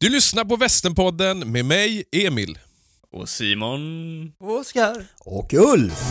Du 0.00 0.08
lyssnar 0.08 0.44
på 0.44 0.56
Västernpodden 0.56 1.52
med 1.52 1.64
mig, 1.64 2.04
Emil. 2.12 2.58
Och 3.12 3.28
Simon... 3.28 4.32
Oskar. 4.40 5.04
Och 5.18 5.52
Ulf. 5.52 6.02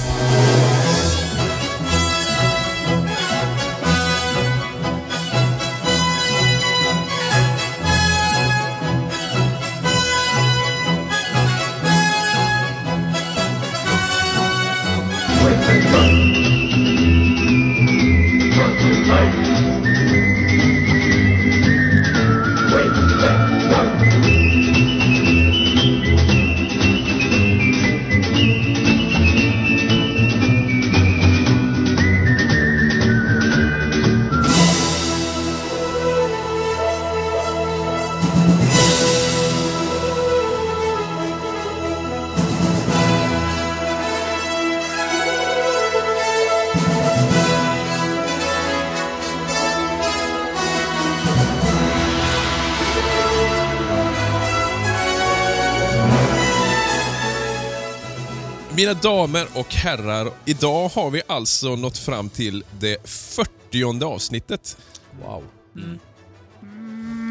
Mina 58.87 58.99
damer 59.01 59.47
och 59.53 59.73
herrar, 59.73 60.31
idag 60.45 60.89
har 60.89 61.09
vi 61.09 61.21
alltså 61.27 61.75
nått 61.75 61.97
fram 61.97 62.29
till 62.29 62.63
det 62.79 62.97
40 63.09 64.03
avsnittet. 64.05 64.77
Wow. 65.25 65.43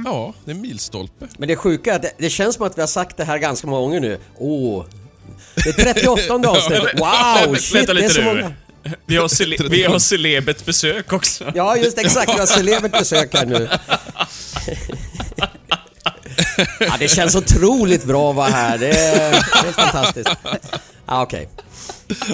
Ja, 0.05 0.35
det 0.45 0.51
är 0.51 0.55
en 0.55 0.61
milstolpe. 0.61 1.29
Men 1.39 1.49
det 1.49 1.57
sjuka 1.57 1.93
är 1.93 1.97
att 1.97 2.03
det, 2.03 2.13
det 2.19 2.31
känns 2.31 2.57
som 2.57 2.67
att 2.67 2.77
vi 2.79 2.83
har 2.83 2.87
sagt 2.89 3.17
det 3.17 3.25
här 3.25 3.39
ganska 3.39 3.67
många 3.67 3.81
gånger 3.81 4.01
nu. 4.01 4.19
Åh. 4.39 4.85
Det 5.55 5.69
är 5.69 5.93
38 5.95 6.35
avsnittet. 6.51 7.01
Wow! 7.01 7.55
Shit, 7.57 7.87
det 7.87 8.05
är 8.05 8.09
så 8.09 8.21
nu. 8.21 8.27
många. 8.27 8.53
Vi 9.07 9.17
har, 9.17 9.29
cele- 9.29 9.69
vi 9.71 9.83
har 9.83 9.99
celebert 9.99 10.65
besök 10.65 11.13
också. 11.13 11.53
Ja, 11.55 11.77
just 11.77 11.99
exakt. 11.99 12.35
Vi 12.35 12.39
har 12.39 12.47
celebert 12.47 12.93
besök 12.93 13.35
här 13.35 13.47
nu. 13.47 13.69
Ja, 16.81 16.95
det 16.99 17.09
känns 17.09 17.35
otroligt 17.35 18.05
bra 18.05 18.31
att 18.31 18.37
vara 18.37 18.49
här. 18.49 18.79
Det 18.79 18.89
är, 18.99 19.33
är 19.33 19.73
fantastiskt. 19.73 20.31
Ja, 21.07 21.23
okej. 21.23 21.49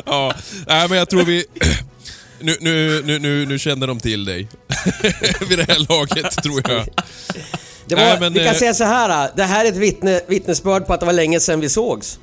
Ja, 0.06 0.34
nej, 0.66 0.88
men 0.88 0.98
jag 0.98 1.08
tror 1.08 1.22
vi... 1.24 1.44
Nu, 2.40 2.56
nu, 2.60 3.02
nu, 3.04 3.18
nu, 3.18 3.46
nu 3.46 3.58
känner 3.58 3.86
de 3.86 4.00
till 4.00 4.24
dig. 4.24 4.48
Vid 5.48 5.58
det 5.58 5.64
här 5.72 5.86
laget, 5.88 6.42
tror 6.42 6.62
jag. 6.70 6.86
Det 7.86 7.94
var, 7.94 8.02
Nej, 8.04 8.20
men, 8.20 8.32
vi 8.32 8.38
kan 8.38 8.48
eh, 8.48 8.54
säga 8.54 8.74
så 8.74 8.84
här. 8.84 9.30
Det 9.36 9.42
här 9.44 9.64
är 9.64 9.68
ett 9.68 9.76
vittne, 9.76 10.20
vittnesbörd 10.28 10.86
på 10.86 10.92
att 10.94 11.00
det 11.00 11.06
var 11.06 11.12
länge 11.12 11.40
sedan 11.40 11.60
vi 11.60 11.68
sågs. 11.68 12.18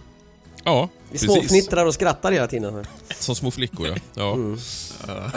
Ja, 0.64 0.90
Vi 1.04 1.12
precis. 1.12 1.26
småfnittrar 1.34 1.86
och 1.86 1.94
skrattar 1.94 2.32
hela 2.32 2.48
tiden. 2.48 2.86
Som 3.20 3.36
små 3.36 3.52
flickor, 3.52 3.88
ja. 3.88 3.96
Ja, 4.16 4.34
Mm. 4.34 4.60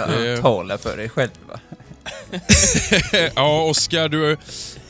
Det- 0.09 0.37
Tala 0.41 0.79
för 0.79 0.97
dig 0.97 1.09
själv 1.09 1.31
va? 1.49 1.61
ja 3.35 3.63
Oskar, 3.63 4.09
du, 4.09 4.37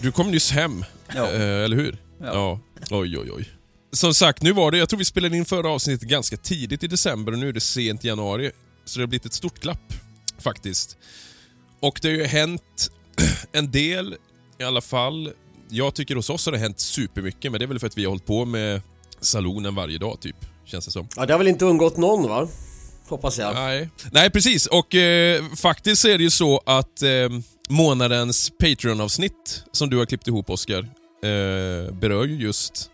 du 0.00 0.12
kom 0.12 0.30
nyss 0.30 0.50
hem. 0.50 0.84
Ja. 1.14 1.30
Eh, 1.32 1.64
eller 1.64 1.76
hur? 1.76 1.96
Ja. 2.20 2.60
Oj, 2.90 3.18
oj, 3.18 3.30
oj. 3.32 3.48
Som 3.92 4.14
sagt, 4.14 4.42
nu 4.42 4.52
var 4.52 4.70
det, 4.70 4.78
jag 4.78 4.88
tror 4.88 4.98
vi 4.98 5.04
spelade 5.04 5.36
in 5.36 5.44
förra 5.44 5.70
avsnittet 5.70 6.08
ganska 6.08 6.36
tidigt 6.36 6.82
i 6.82 6.86
december 6.86 7.32
och 7.32 7.38
nu 7.38 7.48
är 7.48 7.52
det 7.52 7.60
sent 7.60 8.04
i 8.04 8.08
januari. 8.08 8.50
Så 8.84 8.98
det 8.98 9.02
har 9.02 9.08
blivit 9.08 9.26
ett 9.26 9.32
stort 9.32 9.60
glapp, 9.60 9.92
faktiskt. 10.38 10.96
Och 11.80 11.98
det 12.02 12.08
har 12.08 12.16
ju 12.16 12.24
hänt 12.24 12.90
en 13.52 13.70
del 13.70 14.14
i 14.58 14.64
alla 14.64 14.80
fall. 14.80 15.32
Jag 15.68 15.94
tycker 15.94 16.16
hos 16.16 16.30
oss 16.30 16.46
har 16.46 16.52
det 16.52 16.58
hänt 16.58 16.80
supermycket, 16.80 17.52
men 17.52 17.58
det 17.58 17.64
är 17.64 17.66
väl 17.66 17.78
för 17.78 17.86
att 17.86 17.98
vi 17.98 18.04
har 18.04 18.10
hållit 18.10 18.26
på 18.26 18.44
med 18.44 18.80
salonen 19.20 19.74
varje 19.74 19.98
dag, 19.98 20.20
typ. 20.20 20.36
Känns 20.64 20.84
det 20.84 20.90
som. 20.90 21.08
Ja, 21.16 21.26
det 21.26 21.32
har 21.32 21.38
väl 21.38 21.48
inte 21.48 21.64
undgått 21.64 21.96
någon 21.96 22.28
va? 22.28 22.48
Hoppas 23.08 23.38
jag. 23.38 23.54
Nej. 23.54 23.88
Nej, 24.12 24.30
precis. 24.30 24.66
Och 24.66 24.94
eh, 24.94 25.44
faktiskt 25.56 26.04
är 26.04 26.18
det 26.18 26.24
ju 26.24 26.30
så 26.30 26.62
att 26.66 27.02
eh, 27.02 27.10
månadens 27.68 28.52
Patreon-avsnitt 28.60 29.64
som 29.72 29.90
du 29.90 29.96
har 29.98 30.06
klippt 30.06 30.28
ihop, 30.28 30.50
Oscar, 30.50 30.88
eh, 31.22 31.92
berör 31.94 32.24
ju 32.24 32.36
just 32.36 32.90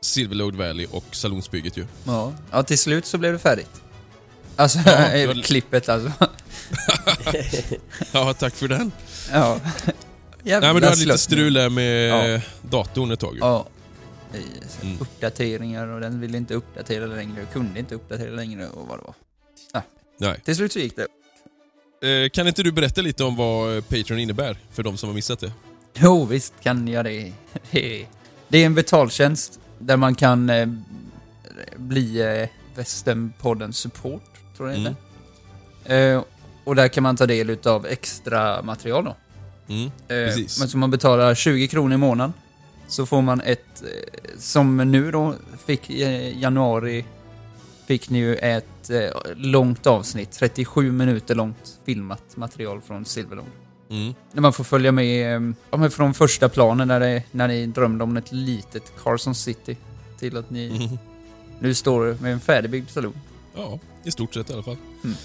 Silverlode 0.00 0.58
Valley 0.58 0.86
och 0.90 1.04
salonsbygget 1.10 1.76
ju. 1.76 1.86
Ja. 2.06 2.32
ja, 2.50 2.62
till 2.62 2.78
slut 2.78 3.06
så 3.06 3.18
blev 3.18 3.32
det 3.32 3.38
färdigt. 3.38 3.82
Alltså, 4.56 4.78
var- 5.26 5.42
klippet 5.42 5.88
alltså. 5.88 6.12
Ja, 8.12 8.34
tack 8.34 8.54
för 8.54 8.68
den. 8.68 8.92
Ja. 9.32 9.60
Jävla 10.42 10.66
Nej, 10.66 10.72
men 10.74 10.82
du 10.82 10.88
hade 10.88 11.00
lite 11.04 11.18
strul 11.18 11.52
där 11.54 11.70
med 11.70 12.08
Ja. 12.36 12.40
datorn 12.62 13.10
ett 13.10 13.20
tag 13.20 13.34
ju. 13.34 13.40
Ja. 13.40 13.66
Mm. 14.82 14.96
Uppdateringar 15.00 15.86
och 15.86 16.00
den 16.00 16.20
ville 16.20 16.36
inte 16.36 16.54
uppdatera 16.54 17.06
längre 17.06 17.42
och 17.42 17.52
kunde 17.52 17.78
inte 17.80 17.94
uppdatera 17.94 18.30
längre 18.30 18.68
och 18.68 18.86
vad 18.88 18.98
det 18.98 19.02
var. 19.04 19.14
Nej. 20.18 20.40
Till 20.44 20.56
slut 20.56 20.72
så 20.72 20.78
gick 20.78 20.94
det. 20.96 21.06
Eh, 22.24 22.28
kan 22.28 22.46
inte 22.48 22.62
du 22.62 22.72
berätta 22.72 23.00
lite 23.00 23.24
om 23.24 23.36
vad 23.36 23.88
Patreon 23.88 24.18
innebär 24.18 24.56
för 24.72 24.82
de 24.82 24.96
som 24.96 25.08
har 25.08 25.14
missat 25.14 25.40
det? 25.40 25.52
Jo, 25.94 26.24
visst 26.24 26.54
kan 26.62 26.88
jag 26.88 27.04
det. 27.04 27.32
Det 27.70 28.00
är, 28.02 28.06
det 28.48 28.64
en 28.64 28.74
betaltjänst 28.74 29.60
där 29.78 29.96
man 29.96 30.14
kan 30.14 30.50
eh, 30.50 30.68
bli 31.76 32.20
eh, 32.40 32.48
Västernpodden 32.76 33.72
support, 33.72 34.30
tror 34.56 34.70
jag 34.70 34.78
det 34.78 34.94
heter. 35.84 36.14
Eh, 36.16 36.22
och 36.64 36.74
där 36.74 36.88
kan 36.88 37.02
man 37.02 37.16
ta 37.16 37.26
del 37.26 37.58
av 37.64 37.86
extra 37.86 38.62
material 38.62 39.04
då. 39.04 39.16
Mm, 39.68 39.84
Eh, 40.08 40.36
men 40.60 40.68
som 40.68 40.80
man 40.80 40.90
betalar 40.90 41.34
20 41.34 41.68
kronor 41.68 41.94
i 41.94 41.96
månaden 41.96 42.32
så 42.88 43.06
får 43.06 43.22
man 43.22 43.40
ett, 43.40 43.82
eh, 43.82 44.30
som 44.38 44.76
nu 44.76 45.10
då 45.10 45.34
fick 45.66 45.90
i 45.90 46.34
januari, 46.40 47.04
fick 47.86 48.10
ni 48.10 48.18
ju 48.18 48.36
ett 48.36 48.90
eh, 48.90 49.10
långt 49.36 49.86
avsnitt, 49.86 50.32
37 50.32 50.92
minuter 50.92 51.34
långt 51.34 51.78
filmat 51.86 52.36
material 52.36 52.80
från 52.80 53.04
Silverlord. 53.04 53.46
Mm. 53.90 54.14
När 54.32 54.42
man 54.42 54.52
får 54.52 54.64
följa 54.64 54.92
med 54.92 55.36
eh, 55.36 55.52
ja, 55.70 55.90
från 55.90 56.14
första 56.14 56.48
planen 56.48 56.88
när, 56.88 57.00
det, 57.00 57.22
när 57.30 57.48
ni 57.48 57.66
drömde 57.66 58.04
om 58.04 58.16
ett 58.16 58.32
litet 58.32 58.92
Carson 59.04 59.34
City 59.34 59.76
till 60.18 60.36
att 60.36 60.50
ni 60.50 60.66
Mm. 60.66 60.98
nu 61.60 61.74
står 61.74 62.16
med 62.20 62.32
en 62.32 62.40
färdigbyggd 62.40 62.90
saloon. 62.90 63.20
Ja, 63.56 63.78
i 64.04 64.10
stort 64.10 64.34
sett 64.34 64.50
i 64.50 64.52
alla 64.52 64.62
fall. 64.62 64.76
Mm. 65.04 65.16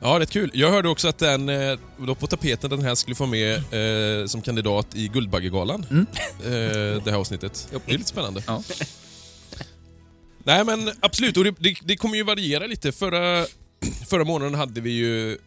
Ja, 0.00 0.20
rätt 0.20 0.30
kul. 0.30 0.50
Jag 0.54 0.70
hörde 0.70 0.88
också 0.88 1.08
att 1.08 1.18
den 1.18 1.48
eh, 1.48 1.78
var 1.96 2.14
på 2.14 2.26
tapeten 2.26 2.70
den 2.70 2.82
här 2.82 2.94
skulle 2.94 3.14
få 3.14 3.26
med 3.26 3.54
eh, 3.56 4.26
som 4.26 4.42
kandidat 4.42 4.86
i 4.94 5.08
Guldbaggegalan. 5.08 5.86
Mm. 5.90 6.06
Eh, 6.44 7.02
det 7.04 7.10
här 7.10 7.18
avsnittet. 7.18 7.68
Det 7.86 7.92
är 7.94 7.98
lite 7.98 8.08
spännande. 8.10 8.42
Ja. 8.46 8.62
Nej 10.44 10.64
men 10.64 10.90
absolut, 11.00 11.36
och 11.36 11.44
det, 11.44 11.54
det, 11.58 11.76
det 11.84 11.96
kommer 11.96 12.16
ju 12.16 12.22
variera 12.22 12.66
lite. 12.66 12.92
Förra, 12.92 13.46
förra 14.06 14.24
månaden 14.24 14.54
hade 14.54 14.80
vi 14.80 14.90
ju 14.90 15.32
eh, 15.32 15.38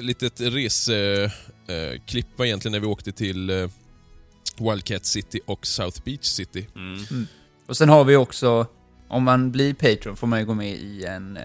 litet 0.00 0.40
reseklipp 0.40 1.32
eh, 1.66 2.00
klipp 2.06 2.40
egentligen 2.40 2.72
när 2.72 2.80
vi 2.80 2.86
åkte 2.86 3.12
till 3.12 3.50
eh, 3.50 3.68
Wildcat 4.58 5.06
City 5.06 5.40
och 5.46 5.66
South 5.66 6.02
Beach 6.04 6.24
City. 6.24 6.68
Mm. 6.74 7.26
Och 7.66 7.76
sen 7.76 7.88
har 7.88 8.04
vi 8.04 8.16
också, 8.16 8.66
om 9.08 9.24
man 9.24 9.52
blir 9.52 9.74
Patreon 9.74 10.16
får 10.16 10.26
man 10.26 10.38
ju 10.38 10.46
gå 10.46 10.54
med 10.54 10.76
i 10.76 11.04
en 11.04 11.36
eh, 11.36 11.44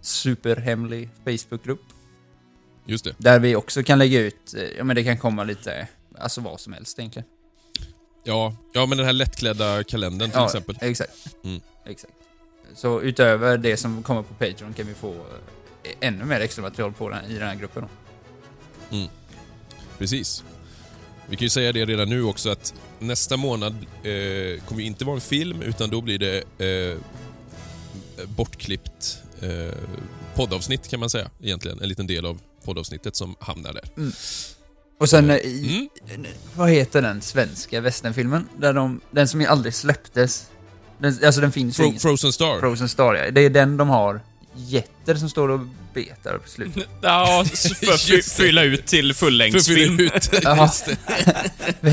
superhemlig 0.00 1.08
Facebookgrupp. 1.24 1.82
Just 2.86 3.04
det. 3.04 3.14
Där 3.18 3.38
vi 3.38 3.56
också 3.56 3.82
kan 3.82 3.98
lägga 3.98 4.20
ut, 4.20 4.54
eh, 4.54 4.62
ja 4.62 4.84
men 4.84 4.96
det 4.96 5.04
kan 5.04 5.18
komma 5.18 5.44
lite, 5.44 5.88
alltså 6.18 6.40
vad 6.40 6.60
som 6.60 6.72
helst 6.72 6.98
egentligen. 6.98 7.28
Ja, 8.24 8.56
ja 8.72 8.86
men 8.86 8.98
den 8.98 9.06
här 9.06 9.12
lättklädda 9.12 9.84
kalendern 9.84 10.30
till 10.30 10.38
ja, 10.38 10.46
exempel. 10.46 10.78
Exakt. 10.80 11.36
Mm. 11.44 11.60
Exakt. 11.86 12.12
Så 12.74 13.00
utöver 13.00 13.58
det 13.58 13.76
som 13.76 14.02
kommer 14.02 14.22
på 14.22 14.34
Patreon 14.34 14.74
kan 14.74 14.86
vi 14.86 14.94
få 14.94 15.12
eh, 15.12 15.92
ännu 16.00 16.24
mer 16.24 16.40
extra 16.40 16.62
material 16.62 16.92
på 16.92 17.08
den, 17.08 17.24
i 17.24 17.34
den 17.34 17.48
här 17.48 17.54
gruppen 17.54 17.82
då. 17.82 17.88
Precis. 19.98 20.44
Vi 21.28 21.36
kan 21.36 21.44
ju 21.44 21.48
säga 21.50 21.72
det 21.72 21.84
redan 21.84 22.08
nu 22.08 22.22
också 22.22 22.50
att 22.50 22.74
nästa 22.98 23.36
månad 23.36 23.72
eh, 24.02 24.60
kommer 24.64 24.80
ju 24.80 24.86
inte 24.86 25.04
vara 25.04 25.14
en 25.14 25.20
film 25.20 25.62
utan 25.62 25.90
då 25.90 26.00
blir 26.00 26.18
det 26.18 26.42
eh, 26.66 26.98
bortklippt 28.26 29.18
eh, 29.40 29.74
poddavsnitt 30.34 30.88
kan 30.88 31.00
man 31.00 31.10
säga 31.10 31.30
egentligen. 31.42 31.80
En 31.82 31.88
liten 31.88 32.06
del 32.06 32.26
av 32.26 32.40
poddavsnittet 32.64 33.16
som 33.16 33.36
hamnar 33.40 33.72
där. 33.72 33.84
Och 34.98 35.08
sen 35.08 35.30
eh, 35.30 35.36
Mm. 35.36 35.88
vad 36.56 36.70
heter 36.70 37.02
den 37.02 37.22
svenska 37.22 37.80
westernfilmen? 37.80 38.48
Där 38.58 38.72
de, 38.72 39.00
den 39.10 39.28
som 39.28 39.40
ju 39.40 39.46
aldrig 39.46 39.74
släpptes. 39.74 40.50
Den, 40.98 41.18
alltså 41.24 41.40
den 41.40 41.52
finns 41.52 41.78
ju 41.78 41.82
Fro- 41.82 41.86
ingen. 41.88 42.00
Frozen 42.00 42.32
Star. 42.32 42.60
Frozen 42.60 42.88
Star, 42.88 43.14
ja. 43.14 43.30
Det 43.30 43.40
är 43.40 43.50
den 43.50 43.76
de 43.76 43.88
har 43.88 44.20
jätter 44.56 45.14
som 45.14 45.28
står 45.28 45.48
och 45.48 45.60
betar 45.94 46.38
på 46.38 46.48
slutet. 46.48 46.84
Ja, 47.02 47.44
för 47.84 47.92
att 48.18 48.24
fylla 48.24 48.62
ut 48.62 48.86
till 48.86 49.14
fullängdsfilm. 49.14 50.00
ut. 50.00 50.12
Just 50.58 50.86
det. 50.86 50.96
Vi, 51.80 51.90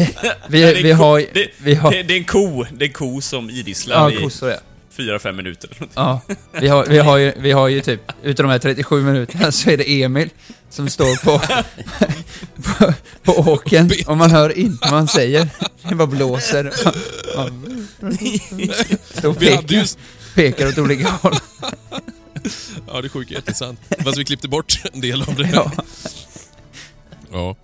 Nej, 0.62 0.74
vi, 0.76 0.82
vi 0.84 0.92
ko- 0.92 0.96
har... 0.98 1.20
det- 1.34 1.48
Vi 1.58 1.76
har 1.76 1.92
Det, 1.92 2.04
det 2.04 2.14
är 2.14 2.18
en 2.18 2.24
ko. 2.26 2.66
Det 2.72 2.86
är 2.86 2.88
en 2.88 2.94
ko 2.94 3.22
som 3.22 3.50
idisslar 3.50 3.96
ja, 3.96 4.12
i 4.20 4.24
kossor 4.24 4.50
ja. 4.50 4.58
fyra, 4.92 5.20
fem 5.20 5.36
minuter. 5.36 5.70
Ja, 5.94 6.22
vi 6.62 6.68
har, 6.68 6.86
vi, 6.86 6.98
har 7.00 7.18
ju, 7.18 7.34
vi 7.38 7.52
har 7.52 7.68
ju 7.68 7.82
typ, 7.82 8.02
utav 8.24 8.44
de 8.44 8.50
här 8.52 8.60
37 8.60 9.02
minuterna 9.02 9.52
så 9.52 9.70
är 9.70 9.78
det 9.78 10.04
Emil 10.04 10.30
som 10.70 10.90
står 10.90 11.24
på, 11.24 11.42
på, 12.64 12.94
på 13.24 13.52
åken 13.52 13.92
och 14.08 14.18
man 14.18 14.32
hör 14.32 14.58
inte 14.58 14.78
vad 14.82 14.98
han 15.00 15.08
säger. 15.08 15.48
Det 15.90 15.96
bara 15.96 16.08
blåser. 16.08 16.72
Man- 17.38 17.88
Står 19.14 19.30
och 19.30 19.40
pekar, 19.40 19.86
pekar 20.36 20.68
åt 20.68 20.78
olika 20.78 21.08
håll. 21.10 21.36
Ja, 22.88 23.02
det 23.02 23.08
är 23.08 23.10
sjukt 23.10 23.32
jättesant. 23.32 23.80
Fast 24.04 24.18
vi 24.18 24.26
klippte 24.26 24.48
bort 24.48 24.82
en 24.94 25.02
del 25.02 25.22
av 25.22 25.36
det. 25.36 25.50
Ja. 25.54 25.72
Ja. 27.32 27.56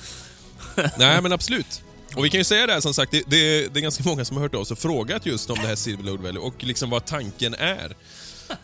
Nej, 0.98 1.22
men 1.22 1.32
absolut. 1.34 1.82
Och 2.16 2.26
vi 2.26 2.30
kan 2.30 2.40
ju 2.40 2.44
säga 2.44 2.68
det 2.68 2.74
här 2.74 2.80
som 2.80 2.94
sagt, 2.94 3.12
det, 3.12 3.24
det, 3.28 3.68
det 3.74 3.80
är 3.80 3.82
ganska 3.82 4.04
många 4.04 4.26
som 4.26 4.38
har 4.38 4.44
hört 4.44 4.56
av 4.56 4.64
sig 4.64 4.74
och 4.74 4.80
frågat 4.80 5.26
just 5.26 5.50
om 5.50 5.56
det 5.62 5.68
här 5.68 5.76
Silverlode 5.76 6.24
Valley 6.24 6.42
och 6.42 6.64
liksom 6.64 6.90
vad 6.90 7.06
tanken 7.06 7.54
är. 7.54 7.96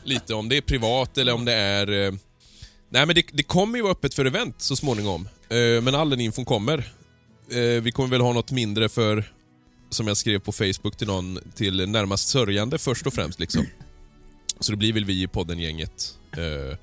Lite 0.04 0.34
om 0.34 0.50
det 0.50 0.58
är 0.58 0.62
privat 0.62 1.18
eller 1.18 1.34
om 1.34 1.46
det 1.46 1.54
är... 1.54 2.06
eh, 2.08 2.14
Nej 2.90 3.06
men 3.06 3.16
det, 3.16 3.26
det 3.34 3.44
kommer 3.44 3.78
ju 3.78 3.82
vara 3.82 3.92
öppet 3.92 4.14
för 4.14 4.26
event 4.26 4.56
så 4.62 4.76
småningom. 4.76 5.28
Eh, 5.50 5.82
Men 5.82 5.96
all 5.96 6.10
den 6.10 6.22
infon 6.22 6.46
kommer. 6.46 6.78
Eh, 7.52 7.82
Vi 7.82 7.92
kommer 7.92 8.10
väl 8.10 8.22
ha 8.22 8.34
något 8.34 8.52
mindre 8.52 8.90
för, 8.90 9.32
som 9.90 10.08
jag 10.08 10.18
skrev 10.18 10.40
på 10.40 10.52
Facebook 10.52 10.98
till 10.98 11.08
någon, 11.08 11.40
till 11.56 11.90
närmast 11.90 12.28
sörjande 12.28 12.78
först 12.78 13.08
och 13.08 13.14
främst 13.14 13.40
liksom. 13.40 13.66
Så 14.60 14.72
det 14.72 14.78
blir 14.78 14.94
väl 14.94 15.06
vi 15.06 15.22
i 15.24 15.28
podden-gänget. 15.28 16.14
eh, 16.32 16.78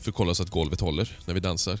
För 0.00 0.10
att 0.10 0.14
kolla 0.14 0.34
så 0.34 0.42
att 0.42 0.50
golvet 0.50 0.80
håller 0.80 1.18
när 1.26 1.34
vi 1.34 1.40
dansar. 1.40 1.78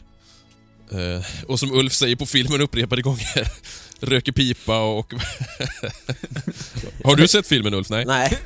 Eh, 0.92 1.24
och 1.48 1.60
som 1.60 1.72
Ulf 1.72 1.92
säger 1.92 2.16
på 2.16 2.26
filmen 2.26 2.60
upprepade 2.60 3.02
gånger, 3.02 3.48
röker 4.00 4.32
pipa 4.32 4.78
och... 4.78 5.12
Har 7.04 7.16
du 7.16 7.28
sett 7.28 7.46
filmen 7.46 7.74
Ulf? 7.74 7.88
Nej? 7.90 8.04
Nej. 8.06 8.38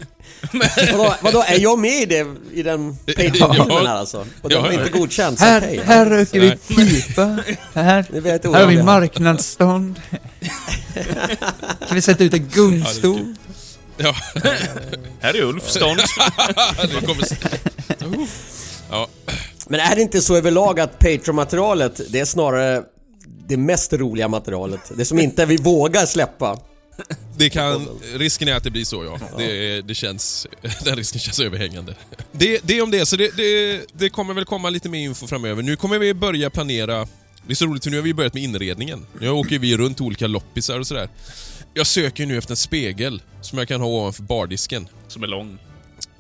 vadå, 0.93 1.15
vadå, 1.23 1.45
är 1.49 1.59
jag 1.61 1.79
med 1.79 2.03
i, 2.03 2.07
det, 2.07 2.27
i 2.53 2.63
den 2.63 2.97
Ja. 3.07 3.13
Patreon-filmen 3.17 3.87
här 3.87 3.97
alltså? 3.97 4.27
Och 4.43 4.49
den 4.51 4.59
Ja. 4.59 4.63
var 4.63 4.73
inte 4.73 4.91
godkänd, 4.99 5.39
så 5.39 5.45
Här, 5.45 5.61
okej. 5.63 5.81
här 5.85 6.07
röker 6.11 6.41
vi 6.41 6.51
pipa. 6.51 7.23
Här, 7.75 8.07
här 8.23 8.61
har 8.61 8.67
vi 8.67 8.83
marknadsstånd. 8.83 10.01
Kan 11.89 11.95
vi 11.95 12.03
sätta 12.03 12.25
ut 12.25 12.35
en 12.35 12.49
gungstol? 12.49 13.35
Ja, 13.99 14.15
Här 15.21 15.35
är 15.35 15.43
Ulf 15.43 15.69
stånd. 15.69 16.01
det 16.77 17.07
kommer... 17.07 17.29
Ja, 18.91 19.09
Men 19.67 19.81
är 19.81 19.97
det 19.97 20.03
inte 20.03 20.21
så 20.21 20.37
överlag 20.37 20.81
att 20.81 20.99
Patreon-materialet, 20.99 22.01
det 22.09 22.21
är 22.21 22.25
snarare 22.25 22.83
det 23.49 23.57
mest 23.57 23.93
roliga 23.93 24.29
materialet? 24.29 24.93
Det 24.97 25.05
som 25.05 25.19
inte 25.19 25.47
vi 25.47 25.57
vågar 25.57 26.07
släppa? 26.07 26.59
det 27.37 27.51
kan... 27.51 27.89
Risken 28.15 28.49
är 28.49 28.55
att 28.55 28.65
det 28.65 28.71
blir 28.71 28.85
så 28.85 29.05
ja. 29.05 29.19
Det, 29.39 29.83
det 29.83 29.95
känns... 29.95 30.47
Den 30.85 30.97
risken 30.97 31.21
känns 31.21 31.41
överhängande. 31.41 31.95
Det, 32.33 32.61
det 32.63 32.83
om 32.83 32.91
det, 32.91 33.07
så 33.07 33.17
det, 33.17 33.37
det, 33.37 33.81
det 33.93 34.11
kommer 34.11 34.35
väl 34.35 34.45
komma 34.45 34.71
lite 34.71 34.89
mer 34.89 34.99
info 34.99 35.27
framöver. 35.27 35.63
Nu 35.63 35.77
kommer 35.77 35.99
vi 35.99 36.15
börja 36.15 36.51
planera... 36.51 37.09
Det 37.47 37.53
är 37.53 37.55
så 37.55 37.67
roligt 37.67 37.85
för 37.85 37.91
nu 37.91 37.97
har 37.97 38.05
vi 38.05 38.15
börjat 38.15 38.35
med 38.35 38.43
inredningen. 38.43 39.07
Nu 39.21 39.31
åker 39.31 39.59
vi 39.59 39.77
runt 39.77 40.01
olika 40.01 40.27
loppisar 40.27 40.79
och 40.79 40.87
sådär. 40.87 41.09
Jag 41.75 41.87
söker 41.87 42.27
nu 42.27 42.39
efter 42.39 42.53
en 42.53 42.57
spegel 42.57 43.23
som 43.41 43.59
jag 43.59 43.69
kan 43.69 43.81
ha 43.81 43.89
ovanför 43.89 44.23
bardisken. 44.23 44.89
Som 45.09 45.23
är 45.23 45.27
lång. 45.27 45.59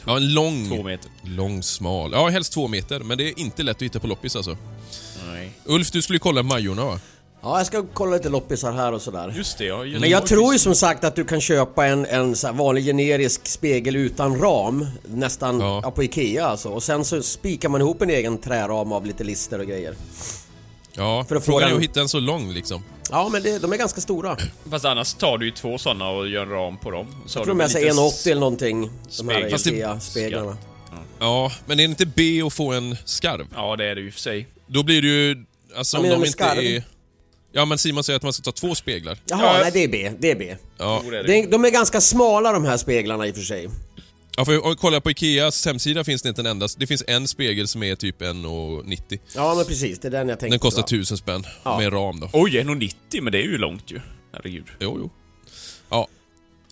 Ja, 0.06 0.16
en 0.16 0.34
lång... 0.34 0.68
Två 0.68 0.82
meter. 0.82 1.10
Lång, 1.24 1.62
smal. 1.62 2.10
Ja, 2.12 2.28
helst 2.28 2.52
två 2.52 2.68
meter. 2.68 3.00
Men 3.00 3.18
det 3.18 3.28
är 3.28 3.38
inte 3.38 3.62
lätt 3.62 3.76
att 3.76 3.82
hitta 3.82 4.00
på 4.00 4.06
loppis 4.06 4.36
alltså. 4.36 4.56
Nej. 5.26 5.50
Ulf, 5.64 5.90
du 5.90 6.02
skulle 6.02 6.18
kolla 6.18 6.42
Majorna 6.42 6.84
va? 6.84 7.00
Ja, 7.42 7.58
jag 7.58 7.66
ska 7.66 7.84
kolla 7.92 8.16
lite 8.16 8.28
loppisar 8.28 8.72
här 8.72 8.92
och 8.92 9.02
sådär. 9.02 9.34
Just 9.36 9.58
det, 9.58 9.64
ja. 9.64 9.84
Men 9.84 10.10
jag 10.10 10.26
tror 10.26 10.52
ju 10.52 10.58
som 10.58 10.74
sagt 10.74 11.04
att 11.04 11.16
du 11.16 11.24
kan 11.24 11.40
köpa 11.40 11.86
en, 11.86 12.06
en 12.06 12.36
så 12.36 12.46
här 12.46 12.54
vanlig 12.54 12.84
generisk 12.84 13.46
spegel 13.48 13.96
utan 13.96 14.38
ram 14.40 14.86
Nästan 15.04 15.60
Ja. 15.60 15.80
ja. 15.84 15.90
på 15.90 16.02
Ikea 16.04 16.46
alltså 16.46 16.68
Och 16.68 16.82
sen 16.82 17.04
så 17.04 17.22
spikar 17.22 17.68
man 17.68 17.80
ihop 17.80 18.02
en 18.02 18.10
egen 18.10 18.38
träram 18.38 18.92
av 18.92 19.06
lite 19.06 19.24
lister 19.24 19.58
och 19.58 19.66
grejer 19.66 19.94
Ja, 20.92 21.24
För 21.28 21.36
att 21.36 21.44
få 21.44 21.52
frågan 21.52 21.70
är 21.70 21.74
att 21.74 21.82
hitta 21.82 22.00
en 22.00 22.08
så 22.08 22.20
lång 22.20 22.52
liksom. 22.52 22.82
Ja 23.10 23.28
men 23.28 23.42
det, 23.42 23.58
de 23.58 23.72
är 23.72 23.76
ganska 23.76 24.00
stora 24.00 24.36
Fast 24.70 24.84
annars 24.84 25.14
tar 25.14 25.38
du 25.38 25.46
ju 25.46 25.52
två 25.52 25.78
sådana 25.78 26.08
och 26.10 26.28
gör 26.28 26.42
en 26.42 26.48
ram 26.50 26.76
på 26.78 26.90
dem. 26.90 27.06
Så 27.26 27.38
Jag 27.38 27.44
tror 27.44 27.54
de 27.54 27.60
är 27.60 27.64
väl 27.64 27.70
så 27.70 27.78
lite 27.78 27.90
1,80 27.92 28.30
eller 28.30 28.40
någonting 28.40 28.90
De 29.18 29.28
här 29.28 29.40
det- 29.40 29.48
Ikea-speglarna 29.70 30.56
Ja, 31.20 31.52
men 31.66 31.72
är 31.80 31.82
det 31.86 31.90
inte 31.90 32.06
B 32.06 32.42
att 32.46 32.52
få 32.52 32.72
en 32.72 32.96
skarv? 33.04 33.46
Ja, 33.54 33.76
det 33.76 33.84
är 33.84 33.94
det 33.94 34.00
ju 34.00 34.10
för 34.10 34.20
sig. 34.20 34.46
Då 34.66 34.82
blir 34.82 35.02
det 35.02 35.08
ju... 35.08 35.44
Alltså 35.76 35.96
om 35.96 36.02
de 36.02 36.14
inte 36.14 36.28
skarv? 36.28 36.58
är... 36.58 36.82
Ja 37.52 37.64
men 37.64 37.78
Simon 37.78 38.04
säger 38.04 38.16
att 38.16 38.22
man 38.22 38.32
ska 38.32 38.42
ta 38.42 38.52
två 38.52 38.74
speglar. 38.74 39.18
Jaha, 39.26 39.40
Ja. 39.42 39.58
nej 39.62 39.70
det 39.72 39.84
är 39.84 39.88
B, 39.88 40.12
det 40.18 40.30
är 40.30 40.34
B 40.36 40.56
Ja, 40.78 41.00
Jo, 41.04 41.10
det 41.10 41.18
är 41.18 41.22
det. 41.22 41.26
det 41.28 41.38
är, 41.38 41.46
De 41.46 41.64
är 41.64 41.70
ganska 41.70 42.00
smala 42.00 42.52
de 42.52 42.64
här 42.64 42.76
speglarna 42.76 43.26
i 43.26 43.30
och 43.30 43.34
för 43.36 43.42
sig 43.42 43.68
ja 44.38 44.44
för 44.44 44.64
om 44.64 44.70
vi 44.70 44.76
kollar 44.76 45.00
på 45.00 45.10
Ikeas 45.10 45.66
hemsida 45.66 46.04
finns 46.04 46.22
det 46.22 46.28
inte 46.28 46.40
en 46.42 46.46
enda... 46.46 46.68
Det 46.76 46.86
finns 46.86 47.04
en 47.06 47.28
spegel 47.28 47.68
som 47.68 47.82
är 47.82 47.94
typ 47.96 48.20
1,90. 48.22 49.18
Ja 49.34 49.54
men 49.54 49.64
precis, 49.64 49.98
det 49.98 50.08
är 50.08 50.12
den 50.12 50.28
jag 50.28 50.40
tänkte 50.40 50.52
Den 50.52 50.58
kostar 50.60 50.82
på. 50.82 50.86
1000 50.86 51.16
spänn 51.16 51.44
Ja. 51.62 51.78
med 51.78 51.92
ram 51.92 52.20
då. 52.20 52.30
Oj, 52.32 52.50
1,90 52.60 53.20
men 53.20 53.32
det 53.32 53.38
är 53.38 53.42
ju 53.42 53.58
långt 53.58 53.90
ju. 53.90 54.00
Herregud. 54.32 54.64
Jo, 54.80 54.96
jo. 55.00 55.10
Ja. 55.90 56.08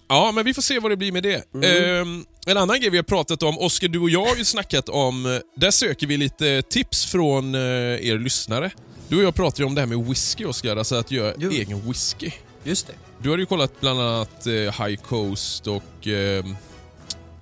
Ja, 0.08 0.32
men 0.32 0.44
vi 0.44 0.54
får 0.54 0.62
se 0.62 0.78
vad 0.78 0.90
det 0.92 0.96
blir 0.96 1.12
med 1.12 1.22
det. 1.22 1.54
Mm. 1.54 2.00
Ehm, 2.02 2.24
en 2.46 2.56
annan 2.56 2.80
grej 2.80 2.90
vi 2.90 2.96
har 2.98 3.04
pratat 3.04 3.42
om, 3.42 3.58
Oskar, 3.58 3.88
du 3.88 3.98
och 3.98 4.10
jag 4.10 4.26
har 4.26 4.36
ju 4.36 4.44
snackat 4.44 4.88
om... 4.88 5.26
eh, 5.26 5.38
Där 5.56 5.70
söker 5.70 6.06
vi 6.06 6.16
lite 6.16 6.62
tips 6.62 7.04
från 7.06 7.54
eh, 7.54 7.60
er 7.60 8.18
lyssnare. 8.18 8.70
Du 9.08 9.16
och 9.16 9.22
jag 9.22 9.34
pratade 9.34 9.62
ju 9.62 9.66
om 9.66 9.74
det 9.74 9.80
här 9.80 9.86
med 9.88 10.06
whisky, 10.06 10.44
Oskar, 10.44 10.76
alltså 10.76 10.94
att 10.94 11.10
göra 11.10 11.34
Jo. 11.38 11.50
egen 11.50 11.86
whisky. 11.88 12.30
Just 12.64 12.86
det. 12.86 12.92
Du 13.22 13.30
har 13.30 13.38
ju 13.38 13.46
kollat 13.46 13.80
bland 13.80 14.00
annat 14.00 14.46
eh, 14.46 14.52
High 14.52 14.96
Coast 14.96 15.66
och... 15.66 16.06
Eh, 16.08 16.44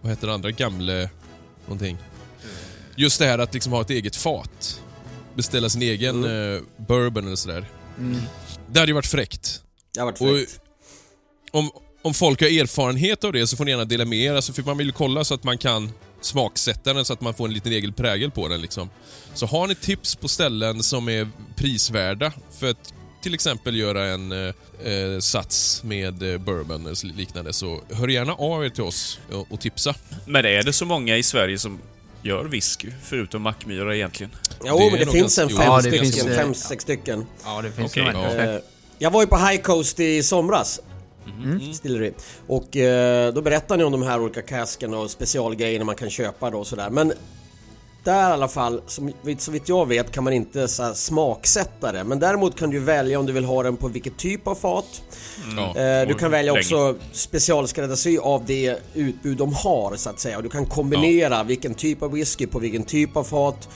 vad 0.04 0.12
heter 0.12 0.26
det 0.26 0.34
andra? 0.34 0.50
Gamle... 0.50 1.10
Någonting. 1.66 1.98
Just 2.96 3.18
det 3.18 3.26
här 3.26 3.38
att 3.38 3.54
liksom 3.54 3.72
ha 3.72 3.80
ett 3.80 3.90
eget 3.90 4.16
fat. 4.16 4.82
Beställa 5.34 5.68
sin 5.68 5.82
egen 5.82 6.24
eh, 6.24 6.60
bourbon 6.76 7.26
eller 7.26 7.36
sådär. 7.36 7.68
Mm. 7.98 8.20
Det 8.72 8.80
hade 8.80 8.90
ju 8.90 8.94
varit 8.94 9.06
fräckt. 9.06 9.62
Det 9.94 10.00
har 10.00 10.06
varit 10.06 10.20
Och- 10.20 10.28
fräckt 10.28 10.60
Om, 11.52 11.70
om 12.02 12.14
folk 12.14 12.40
har 12.40 12.48
erfarenhet 12.48 13.24
av 13.24 13.32
det 13.32 13.46
så 13.46 13.56
får 13.56 13.64
ni 13.64 13.70
gärna 13.70 13.84
dela 13.84 14.04
med 14.04 14.18
er. 14.18 14.34
Alltså 14.34 14.52
för 14.52 14.62
man 14.62 14.78
vill 14.78 14.86
ju 14.86 14.92
kolla 14.92 15.24
så 15.24 15.34
att 15.34 15.44
man 15.44 15.58
kan 15.58 15.92
smaksätta 16.20 16.92
den 16.94 17.04
så 17.04 17.12
att 17.12 17.20
man 17.20 17.34
får 17.34 17.46
en 17.48 17.52
liten 17.54 17.72
egen 17.72 17.92
prägel 17.92 18.30
på 18.30 18.48
den. 18.48 18.60
Liksom. 18.60 18.90
Så 19.34 19.46
har 19.46 19.66
ni 19.66 19.74
tips 19.74 20.16
på 20.16 20.28
ställen 20.28 20.82
som 20.82 21.08
är 21.08 21.28
prisvärda 21.56 22.32
för 22.58 22.70
att 22.70 22.94
till 23.24 23.34
exempel 23.34 23.76
göra 23.76 24.04
en 24.04 24.32
eh, 24.32 24.54
eh, 24.92 25.18
sats 25.20 25.82
med 25.84 26.32
eh, 26.32 26.38
bourbon 26.38 26.86
eller 26.86 27.16
liknande 27.16 27.52
så 27.52 27.80
hör 27.92 28.08
gärna 28.08 28.34
av 28.34 28.64
er 28.64 28.68
till 28.68 28.82
oss 28.82 29.18
och, 29.32 29.46
och 29.52 29.60
tipsa. 29.60 29.94
Men 30.26 30.44
är 30.44 30.62
det 30.62 30.72
så 30.72 30.84
många 30.84 31.16
i 31.16 31.22
Sverige 31.22 31.58
som 31.58 31.78
gör 32.22 32.44
whisky, 32.44 32.90
förutom 33.02 33.42
Mackmyra 33.42 33.96
egentligen? 33.96 34.32
Jo 34.64 34.78
Det 34.78 34.90
men 34.90 35.00
det 35.00 35.06
finns 35.12 35.38
en 35.38 35.48
fem 35.48 35.58
Ja, 35.60 35.76
det 35.76 35.82
stycken, 35.82 36.10
finns, 36.10 36.36
fem, 36.36 36.54
sex 36.54 36.82
stycken 36.82 37.26
Ja, 37.44 37.62
det 37.62 37.72
finns 37.72 37.96
nog 37.96 38.06
ja. 38.06 38.34
Eh, 38.34 38.60
Jag 38.98 39.10
var 39.10 39.20
ju 39.20 39.26
på 39.26 39.36
High 39.36 39.62
Coast 39.62 40.00
i 40.00 40.22
somras 40.22 40.80
Distillery. 41.60 42.12
Och 42.46 42.76
eh, 42.76 43.32
då 43.32 43.42
berättade 43.42 43.78
ni 43.78 43.84
om 43.84 43.92
de 43.92 44.02
här 44.02 44.20
olika 44.20 44.42
kaskerna 44.42 44.98
och 44.98 45.10
specialgrejerna 45.10 45.84
man 45.84 45.96
kan 45.96 46.10
köpa 46.10 46.50
då 46.50 46.58
och 46.58 46.66
sådär. 46.66 46.90
Men 46.90 47.12
där 48.04 48.30
i 48.30 48.32
alla 48.32 48.48
fall, 48.48 48.82
som, 48.86 49.12
så 49.38 49.50
vitt 49.50 49.68
jag 49.68 49.88
vet, 49.88 50.12
kan 50.12 50.24
man 50.24 50.32
inte 50.32 50.68
så 50.68 50.94
smaksätta 50.94 51.92
det. 51.92 52.04
Men 52.04 52.18
däremot 52.18 52.58
kan 52.58 52.70
du 52.70 52.78
välja 52.78 53.18
om 53.18 53.26
du 53.26 53.32
vill 53.32 53.44
ha 53.44 53.62
den 53.62 53.76
på 53.76 53.88
vilket 53.88 54.16
typ 54.16 54.46
av 54.46 54.54
fat. 54.54 55.02
Ja. 55.56 55.80
Eh, 55.80 56.08
du 56.08 56.14
kan 56.14 56.30
välja 56.30 56.52
också 56.52 56.94
specialskräddarsy 57.12 58.18
av 58.18 58.44
det 58.46 58.76
utbud 58.94 59.36
de 59.36 59.54
har 59.54 59.96
så 59.96 60.10
att 60.10 60.20
säga. 60.20 60.36
Och 60.36 60.42
du 60.42 60.48
kan 60.48 60.66
kombinera 60.66 61.42
vilken 61.42 61.74
typ 61.74 62.02
av 62.02 62.12
whisky 62.12 62.46
på 62.46 62.58
vilken 62.58 62.84
typ 62.84 63.16
av 63.16 63.24
fat. 63.24 63.68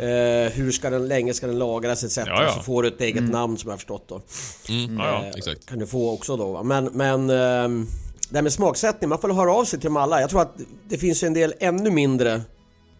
Eh, 0.00 0.52
hur 0.52 0.72
ska 0.72 0.90
den, 0.90 1.08
länge 1.08 1.34
ska 1.34 1.46
den 1.46 1.58
lagras 1.58 2.04
etc. 2.04 2.16
Ja, 2.16 2.42
ja. 2.42 2.52
Så 2.52 2.62
får 2.62 2.82
du 2.82 2.88
ett 2.88 3.00
eget 3.00 3.30
namn 3.30 3.58
som 3.58 3.68
jag 3.68 3.72
har 3.72 3.78
förstått 3.78 4.08
då. 4.08 4.20
Mm. 4.68 4.96
Ja. 4.96 5.24
Eh. 5.24 5.54
Kan 5.68 5.78
du 5.78 5.86
få 5.86 6.10
också 6.10 6.36
då. 6.36 6.52
va. 6.52 6.62
Men, 6.62 6.84
men 6.84 7.30
ehm, 7.30 7.86
det 8.28 8.36
här 8.36 8.42
med 8.42 8.52
smaksättning, 8.52 9.08
man 9.08 9.18
får 9.18 9.32
höra 9.32 9.52
av 9.52 9.64
sig 9.64 9.80
till 9.80 9.86
dem 9.86 9.96
alla. 9.96 10.20
Jag 10.20 10.30
tror 10.30 10.42
att 10.42 10.56
det 10.88 10.98
finns 10.98 11.22
en 11.22 11.34
del 11.34 11.54
ännu 11.60 11.90
mindre 11.90 12.42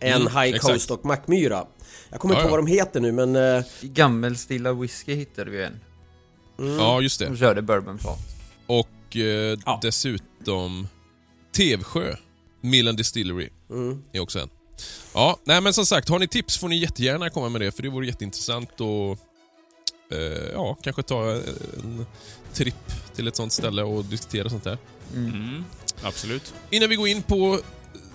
än 0.04 0.20
Mm, 0.22 0.32
High 0.36 0.54
exakt. 0.54 0.66
Coast 0.72 0.90
och 0.90 1.04
Mackmyra. 1.04 1.66
Jag 2.10 2.20
kommer 2.20 2.34
Ja, 2.34 2.40
inte 2.40 2.48
på 2.50 2.56
ja. 2.56 2.62
vad 2.62 2.68
de 2.68 2.72
heter 2.72 3.00
nu 3.00 3.12
men... 3.12 3.36
eh, 3.36 3.64
Gammelstilla 3.82 4.72
whisky 4.72 5.14
hittade 5.14 5.50
vi 5.50 5.62
en. 5.64 5.80
ja, 6.78 7.00
just 7.00 7.18
det. 7.18 7.26
Som 7.26 7.36
körde 7.36 7.62
bourbonfat. 7.62 8.18
Och 8.66 9.16
eh, 9.16 9.58
Ja. 9.66 9.78
dessutom 9.82 10.88
Tevsjö, 11.56 12.16
Millen 12.60 12.96
Distillery, 12.96 13.48
mm. 13.70 14.02
är 14.12 14.20
också 14.20 14.38
en. 14.38 14.48
Ja, 15.14 15.36
nej 15.44 15.60
men 15.60 15.72
som 15.74 15.86
sagt, 15.86 16.08
har 16.08 16.18
ni 16.18 16.28
tips 16.28 16.58
får 16.58 16.68
ni 16.68 16.76
jättegärna 16.76 17.30
komma 17.30 17.48
med 17.48 17.60
det 17.60 17.72
för 17.72 17.82
det 17.82 17.88
vore 17.88 18.06
jätteintressant 18.06 18.80
och 18.80 19.18
eh, 20.12 20.50
ja, 20.52 20.74
kanske 20.82 21.02
ta 21.02 21.30
en 21.82 22.06
tripp 22.52 23.14
till 23.14 23.28
ett 23.28 23.36
sånt 23.36 23.52
ställe 23.52 23.82
och 23.82 24.04
diskutera 24.04 24.48
sånt 24.50 24.64
där. 24.64 24.78
Mm, 25.14 25.64
absolut. 26.02 26.54
Innan 26.70 26.88
vi 26.88 26.96
går 26.96 27.08
in 27.08 27.22
på 27.22 27.58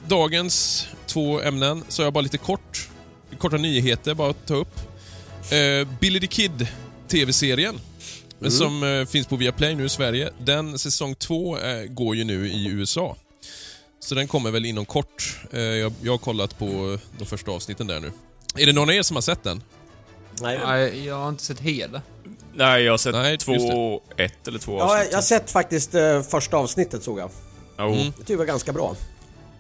dagens 0.08 0.88
två 1.08 1.42
ämnen 1.42 1.84
så 1.88 2.02
har 2.02 2.06
jag 2.06 2.14
bara 2.14 2.22
lite 2.22 2.38
kort, 2.38 2.90
korta 3.38 3.58
nyheter 3.58 4.14
bara 4.14 4.30
att 4.30 4.46
ta 4.48 4.54
upp. 4.56 4.80
Eh, 5.52 5.88
Billy 6.00 6.20
the 6.20 6.28
Kid, 6.28 6.68
TV-serien, 7.08 7.80
som 8.50 8.84
eh, 8.84 9.06
finns 9.06 9.28
på 9.28 9.36
Viaplay 9.36 9.76
nu 9.76 9.86
i 9.86 9.90
Sverige. 9.90 10.30
Den 10.40 10.80
säsong 10.80 11.16
två 11.16 11.58
eh, 11.58 11.84
går 11.86 12.16
ju 12.16 12.24
nu 12.24 12.48
i 12.52 12.68
USA. 12.68 13.16
Så 14.00 14.16
den 14.16 14.28
kommer 14.28 14.52
väl 14.52 14.66
inom 14.66 14.86
kort. 14.86 15.38
Eh, 15.54 15.60
jag, 15.60 15.94
jag 16.02 16.14
har 16.14 16.18
kollat 16.18 16.58
på 16.60 16.98
de 17.18 17.26
första 17.26 17.52
avsnitten 17.52 17.88
där 17.88 18.00
nu. 18.00 18.12
Är 18.58 18.66
det 18.66 18.74
någon 18.74 18.90
av 18.90 18.96
er 18.96 19.02
som 19.02 19.16
har 19.18 19.22
sett 19.22 19.44
den? 19.44 19.64
Nej. 20.42 20.60
Nej, 20.66 21.06
jag 21.06 21.16
har 21.16 21.30
inte 21.30 21.44
sett 21.44 21.60
hela. 21.60 22.02
Nej, 22.54 22.84
jag 22.84 22.94
har 22.94 22.98
sett 22.98 23.14
Nej, 23.16 23.38
två, 23.38 24.02
ett 24.18 24.48
eller 24.48 24.60
två 24.60 24.78
Ja, 24.80 24.88
jag, 24.88 24.98
avsnitt. 24.98 25.14
har 25.16 25.22
sett 25.22 25.52
faktiskt 25.52 25.96
eh, 25.96 26.22
första 26.22 26.58
avsnittet 26.58 27.04
såg 27.04 27.20
jag. 27.20 27.30
Jo. 27.78 27.94
Mm. 27.94 28.14
Det 28.26 28.36
var 28.36 28.46
ganska 28.46 28.74
bra. 28.74 28.96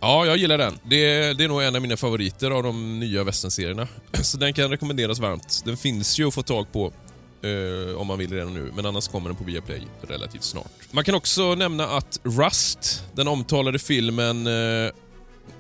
Ja, 0.01 0.25
jag 0.25 0.38
gillar 0.38 0.58
den. 0.58 0.79
Det 0.84 0.96
är, 1.13 1.34
det 1.34 1.44
är 1.44 1.48
nog 1.48 1.63
en 1.63 1.75
av 1.75 1.82
mina 1.82 1.98
favoriter 1.98 2.51
av 2.51 2.63
de 2.63 3.00
nya 3.00 3.24
westernserierna. 3.24 3.88
Så 4.22 4.38
den 4.38 4.53
kan 4.53 4.70
rekommenderas 4.70 5.20
varmt. 5.20 5.62
Den 5.65 5.77
finns 5.77 6.20
ju 6.20 6.27
att 6.27 6.34
få 6.34 6.41
tag 6.41 6.72
på 6.72 6.94
eh, 7.44 7.98
om 7.98 8.08
man 8.08 8.18
vill 8.18 8.34
redan 8.34 8.53
nu, 8.53 8.72
men 8.75 8.86
annars 8.86 9.08
kommer 9.08 9.29
den 9.29 9.36
på 9.38 9.44
Viaplay 9.44 9.82
relativt 10.08 10.44
snart. 10.44 10.72
Man 10.91 11.03
kan 11.03 11.15
också 11.15 11.56
nämna 11.56 11.88
att 11.88 12.20
Rust, 12.24 13.03
den 13.15 13.27
omtalade 13.27 13.79
filmen 13.79 14.48
eh, 14.48 14.91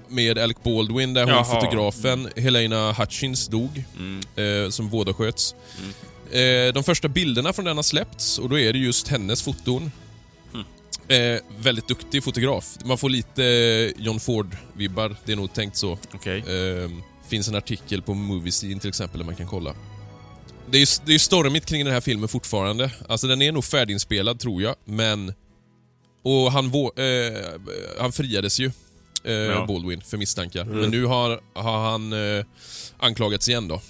med 0.07 0.37
Alec 0.37 0.57
Baldwin 0.63 1.13
där 1.13 1.23
hon 1.23 1.33
Jaha. 1.33 1.43
fotografen 1.61 2.29
Helena 2.35 2.91
Hutchins 2.93 3.47
dog, 3.47 3.83
Mm. 3.97 4.63
eh, 4.65 4.69
som 4.69 4.89
vårdarsköts. 4.89 5.55
Eh, 6.31 6.73
de 6.73 6.83
första 6.83 7.07
bilderna 7.07 7.53
från 7.53 7.65
den 7.65 7.75
har 7.77 7.83
släppts 7.83 8.37
och 8.39 8.49
då 8.49 8.59
är 8.59 8.73
det 8.73 8.79
just 8.79 9.07
hennes 9.07 9.41
foton. 9.41 9.91
Eh, 11.09 11.39
väldigt 11.59 11.87
duktig 11.87 12.23
fotograf. 12.23 12.77
Man 12.85 12.97
får 12.97 13.09
lite 13.09 13.45
eh, 13.45 14.03
John 14.03 14.19
Ford-vibbar, 14.19 15.15
det 15.25 15.31
är 15.31 15.35
nog 15.35 15.53
tänkt 15.53 15.77
så. 15.77 15.97
Okej. 16.13 16.39
Eh, 16.39 16.89
finns 17.29 17.47
en 17.47 17.55
artikel 17.55 18.01
på 18.01 18.13
Moviescene 18.13 18.79
till 18.79 18.89
exempel 18.89 19.19
där 19.19 19.25
man 19.25 19.35
kan 19.35 19.47
kolla. 19.47 19.75
Det 20.71 20.77
är 20.77 20.79
ju 20.79 20.85
det 21.05 21.13
är 21.13 21.19
stormigt 21.19 21.65
kring 21.65 21.85
den 21.85 21.93
här 21.93 22.01
filmen 22.01 22.29
fortfarande. 22.29 22.91
Alltså 23.07 23.27
den 23.27 23.41
är 23.41 23.51
nog 23.51 23.65
färdiginspelad 23.65 24.39
tror 24.39 24.61
jag, 24.61 24.75
men... 24.85 25.33
Och 26.21 26.51
han, 26.51 26.65
eh, 26.65 26.71
han 27.99 28.11
friades 28.11 28.59
ju, 28.59 28.71
eh, 29.23 29.33
Ja. 29.33 29.65
Baldwin, 29.65 30.01
för 30.01 30.17
misstankar. 30.17 30.65
Men 30.65 30.91
nu 30.91 31.05
har, 31.05 31.41
har 31.53 31.91
han 31.91 32.13
eh, 32.13 32.45
anklagats 32.97 33.49
igen 33.49 33.67
då. 33.67 33.81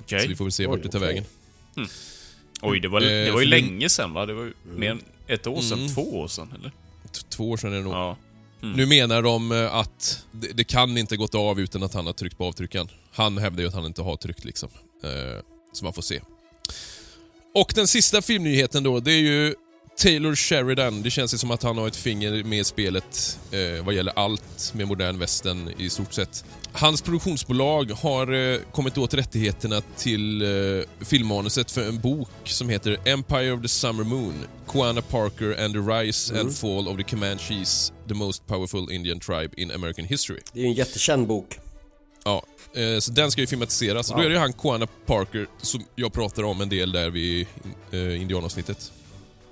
Okej. 0.00 0.20
Så 0.20 0.28
vi 0.28 0.36
får 0.36 0.44
väl 0.44 0.52
se 0.52 0.66
vart 0.66 0.82
det 0.82 0.88
tar 0.88 0.98
okej. 0.98 1.08
vägen. 1.08 1.24
Oj, 2.62 2.80
det 2.80 2.88
var, 2.88 3.00
det 3.00 3.30
var 3.30 3.40
ju 3.40 3.46
länge 3.46 3.88
sedan 3.88 4.12
va? 4.12 4.26
Det 4.26 4.34
var 4.34 4.44
ju 4.44 4.52
mer 4.64 4.90
än 4.90 5.02
ett 5.26 5.46
år 5.46 5.60
sedan. 5.60 5.78
Mm. 5.78 5.94
Två 5.94 6.18
år 6.20 6.28
sedan, 6.28 6.52
eller? 6.58 6.68
T- 6.70 7.20
Två 7.28 7.50
år 7.50 7.56
sedan 7.56 7.72
är 7.72 7.76
det 7.76 7.82
nog. 7.82 7.92
Ja. 7.92 8.16
Nu 8.60 8.86
menar 8.86 9.22
de 9.22 9.52
eh, 9.52 9.74
att 9.74 10.24
det, 10.32 10.48
det 10.52 10.64
kan 10.64 10.98
inte 10.98 11.16
gått 11.16 11.34
av 11.34 11.60
utan 11.60 11.82
att 11.82 11.94
han 11.94 12.06
har 12.06 12.12
tryckt 12.12 12.38
på 12.38 12.44
avtryckaren. 12.44 12.88
Han 13.12 13.38
hävdar 13.38 13.62
ju 13.62 13.68
att 13.68 13.74
han 13.74 13.86
inte 13.86 14.02
har 14.02 14.16
tryckt 14.16 14.44
liksom. 14.44 14.68
Eh, 15.04 15.10
så 15.72 15.84
man 15.84 15.92
får 15.92 16.02
se. 16.02 16.20
Och 17.54 17.72
den 17.74 17.86
sista 17.86 18.22
filmnyheten 18.22 18.82
då, 18.82 19.00
det 19.00 19.12
är 19.12 19.20
ju 19.20 19.54
Taylor 19.96 20.34
Sheridan. 20.34 21.02
Det 21.02 21.10
känns 21.10 21.34
ju 21.34 21.38
som 21.38 21.50
att 21.50 21.62
han 21.62 21.78
har 21.78 21.86
ett 21.88 21.96
finger 21.96 22.44
med 22.44 22.58
i 22.60 22.64
spelet 22.64 23.38
eh, 23.50 23.84
vad 23.84 23.94
gäller 23.94 24.12
allt 24.16 24.72
med 24.74 24.88
modern 24.88 25.18
västern 25.18 25.70
i 25.78 25.90
stort 25.90 26.12
sett. 26.12 26.44
Hans 26.76 27.02
produktionsbolag 27.02 27.90
har 27.90 28.32
eh, 28.32 28.58
kommit 28.72 28.98
åt 28.98 29.14
rättigheterna 29.14 29.80
till 29.96 30.42
eh, 30.42 30.84
filmmanuset 31.04 31.70
för 31.70 31.88
en 31.88 32.00
bok 32.00 32.28
som 32.44 32.68
heter 32.68 32.98
Empire 33.04 33.52
of 33.52 33.62
the 33.62 33.68
Summer 33.68 34.04
Moon, 34.04 34.34
Quanah 34.68 35.04
Parker 35.04 35.64
and 35.64 35.74
the 35.74 35.80
Rise 35.80 36.40
and 36.40 36.56
Fall 36.56 36.88
of 36.88 36.96
the 36.96 37.02
Comanches, 37.02 37.92
the 38.08 38.14
most 38.14 38.46
powerful 38.46 38.92
Indian 38.92 39.20
tribe 39.20 39.48
in 39.56 39.70
American 39.70 40.04
history. 40.04 40.40
Det 40.52 40.60
är 40.60 40.62
ju 40.62 40.68
en 40.68 40.74
jättekänd 40.74 41.26
bok. 41.26 41.58
Ja, 42.24 42.42
eh, 42.76 42.98
så 42.98 43.10
den 43.12 43.30
ska 43.30 43.40
ju 43.40 43.46
filmatiseras. 43.46 44.10
Och 44.10 44.16
då 44.16 44.22
är 44.22 44.28
det 44.28 44.34
ju 44.34 44.40
han 44.40 44.52
Quanah 44.52 44.88
Parker 45.06 45.46
som 45.62 45.84
jag 45.94 46.12
pratar 46.12 46.42
om 46.42 46.60
en 46.60 46.68
del 46.68 46.92
där 46.92 47.10
vid 47.10 47.46
eh, 47.90 48.20
indianavsnittet. 48.22 48.92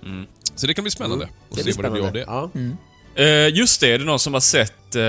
Mm. 0.05 0.26
Så 0.57 0.67
det 0.67 0.75
kan 0.75 0.85
bli 0.85 0.91
spännande 0.91 1.25
att 1.25 1.57
Det 1.57 1.62
se 1.64 1.73
vad 1.73 1.85
det 1.85 1.91
blir 1.91 2.02
av 2.02 2.11
spännande. 2.11 2.50
det. 2.55 2.75
Ja. 3.17 3.25
Eh, 3.25 3.55
just 3.59 3.81
det, 3.81 3.93
är 3.93 3.99
det 3.99 4.05
någon 4.05 4.19
som 4.19 4.33
har 4.35 4.41
sett 4.41 4.95
eh, 4.95 5.02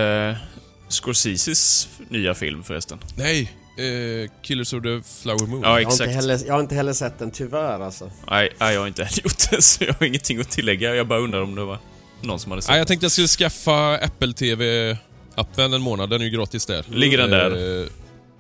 Scorseses 0.90 1.88
nya 2.10 2.34
film 2.34 2.64
förresten? 2.64 2.98
Nej, 3.16 3.52
eh, 3.78 4.32
Killers 4.42 4.74
of 4.74 4.84
the 4.84 5.02
Flower 5.22 5.48
Moon. 5.48 5.62
Ja, 5.64 5.68
Jag, 5.68 5.74
har 5.74 5.80
exakt. 5.80 6.02
inte 6.02 6.14
heller, 6.14 6.40
jag 6.48 6.54
har 6.54 6.60
inte 6.60 6.76
heller 6.76 6.94
sett 6.94 7.20
den, 7.20 7.32
tyvärr 7.32 7.80
alltså. 7.80 8.12
Nej, 8.30 8.50
nej, 8.60 8.74
jag 8.74 8.82
har 8.82 8.88
inte 8.88 9.04
heller 9.04 9.22
gjort 9.24 9.50
det, 9.52 9.62
så 9.62 9.84
jag 9.84 9.94
har 9.94 10.06
ingenting 10.06 10.40
att 10.42 10.50
tillägga. 10.52 10.96
Jag 10.96 11.08
bara 11.08 11.20
undrar 11.20 11.42
om 11.42 11.56
det 11.56 11.64
var 11.64 11.78
någon 12.22 12.40
som 12.40 12.52
hade 12.52 12.62
sett 12.62 12.70
Nej, 12.70 12.78
jag 12.78 12.88
tänkte 12.88 13.06
jag 13.06 13.12
skulle 13.12 13.28
skaffa 13.28 13.96
Apple 13.98 14.34
TV-appen 14.34 15.74
en 15.76 15.82
månad. 15.82 16.10
Den 16.10 16.22
är 16.22 16.26
ju 16.26 16.32
gratis 16.32 16.66
där. 16.66 16.86
Ligger 16.90 17.18
den 17.18 17.30
där? 17.30 17.82
Eh, 17.82 17.88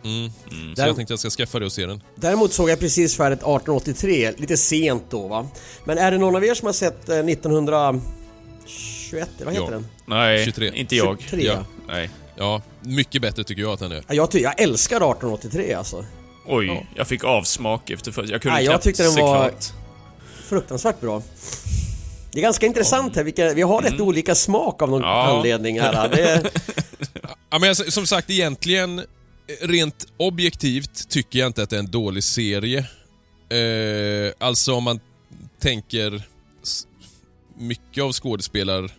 Mm. 0.05 0.29
Så 0.49 0.81
Där- 0.81 0.87
jag 0.87 0.95
tänkte 0.95 1.11
jag 1.11 1.19
ska 1.19 1.29
skaffa 1.29 1.59
det 1.59 1.65
och 1.65 1.71
se 1.71 1.85
den. 1.85 2.01
Däremot 2.15 2.53
såg 2.53 2.69
jag 2.69 2.79
precis 2.79 3.17
färdigt 3.17 3.39
1883, 3.39 4.31
lite 4.37 4.57
sent 4.57 5.03
då 5.09 5.27
va. 5.27 5.47
Men 5.85 5.97
är 5.97 6.11
det 6.11 6.17
någon 6.17 6.35
av 6.35 6.45
er 6.45 6.53
som 6.53 6.65
har 6.65 6.73
sett 6.73 7.09
eh, 7.09 7.15
1921, 7.25 7.99
vad 9.45 9.53
heter 9.53 9.65
Ja. 9.65 9.69
den? 9.69 9.87
Nej, 10.05 10.45
23. 10.45 10.71
inte 10.75 10.95
jag. 10.95 11.17
23, 11.21 11.43
Ja. 11.45 11.53
ja. 11.53 11.65
Nej. 11.87 12.09
Ja, 12.35 12.61
mycket 12.81 13.21
bättre 13.21 13.43
tycker 13.43 13.61
jag 13.61 13.71
att 13.73 13.79
den 13.79 13.91
är. 13.91 14.03
Ja, 14.07 14.13
Jag, 14.13 14.31
ty- 14.31 14.39
jag 14.39 14.61
älskar 14.61 14.95
1883 14.95 15.73
alltså. 15.73 16.05
Oj, 16.45 16.65
Ja. 16.65 16.83
jag 16.95 17.07
fick 17.07 17.23
avsmak 17.23 17.89
efter 17.89 18.11
först. 18.11 18.29
Jag 18.31 18.41
kunde 18.41 18.55
Nej, 18.55 18.65
jag 18.65 18.71
knappt 18.71 18.83
tyckte 18.83 19.03
den 19.03 19.11
se 19.11 19.21
var- 19.21 19.49
klart. 19.49 19.65
Fruktansvärt 20.43 21.01
bra. 21.01 21.21
Det 22.31 22.39
är 22.39 22.41
ganska 22.41 22.65
intressant 22.65 23.15
här, 23.15 23.23
vilka, 23.23 23.53
vi 23.53 23.61
har 23.61 23.81
rätt 23.81 23.99
olika 23.99 24.35
smak 24.35 24.81
av 24.81 24.89
någon 24.89 25.01
Mm. 25.03 25.09
Ja. 25.15 25.23
anledning 25.37 25.79
här. 25.81 26.09
Det 26.09 26.21
är, 26.29 26.49
Ja, 27.49 27.59
men 27.59 27.67
jag- 27.67 27.93
som 27.93 28.07
sagt, 28.07 28.29
egentligen, 28.29 28.99
eh, 28.99 29.03
rent 29.61 30.07
objektivt 30.17 31.09
tycker 31.09 31.39
jag 31.39 31.47
inte 31.47 31.63
att 31.63 31.69
det 31.69 31.75
är 31.75 31.79
en 31.79 31.91
dålig 31.91 32.23
serie. 32.23 32.79
Eh, 33.49 34.33
alltså 34.39 34.73
om 34.73 34.83
man 34.83 34.99
tänker 35.61 36.23
s- 36.63 36.87
mycket 37.57 38.03
av 38.03 38.11
skådespelar... 38.13 38.91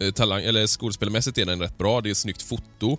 Eh, 0.00 0.10
talang, 0.10 0.42
eller 0.42 0.66
skådespelarmässigt 0.66 1.38
är 1.38 1.44
den 1.44 1.60
rätt 1.60 1.78
bra, 1.78 2.00
det 2.00 2.10
är 2.10 2.14
snyggt 2.14 2.42
foto. 2.42 2.98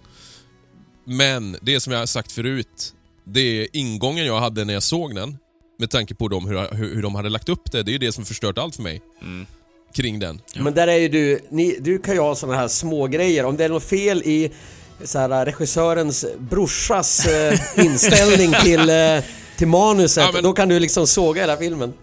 Men 1.05 1.57
det 1.61 1.79
som 1.79 1.93
jag 1.93 1.99
har 1.99 2.05
sagt 2.05 2.31
förut, 2.31 2.93
det 3.25 3.39
är 3.41 3.67
ingången 3.73 4.25
jag 4.25 4.39
hade 4.39 4.65
när 4.65 4.73
jag 4.73 4.83
såg 4.83 5.15
den. 5.15 5.37
Med 5.79 5.89
tanke 5.89 6.15
på 6.15 6.27
dem, 6.27 6.47
hur, 6.47 6.75
hur, 6.75 6.95
hur 6.95 7.01
de 7.01 7.15
hade 7.15 7.29
lagt 7.29 7.49
upp 7.49 7.71
det. 7.71 7.83
Det 7.83 7.91
är 7.91 7.93
ju 7.93 7.97
det 7.99 8.11
som 8.11 8.25
förstört 8.25 8.57
allt 8.57 8.75
för 8.75 8.83
mig. 8.83 9.01
Mm. 9.21 9.45
Kring 9.93 10.19
den. 10.19 10.41
Men 10.55 10.73
där 10.73 10.87
är 10.87 10.97
ju 10.97 11.09
du, 11.09 11.39
ni, 11.49 11.77
du 11.79 11.99
kan 11.99 12.13
ju 12.13 12.19
ha 12.19 12.35
såna 12.35 12.55
här 12.55 12.67
små 12.67 13.07
grejer. 13.07 13.45
Om 13.45 13.57
det 13.57 13.65
är 13.65 13.69
något 13.69 13.83
fel 13.83 14.21
i 14.25 14.51
så 15.03 15.19
här, 15.19 15.45
regissörens 15.45 16.25
brorsas 16.39 17.25
eh, 17.27 17.59
inställning 17.85 18.53
till, 18.63 18.89
eh, 18.89 19.23
till 19.57 19.67
manuset, 19.67 20.23
Ja, 20.23 20.31
men- 20.33 20.43
då 20.43 20.53
kan 20.53 20.69
du 20.69 20.79
liksom 20.79 21.07
såga 21.07 21.41
hela 21.41 21.57
filmen. 21.57 21.93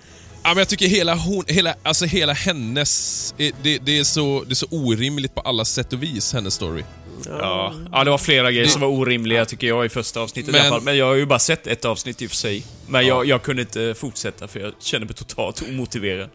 Ja, 0.46 0.50
men 0.54 0.58
jag 0.58 0.68
tycker 0.68 0.86
hela 0.88 1.14
hon, 1.14 1.44
hela, 1.48 1.74
alltså 1.82 2.04
hela 2.04 2.32
hennes, 2.32 3.34
eh, 3.38 3.54
det, 3.62 3.78
det, 3.78 3.98
är 3.98 4.04
så, 4.04 4.44
det 4.46 4.52
är 4.52 4.54
så 4.54 4.66
orimligt 4.70 5.34
på 5.34 5.40
alla 5.40 5.64
sätt 5.64 5.92
och 5.92 6.02
vis, 6.02 6.32
hennes 6.32 6.54
story. 6.54 6.82
Ja. 7.26 7.74
ja, 7.92 8.04
det 8.04 8.10
var 8.10 8.18
flera 8.18 8.52
grejer 8.52 8.66
som 8.68 8.80
var 8.80 8.88
orimliga 8.88 9.44
tycker 9.44 9.66
jag 9.66 9.86
i 9.86 9.88
första 9.88 10.20
avsnittet 10.20 10.52
Men- 10.52 10.60
i 10.60 10.66
alla 10.66 10.70
fall. 10.70 10.82
Men 10.82 10.96
jag 10.96 11.06
har 11.06 11.14
ju 11.14 11.26
bara 11.26 11.38
sett 11.38 11.66
ett 11.66 11.84
avsnitt 11.84 12.22
i 12.22 12.26
och 12.26 12.30
för 12.30 12.36
sig. 12.36 12.64
Men 12.88 13.06
jag, 13.06 13.26
jag 13.26 13.42
kunde 13.42 13.62
inte 13.62 13.94
fortsätta 13.98 14.48
för 14.48 14.60
jag 14.60 14.72
kände 14.80 15.06
mig 15.06 15.14
totalt 15.14 15.62
omotiverad. 15.68 16.30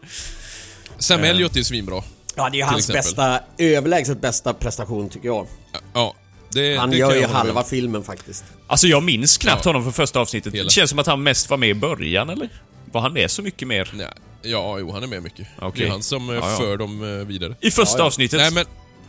Sam 0.98 1.20
Eh. 1.20 1.30
Elliot 1.30 1.56
är 1.56 1.62
svinbra. 1.62 2.02
Ja, 2.36 2.48
det 2.50 2.56
är 2.56 2.58
ju 2.58 2.64
hans 2.64 2.78
exempel. 2.78 2.98
bästa, 3.02 3.40
överlägset 3.58 4.20
bästa 4.20 4.54
prestation 4.54 5.08
tycker 5.08 5.26
jag. 5.28 5.46
Ja, 5.94 6.14
det, 6.52 6.76
Han 6.76 6.90
det 6.90 6.96
gör 6.96 7.08
ju 7.10 7.14
hålla 7.16 7.28
med 7.28 7.36
halva 7.36 7.64
filmen 7.64 8.02
faktiskt. 8.04 8.44
Alltså 8.66 8.86
jag 8.86 9.02
minns 9.02 9.38
knappt 9.38 9.64
Ja. 9.64 9.68
honom 9.68 9.82
från 9.82 9.92
första 9.92 10.20
avsnittet. 10.20 10.54
Hela. 10.54 10.64
Det 10.64 10.70
känns 10.70 10.90
som 10.90 10.98
att 10.98 11.06
han 11.06 11.22
mest 11.22 11.50
var 11.50 11.56
med 11.56 11.68
i 11.68 11.74
början, 11.74 12.30
eller? 12.30 12.48
Var 12.92 13.00
han 13.00 13.12
med 13.12 13.30
så 13.30 13.42
mycket 13.42 13.68
mer? 13.68 13.90
Nej, 13.94 14.06
ja, 14.42 14.78
jo, 14.78 14.92
han 14.92 15.02
är 15.02 15.06
med 15.06 15.22
mycket. 15.22 15.46
Okej. 15.58 15.80
Det 15.82 15.86
är 15.86 15.90
han 15.90 16.02
som 16.02 16.30
eh, 16.30 16.36
Ja, 16.36 16.50
ja. 16.50 16.56
för 16.56 16.76
dem 16.76 17.02
eh, 17.20 17.26
vidare. 17.26 17.54
I 17.60 17.70
första 17.70 17.98
Ja, 17.98 18.02
ja. 18.02 18.06
avsnittet? 18.06 18.40
Nej, 18.40 18.50
men 18.52 18.64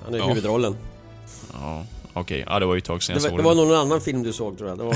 Han 0.06 0.14
är 0.14 0.18
Ja. 0.18 0.28
huvudrollen. 0.28 0.76
Ja, 1.54 1.86
okej. 2.14 2.44
Ja, 2.48 2.60
det 2.60 2.66
var 2.66 2.74
ju 2.74 2.78
ett 2.78 2.86
tag 2.86 3.04
sedan 3.04 3.16
Det 3.16 3.24
jag 3.24 3.24
var, 3.24 3.30
såg 3.30 3.40
det 3.40 3.44
var 3.44 3.56
den. 3.56 3.68
någon 3.68 3.78
annan 3.78 4.02
film 4.02 4.24
du 4.24 4.34
såg 4.34 4.58
tror 4.58 4.70
jag. 4.70 4.78
Det 4.78 4.84
var, 4.84 4.96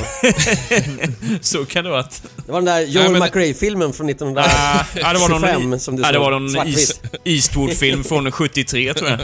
Så 1.43 1.65
kan 1.65 1.83
det 1.83 1.89
vara 1.89 1.99
att... 1.99 2.23
det 2.45 2.51
var 2.51 2.61
den 2.61 2.65
där 2.65 2.81
Joel 2.81 3.11
men- 3.11 3.21
McRae-filmen 3.21 3.93
från 3.93 4.09
1925 4.09 4.59
Ah, 4.59 4.85
ja, 4.95 5.13
det 5.13 5.19
var 5.19 5.29
någon, 5.59 5.79
som 5.79 5.95
du 5.95 6.01
ja, 6.01 6.07
det 6.07 6.13
såg. 6.13 6.23
var 6.23 6.31
någon. 6.39 6.55
East, 6.67 7.01
Eastwood-film 7.23 8.03
från 8.03 8.31
73, 8.31 8.93
tror 8.93 9.09
jag. 9.09 9.19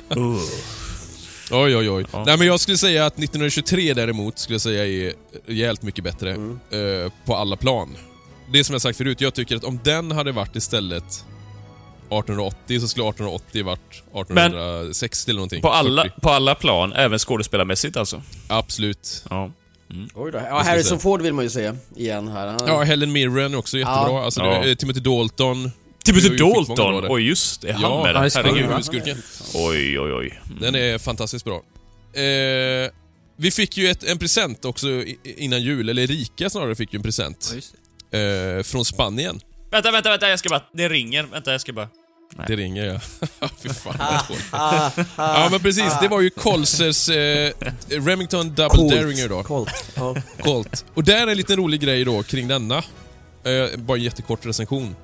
Oj, 1.50 1.76
oj, 1.76 1.90
oj. 1.90 2.04
Ja. 2.12 2.24
Nej, 2.26 2.38
men 2.38 2.46
jag 2.46 2.60
skulle 2.60 2.76
säga 2.78 3.06
att 3.06 3.12
1923 3.18 3.94
däremot, 3.94 4.38
skulle 4.38 4.54
jag 4.54 4.60
säga 4.62 4.86
är 4.86 5.12
rejält 5.46 5.82
mycket 5.82 6.04
bättre 6.04 6.30
Mm. 6.30 6.60
eh, 7.04 7.12
på 7.24 7.36
alla 7.36 7.56
plan. 7.56 7.96
Det 8.52 8.64
som 8.64 8.72
jag 8.74 8.82
sagt 8.82 8.98
förut, 8.98 9.20
jag 9.20 9.34
tycker 9.34 9.56
att 9.56 9.64
om 9.64 9.80
den 9.84 10.10
hade 10.10 10.32
varit 10.32 10.56
istället 10.56 11.04
1880 11.04 12.80
så 12.80 12.88
skulle 12.88 13.08
1880 13.08 13.64
varit 13.64 13.92
1860 13.92 15.30
eller 15.30 15.38
någonting. 15.38 15.62
På, 15.62 15.68
alla, 15.70 16.02
40. 16.02 16.20
på 16.20 16.30
alla 16.30 16.54
plan, 16.54 16.92
även 16.92 17.18
skådespelarmässigt 17.18 17.96
alltså. 17.96 18.22
Absolut. 18.48 19.24
Ja. 19.30 19.52
Oj 20.14 20.32
då. 20.32 20.38
Ja, 20.38 20.62
Harrison. 20.62 20.98
Ford 20.98 21.22
vill 21.22 21.32
man 21.34 21.44
ju 21.44 21.50
se 21.50 21.72
igen 21.96 22.28
här. 22.28 22.46
Han, 22.46 22.60
Ja, 22.66 22.82
Helen 22.82 23.12
Mirren 23.12 23.54
är 23.54 23.58
också 23.58 23.78
jättebra. 23.78 24.08
Ja. 24.08 24.24
Alltså, 24.24 24.40
Ja. 24.40 24.62
det, 24.64 24.76
Timothy 24.76 25.00
Dalton. 25.00 25.70
Timothy 26.04 26.36
Dalton! 26.36 27.06
Oj, 27.08 27.22
just 27.28 27.60
det. 27.62 27.72
Han 27.72 27.82
Ja, 27.82 28.12
med 28.12 28.32
spännande. 28.32 28.60
Herregud. 28.60 28.70
Herregud, 28.70 28.84
skurken. 28.84 29.22
Oj, 29.54 30.00
oj, 30.00 30.12
oj. 30.12 30.40
Den 30.60 30.74
är 30.74 30.98
fantastiskt 30.98 31.44
bra. 31.44 31.54
Eh, 32.22 32.90
vi 33.36 33.50
fick 33.50 33.76
ju 33.76 33.88
ett, 33.88 34.02
en 34.04 34.18
present 34.18 34.64
också 34.64 34.88
innan 35.24 35.62
jul, 35.62 35.88
eller 35.88 36.02
Erika 36.02 36.50
snarare 36.50 36.74
fick 36.74 36.92
ju 36.92 36.96
en 36.96 37.02
present. 37.02 37.46
Ja, 37.50 37.54
just 37.56 37.72
det. 37.72 37.78
Eh, 38.12 38.62
från 38.62 38.84
Spanien. 38.84 39.40
Vänta, 39.70 39.90
vänta, 39.90 40.10
vänta, 40.10 40.28
jag 40.28 40.38
ska 40.38 40.48
bara... 40.48 40.62
Det 40.72 40.88
ringer. 40.88 41.22
Vänta, 41.22 41.52
jag 41.52 41.60
ska 41.60 41.72
bara... 41.72 41.88
Det 42.46 42.56
ringer 42.56 42.84
ja. 43.40 43.48
Fy 43.62 43.68
fan 43.68 43.94
vad 43.98 44.28
dåligt. 44.28 44.44
Ja 45.16 45.48
men 45.50 45.60
precis, 45.60 45.92
det 46.00 46.08
var 46.08 46.20
ju 46.20 46.30
Colsers 46.30 47.08
eh, 47.08 47.52
Remington 47.88 48.48
Double 48.54 48.68
Coolt. 48.68 48.92
Derringer 48.92 49.28
då. 49.28 49.42
Coolt. 49.42 49.92
Ja. 49.94 50.16
Colt. 50.42 50.84
Och 50.94 51.04
där 51.04 51.26
är 51.26 51.30
en 51.30 51.36
liten 51.36 51.56
rolig 51.56 51.80
grej 51.80 52.04
då 52.04 52.22
kring 52.22 52.48
denna. 52.48 52.76
Eh, 53.44 53.78
bara 53.78 53.96
en 53.96 54.04
jättekort 54.04 54.46
recension. 54.46 54.96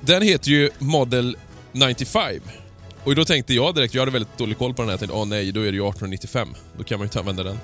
Den 0.00 0.22
heter 0.22 0.50
ju 0.50 0.70
Model 0.78 1.36
95. 1.72 2.40
Och 3.04 3.14
då 3.14 3.24
tänkte 3.24 3.54
jag 3.54 3.74
direkt, 3.74 3.94
jag 3.94 4.02
hade 4.02 4.12
väldigt 4.12 4.38
dålig 4.38 4.58
koll 4.58 4.74
på 4.74 4.82
den 4.82 4.88
här, 4.88 4.92
jag 4.92 5.00
tänkte 5.00 5.16
åh 5.16 5.26
nej, 5.26 5.52
då 5.52 5.60
är 5.60 5.64
det 5.64 5.76
ju 5.76 5.88
1895. 5.88 6.54
Då 6.78 6.84
kan 6.84 6.98
man 6.98 7.04
ju 7.04 7.06
inte 7.06 7.18
använda 7.18 7.42
den. 7.42 7.58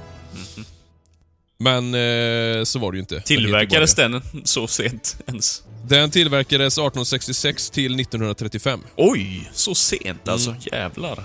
Men 1.63 1.95
eh, 1.95 2.65
så 2.65 2.79
var 2.79 2.93
det 2.93 2.97
ju 2.97 3.01
inte. 3.01 3.21
Tillverkades 3.21 3.95
den 3.95 4.23
så 4.45 4.67
sent 4.67 5.17
ens? 5.27 5.63
Den 5.89 6.11
tillverkades 6.11 6.75
1866 6.75 7.71
till 7.71 8.01
1935. 8.01 8.81
Oj, 8.97 9.51
så 9.53 9.75
sent 9.75 10.29
alltså. 10.29 10.57
Jävlar. 10.73 11.25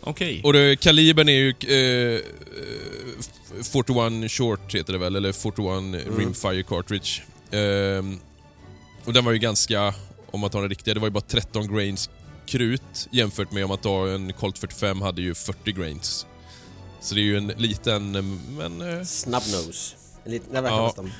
Okej. 0.00 0.40
Och 0.44 0.52
det, 0.52 0.80
kalibern 0.80 1.28
är 1.28 1.32
ju 1.32 1.54
eh, 1.68 2.14
eh, 2.14 2.20
41 3.62 4.32
short 4.32 4.74
heter 4.74 4.92
det 4.92 4.98
väl, 4.98 5.16
eller 5.16 5.32
41 5.32 6.18
rimfire 6.18 6.62
cartridge. 6.62 7.22
Ehm, 7.50 8.18
och 9.04 9.12
den 9.12 9.24
var 9.24 9.32
ju 9.32 9.38
ganska, 9.38 9.94
om 10.30 10.40
man 10.40 10.50
tar 10.50 10.60
den 10.60 10.68
riktiga, 10.70 10.94
det 10.94 11.00
var 11.00 11.06
ju 11.06 11.12
bara 11.12 11.20
13 11.20 11.74
grains 11.74 12.10
krut 12.46 13.08
jämfört 13.10 13.52
med 13.52 13.64
om 13.64 13.68
man 13.68 13.78
tar 13.78 14.08
en 14.08 14.32
Colt 14.32 14.58
45 14.58 15.02
hade 15.02 15.22
ju 15.22 15.34
40 15.34 15.72
grains. 15.72 16.26
Så 17.00 17.14
det 17.14 17.20
är 17.20 17.22
ju 17.22 17.36
en 17.36 17.46
liten, 17.46 18.12
men... 18.58 18.80
eh, 18.98 19.04
Snubnose. 19.04 19.94
En 20.24 20.30
liten, 20.32 20.52
verkar 20.52 20.68
Ja. 20.76 20.86
nästan. 20.86 21.12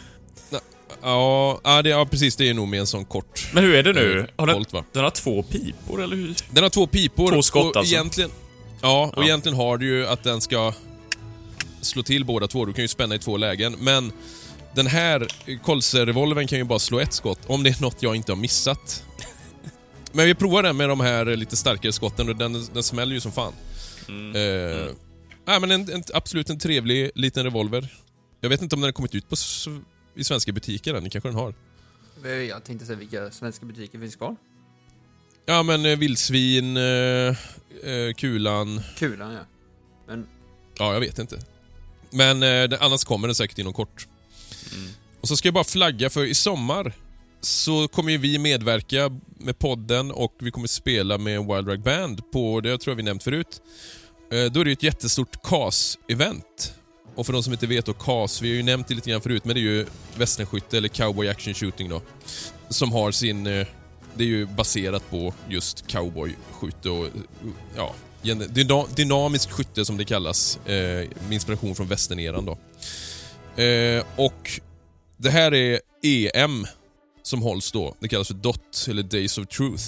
Ja, 1.02 1.60
ja, 1.64 1.82
det, 1.82 1.88
ja, 1.90 2.06
precis. 2.10 2.36
Det 2.36 2.48
är 2.48 2.54
nog 2.54 2.68
med 2.68 2.80
en 2.80 2.86
sån 2.86 3.04
kort 3.04 3.48
Men 3.54 3.64
hur 3.64 3.74
är 3.74 3.82
det 3.82 3.92
nu? 3.92 4.18
eh, 4.20 4.26
Har 4.36 4.46
den, 4.46 4.56
Colt 4.56 4.72
va? 4.72 4.84
den 4.92 5.04
har 5.04 5.10
två 5.10 5.42
pipor, 5.42 6.02
eller 6.02 6.16
hur? 6.16 6.34
Den 6.50 6.62
har 6.62 6.70
två 6.70 6.86
pipor. 6.86 7.32
Två 7.32 7.42
skott 7.42 7.70
och 7.70 7.76
alltså. 7.76 7.94
Egentligen, 7.94 8.30
ja, 8.82 9.12
och 9.16 9.22
Ja. 9.22 9.26
egentligen 9.26 9.56
har 9.56 9.78
du 9.78 9.86
ju 9.86 10.06
att 10.06 10.22
den 10.22 10.40
ska 10.40 10.72
slå 11.80 12.02
till 12.02 12.24
båda 12.24 12.46
två. 12.48 12.64
Du 12.64 12.72
kan 12.72 12.84
ju 12.84 12.88
spänna 12.88 13.14
i 13.14 13.18
två 13.18 13.36
lägen. 13.36 13.76
Men 13.78 14.12
den 14.74 14.86
här 14.86 15.26
Colser-revolvern 15.64 16.46
kan 16.46 16.58
ju 16.58 16.64
bara 16.64 16.78
slå 16.78 17.00
ett 17.00 17.12
skott, 17.12 17.40
om 17.46 17.62
det 17.62 17.70
är 17.70 17.82
något 17.82 18.02
jag 18.02 18.16
inte 18.16 18.32
har 18.32 18.36
missat. 18.36 19.04
Men 20.12 20.26
vi 20.26 20.34
provar 20.34 20.62
den 20.62 20.76
med 20.76 20.88
de 20.88 21.00
här 21.00 21.24
lite 21.36 21.56
starkare 21.56 21.92
skotten 21.92 22.28
och 22.28 22.36
den, 22.36 22.66
den 22.74 22.82
smäller 22.82 23.14
ju 23.14 23.20
som 23.20 23.32
fan. 23.32 23.52
Mm. 24.08 24.36
Eh, 24.36 24.86
nej, 25.48 25.60
men 25.60 25.70
en, 25.70 25.92
en, 25.92 26.02
absolut 26.14 26.50
en 26.50 26.58
trevlig 26.58 27.10
liten 27.14 27.44
revolver. 27.44 27.94
Jag 28.40 28.48
vet 28.48 28.62
inte 28.62 28.76
om 28.76 28.80
den 28.80 28.88
har 28.88 28.92
kommit 28.92 29.14
ut 29.14 29.28
på, 29.28 29.36
i 30.14 30.24
svenska 30.24 30.52
butiker 30.52 30.94
än, 30.94 31.10
kanske 31.10 31.28
den 31.28 31.36
har. 31.36 31.54
Jag 32.48 32.64
tänkte 32.64 32.86
säga 32.86 32.98
vilka 32.98 33.30
svenska 33.30 33.66
butiker 33.66 33.98
finns 33.98 34.16
kvar. 34.16 34.36
Ja 35.46 35.62
men 35.62 35.86
eh, 35.86 35.98
vildsvin, 35.98 36.76
eh, 36.76 36.82
eh, 36.82 38.14
kulan, 38.16 38.80
Kulan 38.96 39.32
ja. 39.32 39.40
Men 40.06 40.26
Ja, 40.78 40.92
jag 40.92 41.00
vet 41.00 41.18
inte. 41.18 41.38
Men 42.10 42.42
eh, 42.42 42.78
annars 42.80 43.04
kommer 43.04 43.28
den 43.28 43.34
säkert 43.34 43.58
inom 43.58 43.72
kort. 43.72 44.08
Och 45.20 45.28
så 45.28 45.36
ska 45.36 45.48
jag 45.48 45.54
bara 45.54 45.64
flagga 45.64 46.10
för 46.10 46.24
i 46.24 46.34
sommar 46.34 46.92
så 47.40 47.88
kommer 47.88 48.12
ju 48.12 48.18
vi 48.18 48.38
medverka 48.38 49.20
med 49.38 49.58
podden 49.58 50.10
och 50.10 50.34
vi 50.38 50.50
kommer 50.50 50.66
spela 50.66 51.18
med 51.18 51.46
Wild 51.46 51.68
Rag 51.68 51.80
Band 51.80 52.30
på, 52.32 52.60
det 52.60 52.78
tror 52.78 52.92
jag 52.92 52.96
vi 52.96 53.02
nämnt 53.02 53.22
förut. 53.22 53.62
Eh, 54.30 54.44
då 54.44 54.60
är 54.60 54.64
det 54.64 54.70
ju 54.70 54.72
ett 54.72 54.82
jättestort 54.82 55.42
CAS-event. 55.42 56.72
Och 57.14 57.26
för 57.26 57.32
de 57.32 57.42
som 57.42 57.52
inte 57.52 57.66
vet 57.66 57.86
då, 57.86 57.92
CAS, 57.92 58.42
vi 58.42 58.48
har 58.48 58.56
ju 58.56 58.62
nämnt 58.62 58.88
det 58.88 58.94
lite 58.94 59.10
grann 59.10 59.20
förut, 59.20 59.44
men 59.44 59.54
det 59.54 59.60
är 59.60 59.62
ju 59.62 59.86
västernskytte 60.16 60.76
eller 60.76 60.88
cowboy 60.88 61.28
action 61.28 61.54
shooting 61.54 61.88
då. 61.88 62.02
Som 62.68 62.92
har 62.92 63.10
sin, 63.12 63.46
eh, 63.46 63.66
det 64.14 64.24
är 64.24 64.28
ju 64.28 64.46
baserat 64.46 65.10
på 65.10 65.34
just 65.48 65.86
cowboy-skytte 65.86 66.88
och, 66.88 67.08
ja, 67.76 67.94
dynamisk 68.96 69.50
skytte 69.50 69.84
som 69.84 69.96
det 69.96 70.04
kallas. 70.04 70.58
Eh, 70.66 71.08
med 71.24 71.32
inspiration 71.32 71.74
från 71.74 71.88
västerneran 71.88 72.44
då. 72.44 72.58
Och 74.16 74.60
det 75.16 75.30
här 75.30 75.54
är 75.54 75.80
EM 76.02 76.66
som 77.22 77.42
hålls 77.42 77.72
då. 77.72 77.94
Det 78.00 78.08
kallas 78.08 78.28
för 78.28 78.34
DOT, 78.34 78.86
eller 78.88 79.02
Days 79.02 79.38
of 79.38 79.46
Truth. 79.46 79.84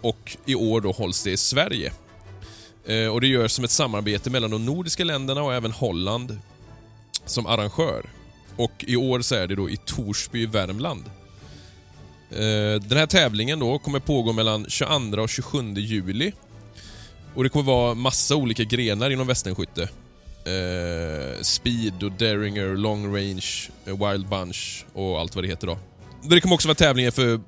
Och 0.00 0.36
i 0.46 0.54
år 0.54 0.80
då 0.80 0.92
hålls 0.92 1.22
det 1.22 1.30
i 1.30 1.36
Sverige. 1.36 1.92
Eh, 2.86 3.06
och 3.08 3.20
det 3.20 3.26
görs 3.26 3.52
som 3.52 3.64
ett 3.64 3.70
samarbete 3.70 4.30
mellan 4.30 4.50
de 4.50 4.66
nordiska 4.66 5.04
länderna 5.04 5.42
och 5.42 5.54
även 5.54 5.72
Holland 5.72 6.38
som 7.26 7.46
arrangör. 7.46 8.06
Och 8.56 8.84
i 8.86 8.96
år 8.96 9.20
så 9.20 9.34
är 9.34 9.46
det 9.46 9.54
då 9.54 9.70
i 9.70 9.76
Torsby 9.76 10.42
i 10.42 10.46
Värmland. 10.46 11.04
Eh, 12.30 12.80
Den 12.80 12.98
här 12.98 13.06
tävlingen 13.06 13.58
då 13.58 13.78
kommer 13.78 13.98
pågå 13.98 14.32
mellan 14.32 14.66
22 14.68 15.22
och 15.22 15.28
27 15.28 15.74
juli. 15.74 16.32
Och 17.34 17.42
det 17.42 17.48
kommer 17.48 17.64
vara 17.64 17.94
massa 17.94 18.36
olika 18.36 18.64
grenar 18.64 19.10
inom 19.10 19.26
västernskytte. 19.26 19.82
Eh, 20.44 21.42
speed 21.42 22.02
och 22.02 22.12
Derringer, 22.12 22.76
long 22.76 23.16
range, 23.16 23.70
eh, 23.86 24.10
wild 24.10 24.28
bunch 24.28 24.84
och 24.92 25.20
allt 25.20 25.34
vad 25.34 25.44
det 25.44 25.48
heter 25.48 25.66
då. 25.66 25.78
Det 26.22 26.40
kommer 26.40 26.54
också 26.54 26.68
vara 26.68 26.74
tävlingar 26.74 27.10
för 27.10 27.40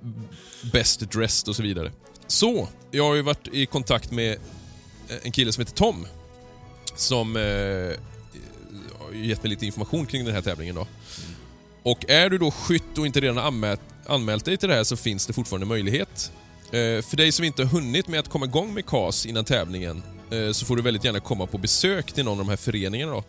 best 0.72 1.00
dressed 1.00 1.48
och 1.48 1.56
så 1.56 1.62
vidare. 1.62 1.92
Så, 2.26 2.68
jag 2.90 3.04
har 3.04 3.14
ju 3.14 3.22
varit 3.22 3.48
i 3.52 3.66
kontakt 3.66 4.10
med 4.10 4.36
en 5.22 5.32
kille 5.32 5.52
som 5.52 5.60
heter 5.60 5.74
Tom. 5.74 6.06
Som 6.94 7.36
eh, 7.36 7.42
har 8.98 9.12
gett 9.12 9.42
mig 9.42 9.50
lite 9.50 9.66
information 9.66 10.06
kring 10.06 10.24
den 10.24 10.34
här 10.34 10.42
tävlingen 10.42 10.74
då. 10.74 10.86
Och 11.82 12.10
är 12.10 12.30
du 12.30 12.38
då 12.38 12.50
skytt 12.50 12.98
och 12.98 13.06
inte 13.06 13.20
redan 13.20 13.38
anmält, 13.38 13.80
anmält 14.06 14.44
dig 14.44 14.56
till 14.56 14.68
det 14.68 14.74
här 14.74 14.84
så 14.84 14.96
finns 14.96 15.26
det 15.26 15.32
fortfarande 15.32 15.66
möjlighet. 15.66 16.32
Eh, 16.64 17.02
för 17.02 17.16
dig 17.16 17.32
som 17.32 17.44
inte 17.44 17.62
har 17.62 17.70
hunnit 17.70 18.08
med 18.08 18.20
att 18.20 18.28
komma 18.28 18.46
igång 18.46 18.74
med 18.74 18.86
CAS 18.86 19.26
innan 19.26 19.44
tävlingen 19.44 20.02
eh, 20.30 20.52
så 20.52 20.66
får 20.66 20.76
du 20.76 20.82
väldigt 20.82 21.04
gärna 21.04 21.20
komma 21.20 21.46
på 21.46 21.58
besök 21.58 22.12
till 22.12 22.24
någon 22.24 22.32
av 22.40 22.46
de 22.46 22.50
här 22.50 22.56
föreningarna 22.56 23.12
då. 23.12 23.24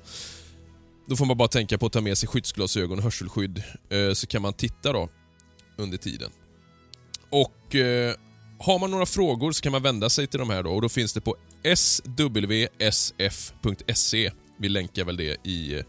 Då 1.07 1.15
får 1.15 1.25
man 1.25 1.37
bara 1.37 1.47
tänka 1.47 1.77
på 1.77 1.85
att 1.85 1.93
ta 1.93 2.01
med 2.01 2.17
sig 2.17 2.29
skyddsglasögon 2.29 2.97
och 2.97 3.03
hörselskydd 3.03 3.63
eh, 3.89 4.13
så 4.13 4.27
kan 4.27 4.41
man 4.41 4.53
titta 4.53 4.93
då 4.93 5.09
under 5.77 5.97
tiden. 5.97 6.31
Och 7.29 7.75
eh, 7.75 8.15
har 8.59 8.79
man 8.79 8.91
några 8.91 9.05
frågor 9.05 9.51
så 9.51 9.61
kan 9.61 9.71
man 9.71 9.83
vända 9.83 10.09
sig 10.09 10.27
till 10.27 10.39
de 10.39 10.49
här 10.49 10.63
då 10.63 10.71
och 10.71 10.81
då 10.81 10.89
finns 10.89 11.13
det 11.13 11.21
på 11.21 11.35
swsf.se. 12.81 14.31
Vi 14.59 14.69
länkar 14.69 15.05
väl 15.05 15.17
det 15.17 15.37
i 15.43 15.73
eh, 15.75 15.81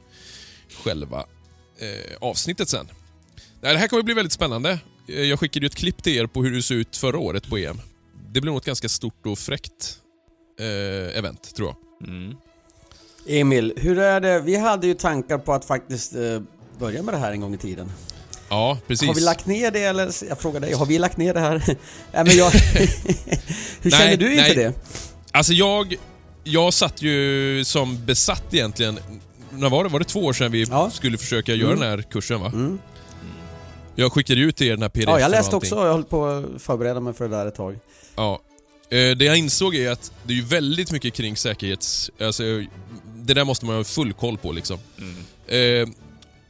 själva 0.84 1.18
eh, 1.78 2.16
avsnittet 2.20 2.68
sen. 2.68 2.88
Det 3.60 3.76
här 3.78 3.88
kommer 3.88 4.02
bli 4.02 4.14
väldigt 4.14 4.32
spännande. 4.32 4.78
Eh, 5.08 5.22
Jag 5.22 5.40
skickade 5.40 5.66
ju 5.66 5.68
ett 5.68 5.74
klipp 5.74 6.02
till 6.02 6.16
er 6.16 6.26
på 6.26 6.42
hur 6.44 6.52
det 6.56 6.62
såg 6.62 6.76
ut 6.76 6.96
förra 6.96 7.18
året 7.18 7.48
på 7.48 7.56
EM. 7.58 7.80
Det 8.32 8.40
blev 8.40 8.44
nog 8.44 8.56
ett 8.56 8.64
ganska 8.66 8.88
stort 8.88 9.26
och 9.26 9.38
fräckt 9.38 9.98
eh, 10.60 11.18
event, 11.18 11.54
tror 11.54 11.68
jag. 11.68 11.76
Mm. 12.08 12.36
Emil, 13.26 13.72
hur 13.76 13.98
är 13.98 14.20
det? 14.20 14.40
Vi 14.40 14.56
hade 14.56 14.86
ju 14.86 14.94
tankar 14.94 15.38
på 15.38 15.52
att 15.52 15.64
faktiskt 15.64 16.14
eh, 16.14 16.40
börja 16.78 17.02
med 17.02 17.14
det 17.14 17.18
här 17.18 17.32
en 17.32 17.40
gång 17.40 17.54
i 17.54 17.58
tiden. 17.58 17.92
Ja, 18.48 18.78
precis. 18.86 19.08
Har 19.08 19.14
vi 19.14 19.20
lagt 19.20 19.46
ner 19.46 19.70
det 19.70 19.82
eller? 19.84 20.12
Jag 20.28 20.38
frågar 20.38 20.60
dig, 20.60 20.72
har 20.72 20.86
vi 20.86 20.98
lagt 20.98 21.16
ner 21.16 21.34
det 21.34 21.40
här? 21.40 21.62
nej 22.12 22.24
men 22.24 22.36
jag... 22.36 22.50
hur 23.80 23.90
känner 23.90 24.06
Nej, 24.06 24.16
du 24.16 24.32
inför 24.32 24.54
nej. 24.54 24.54
det? 24.54 24.72
Alltså 25.32 25.52
jag, 25.52 25.94
jag 26.44 26.74
satt 26.74 27.02
ju 27.02 27.64
som 27.64 28.04
besatt 28.06 28.54
egentligen. 28.54 28.98
När 29.50 29.70
var 29.70 29.84
det? 29.84 29.90
Var 29.90 29.98
det 29.98 30.04
två 30.04 30.20
år 30.20 30.32
sedan 30.32 30.52
vi 30.52 30.64
Ja. 30.64 30.90
skulle 30.90 31.18
försöka 31.18 31.54
göra 31.54 31.68
Mm. 31.72 31.80
den 31.80 31.90
här 31.90 32.02
kursen 32.02 32.40
va? 32.40 32.46
Mm. 32.54 32.78
Jag 33.94 34.12
skickade 34.12 34.40
ut 34.40 34.56
till 34.56 34.66
er 34.66 34.70
den 34.70 34.82
här 34.82 34.88
pdf 34.88 35.08
Ja, 35.08 35.20
jag 35.20 35.30
läste 35.30 35.56
också, 35.56 35.74
jag 35.74 35.92
höll 35.92 36.04
på 36.04 36.26
att 36.26 36.62
förbereda 36.62 37.00
mig 37.00 37.14
för 37.14 37.28
det 37.28 37.36
där 37.36 37.46
ett 37.46 37.54
tag. 37.54 37.78
Ja. 38.16 38.40
Eh, 38.90 39.16
Det 39.16 39.24
jag 39.24 39.36
insåg 39.36 39.74
är 39.74 39.90
att 39.90 40.12
det 40.24 40.32
är 40.32 40.36
ju 40.36 40.44
väldigt 40.44 40.92
mycket 40.92 41.14
kring 41.14 41.36
säkerhets... 41.36 42.10
Alltså, 42.20 42.42
det 43.16 43.34
där 43.34 43.44
måste 43.44 43.66
man 43.66 43.76
ha 43.76 43.84
full 43.84 44.12
koll 44.12 44.38
på 44.38 44.52
liksom. 44.52 44.78
Mm. 44.98 45.82
Eh, 45.88 45.94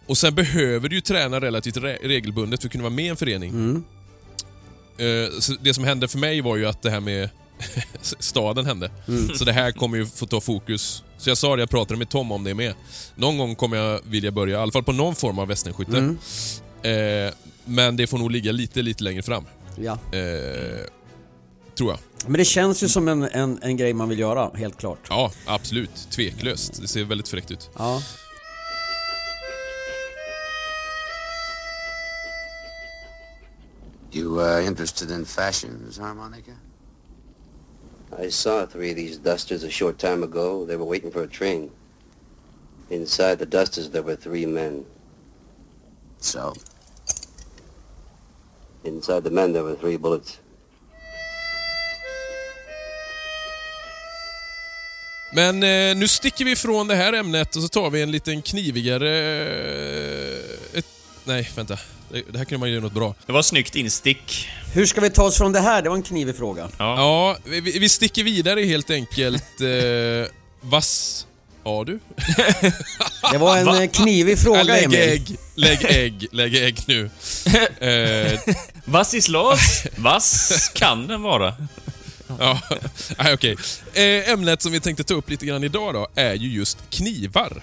och 0.07 0.19
sen 0.19 0.35
behöver 0.35 0.88
du 0.88 0.95
ju 0.97 1.01
träna 1.01 1.40
relativt 1.40 1.77
re 1.77 1.99
regelbundet 2.03 2.61
för 2.61 2.69
att 2.69 2.73
kunna 2.73 2.83
vara 2.85 2.95
med 2.95 3.05
i 3.05 3.09
en 3.09 3.16
förening. 3.16 3.51
Mm. 3.51 3.85
Eh, 4.99 5.31
så 5.40 5.53
det 5.61 5.75
som 5.75 5.85
hände 5.85 6.09
för 6.09 6.19
mig 6.19 6.40
var 6.40 6.57
ju 6.57 6.66
att 6.66 6.83
det 6.83 6.90
här 6.90 7.01
med 7.01 7.29
staden 8.18 8.66
hände. 8.66 8.90
Mm. 9.09 9.35
Så 9.35 9.44
det 9.44 9.53
här 9.53 9.73
kommer 9.73 9.99
ju 9.99 10.07
få 10.07 10.27
ta 10.27 10.40
fokus. 10.40 11.05
Så 11.18 11.31
jag 11.31 11.38
sa 11.38 11.57
det, 11.57 11.62
jag 11.62 11.70
pratade 11.70 11.99
med 11.99 12.09
Tom 12.09 12.33
om 12.33 12.44
det 12.44 12.55
med. 12.55 12.75
Någon 13.14 13.38
gång 13.38 13.55
kommer 13.55 13.77
jag 13.77 14.01
vilja 14.05 14.31
börja, 14.31 14.59
i 14.59 14.62
alla 14.62 14.73
fall 14.73 14.85
på 14.85 14.92
någon 14.92 15.14
form 15.14 15.38
av 15.38 15.49
västernskytte. 15.49 15.99
Mm. 15.99 16.18
Eh, 17.27 17.33
men 17.64 17.96
det 17.96 18.07
får 18.07 18.18
nog 18.18 18.31
ligga 18.31 18.53
lite, 18.53 18.83
lite 18.83 19.05
längre 19.05 19.23
fram. 19.23 19.44
Ja. 19.77 19.92
Eh, 19.92 20.87
tror 21.75 21.90
jag. 21.90 21.99
Men 22.27 22.38
det 22.38 22.44
känns 22.44 22.83
ju 22.83 22.88
som 22.88 23.09
en, 23.09 23.23
en, 23.23 23.59
en 23.62 23.77
grej 23.77 23.94
man 23.94 24.09
vill 24.09 24.18
göra, 24.18 24.51
helt 24.55 24.77
klart. 24.79 24.99
Ja, 25.09 25.33
absolut. 25.46 26.09
Tveklöst. 26.11 26.81
Det 26.83 26.88
ser 26.88 27.05
väldigt 27.05 27.29
fräckt 27.29 27.51
ut. 27.51 27.70
Ja. 27.79 28.03
You 34.12 34.40
uh, 34.40 34.66
interested 34.66 35.11
in 35.11 35.25
fashions, 35.25 35.99
harmonica? 35.99 36.53
I 38.18 38.29
saw 38.29 38.66
three 38.66 38.90
of 38.90 38.96
these 38.96 39.18
dusters 39.18 39.64
a 39.64 39.70
short 39.70 39.99
time 39.99 40.23
ago. 40.23 40.66
They 40.66 40.77
were 40.77 40.85
waiting 40.85 41.11
for 41.11 41.23
a 41.23 41.29
train. 41.29 41.70
Inside 42.90 43.38
the 43.38 43.46
dusters 43.46 43.90
there 43.90 44.03
were 44.03 44.16
three 44.16 44.46
men. 44.46 44.85
So? 46.18 46.55
Inside 48.85 49.25
the 49.25 49.31
men 49.31 49.53
there 49.53 49.62
were 49.62 49.77
three 49.77 49.96
bullets. 49.96 50.38
Men 55.33 55.62
eh, 55.62 55.96
nu 55.96 56.09
sticker 56.09 56.44
vi 56.44 56.51
ifrån 56.51 56.87
det 56.87 56.94
här 56.94 57.12
ämnet 57.12 57.57
och 57.57 57.62
så 57.62 57.68
tar 57.68 57.90
vi 57.90 58.03
en 58.03 58.11
liten 58.11 58.42
knivigare... 58.42 59.11
Eh, 60.31 60.79
ett, 60.79 60.87
nej, 61.25 61.51
vänta. 61.57 61.79
Det, 62.09 62.23
det 62.33 62.38
här 62.38 62.44
kunde 62.44 62.59
man 62.61 62.70
göra 62.70 62.81
något 62.81 62.92
bra. 62.92 63.14
Det 63.27 63.33
var 63.33 63.42
snyggt 63.42 63.75
instick. 63.75 64.49
Hur 64.72 64.87
ska 64.87 65.00
vi 65.00 65.11
ta 65.11 65.22
oss 65.24 65.37
från 65.37 65.52
det 65.52 65.61
här? 65.61 65.83
Det 65.83 65.88
var 65.88 65.96
en 65.96 66.02
knivig 66.02 66.37
fråga. 66.37 66.68
Ja. 66.78 66.96
Ja, 66.96 67.37
vi, 67.44 67.61
vi 67.61 67.88
sticker 67.88 68.24
vidare 68.24 68.61
helt 68.62 68.90
enkelt. 68.90 69.44
Eh, 69.61 70.26
vass... 70.61 71.26
Ja 71.64 71.85
du? 71.87 72.00
Det 73.33 73.38
var 73.38 73.56
en 73.56 73.68
eh, 73.83 73.88
knivig 73.90 74.38
fråga, 74.38 74.62
lägg 74.62 74.85
Emil. 74.85 74.98
ägg, 75.00 75.37
lägg 75.54 75.85
ägg, 75.85 76.26
lägg 76.33 76.54
ägg 76.54 76.78
nu. 76.87 77.11
Eh, 77.80 78.40
Vassislas. 78.85 79.87
Vass 79.96 80.68
kan 80.74 81.06
den 81.06 81.22
vara. 81.22 81.54
ja, 82.38 82.61
nej, 83.18 83.35
okej. 83.35 83.56
Eh, 83.94 84.30
ämnet 84.33 84.62
som 84.62 84.72
vi 84.72 84.80
tänkte 84.80 85.04
ta 85.04 85.14
upp 85.14 85.30
lite 85.30 85.46
grann 85.46 85.64
idag 85.64 85.94
då, 85.94 86.09
är 86.14 86.35
ju 86.35 86.48
just 86.48 86.78
knivar. 86.90 87.62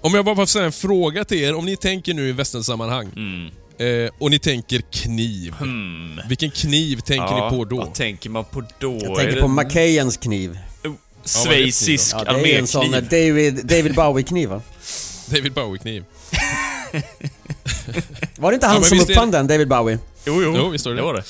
Om 0.00 0.14
jag 0.14 0.24
bara 0.24 0.36
får 0.36 0.46
ställa 0.46 0.64
en 0.64 0.72
fråga 0.72 1.24
till 1.24 1.38
er, 1.38 1.54
om 1.54 1.64
ni 1.64 1.76
tänker 1.76 2.14
nu 2.14 2.28
i 2.28 2.32
västernsammanhang 2.32 3.10
eh, 3.78 4.10
och 4.18 4.30
ni 4.30 4.38
tänker 4.38 4.80
kniv. 4.80 5.54
Vilken 6.28 6.50
kniv 6.50 7.00
tänker 7.00 7.34
ni 7.34 7.56
på 7.56 7.64
då? 7.64 7.76
Vad 7.76 7.94
tänker 7.94 8.30
man 8.30 8.44
på 8.44 8.60
då? 8.78 8.98
Jag 9.02 9.02
Är 9.02 9.16
tänker 9.16 9.34
det 9.34 9.40
på 9.40 9.48
McKayens 9.48 10.16
kniv. 10.16 10.58
Schweizisk 11.24 12.14
Ja, 12.14 12.24
det 12.32 12.54
är 12.54 12.58
en 12.58 12.66
sån 12.66 12.94
armékniv. 12.94 13.28
David, 13.28 13.66
David 13.66 13.94
Bowie-kniv 13.94 14.48
va? 14.48 14.62
David 15.26 15.52
Bowie-kniv. 15.52 16.04
Var 18.38 18.50
det 18.50 18.54
inte 18.54 18.66
Ja, 18.66 18.70
han 18.70 18.80
men 18.80 18.88
som 18.88 19.00
uppfann 19.00 19.30
den, 19.30 19.46
David 19.46 19.68
Bowie? 19.68 19.98
Jo, 20.26 20.42
jo. 20.42 20.54
Jo, 20.56 20.68
visst 20.68 20.86
var 20.86 20.92
det 20.94 21.00
det 21.00 21.06
det. 21.06 21.12
var 21.12 21.14
det. 21.14 21.24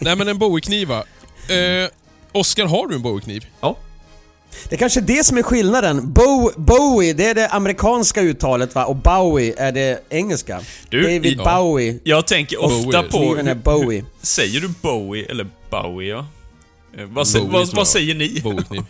Nej 0.00 0.16
men 0.16 0.28
en 0.28 0.38
Bowie-kniv 0.38 0.88
va? 0.88 1.04
Eh, 1.48 1.88
Oskar, 2.32 2.66
har 2.66 2.86
du 2.88 2.94
en 2.94 3.02
Bowie-kniv? 3.02 3.46
Ja. 3.60 3.76
Det 4.68 4.74
är 4.74 4.78
kanske 4.78 5.00
är 5.00 5.04
det 5.04 5.24
som 5.24 5.38
är 5.38 5.42
skillnaden. 5.42 6.12
Bo, 6.12 6.50
Bowie, 6.56 7.12
det 7.12 7.24
är 7.24 7.34
det 7.34 7.48
amerikanska 7.48 8.20
uttalet 8.22 8.74
va? 8.74 8.84
Och 8.84 8.96
Bowie 8.96 9.54
är 9.56 9.72
det 9.72 10.00
engelska. 10.08 10.60
Du, 10.88 11.02
David 11.02 11.38
ja. 11.44 11.56
Bowie. 11.62 11.98
Jag 12.04 12.26
tänker 12.26 12.62
ofta 12.64 13.02
Bowie. 13.02 13.42
på... 13.44 13.50
Är 13.50 13.54
Bowie. 13.54 14.04
Säger 14.22 14.60
du 14.60 14.68
Bowie 14.82 15.26
eller 15.30 15.46
Bowie, 15.70 16.10
ja? 16.10 16.26
Eh, 16.98 17.04
Vad, 17.06 17.26
Bowie, 17.32 17.48
vad, 17.52 17.74
vad 17.74 17.88
säger 17.88 18.14
ni? 18.14 18.40
Bowie-kniv. 18.40 18.82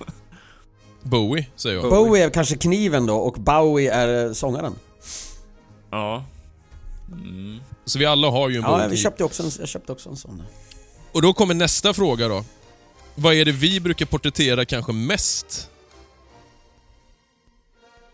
Bowie, 1.03 1.46
säger 1.57 1.77
jag. 1.77 1.90
Bowie 1.90 2.25
är 2.25 2.31
kanske 2.31 2.57
kniven 2.57 3.07
då 3.07 3.16
och 3.16 3.33
Bowie 3.35 3.92
är 3.92 4.27
eh, 4.27 4.33
sångaren. 4.33 4.75
Ja. 5.90 6.25
Så 7.85 7.99
vi 7.99 8.07
alla 8.07 8.29
har 8.31 8.49
ju 8.49 8.57
en 8.57 8.62
Ja, 8.62 8.68
vi 8.68 8.73
Bowie-kniv. 8.83 8.96
köpte 8.96 9.25
också 9.25 9.42
en, 9.42 9.51
jag 9.59 9.68
köpte 9.68 9.92
också 9.92 10.09
en 10.09 10.16
sån. 10.16 10.42
Och 11.12 11.23
då 11.23 11.33
kommer 11.33 11.55
nästa 11.55 11.94
fråga 11.94 12.29
då. 12.29 12.44
Vad 13.20 13.35
är 13.35 13.44
det 13.44 13.52
vi 13.52 13.80
brukar 13.80 14.06
porträttera 14.06 14.64
kanske 14.64 14.92
mest? 14.92 15.68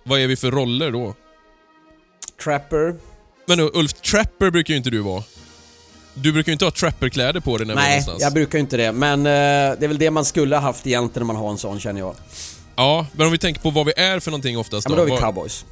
Vad 0.02 0.20
är 0.20 0.26
vi 0.26 0.36
för 0.36 0.50
roller 0.50 0.90
då? 0.90 1.14
Trapper. 2.44 2.96
Men 3.46 3.60
Ulf, 3.60 3.92
trapper 3.92 4.50
brukar 4.50 4.74
ju 4.74 4.78
inte 4.78 4.90
du 4.90 5.00
vara. 5.00 5.22
Du 6.14 6.32
brukar 6.32 6.50
ju 6.50 6.52
inte 6.52 6.64
ha 6.64 6.72
trapperkläder 6.72 7.40
på 7.40 7.58
dig 7.58 7.66
när 7.66 7.74
Nej, 7.74 7.88
någonstans. 7.88 8.22
jag 8.22 8.32
brukar 8.32 8.58
ju 8.58 8.60
inte 8.60 8.76
det. 8.76 8.92
Men 8.92 9.20
eh, 9.20 9.78
det 9.78 9.84
är 9.84 9.88
väl 9.88 9.98
det 9.98 10.10
man 10.10 10.24
skulle 10.24 10.56
ha 10.56 10.60
haft 10.62 10.86
egentligen 10.86 11.26
när 11.26 11.34
man 11.34 11.42
har 11.42 11.50
en 11.50 11.58
sån 11.58 11.80
känner 11.80 12.00
jag. 12.00 12.14
Ja, 12.76 13.06
men 13.12 13.26
om 13.26 13.32
vi 13.32 13.38
tänker 13.38 13.60
på 13.60 13.70
vad 13.70 13.86
vi 13.86 13.92
är 13.96 14.20
för 14.20 14.30
någonting 14.30 14.58
oftast 14.58 14.88
Ja 14.88 14.96
men 14.96 15.06
då 15.06 15.12
är 15.12 15.16
vi 15.16 15.22
cowboys. 15.22 15.64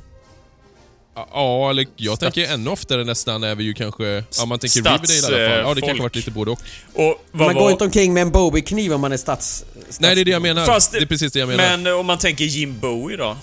Ja, 1.15 1.71
eller 1.71 1.87
jag 1.97 2.21
tänker 2.21 2.53
ännu 2.53 2.71
oftare 2.71 3.05
nästan 3.05 3.45
är 3.45 3.55
vi 3.55 3.65
ju 3.65 3.75
kanske... 3.75 4.25
Ja, 4.39 4.45
man 4.47 4.59
tänker 4.59 4.81
Stats- 4.81 5.11
Riverdale 5.11 5.43
i 5.43 5.47
alla 5.47 5.55
fall. 5.55 5.59
Ja, 5.69 5.75
det 5.75 5.81
folk. 5.81 5.85
kanske 5.85 6.03
varit 6.03 6.17
lite 6.17 6.31
både 6.31 6.51
och. 6.51 6.61
Och 6.95 7.25
vad 7.33 7.47
Man 7.47 7.55
var... 7.55 7.63
går 7.63 7.71
inte 7.73 7.85
omkring 7.85 8.15
med 8.15 8.21
en 8.21 8.31
Bowie-kniv 8.31 8.93
om 8.93 9.01
man 9.01 9.13
är 9.13 9.17
stats... 9.17 9.65
stats 9.75 10.01
Nej, 10.01 10.15
det 10.15 10.21
är 10.21 10.25
det 10.25 10.31
jag 10.31 10.43
menar. 10.43 10.67
Fast 10.67 10.93
det 10.93 10.99
är 10.99 11.07
precis 11.07 11.33
det 11.33 11.39
jag 11.39 11.49
menar. 11.49 11.65
Men 11.77 11.87
eh, 11.87 11.93
om 11.93 12.07
man 12.07 12.19
tänker 12.19 12.45
Jim 12.45 12.79
Bowie 12.81 13.17
då? 13.17 13.37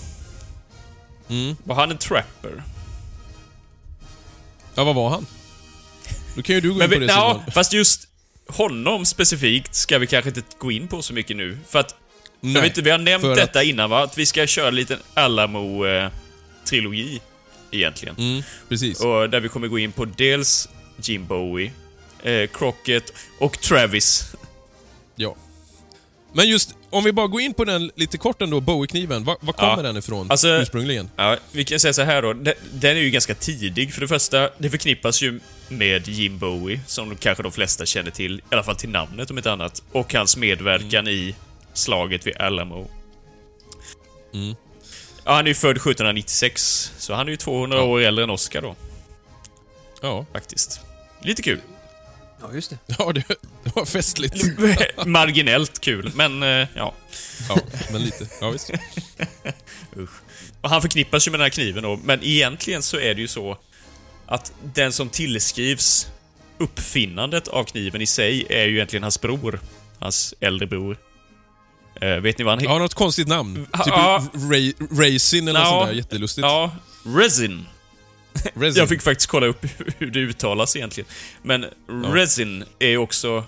Mm. 1.30 1.56
Var 1.64 1.74
han 1.74 1.90
en 1.90 1.98
trapper? 1.98 2.62
Ja, 4.74 4.84
vad 4.84 4.94
var 4.94 5.10
han? 5.10 5.26
Då 6.36 6.42
kan 6.42 6.54
ju 6.54 6.60
du 6.60 6.72
gå 6.74 6.84
in 6.84 6.90
på 6.90 6.98
det 6.98 7.06
ja, 7.06 7.30
Simon. 7.34 7.52
fast 7.52 7.72
just 7.72 8.08
honom 8.48 9.06
specifikt 9.06 9.74
ska 9.74 9.98
vi 9.98 10.06
kanske 10.06 10.28
inte 10.30 10.42
gå 10.58 10.72
in 10.72 10.88
på 10.88 11.02
så 11.02 11.12
mycket 11.14 11.36
nu. 11.36 11.58
För 11.68 11.78
att, 11.78 11.94
jag 12.40 12.50
Nej, 12.52 12.62
vet 12.62 12.70
inte, 12.70 12.82
vi 12.82 12.90
har 12.90 12.98
nämnt 12.98 13.36
detta 13.36 13.58
att- 13.58 13.64
innan 13.64 13.90
va? 13.90 14.02
Att 14.02 14.18
vi 14.18 14.26
ska 14.26 14.46
köra 14.46 14.68
en 14.68 14.74
liten 14.74 14.98
Alamo-trilogi, 15.14 17.20
egentligen. 17.72 18.16
Mm, 18.18 18.42
precis. 18.68 19.00
Och 19.00 19.30
där 19.30 19.40
vi 19.40 19.48
kommer 19.48 19.68
gå 19.68 19.78
in 19.78 19.92
på 19.92 20.04
dels 20.04 20.68
Jim 21.02 21.26
Bowie, 21.26 21.72
eh, 22.22 22.46
Crockett 22.52 23.12
och 23.38 23.60
Travis. 23.60 24.32
Ja. 25.16 25.36
Men 26.34 26.48
just, 26.48 26.74
om 26.90 27.04
vi 27.04 27.12
bara 27.12 27.26
går 27.26 27.40
in 27.40 27.54
på 27.54 27.64
den 27.64 27.90
lite 27.96 28.18
kort 28.18 28.42
ändå, 28.42 28.60
Bowie-kniven. 28.60 29.24
Var, 29.24 29.36
var 29.40 29.52
kommer 29.52 29.76
Ja. 29.76 29.82
den 29.82 29.96
ifrån 29.96 30.30
Alltså- 30.30 30.48
ursprungligen? 30.48 31.10
Ja, 31.16 31.36
vi 31.52 31.64
kan 31.64 31.80
säga 31.80 31.92
så 31.92 32.02
här 32.02 32.22
då. 32.22 32.32
Den, 32.32 32.54
den 32.72 32.96
är 32.96 33.00
ju 33.00 33.10
ganska 33.10 33.34
tidig. 33.34 33.94
För 33.94 34.00
det 34.00 34.08
första, 34.08 34.50
det 34.58 34.70
förknippas 34.70 35.22
ju 35.22 35.40
med 35.68 36.08
Jim 36.08 36.38
Bowie, 36.38 36.80
som 36.86 37.16
kanske 37.16 37.42
de 37.42 37.52
flesta 37.52 37.86
känner 37.86 38.10
till, 38.10 38.38
i 38.38 38.42
alla 38.54 38.62
fall 38.62 38.76
till 38.76 38.90
namnet 38.90 39.30
om 39.30 39.36
inte 39.38 39.52
annat, 39.52 39.82
och 39.92 40.14
hans 40.14 40.36
medverkan 40.36 41.08
i 41.08 41.34
slaget 41.74 42.26
vid 42.26 42.36
Alamo. 42.36 42.90
Mm. 44.34 44.54
Ja, 45.24 45.32
han 45.34 45.44
är 45.44 45.48
ju 45.48 45.54
född 45.54 45.76
1796, 45.76 46.92
så 46.98 47.14
han 47.14 47.26
är 47.26 47.30
ju 47.30 47.36
200 47.36 47.78
Ja. 47.78 47.84
år 47.84 48.00
äldre 48.00 48.24
än 48.24 48.30
Oscar 48.30 48.62
då, 48.62 48.76
Ja, 50.00 50.26
faktiskt. 50.32 50.80
Lite 51.22 51.42
kul. 51.42 51.60
Ja, 52.40 52.52
just 52.54 52.70
det. 52.70 52.78
ja 52.98 53.12
det, 53.12 53.24
det 53.64 53.74
var 53.76 53.84
festligt. 53.84 54.44
Marginellt 55.06 55.78
kul, 55.80 56.12
men 56.14 56.42
eh, 56.42 56.68
ja. 56.74 56.94
Ja, 57.48 57.58
men 57.92 58.02
lite. 58.02 58.28
Ja, 58.40 58.50
visst. 58.50 58.70
Och 60.60 60.70
han 60.70 60.82
förknippas 60.82 61.26
ju 61.26 61.30
med 61.30 61.40
den 61.40 61.44
här 61.44 61.50
kniven 61.50 61.82
då, 61.82 61.96
men 62.04 62.22
egentligen 62.22 62.82
så 62.82 62.98
är 62.98 63.14
det 63.14 63.20
ju 63.20 63.28
så 63.28 63.58
att 64.26 64.52
den 64.74 64.92
som 64.92 65.08
tillskrivs 65.08 66.06
uppfinnandet 66.58 67.48
av 67.48 67.64
kniven 67.64 68.02
i 68.02 68.06
sig 68.06 68.46
är 68.50 68.64
ju 68.66 68.74
egentligen 68.74 69.02
hans 69.02 69.20
bror. 69.20 69.60
Hans 69.98 70.34
äldre 70.40 70.66
bror. 70.66 70.96
Eh, 72.02 72.16
vet 72.20 72.38
ni 72.38 72.44
vad 72.44 72.54
han 72.54 72.64
Ja, 72.64 72.70
heter? 72.70 72.78
något 72.82 72.94
konstigt 72.94 73.28
namn. 73.28 73.66
Ja, 73.72 73.78
Typ 73.84 73.94
ja. 73.96 74.24
Ray, 74.50 74.72
Raisin 74.92 75.48
eller 75.48 75.60
Ja, 75.60 75.66
sånt 75.66 75.86
där. 75.88 75.94
Jättelustigt. 75.96 76.42
Ja, 76.44 76.70
Resin. 77.04 77.66
Resin. 78.54 78.80
Jag 78.80 78.88
fick 78.88 79.02
faktiskt 79.02 79.30
kolla 79.30 79.46
upp 79.46 79.66
hur 79.98 80.10
det 80.10 80.18
uttalas 80.20 80.76
egentligen. 80.76 81.08
Men 81.42 81.66
Resin 82.14 82.64
är 82.78 82.96
också, 82.96 83.44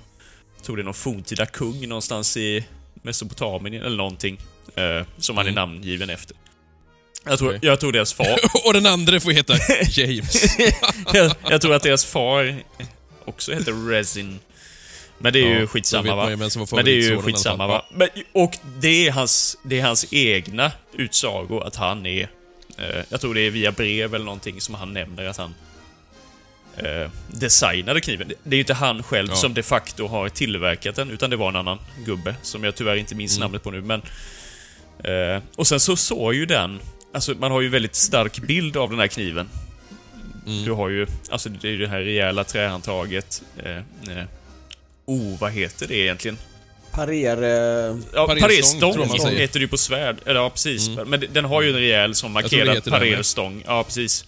jag 0.57 0.64
tror 0.64 0.77
det 0.77 0.83
är 0.83 0.85
någon 0.85 0.95
forntida 0.95 1.47
kung 1.47 1.88
någonstans 1.88 2.37
i 2.37 2.64
Mesopotamien 3.03 3.83
eller 3.83 3.97
någonting. 3.97 4.38
Eh, 4.77 5.07
som 5.19 5.37
han 5.37 5.47
är 5.47 5.53
namngiven 5.53 6.11
efter. 6.11 6.37
Jag 7.25 7.38
tror, 7.38 7.49
Mm. 7.49 7.59
Okej. 7.59 7.69
jag 7.69 7.81
tror 7.81 7.93
deras 7.93 8.12
far 8.12 8.38
Och 8.67 8.73
den 8.73 8.87
andra 8.87 9.21
får 9.21 9.31
heta 9.31 9.55
James. 10.01 10.57
jag, 11.12 11.33
jag 11.49 11.61
tror 11.61 11.75
att 11.75 11.83
deras 11.83 12.05
far 12.05 12.57
också 13.25 13.53
heter 13.53 13.88
Resin. 13.88 14.38
Men 15.24 15.32
det 15.32 15.38
är 15.38 15.52
Ja, 15.54 15.60
ju 15.60 15.66
skitsamma 15.66 16.14
va? 16.14 16.26
Men 16.72 16.84
det 16.84 16.90
är 16.90 17.10
ju 17.10 17.22
skitsamma 17.22 17.66
va? 17.66 17.84
Men, 17.90 18.08
och 18.32 18.56
det 18.78 19.06
är, 19.06 19.10
hans, 19.12 19.56
det 19.62 19.78
är 19.80 19.84
hans 19.84 20.06
egna 20.12 20.72
utsago 20.92 21.60
att 21.60 21.76
han 21.76 22.06
är... 22.06 22.28
Eh, 22.78 23.04
jag 23.08 23.20
tror 23.20 23.34
det 23.34 23.40
är 23.40 23.50
via 23.50 23.72
brev 23.72 24.14
eller 24.14 24.24
någonting 24.24 24.60
som 24.60 24.74
han 24.74 24.92
nämner 24.92 25.24
att 25.26 25.37
han 25.37 25.54
eh, 26.76 27.10
designade 27.28 28.00
kniven. 28.00 28.28
Det- 28.28 28.34
Det 28.44 28.54
är 28.54 28.58
ju 28.58 28.60
inte 28.62 28.74
han 28.74 29.02
själv 29.02 29.28
Ja. 29.30 29.37
som 29.37 29.54
de 29.54 29.62
facto 29.62 30.06
har 30.06 30.28
tillverkat 30.28 30.96
den, 30.96 31.10
utan 31.10 31.30
det 31.30 31.37
var 31.37 31.48
en 31.48 31.56
annan 31.56 31.78
gubbe 32.06 32.34
som 32.42 32.64
jag 32.64 32.74
tyvärr 32.74 32.96
inte 32.96 33.14
minns 33.14 33.37
Mm. 33.37 33.40
namnet 33.46 33.62
på 33.62 33.70
nu, 33.70 33.82
men... 33.82 34.02
Eh, 35.04 35.42
och 35.56 35.66
sen 35.66 35.80
så 35.80 35.96
såg 35.96 36.34
ju 36.34 36.46
den... 36.46 36.80
Alltså 37.14 37.34
man 37.38 37.50
har 37.50 37.60
ju 37.60 37.68
väldigt 37.68 37.94
stark 37.94 38.38
bild 38.40 38.76
av 38.76 38.90
den 38.90 38.98
här 38.98 39.06
kniven. 39.06 39.48
Mm. 40.46 40.64
Du 40.64 40.72
har 40.72 40.88
ju, 40.88 41.06
alltså 41.30 41.48
det 41.48 41.68
är 41.68 41.72
ju 41.72 41.78
det 41.78 41.88
här 41.88 42.00
rejäla 42.00 42.44
trähandtaget. 42.44 43.42
Eh, 43.64 43.76
eh, 44.16 44.24
oh, 45.07 45.38
vad 45.40 45.53
heter 45.53 45.87
det 45.87 45.95
egentligen? 45.97 46.38
Parer... 46.90 47.43
Eh, 47.43 47.97
Ja, 48.14 48.27
Parerstång, 48.27 48.40
parerstång 48.40 48.93
tror 48.93 49.07
man 49.07 49.19
säger. 49.21 49.40
heter 49.40 49.59
det 49.59 49.62
ju 49.62 49.69
på 49.69 49.79
svärd. 49.79 50.17
Eller 50.27 50.40
ja, 50.40 50.51
precis. 50.51 50.88
Men 51.07 51.21
det- 51.21 51.27
den 51.27 51.45
har 51.45 51.62
ju 51.62 51.69
en 51.69 51.75
rejäl 51.75 52.14
som 52.14 52.33
markerad 52.33 52.85
parerstång. 52.85 53.62
Ja, 53.67 53.85
precis. 53.85 54.25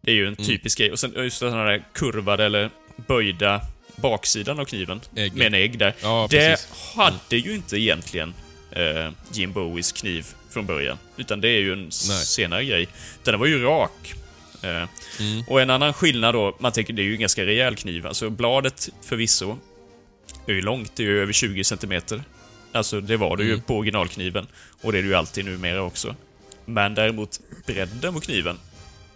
Det 0.00 0.10
är 0.10 0.14
ju 0.14 0.26
en 0.26 0.36
typisk 0.36 0.78
grej. 0.78 0.92
Och 0.92 0.98
sen 0.98 1.12
just 1.16 1.40
den 1.40 1.52
här 1.52 1.84
kurvade 1.94 2.44
eller 2.44 2.70
böjda 2.96 3.60
baksidan 3.96 4.58
av 4.60 4.64
kniven. 4.64 5.00
Ägg. 5.16 5.34
Med 5.34 5.46
en 5.46 5.54
ägg 5.54 5.78
där. 5.78 5.94
Ja, 6.02 6.26
det 6.30 6.50
precis. 6.50 6.68
hade 6.96 7.36
ju 7.36 7.54
inte 7.54 7.76
egentligen 7.76 8.34
eh, 8.70 9.10
Jim 9.32 9.52
Bowies 9.52 9.92
kniv 9.92 10.26
från 10.50 10.66
början. 10.66 10.98
Utan 11.16 11.40
det 11.40 11.48
är 11.48 11.60
ju 11.60 11.72
en 11.72 11.82
Nej. 11.84 11.90
senare 12.24 12.64
grej. 12.64 12.88
Den 13.24 13.38
var 13.40 13.46
ju 13.46 13.62
rak. 13.62 14.14
Eh, 14.62 14.88
Mm. 15.20 15.44
Och 15.48 15.60
en 15.60 15.70
annan 15.70 15.92
skillnad 15.92 16.34
då, 16.34 16.56
man 16.60 16.72
tänker 16.72 16.92
det 16.92 17.02
är 17.02 17.04
ju 17.04 17.12
en 17.14 17.20
ganska 17.20 17.46
rejäl 17.46 17.76
kniv. 17.76 18.06
Alltså 18.06 18.30
bladet 18.30 18.88
förvisso 19.04 19.58
är 20.46 20.52
ju 20.52 20.62
långt, 20.62 20.92
det 20.96 21.02
är 21.02 21.06
ju 21.06 21.22
över 21.22 21.32
20 21.32 21.64
centimeter. 21.64 22.22
Alltså, 22.72 23.00
det 23.00 23.16
var 23.16 23.36
det 23.36 23.44
ju 23.44 23.50
Mm. 23.52 23.62
på 23.62 23.76
originalkniven. 23.76 24.46
Och 24.82 24.92
det 24.92 24.98
är 24.98 25.02
det 25.02 25.08
ju 25.08 25.14
alltid 25.14 25.44
numera 25.44 25.82
också. 25.82 26.14
Men 26.64 26.94
däremot 26.94 27.40
bredden 27.66 28.14
på 28.14 28.20
kniven. 28.20 28.58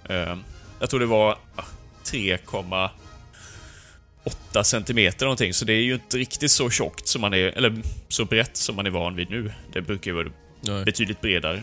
Eh, 0.09 0.37
jag 0.81 0.91
tror 0.91 1.01
det 1.01 1.07
var 1.07 1.39
ah, 1.57 1.63
3,8 2.05 4.63
centimeter 4.63 5.27
någonting. 5.27 5.55
Så 5.55 5.65
det 5.65 5.73
är 5.73 5.83
ju 5.83 5.95
inte 5.95 6.19
riktigt 6.19 6.51
så 6.51 6.71
tjockt 6.71 7.09
som 7.09 7.21
man 7.21 7.35
är, 7.35 7.47
eller 7.47 7.83
så 8.09 8.25
brett 8.25 8.57
som 8.57 8.77
man 8.77 8.87
är 8.87 8.91
van 8.91 9.17
vid 9.17 9.31
nu. 9.31 9.53
Det 9.73 9.81
brukar 9.83 10.11
ju 10.11 10.15
vara 10.15 10.29
Nej. 10.61 10.85
betydligt 10.85 11.21
bredare. 11.21 11.63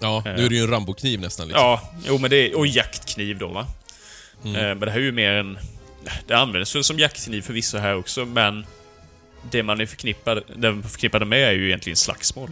Ja, 0.00 0.22
nu 0.24 0.30
är 0.44 0.48
det 0.48 0.54
ju 0.54 0.62
en 0.62 0.70
Rambo-kniv 0.70 1.20
nästan. 1.20 1.48
Liksom. 1.48 1.64
Ja, 1.64 1.92
jo 2.06 2.18
men 2.18 2.30
det 2.30 2.36
är, 2.36 2.56
och 2.58 2.66
jaktkniv 2.66 3.38
då 3.38 3.48
va. 3.48 3.66
Mm. 4.44 4.56
Eh, 4.56 4.62
men 4.62 4.80
det 4.80 4.90
här 4.90 4.98
är 4.98 5.02
ju 5.04 5.12
mer 5.12 5.32
en... 5.32 5.58
Det 6.26 6.34
används 6.34 6.76
väl 6.76 6.84
som 6.84 6.98
jaktkniv 6.98 7.42
förvisso 7.42 7.78
här 7.78 7.94
också, 7.94 8.24
men 8.24 8.66
det 9.50 9.62
man 9.62 9.80
är 9.80 9.86
förknippad, 9.86 10.42
det 10.56 10.72
man 10.72 10.82
förknippade 10.82 11.24
med 11.24 11.48
är 11.48 11.52
ju 11.52 11.66
egentligen 11.66 11.96
slagsmål. 11.96 12.50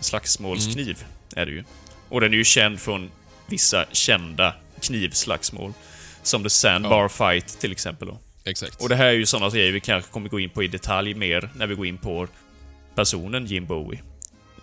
Slagsmålskniv 0.00 0.96
Mm. 0.98 1.42
är 1.42 1.46
det 1.46 1.52
ju. 1.52 1.64
Och 2.08 2.20
den 2.20 2.32
är 2.32 2.36
ju 2.36 2.44
känd 2.44 2.80
från 2.80 3.10
vissa 3.46 3.84
kända 3.92 4.54
knivslagsmål. 4.80 5.72
Som 6.22 6.42
The 6.42 6.50
Sandbar 6.50 7.08
Fight 7.08 7.60
till 7.60 7.72
exempel 7.72 8.08
då. 8.08 8.18
Exakt. 8.44 8.82
Och 8.82 8.88
det 8.88 8.96
här 8.96 9.06
är 9.06 9.12
ju 9.12 9.26
sådana 9.26 9.50
grejer 9.50 9.72
vi 9.72 9.80
kanske 9.80 10.10
kommer 10.10 10.28
gå 10.28 10.40
in 10.40 10.50
på 10.50 10.62
i 10.62 10.68
detalj 10.68 11.14
mer 11.14 11.50
när 11.56 11.66
vi 11.66 11.74
går 11.74 11.86
in 11.86 11.98
på 11.98 12.28
personen 12.94 13.46
Jim 13.46 13.66
Bowie. 13.66 14.00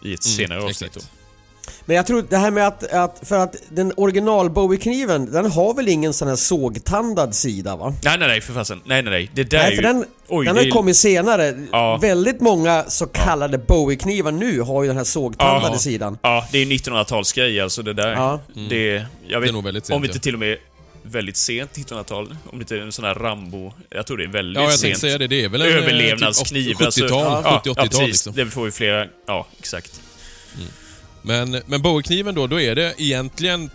I 0.04 0.14
ett 0.14 0.24
senare 0.24 0.62
avsnitt 0.62 0.82
Mm, 0.96 0.98
exakt. 0.98 1.12
Men 1.86 1.95
jag 1.95 2.08
tror 2.08 2.26
det 2.30 2.38
här 2.38 2.52
med 2.52 2.67
att, 2.67 2.84
att 2.93 3.19
för 3.24 3.38
att 3.38 3.56
den 3.69 3.93
original 3.97 4.50
Bowie-kniven, 4.50 5.32
den 5.32 5.52
har 5.52 5.74
väl 5.74 5.88
ingen 5.88 6.13
sån 6.13 6.28
här 6.28 6.36
sågtandad 6.36 7.36
sida 7.36 7.76
va? 7.76 7.93
Nej, 8.04 8.17
nej, 8.17 8.28
nej 8.28 8.41
för 8.41 8.54
fasen. 8.54 8.82
Nej, 8.86 9.02
nej, 9.02 9.12
nej. 9.12 9.30
Det 9.34 9.43
där 9.43 9.58
är 9.58 9.62
Nej, 9.63 9.69
ju... 9.71 9.76
för 9.76 9.84
den, 9.84 10.06
Oj, 10.28 10.45
den 10.45 10.56
har 10.58 10.63
är- 10.63 10.69
kommit 10.69 10.97
senare. 10.97 11.67
Ja. 11.71 11.97
Väldigt 11.97 12.41
många 12.41 12.84
så 12.88 13.08
kallade 13.08 13.58
Bowie-knivar 13.58 14.32
nu 14.32 14.62
har 14.62 14.84
ju 14.84 14.88
den 14.88 14.97
här 14.97 15.04
sågtandade 15.04 15.74
Ja. 15.74 15.80
sidan. 15.80 16.17
Ja, 16.21 16.47
det 16.52 16.58
är 16.58 16.65
1900-talsgrej 16.65 17.63
alltså 17.63 17.82
det 17.82 17.93
där. 17.93 18.12
Ja. 18.12 18.39
Det, 18.69 19.06
jag 19.28 19.39
vet, 19.39 19.47
Det 19.47 19.52
är 19.52 19.54
nog 19.54 19.63
väldigt 19.63 19.86
sent, 19.86 19.95
Om 19.97 20.04
inte 20.04 20.17
ja. 20.17 20.21
till 20.21 20.34
och 20.34 20.39
med 20.39 20.58
väldigt 21.04 21.38
sent 21.38 21.71
1900-tal. 21.78 22.36
Om 22.52 22.58
det 22.60 22.62
inte 22.62 22.76
är 22.76 22.80
en 22.82 22.91
sån 22.91 23.06
här 23.06 23.15
Rambo... 23.15 23.71
Jag 23.89 24.08
tror 24.08 24.17
det 24.17 24.24
är 24.24 24.28
väldigt 24.28 24.56
Ja, 24.63 24.69
jag 24.69 24.71
sent. 24.71 24.82
tänkte 24.82 25.00
säga 25.00 25.17
det. 25.17 25.28
Det 25.28 25.43
är 25.43 25.50
väl 25.50 25.62
en 25.62 25.67
eh, 25.67 25.76
Överlevnadskniv. 25.78 26.65
Typ 26.74 26.78
70-tal, 26.80 27.41
ja, 27.43 27.62
70-80-tal 27.65 27.74
ja, 27.78 27.84
precis. 27.86 28.08
liksom. 28.08 28.34
Det 28.36 28.45
får 28.45 28.65
ju 28.65 28.71
flera... 28.71 29.06
Ja, 29.28 29.47
exakt. 29.60 30.02
Men, 31.22 31.62
men 31.66 31.82
Bowie-kniven 31.82 32.36
då, 32.36 32.48
då 32.48 32.62
är 32.62 32.76
det 32.76 32.94
egentligen, 32.98 33.70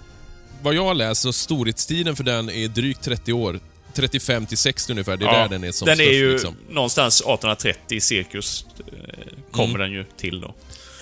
vad 0.63 0.75
jag 0.75 1.17
så 1.17 1.33
storhetstiden 1.33 2.17
för 2.17 2.25
den 2.25 2.51
är 2.51 2.69
drygt 2.69 3.03
30 3.03 3.33
år. 3.33 3.61
35 3.95 4.47
till 4.47 4.59
60 4.59 4.93
ungefär, 4.93 5.17
det 5.17 5.25
är 5.25 5.33
ja, 5.33 5.39
där 5.43 5.49
den 5.49 5.65
är 5.65 5.73
som 5.73 5.87
Den 5.87 5.97
störst 5.97 6.09
är 6.11 6.15
ju 6.15 6.33
liksom. 6.33 6.57
någonstans 6.71 7.21
1830 7.21 7.97
i 7.97 8.01
cirkus. 8.01 8.65
eh, 8.79 8.93
Kommer 9.51 9.75
Mm. 9.75 9.81
den 9.81 9.93
ju 9.93 10.05
till 10.17 10.41
då. 10.41 10.55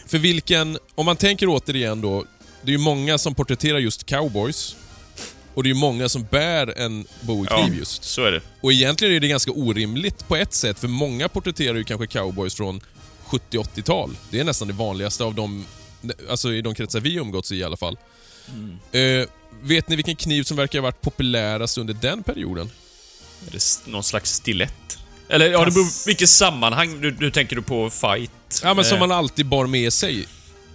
För 0.07 0.19
vilken, 0.19 0.79
om 0.95 1.07
man 1.07 1.17
tänker 1.17 1.47
återigen 1.49 2.01
då, 2.01 2.25
det 2.63 2.69
är 2.69 2.73
ju 2.73 2.79
många 2.79 3.19
som 3.19 3.35
porträtterar 3.35 3.79
just 3.79 4.07
cowboys. 4.07 4.77
Och 5.55 5.63
det 5.63 5.67
är 5.67 5.75
ju 5.75 5.81
många 5.81 6.09
som 6.09 6.27
bär 6.31 6.79
en 6.79 7.05
Bowie-kniv 7.21 7.73
Ja, 7.75 7.79
just. 7.79 8.05
så 8.05 8.25
är 8.25 8.33
det. 8.33 8.41
Och 8.61 8.73
egentligen 8.73 9.15
är 9.15 9.21
det 9.21 9.29
ganska 9.29 9.51
orimligt 9.53 10.29
på 10.29 10.37
ett 10.37 10.55
sätt, 10.55 10.79
för 10.79 10.89
många 10.89 11.29
porträtterar 11.29 11.75
ju 11.75 11.85
kanske 11.85 12.07
cowboys 12.07 12.55
från 12.55 12.81
70-80-tal. 13.27 14.11
Det 14.31 14.41
är 14.41 14.45
nästan 14.45 14.69
det 14.69 14.75
vanligaste 14.75 15.25
av 15.25 15.35
de, 15.35 15.67
alltså 16.31 16.53
i 16.53 16.63
de 16.63 16.75
kretsar 16.75 17.01
vi 17.01 17.15
umgåtts 17.15 17.53
i 17.53 17.57
i 17.57 17.65
alla 17.65 17.77
fall. 17.77 17.99
Eh, 18.93 19.29
vet 19.63 19.89
ni 19.89 19.97
vilken 19.97 20.17
kniv 20.17 20.43
som 20.43 20.57
verkar 20.57 20.79
ha 20.79 20.83
varit 20.83 21.01
populärast 21.01 21.79
under 21.79 21.95
den 21.95 22.23
perioden? 22.23 22.71
Är 23.49 23.53
det 23.53 23.87
någon 23.87 24.05
slags 24.05 24.33
stilett? 24.33 24.99
Eller 25.29 25.51
ja, 25.51 25.65
det 25.65 25.71
beror 25.71 26.07
vilket 26.07 26.29
sammanhang. 26.29 27.01
Nu, 27.01 27.17
nu 27.21 27.31
tänker 27.31 27.57
du 27.57 27.63
på 27.63 27.91
fight? 27.91 28.31
Ja, 28.63 28.75
men 28.75 28.85
som 28.85 28.95
Eh, 28.95 29.01
man 29.01 29.13
alltid 29.13 29.47
bar 29.47 29.67
med 29.67 29.93
sig, 29.93 30.19
ja, 30.21 30.27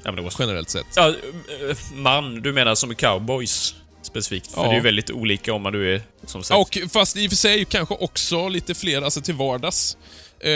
men 0.04 0.15
det 0.15 0.22
var 0.22 0.34
generellt 0.39 0.70
sett. 0.70 0.86
Ja, 0.96 1.08
eh, 1.10 1.78
man, 1.94 2.42
du 2.42 2.54
menar 2.54 2.76
som 2.76 2.96
cowboys 2.96 3.76
specifikt? 4.02 4.52
För 4.52 4.62
Ja. 4.62 4.68
det 4.68 4.74
är 4.74 4.76
ju 4.76 4.82
väldigt 4.82 5.12
olika 5.12 5.54
om 5.54 5.62
man 5.62 5.74
du 5.74 5.96
är, 5.96 6.02
som 6.26 6.44
sagt... 6.44 6.60
Och 6.60 6.92
fast 6.92 7.18
i 7.18 7.28
och 7.28 7.32
för 7.32 7.38
sig 7.38 7.65
kanske 7.65 7.96
också 7.96 8.48
lite 8.50 8.76
fler, 8.76 9.02
alltså 9.02 9.22
till 9.22 9.36
vardags, 9.36 9.98
eh, 10.39 10.50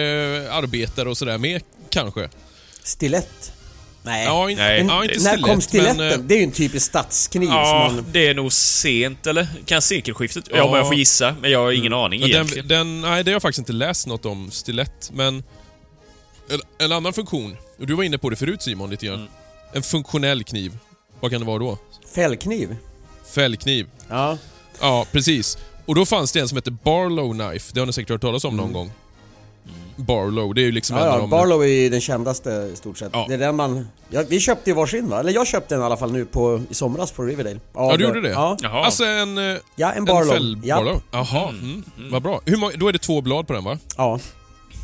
arbetare 0.55 1.09
och 1.09 1.17
sådär 1.17 1.37
med, 1.37 1.61
kanske. 1.89 2.29
Stilett? 2.83 3.52
Nej. 4.05 4.25
Ja, 4.25 4.49
in, 4.49 4.57
Nej, 4.57 4.85
ja 4.87 5.03
inte 5.03 5.23
när 5.23 5.37
kom 5.41 5.61
stiletten? 5.61 5.97
men, 5.97 6.11
eh, 6.11 6.17
det 6.17 6.33
är 6.33 6.37
ju 6.37 6.43
en 6.43 6.51
typisk 6.51 6.85
stadskniv 6.85 7.49
Ja, 7.49 7.91
man... 7.95 8.05
det 8.11 8.27
är 8.27 8.33
nog 8.33 8.53
sent, 8.53 9.27
eller? 9.27 9.47
Kan 9.65 9.81
sekelskiftet? 9.81 10.45
Ja, 10.49 10.57
Ja. 10.57 10.77
jag 10.77 10.87
får 10.87 10.95
gissa. 10.95 11.35
Men 11.41 11.51
jag 11.51 11.59
har 11.59 11.71
ingen 11.71 11.93
aning 11.93 12.21
Ja, 12.21 12.27
egentligen. 12.27 12.67
den, 12.67 12.87
den, 12.87 13.01
nej, 13.01 13.23
det 13.23 13.31
har 13.31 13.33
jag 13.35 13.41
faktiskt 13.41 13.59
inte 13.59 13.73
läst 13.73 14.07
något 14.07 14.25
om 14.25 14.51
stilett, 14.51 15.09
men... 15.13 15.43
En, 16.49 16.59
en 16.85 16.91
annan 16.91 17.13
funktion, 17.13 17.57
och 17.79 17.87
du 17.87 17.93
var 17.93 18.03
inne 18.03 18.17
på 18.17 18.29
det 18.29 18.35
förut 18.35 18.61
Simon, 18.61 18.89
lite 18.89 19.05
grann. 19.05 19.15
Mm. 19.19 19.29
En 19.73 19.83
funktionell 19.83 20.43
kniv. 20.43 20.77
Vad 21.19 21.31
kan 21.31 21.39
det 21.41 21.47
vara 21.47 21.59
då? 21.59 21.77
Fällkniv? 22.15 22.75
Fällkniv. 23.35 23.87
Ja. 24.09 24.37
Ja, 24.81 25.05
precis. 25.11 25.57
Och 25.85 25.95
då 25.95 26.05
fanns 26.05 26.31
det 26.31 26.39
en 26.39 26.47
som 26.47 26.55
hette 26.55 26.71
Barlow 26.71 27.33
Knife, 27.33 27.71
det 27.73 27.79
har 27.81 27.85
ni 27.85 27.93
säkert 27.93 28.09
hört 28.09 28.21
talas 28.21 28.43
om 28.45 28.57
någon 28.57 28.73
gång. 28.73 28.91
Barlow, 29.95 30.53
det 30.53 30.61
är 30.61 30.65
ju 30.65 30.71
liksom 30.71 30.97
en 30.97 31.03
Ja, 31.03 31.09
av 31.09 31.15
ja, 31.15 31.21
de... 31.21 31.29
Barlow 31.29 31.65
är 31.65 31.89
den 31.89 32.01
kändaste 32.01 32.69
i 32.73 32.75
stort 32.75 32.97
sett. 32.97 33.09
Ja. 33.13 33.25
Det 33.27 33.33
är 33.33 33.37
den 33.37 33.55
man... 33.55 33.87
Ja, 34.09 34.23
vi 34.29 34.39
köpte 34.39 34.69
ju 34.69 34.75
varsin 34.75 35.09
va? 35.09 35.19
Eller 35.19 35.31
jag 35.31 35.47
köpte 35.47 35.75
den 35.75 35.81
i 35.81 35.85
alla 35.85 35.97
fall 35.97 36.11
nu 36.11 36.25
på, 36.25 36.61
i 36.69 36.73
somras 36.73 37.11
på 37.11 37.23
Riverdale. 37.23 37.59
Ja, 37.73 37.97
du 37.97 38.03
gjorde 38.03 38.21
det? 38.21 38.29
Ja, 38.29 38.57
Jaha. 38.61 38.85
Alltså 38.85 39.05
en... 39.05 39.37
eh, 39.37 39.57
ja 39.75 39.91
en 39.91 39.97
En 39.97 40.05
Barlow. 40.05 40.33
fäll 40.33 40.61
ja. 40.63 40.75
Barlow? 40.75 41.01
Jaha, 41.11 41.49
mm. 41.49 41.83
vad 42.11 42.21
bra. 42.21 42.41
Hur 42.45 42.57
många, 42.57 42.73
då 42.75 42.87
är 42.87 42.93
det 42.93 42.99
två 42.99 43.21
blad 43.21 43.47
på 43.47 43.53
den 43.53 43.63
va? 43.63 43.77
ja. 43.97 44.19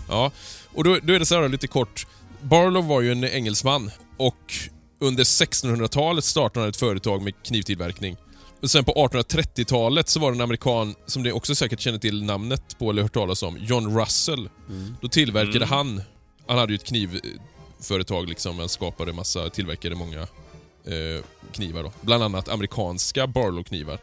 Ja, 0.09 0.31
och 0.73 0.83
då, 0.83 0.97
då 1.03 1.13
är 1.13 1.19
det 1.19 1.25
så 1.25 1.41
här 1.41 1.49
lite 1.49 1.67
kort. 1.67 2.07
Barlow 2.41 2.87
var 2.87 3.01
ju 3.01 3.11
en 3.11 3.23
engelsman 3.23 3.91
och 4.17 4.53
under 4.99 5.23
1600-talet 5.23 6.23
startade 6.23 6.59
han 6.63 6.69
ett 6.69 6.77
företag 6.77 7.21
med 7.21 7.33
knivtillverkning. 7.43 8.17
Och 8.61 8.71
sen 8.71 8.85
på 8.85 8.91
1830-talet 8.93 10.09
så 10.09 10.19
var 10.19 10.31
det 10.31 10.37
en 10.37 10.41
amerikan, 10.41 10.95
som 11.05 11.23
ni 11.23 11.31
också 11.31 11.55
säkert 11.55 11.79
känner 11.79 11.99
till 11.99 12.23
namnet 12.23 12.79
på 12.79 12.89
eller 12.89 13.01
hört 13.01 13.13
talas 13.13 13.43
om, 13.43 13.57
John 13.57 13.99
Russell. 13.99 14.49
Då 15.01 15.07
tillverkade 15.07 15.65
han, 15.65 16.01
han 16.47 16.57
hade 16.57 16.73
ju 16.73 16.75
ett 16.75 16.83
knivföretag 16.83 18.29
liksom, 18.29 18.59
han 18.59 18.69
skapade 18.69 19.13
massa, 19.13 19.49
tillverkade 19.49 19.95
många 19.95 20.21
eh, 20.85 21.23
knivar 21.51 21.83
då. 21.83 21.91
Bland 22.01 22.23
annat 22.23 22.49
amerikanska 22.49 23.27
Barlow-knivar. 23.27 23.99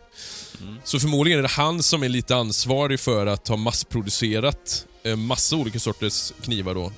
Så 0.84 1.00
förmodligen 1.00 1.38
är 1.38 1.42
det 1.42 1.48
han 1.48 1.82
som 1.82 2.02
är 2.02 2.08
lite 2.08 2.36
ansvarig 2.36 3.00
för 3.00 3.26
att 3.26 3.48
ha 3.48 3.56
massproducerat 3.56 4.86
eh, 5.02 5.16
massa 5.16 5.56
olika 5.56 5.78
sorters 5.78 6.32
knivar 6.42 6.74
då. 6.74 6.92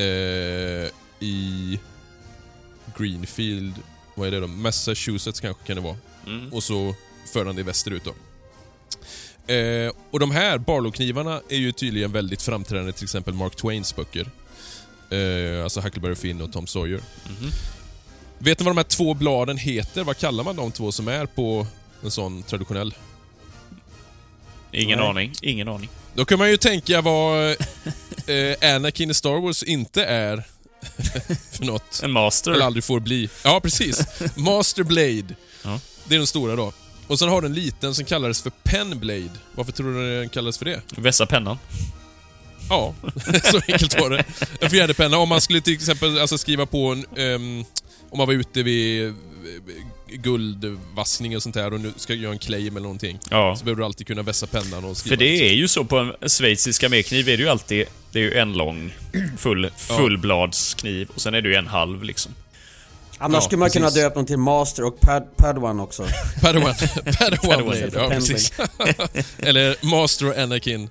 Eh, 0.00 0.90
I 1.20 1.78
Greenfield, 2.98 3.74
vad 4.14 4.28
är 4.28 4.32
det 4.32 4.40
då? 4.40 4.46
Massachusetts 4.46 5.40
kanske 5.40 5.66
kan 5.66 5.76
det 5.76 5.82
vara. 5.82 5.96
Mm. 6.26 6.52
Och 6.52 6.62
så 6.62 6.94
för 7.32 7.46
han 7.46 7.56
det 7.56 7.62
västerut 7.62 8.02
då. 8.04 8.14
Eh, 9.54 9.92
och 10.10 10.20
de 10.20 10.30
här 10.30 10.58
Barlow-knivarna 10.58 11.40
är 11.48 11.56
ju 11.56 11.72
tydligen 11.72 12.12
väldigt 12.12 12.42
framträdande 12.42 12.92
till 12.92 13.04
exempel 13.04 13.34
Mark 13.34 13.56
Twains 13.56 13.96
böcker. 13.96 14.30
Eh, 15.10 15.64
alltså 15.64 15.80
Huckleberry 15.80 16.14
Finn 16.14 16.40
och 16.42 16.52
Tom 16.52 16.66
Sawyer. 16.66 17.00
Mhm. 17.26 17.50
Vet 18.38 18.58
ni 18.58 18.64
vad 18.64 18.74
de 18.74 18.78
här 18.78 18.84
två 18.84 19.14
bladen 19.14 19.56
heter? 19.56 20.04
Vad 20.04 20.18
kallar 20.18 20.44
man 20.44 20.56
de 20.56 20.72
två 20.72 20.92
som 20.92 21.08
är 21.08 21.26
på 21.26 21.66
en 22.02 22.10
sån 22.10 22.42
traditionell? 22.42 22.94
Ingen 24.72 24.98
Nej. 24.98 25.08
aning. 25.08 25.32
Ingen 25.42 25.68
aning. 25.68 25.88
Då 26.14 26.24
kan 26.24 26.38
man 26.38 26.50
ju 26.50 26.56
tänka 26.56 27.00
vad 27.00 27.50
eh, 27.50 28.74
Anakin 28.74 29.10
i 29.10 29.14
Star 29.14 29.40
Wars 29.40 29.62
inte 29.62 30.04
är 30.04 30.44
för 31.52 31.64
något. 31.64 32.00
En 32.02 32.10
master. 32.10 32.50
Eller 32.50 32.64
aldrig 32.66 32.84
får 32.84 33.00
bli. 33.00 33.28
Ja, 33.44 33.60
precis. 33.60 34.06
Master 34.36 34.82
Blade. 34.84 35.34
Ja. 35.64 35.80
Det 36.10 36.16
är 36.16 36.18
den 36.18 36.26
stora 36.26 36.56
då. 36.56 36.72
Och 37.06 37.18
sen 37.18 37.28
har 37.28 37.40
du 37.40 37.46
en 37.46 37.54
liten 37.54 37.94
som 37.94 38.04
kallades 38.04 38.42
för 38.42 38.50
Pen 38.50 38.98
Blade. 38.98 39.30
Varför 39.54 39.72
tror 39.72 39.94
du 39.94 40.18
den 40.20 40.28
kallades 40.28 40.58
för 40.58 40.64
det? 40.64 40.80
Vässa 40.96 41.26
pennan. 41.26 41.58
Ja, 42.68 42.94
så 43.44 43.60
enkelt 43.68 44.00
var 44.00 44.10
det. 44.10 44.24
En 44.60 44.70
fjäderpenna. 44.70 45.18
Om 45.18 45.28
man 45.28 45.40
skulle 45.40 45.60
till 45.60 45.74
exempel 45.74 46.18
alltså, 46.18 46.38
skriva 46.38 46.66
på 46.66 46.86
en... 46.92 47.04
ehm, 47.16 47.64
om 48.10 48.18
man 48.18 48.26
var 48.26 48.34
ute 48.34 48.62
vid 48.62 49.06
eh, 49.06 49.12
guldvaskning 50.08 51.36
och 51.36 51.42
sånt 51.42 51.54
där 51.54 51.72
och 51.72 51.80
nu 51.80 51.92
ska 51.96 52.14
göra 52.14 52.32
en 52.32 52.38
claim 52.38 52.76
eller 52.76 52.82
någonting. 52.82 53.18
Ja. 53.30 53.56
Så 53.56 53.64
behöver 53.64 53.80
du 53.80 53.84
alltid 53.84 54.06
kunna 54.06 54.22
vässa 54.22 54.46
pennan 54.46 54.84
och 54.84 54.96
skriva. 54.96 55.16
För 55.16 55.24
det 55.24 55.48
är 55.48 55.52
ju 55.52 55.68
så 55.68 55.84
på 55.84 55.98
en 55.98 56.28
schweizisk 56.28 56.82
armékniv 56.82 57.28
är 57.28 57.36
det 57.36 57.42
ju 57.42 57.48
alltid... 57.48 57.86
Det 58.12 58.18
är 58.18 58.22
ju 58.22 58.34
en 58.34 58.52
lång 58.52 58.94
full, 59.38 59.70
fullbladskniv 59.76 61.08
och 61.14 61.20
sen 61.20 61.34
är 61.34 61.42
det 61.42 61.48
ju 61.48 61.54
en 61.54 61.66
halv 61.66 62.02
liksom. 62.02 62.34
Annars 63.22 63.34
Ja, 63.36 63.40
skulle 63.40 63.58
man 63.58 63.70
kunna 63.70 63.86
precis. 63.86 64.02
döpa 64.02 64.14
dem 64.14 64.26
till 64.26 64.36
Master 64.38 64.84
och 64.84 65.00
Pad 65.00 65.36
Padawan 65.36 65.80
också. 65.80 66.06
Padawan. 66.40 66.74
Padawan 67.18 67.90
Ja, 67.94 68.08
precis. 68.08 68.52
Eller 69.38 69.76
Master 69.86 70.28
och 70.28 70.38
Anakin. 70.38 70.90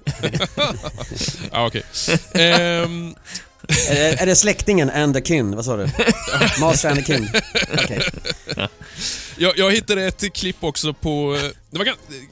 ja, 1.51 1.67
okej. 1.67 1.83
Ehm, 2.33 3.15
är, 3.89 3.95
det- 3.95 4.21
är 4.21 4.25
det 4.25 4.35
släktingen 4.35 4.89
and 4.89 5.13
the 5.15 5.21
kin? 5.21 5.55
Vad 5.55 5.65
sa 5.65 5.77
du? 5.77 5.89
Master 6.59 6.89
and 6.89 7.05
the 7.05 7.13
kin? 7.13 7.29
Okej. 7.83 8.01
jag, 9.37 9.57
jag 9.57 9.71
hittade 9.71 10.03
ett 10.05 10.33
klipp 10.33 10.63
också 10.63 10.93
på... 10.93 11.37
Det 11.69 11.77
var 11.77 11.87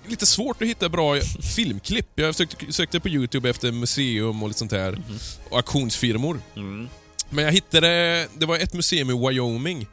lite 0.07 0.25
svårt 0.25 0.61
att 0.61 0.67
hitta 0.67 0.89
bra 0.89 1.19
filmklipp. 1.55 2.07
Jag 2.15 2.35
sökte, 2.35 2.73
sökte 2.73 2.99
på 2.99 3.09
YouTube 3.09 3.49
efter 3.49 3.71
museum 3.71 4.43
och 4.43 4.47
lite 4.49 4.59
sånt 4.59 4.71
här. 4.71 5.01
Och 5.49 5.57
auktionsfirmor. 5.57 6.41
Mm. 6.55 6.89
Men 7.29 7.45
jag 7.45 7.51
hittade, 7.51 8.27
det 8.37 8.45
var 8.45 8.57
ett 8.57 8.73
museum 8.73 9.09
i 9.09 9.27
Wyoming 9.27 9.87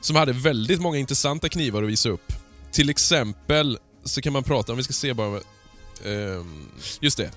som 0.00 0.16
hade 0.16 0.32
väldigt 0.32 0.80
många 0.80 0.98
intressanta 0.98 1.48
knivar 1.48 1.82
att 1.82 1.88
visa 1.88 2.08
upp. 2.08 2.32
Till 2.72 2.90
exempel 2.90 3.78
så 4.04 4.22
kan 4.22 4.32
man 4.32 4.42
prata 4.44 4.72
om, 4.72 4.78
vi 4.78 4.84
ska 4.84 4.92
se 4.92 5.12
bara, 5.14 5.40
ehm, 6.04 6.68
just 7.00 7.16
det. 7.16 7.30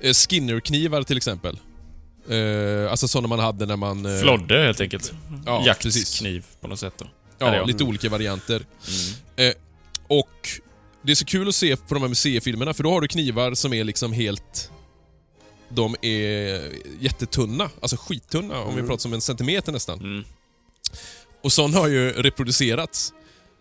Eh, 0.00 0.12
Skinner-knivar 0.12 1.02
till 1.02 1.16
exempel. 1.16 1.58
Eh, 2.28 2.90
alltså 2.90 3.08
sådana 3.08 3.28
man 3.28 3.38
hade 3.38 3.66
när 3.66 3.76
man... 3.76 4.06
eh, 4.06 4.20
Flodde 4.20 4.64
helt 4.64 4.80
enkelt. 4.80 5.12
Ja. 5.46 5.62
Jaktkniv 5.66 6.44
på 6.60 6.68
något 6.68 6.80
sätt 6.80 6.94
då. 6.98 7.06
Ja, 7.38 7.56
ja. 7.56 7.64
lite 7.64 7.84
olika 7.84 8.08
varianter. 8.08 8.66
Mm. 9.36 9.52
Och 10.06 10.48
det 11.02 11.12
är 11.12 11.16
så 11.16 11.24
kul 11.24 11.48
att 11.48 11.54
se 11.54 11.76
på 11.76 11.94
de 11.94 12.00
här 12.02 12.08
museifilmerna 12.08 12.74
för 12.74 12.82
då 12.82 12.90
har 12.90 13.00
du 13.00 13.08
knivar 13.08 13.54
som 13.54 13.72
är 13.72 13.84
liksom 13.84 14.12
helt... 14.12 14.70
De 15.72 15.96
är 16.02 16.60
jättetunna, 17.00 17.70
alltså 17.80 17.96
skittunna 17.96 18.60
om 18.60 18.76
vi 18.76 18.82
pratar 18.82 18.98
som 18.98 19.12
en 19.12 19.20
centimeter 19.20 19.72
nästan. 19.72 19.98
Mm. 19.98 20.24
Och 21.42 21.52
sån 21.52 21.74
har 21.74 21.88
ju 21.88 22.12
reproducerats. 22.12 23.12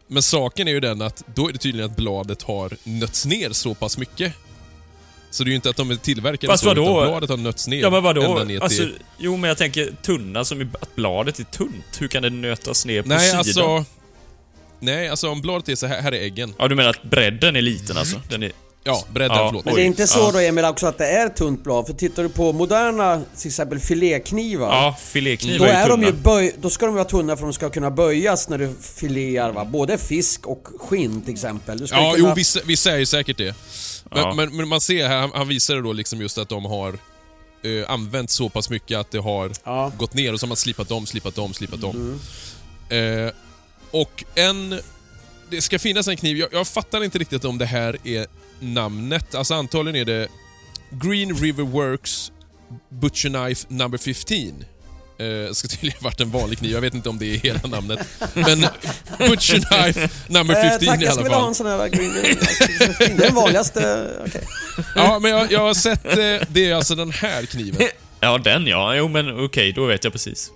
Men 0.08 0.24
saken 0.24 0.68
är 0.68 0.72
ju 0.72 0.80
den 0.80 1.02
att 1.02 1.24
då 1.36 1.50
är 1.50 1.54
det 1.54 1.60
tydligen 1.60 1.92
att 1.92 1.98
bladet 1.98 2.42
har 2.42 2.78
nötts 2.84 3.26
ner 3.26 3.50
så 3.52 3.74
pass 3.76 3.98
mycket. 3.98 4.34
Så 5.32 5.44
det 5.44 5.48
är 5.48 5.50
ju 5.50 5.56
inte 5.56 5.70
att 5.70 5.76
de 5.76 5.92
är 5.92 5.96
tillverkade 5.96 6.54
Fast 6.54 6.64
så, 6.64 6.70
vadå? 6.70 6.82
utan 6.82 7.08
bladet 7.10 7.30
har 7.30 7.38
nötts 7.38 7.68
ner. 7.68 7.82
Ja 7.82 7.90
men 7.90 8.04
vadå? 8.04 8.22
ända 8.22 8.44
ner 8.44 8.46
till- 8.46 8.62
Alltså, 8.62 8.84
jo 9.18 9.38
men 9.38 9.48
jag 9.48 9.58
tänker 9.58 9.96
tunna 10.02 10.46
som 10.46 10.62
i 10.62 10.68
att 10.82 10.96
bladet 10.96 11.40
är 11.40 11.44
tunt. 11.44 11.86
Hur 12.00 12.08
kan 12.08 12.24
det 12.24 12.30
nötas 12.30 12.86
ner 12.86 13.02
på 13.02 13.08
Nej, 13.10 13.20
sidan? 13.20 13.38
alltså... 13.40 13.86
Nej, 14.80 15.10
alltså 15.10 15.30
om 15.30 15.42
bladet 15.42 15.70
är 15.70 15.76
så 15.76 15.88
här, 15.88 16.02
här 16.02 16.12
är 16.12 16.22
äggen. 16.22 16.54
Ja, 16.58 16.68
du 16.68 16.76
menar 16.76 16.90
att 16.90 17.04
bredden 17.04 17.56
är 17.56 17.62
liten 17.62 17.98
alltså? 17.98 18.22
Den 18.30 18.44
är... 18.44 18.52
Ja, 18.90 19.06
bredden, 19.14 19.38
Ja. 19.38 19.48
förlåt. 19.48 19.66
Men 19.66 19.76
det 19.76 19.82
är 19.82 19.86
inte 19.86 20.08
så 20.08 20.20
ja. 20.20 20.32
då 20.32 20.40
Emil 20.40 20.66
också 20.66 20.88
att 20.88 20.98
det 20.98 21.08
är 21.08 21.30
tunt 21.30 21.64
blad? 21.64 21.88
För 21.88 21.94
tittar 21.94 22.24
du 22.24 22.30
på 22.30 22.54
moderna, 22.54 23.22
till 23.38 23.48
exempel 23.48 23.80
filéknivar. 23.80 24.68
Ja, 24.76 24.96
Då, 25.00 25.04
filéknivar 25.06 25.68
är, 25.68 25.74
är 25.86 25.90
de 25.90 26.04
ju 26.04 26.12
böj, 26.12 26.56
då 26.62 26.70
ska 26.70 26.86
de 26.86 26.96
vara 26.96 27.06
tunna 27.06 27.38
för 27.38 27.44
att 27.44 27.50
de 27.50 27.54
ska 27.54 27.70
kunna 27.70 27.92
böjas 27.92 28.50
när 28.50 28.58
du 28.58 28.74
filear 28.82 29.52
va? 29.52 29.66
Både 29.66 29.98
fisk 29.98 30.48
och 30.48 30.68
skinn 30.80 31.22
till 31.22 31.34
exempel. 31.34 31.78
Du 31.80 31.88
ska 31.88 31.96
Ja, 31.98 32.12
kunna... 32.14 32.30
jo, 32.30 32.36
vissa, 32.36 32.60
vissa 32.66 32.92
är 32.92 32.98
ju 32.98 33.06
säkert 33.06 33.38
det. 33.38 33.56
Men, 34.12 34.20
Ja. 34.24 34.34
men, 34.34 34.56
men 34.58 34.68
man 34.68 34.82
ser 34.82 35.08
här, 35.08 35.18
han, 35.20 35.32
han 35.34 35.48
visade 35.48 35.82
då 35.82 35.94
liksom 35.94 36.22
just 36.22 36.38
att 36.38 36.50
de 36.50 36.66
har 36.66 36.94
eh, 37.64 37.92
använt 37.92 38.30
så 38.32 38.50
pass 38.50 38.70
mycket 38.70 38.98
att 38.98 39.12
det 39.12 39.20
har 39.20 39.52
Ja. 39.64 39.92
gått 39.98 40.14
ner 40.14 40.34
och 40.34 40.40
så 40.40 40.46
har 40.46 40.48
man 40.50 40.58
slipat 40.58 40.92
om, 40.92 41.06
slipat 41.06 41.38
om, 41.38 41.54
slipat 41.54 41.84
om. 41.84 42.20
Mm. 42.90 43.26
Eh, 43.26 43.32
och 43.92 44.24
en... 44.36 44.80
Det 45.52 45.62
ska 45.62 45.80
finnas 45.80 46.08
en 46.08 46.18
kniv, 46.18 46.38
jag, 46.38 46.50
jag 46.54 46.68
fattar 46.68 47.04
inte 47.04 47.18
riktigt 47.20 47.46
om 47.46 47.58
det 47.58 47.66
här 47.66 47.98
är 48.04 48.28
namnet. 48.60 49.36
Alltså 49.36 49.54
antagligen 49.54 50.02
är 50.02 50.06
det 50.06 50.28
Green 50.90 51.36
River 51.36 51.64
Works 51.64 52.32
Butcher 52.90 53.30
Knife 53.30 53.66
number 53.70 53.98
15. 53.98 54.66
Eh, 55.48 55.52
ska 55.54 55.68
tydligen 55.68 55.98
varit 56.04 56.20
en 56.22 56.32
vanlig 56.32 56.60
kniv, 56.60 56.72
jag 56.72 56.82
vet 56.82 56.94
inte 56.94 57.10
om 57.10 57.20
det 57.20 57.26
är 57.26 57.38
hela 57.38 57.60
namnet. 57.68 58.00
Men 58.34 58.66
Butcher 59.18 59.60
Knife 59.70 60.10
number 60.28 60.54
15 60.56 60.88
Eh, 60.88 60.92
tack, 60.92 61.02
i 61.02 61.06
jag 61.06 61.12
alla 61.12 61.12
skulle 61.12 61.24
vilja 61.24 61.38
ha 61.38 61.42
fall. 61.42 61.48
en 61.50 61.56
sån 61.56 61.68
här 61.68 61.88
green... 61.88 62.14
Det 63.00 63.06
är 63.06 63.18
den 63.18 63.36
vanligaste... 63.36 64.10
okej. 64.28 64.48
Ja, 64.96 65.20
men 65.20 65.32
jag, 65.32 65.52
jag 65.52 65.60
har 65.60 65.74
sett, 65.74 66.06
eh, 66.06 66.48
det 66.50 66.66
är 66.70 66.76
alltså 66.76 66.96
den 66.96 67.12
här 67.12 67.46
kniven. 67.46 67.88
Ja, 68.20 68.38
den 68.38 68.68
ja. 68.68 68.96
Jo 68.96 69.08
men 69.08 69.46
okej, 69.46 69.72
då 69.74 69.86
vet 69.86 70.04
jag 70.04 70.14
precis. 70.14 70.52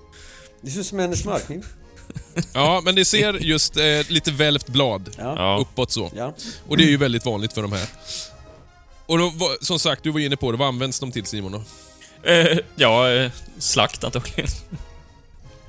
Det 0.62 0.72
ser 0.72 0.80
ut 0.80 0.86
som 0.86 1.00
en 1.00 1.18
smörkniv. 1.18 1.66
Ja, 2.54 2.82
men 2.86 2.96
det 2.96 3.06
ser 3.06 3.34
just 3.34 3.78
eh, 3.78 3.84
lite 4.08 4.32
välvt 4.32 4.68
blad 4.68 5.10
Ja. 5.18 5.58
Uppåt 5.62 5.92
så. 5.92 6.12
ja. 6.16 6.34
Och 6.68 6.78
det 6.78 6.84
är 6.84 6.88
ju 6.90 6.98
väldigt 6.98 7.26
vanligt 7.26 7.54
för 7.54 7.62
de 7.62 7.72
här. 7.72 7.88
Och 9.06 9.18
då, 9.18 9.30
var- 9.30 9.64
som 9.66 9.80
sagt, 9.80 10.04
du 10.04 10.12
var 10.12 10.20
inne 10.20 10.38
på 10.38 10.52
det, 10.52 10.58
vad 10.58 10.68
används 10.68 11.00
de 11.00 11.12
till 11.12 11.26
Simon 11.26 11.52
då? 11.52 11.64
Eh, 12.30 12.58
ja, 12.76 13.10
eh, 13.12 13.32
slakt 13.60 14.04
antagligen. 14.04 14.48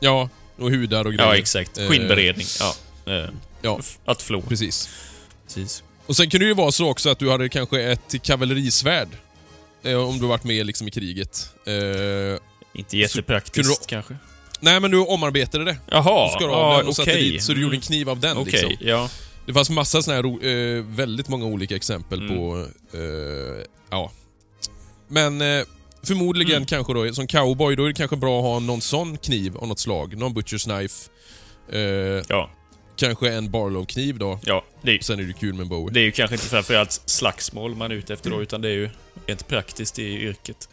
Ja, 0.00 0.28
och 0.58 0.70
hudar 0.70 1.04
och 1.04 1.12
grejer. 1.12 1.28
Ja, 1.30 1.36
exakt. 1.36 1.78
Eh, 1.78 1.88
Skinnberedning. 1.88 2.46
Ja. 2.60 2.74
Eh, 3.12 3.28
Ja, 3.62 3.76
f- 3.80 3.98
att 4.04 4.22
flå. 4.22 4.40
precis. 4.42 4.88
Precis. 5.46 5.82
Och 6.06 6.16
sen 6.16 6.30
kan 6.30 6.40
det 6.40 6.46
ju 6.46 6.54
vara 6.54 6.72
så 6.72 6.88
också 6.90 7.10
att 7.10 7.18
du 7.18 7.30
hade 7.30 7.48
kanske 7.48 7.82
ett 7.82 8.22
kavallerisvärd. 8.22 9.08
Eh, 9.82 9.94
om 10.08 10.18
du 10.18 10.26
varit 10.26 10.44
med 10.44 10.66
liksom 10.66 10.88
i 10.88 10.90
kriget. 10.90 11.48
Eh, 11.66 12.38
Inte 12.80 12.98
jättepraktiskt 12.98 13.54
kunde 13.54 13.68
du- 13.80 13.86
kanske. 13.86 14.16
Nej, 14.64 14.80
men 14.80 14.90
du 14.90 14.98
omarbetade 14.98 15.64
det. 15.64 15.76
Jaha, 15.90 16.26
Du 16.26 16.32
skar 16.40 16.48
av 16.48 16.72
ja, 16.72 16.78
den 16.78 16.86
och 16.88 16.96
satte 16.96 17.14
dit, 17.14 17.42
så 17.42 17.52
du 17.52 17.62
gjorde 17.62 17.76
en 17.76 17.80
kniv 17.80 18.10
av 18.10 18.20
den 18.20 18.36
Okej, 18.36 18.52
liksom. 18.52 18.88
ja. 18.88 19.08
Det 19.46 19.52
fanns 19.52 19.70
massa 19.70 20.02
såna 20.02 20.16
här, 20.16 20.46
eh, 20.78 20.82
väldigt 20.84 21.28
många 21.28 21.44
olika 21.46 21.76
exempel 21.76 22.18
Mm. 22.20 22.36
på, 22.36 22.66
eh, 22.92 23.64
ja. 23.90 24.12
Men 25.08 25.40
eh, 25.40 25.64
förmodligen 26.06 26.56
Mm. 26.56 26.66
kanske 26.66 26.94
då, 26.94 27.14
som 27.14 27.26
cowboy, 27.26 27.76
då 27.76 27.84
är 27.84 27.88
det 27.88 27.94
kanske 27.94 28.16
bra 28.16 28.38
att 28.38 28.44
ha 28.44 28.58
någon 28.60 28.80
sån 28.80 29.18
kniv 29.18 29.56
av 29.56 29.68
något 29.68 29.78
slag. 29.80 30.16
Någon 30.16 30.34
butcher's 30.34 30.64
knife. 30.78 31.10
Eh, 31.72 32.24
Ja, 32.28 32.50
kanske 32.96 33.32
en 33.32 33.50
Barlow-kniv 33.50 34.18
då. 34.18 34.38
ja. 34.42 34.64
Det, 34.82 34.90
är- 34.94 34.98
Sen 35.02 35.20
är 35.20 35.24
det 35.24 35.32
kul 35.32 35.52
med 35.54 35.62
en 35.62 35.68
Bowie. 35.68 35.90
det 35.94 36.00
är 36.00 36.04
ju 36.04 36.12
kanske 36.12 36.34
inte 36.34 36.46
framförallt 36.46 37.02
slagsmål 37.06 37.74
man 37.74 37.90
är 37.90 37.94
ute 37.94 38.12
efter 38.14 38.30
då, 38.30 38.42
utan 38.42 38.60
det 38.62 38.68
är 38.68 38.72
ju 38.72 38.90
rent 39.26 39.48
praktiskt 39.48 39.98
i 39.98 40.02
yrket. 40.22 40.68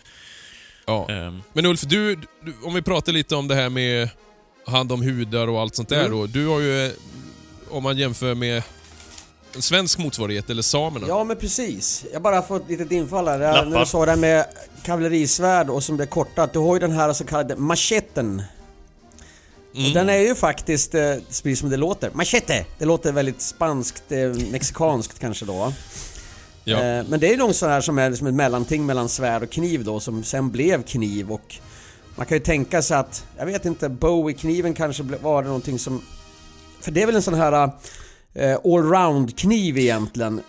Ja. 0.85 1.09
Ehm, 1.11 1.41
Men 1.53 1.65
Ulf, 1.65 1.81
du, 1.81 2.15
du, 2.15 2.53
om 2.63 2.73
vi 2.73 2.81
pratar 2.81 3.11
lite 3.11 3.35
om 3.35 3.47
det 3.47 3.55
här 3.55 3.69
med 3.69 4.09
hand 4.65 4.91
om 4.91 5.01
hudar 5.01 5.47
och 5.47 5.61
allt 5.61 5.75
sånt 5.75 5.89
där 5.89 5.99
Mm. 6.05 6.11
då. 6.11 6.25
Du 6.25 6.47
har 6.47 6.59
ju, 6.59 6.85
eh, 6.85 6.91
om 7.69 7.83
man 7.83 7.97
jämför 7.97 8.35
med 8.35 8.63
en 9.55 9.61
svensk 9.61 9.97
motsvarighet, 9.99 10.49
eller 10.49 10.61
samerna. 10.61 11.05
Ja 11.07 11.23
men 11.23 11.37
precis. 11.37 12.05
Jag 12.13 12.21
bara 12.21 12.41
får 12.41 12.55
ett 12.55 12.69
litet 12.69 12.91
infall 12.91 13.27
här. 13.27 13.39
Jag- 13.39 13.53
Lappa. 13.55 13.69
När 13.69 13.79
du 13.79 13.85
sa 13.85 14.05
det 14.05 14.11
här 14.11 14.17
med 14.17 14.45
kavallerisvärd 14.83 15.69
och 15.69 15.83
som 15.83 15.97
blir 15.97 16.05
kortat. 16.07 16.53
Du 16.53 16.59
har 16.59 16.73
ju 16.75 16.79
den 16.79 16.91
här 16.91 17.13
så 17.13 17.23
kallade 17.25 17.55
macheten. 17.55 18.43
Mm. 19.75 19.87
Och 19.87 19.93
den 19.93 20.09
är 20.09 20.17
ju 20.17 20.35
faktiskt, 20.35 20.95
eh, 20.95 21.15
precis 21.27 21.59
som 21.59 21.69
det 21.69 21.77
låter, 21.77 22.11
machete! 22.13 22.65
Det 22.79 22.85
låter 22.85 23.11
väldigt 23.11 23.41
spanskt, 23.41 24.11
eh, 24.11 24.19
mexikanskt 24.51 25.19
kanske 25.19 25.45
då. 25.45 25.73
Ja. 26.63 26.77
Eh, 26.77 27.05
men 27.09 27.19
det 27.19 27.27
är 27.27 27.31
ju 27.31 27.37
någon 27.37 27.53
sån 27.53 27.69
här 27.69 27.81
som 27.81 27.97
är 27.97 28.09
liksom 28.09 28.27
ett 28.27 28.33
mellanting 28.33 28.85
mellan 28.85 29.09
svärd 29.09 29.43
och 29.43 29.49
kniv 29.49 29.83
då, 29.83 29.99
som 29.99 30.23
sen 30.23 30.49
blev 30.51 30.83
kniv 30.83 31.31
och 31.31 31.55
man 32.15 32.25
kan 32.25 32.37
ju 32.37 32.43
tänka 32.43 32.81
sig 32.81 32.97
att, 32.97 33.25
jag 33.37 33.45
vet 33.45 33.65
inte, 33.65 33.89
Bowie-kniven 33.89 34.73
kanske 34.73 35.03
var 35.03 35.41
det 35.41 35.47
någonting 35.47 35.79
som... 35.79 36.01
För 36.81 36.91
det 36.91 37.01
är 37.01 37.05
väl 37.05 37.15
en 37.15 37.21
sån 37.21 37.33
här 37.33 37.69
eh, 38.33 38.57
allround-kniv 38.65 39.77
egentligen. 39.77 40.41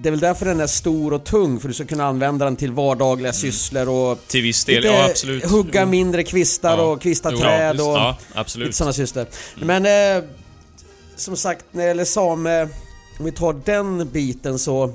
Det 0.00 0.08
är 0.08 0.10
väl 0.10 0.20
därför 0.20 0.46
den 0.46 0.60
är 0.60 0.66
stor 0.66 1.12
och 1.12 1.24
tung, 1.24 1.60
för 1.60 1.68
du 1.68 1.74
ska 1.74 1.84
kunna 1.84 2.04
använda 2.06 2.44
den 2.44 2.56
till 2.56 2.72
vardagliga 2.72 3.32
sysslor 3.32 3.88
och 3.88 4.18
till 4.26 4.42
viss 4.42 4.64
del, 4.64 4.82
lite 4.82 4.94
ja 4.94 5.04
absolut. 5.10 5.44
hugga 5.50 5.80
Jo. 5.82 5.88
mindre 5.88 6.22
kvistar 6.22 6.78
Ja. 6.78 6.84
och 6.84 7.00
kvista 7.02 7.30
Jo, 7.32 7.38
träd 7.38 7.80
och 7.80 7.86
Ja, 7.86 8.16
lite 8.28 8.40
absolut. 8.40 8.74
sådana 8.74 8.92
sysslor. 8.92 9.26
Men 9.56 9.86
eh, 9.86 10.24
som 11.16 11.36
sagt, 11.36 11.64
när 11.72 11.82
det 11.82 11.88
gäller 11.88 12.04
same, 12.04 12.62
om 13.18 13.24
vi 13.24 13.32
tar 13.32 13.56
den 13.64 14.08
biten 14.08 14.58
så 14.58 14.92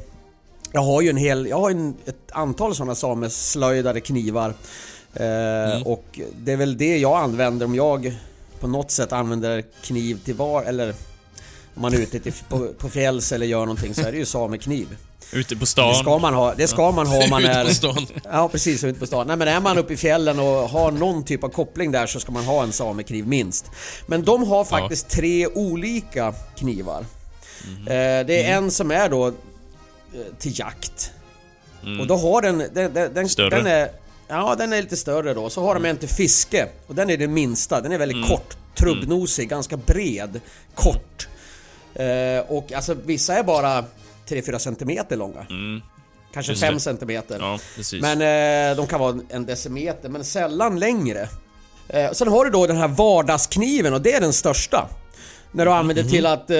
jag 0.72 0.82
har 0.82 1.02
ju 1.02 1.10
en 1.10 1.18
hel, 1.18 1.48
jag 1.48 1.60
har 1.60 1.72
en, 1.72 1.96
ett 2.06 2.32
antal 2.32 2.76
sådana 2.76 2.96
sameslöjdade 2.96 4.02
knivar. 4.02 4.54
Eh, 5.14 5.82
Och 5.86 6.20
det 6.38 6.52
är 6.52 6.58
väl 6.58 6.78
det 6.78 6.98
jag 6.98 7.18
använder 7.24 7.66
om 7.66 7.76
jag 7.76 8.14
på 8.60 8.68
något 8.68 8.92
sätt 8.92 9.12
använder 9.12 9.64
kniv 9.84 10.20
till 10.26 10.36
var, 10.36 10.64
eller 10.64 10.90
om 11.76 11.82
man 11.82 11.94
är 11.94 11.98
ute 11.98 12.20
till, 12.20 12.34
på, 12.50 12.68
på 12.78 12.90
fjälls 12.90 13.32
eller 13.32 13.46
gör 13.46 13.60
någonting 13.60 13.96
så 13.96 14.02
är 14.02 14.12
det 14.12 14.18
ju 14.18 14.26
samekniv. 14.26 14.88
Ute 15.34 15.56
på 15.56 15.60
Det 15.60 15.66
stan. 15.66 15.96
ska 15.96 16.18
man 16.18 16.34
ha, 16.34 16.54
det 16.56 16.68
ska 16.68 16.92
man 16.92 17.08
ha 17.08 17.24
om 17.24 17.30
man 17.30 17.42
Ute 17.44 17.52
är... 17.52 17.66
på 17.66 17.74
stan. 17.74 18.08
Ja 18.24 18.50
precis, 18.52 18.84
ute 18.84 19.00
på 19.00 19.06
stan. 19.08 19.28
Nej 19.28 19.36
men 19.38 19.48
är 19.48 19.60
man 19.60 19.78
uppe 19.78 19.94
i 19.94 19.98
fjällen 19.98 20.40
och 20.40 20.46
har 20.46 20.92
någon 20.92 21.24
typ 21.24 21.44
av 21.44 21.50
koppling 21.50 21.92
där 21.92 22.08
så 22.08 22.20
ska 22.20 22.32
man 22.32 22.44
ha 22.44 22.64
en 22.64 22.72
samekniv 22.72 23.28
minst. 23.28 23.66
Men 24.06 24.24
de 24.24 24.44
har 24.44 24.66
faktiskt 24.66 25.10
tre 25.10 25.48
olika 25.48 26.34
knivar. 26.58 27.00
Eh, 27.80 28.26
det 28.28 28.44
är 28.44 28.58
en 28.58 28.72
som 28.72 28.92
är 28.92 29.10
då 29.10 29.34
till 30.40 30.60
jakt. 30.60 31.12
Och 32.00 32.08
då 32.08 32.16
har 32.16 32.42
den... 32.42 32.58
den, 32.58 32.74
den, 32.74 32.94
den 32.94 33.12
Mm. 33.18 33.30
Större. 33.30 33.50
Den 33.50 33.68
är, 33.68 33.90
ja, 34.28 34.56
den 34.58 34.74
är 34.74 34.82
lite 34.82 34.98
större 34.98 35.34
då. 35.34 35.50
Så 35.50 35.62
har 35.64 35.74
de 35.74 35.86
en 35.86 35.98
till 35.98 36.10
fiske. 36.10 36.68
Och 36.88 36.96
den 36.96 37.10
är 37.10 37.18
den 37.18 37.34
minsta. 37.34 37.82
Den 37.82 37.92
är 37.92 37.98
väldigt 37.98 38.18
Mm. 38.18 38.30
kort. 38.30 38.58
Trubbnosig, 38.76 39.50
ganska 39.50 39.78
bred. 39.78 40.42
Kort. 40.76 41.28
Eh, 41.96 42.40
och 42.52 42.74
alltså 42.74 42.94
vissa 43.06 43.34
är 43.36 43.44
bara 43.44 43.86
3-4 44.28 44.58
centimeter 44.58 45.18
långa. 45.18 45.46
Mm, 45.50 45.82
Kanske 46.34 46.52
Just 46.52 46.62
5 46.64 46.74
det. 46.74 46.80
centimeter. 46.80 47.38
ja. 47.40 47.60
Men 48.02 48.22
eh, 48.72 48.78
de 48.78 48.88
kan 48.88 49.00
vara 49.00 49.20
en 49.30 49.46
decimeter, 49.46 50.10
men 50.10 50.24
sällan 50.24 50.80
längre. 50.80 51.30
Eh, 51.88 52.12
sen 52.12 52.28
har 52.28 52.46
du 52.46 52.52
då 52.52 52.68
den 52.68 52.78
här 52.78 52.88
vardagskniven 52.88 53.94
och 53.94 54.02
det 54.02 54.14
är 54.14 54.22
den 54.22 54.34
största. 54.34 54.90
När 55.52 55.66
du 55.66 55.72
använder 55.72 56.04
till 56.04 56.26
att, 56.26 56.50
eh, 56.50 56.58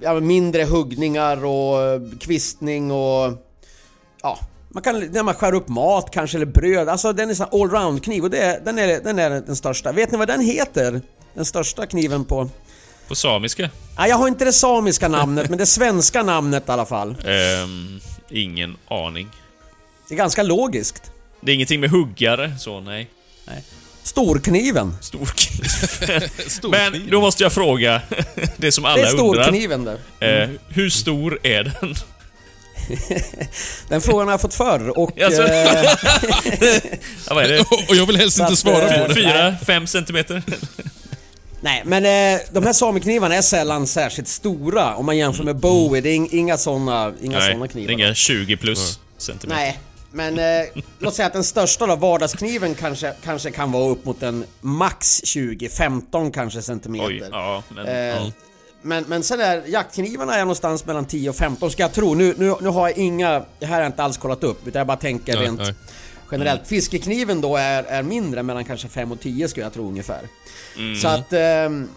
ja, 0.00 0.20
mindre 0.20 0.64
huggningar 0.64 1.44
och 1.44 1.82
eh, 1.82 2.00
kvistning 2.20 2.90
och... 2.90 3.32
Ja, 4.22 4.38
man 4.68 4.82
kan, 4.82 5.00
när 5.00 5.22
man 5.22 5.34
skär 5.34 5.54
upp 5.54 5.68
mat 5.68 6.10
kanske 6.10 6.38
eller 6.38 6.46
bröd. 6.46 6.88
Alltså 6.88 7.12
den 7.12 7.30
är 7.30 7.34
sån 7.34 7.46
här 7.52 7.62
allround 7.62 8.04
kniv 8.04 8.24
och 8.24 8.30
det, 8.30 8.64
den, 8.64 8.78
är, 8.78 9.00
den 9.00 9.18
är 9.18 9.30
den 9.30 9.56
största. 9.56 9.92
Vet 9.92 10.12
ni 10.12 10.18
vad 10.18 10.28
den 10.28 10.40
heter? 10.40 11.00
Den 11.34 11.44
största 11.44 11.86
kniven 11.86 12.24
på... 12.24 12.48
På 13.08 13.14
samiska? 13.14 13.70
Ja, 13.96 14.06
jag 14.06 14.16
har 14.16 14.28
inte 14.28 14.44
det 14.44 14.52
samiska 14.52 15.08
namnet, 15.08 15.48
men 15.48 15.58
det 15.58 15.66
svenska 15.66 16.22
namnet 16.22 16.68
i 16.68 16.70
alla 16.70 16.86
fall. 16.86 17.16
Ehm, 17.26 18.00
ingen 18.30 18.76
aning. 18.88 19.28
Det 20.08 20.14
är 20.14 20.18
ganska 20.18 20.42
logiskt. 20.42 21.12
Det 21.40 21.50
är 21.50 21.54
ingenting 21.54 21.80
med 21.80 21.90
huggare, 21.90 22.58
så 22.58 22.80
nej. 22.80 23.10
Storkniven. 24.06 24.96
Storkniv. 25.00 25.64
Stor 26.48 26.70
Men 26.90 27.10
då 27.10 27.20
måste 27.20 27.42
jag 27.42 27.52
fråga, 27.52 28.00
det 28.56 28.72
som 28.72 28.84
Det 28.84 28.90
alla 28.90 29.02
är 29.08 29.10
undrar. 29.20 29.42
storkniven 29.44 29.84
där. 29.84 30.42
Eh, 30.42 30.48
hur 30.68 30.90
stor 30.90 31.38
är 31.42 31.64
den? 31.64 31.94
Den 33.88 34.00
frågan 34.00 34.26
har 34.26 34.32
jag 34.32 34.40
fått 34.40 34.54
förr 34.54 34.98
och... 34.98 35.20
Alltså- 35.20 35.42
eh, 35.42 35.84
Ja, 37.28 37.34
vad 37.34 37.44
är 37.44 37.48
det? 37.48 37.60
Och 37.88 37.96
jag 37.96 38.06
vill 38.06 38.16
helst 38.16 38.38
inte 38.38 38.52
att, 38.52 38.58
svara 38.58 38.88
eh, 38.94 39.02
på 39.02 39.08
det. 39.08 39.14
Fyra, 39.14 39.56
fem 39.66 39.86
centimeter? 39.86 40.42
nej, 41.60 41.82
men 41.86 42.04
eh, 42.34 42.40
de 42.52 42.64
här 42.66 42.72
sameknivarna 42.72 43.34
är 43.34 43.42
sällan 43.42 43.86
särskilt 43.86 44.28
stora 44.28 44.94
om 44.96 45.06
man 45.06 45.16
jämför 45.16 45.44
med 45.44 45.56
Bowie. 45.56 46.00
Det 46.02 46.08
är 46.08 46.14
ing- 46.16 46.28
inga 46.32 46.56
såna, 46.58 47.12
inga 47.22 47.40
såna 47.40 47.52
Nej, 47.54 47.58
det 47.62 47.68
knivar. 47.68 47.88
är 47.88 47.92
inga 47.92 48.14
20 48.14 48.56
plus 48.56 49.00
centimeter. 49.18 49.60
Nej, 49.60 49.78
men 50.16 50.38
eh, 50.38 50.82
låt 50.98 51.14
säga 51.14 51.26
att 51.26 51.32
den 51.32 51.44
största 51.44 51.86
då, 51.86 51.96
vardagskniven 51.96 52.74
kanske, 52.74 53.12
kanske 53.24 53.50
kan 53.50 53.72
vara 53.72 53.90
upp 53.90 54.04
mot 54.04 54.22
en 54.22 54.44
max 54.60 55.22
20-15 55.24 56.32
kanske 56.32 56.62
centimeter. 56.62 57.06
Oj, 57.06 57.28
ja, 57.32 57.62
men... 57.68 57.86
Eh, 57.86 57.94
ja. 57.94 58.32
Men, 58.82 59.04
men 59.08 59.22
sen 59.22 59.40
är 59.40 59.62
jaktknivarna 59.66 60.34
är 60.34 60.40
någonstans 60.40 60.86
mellan 60.86 61.04
10 61.04 61.30
och 61.30 61.36
15 61.36 61.70
ska 61.70 61.82
jag 61.82 61.92
tro. 61.92 62.14
Nu, 62.14 62.34
nu, 62.38 62.54
nu 62.60 62.68
har 62.68 62.88
jag 62.88 62.98
inga, 62.98 63.44
det 63.58 63.66
här 63.66 63.74
har 63.74 63.82
jag 63.82 63.88
inte 63.88 64.02
alls 64.02 64.16
kollat 64.16 64.44
upp 64.44 64.66
utan 64.68 64.80
jag 64.80 64.86
bara 64.86 64.96
tänker 64.96 65.34
Nej, 65.34 65.44
rent 65.44 65.60
nej. 65.60 65.74
generellt. 66.32 66.66
Fiskekniven 66.66 67.40
då 67.40 67.56
är, 67.56 67.82
är 67.82 68.02
mindre, 68.02 68.42
mellan 68.42 68.64
kanske 68.64 68.88
5 68.88 69.12
och 69.12 69.20
10 69.20 69.48
skulle 69.48 69.66
jag 69.66 69.72
tro 69.72 69.88
ungefär. 69.88 70.28
Så 71.02 71.08
att, 71.08 71.32
ehm, 71.32 71.88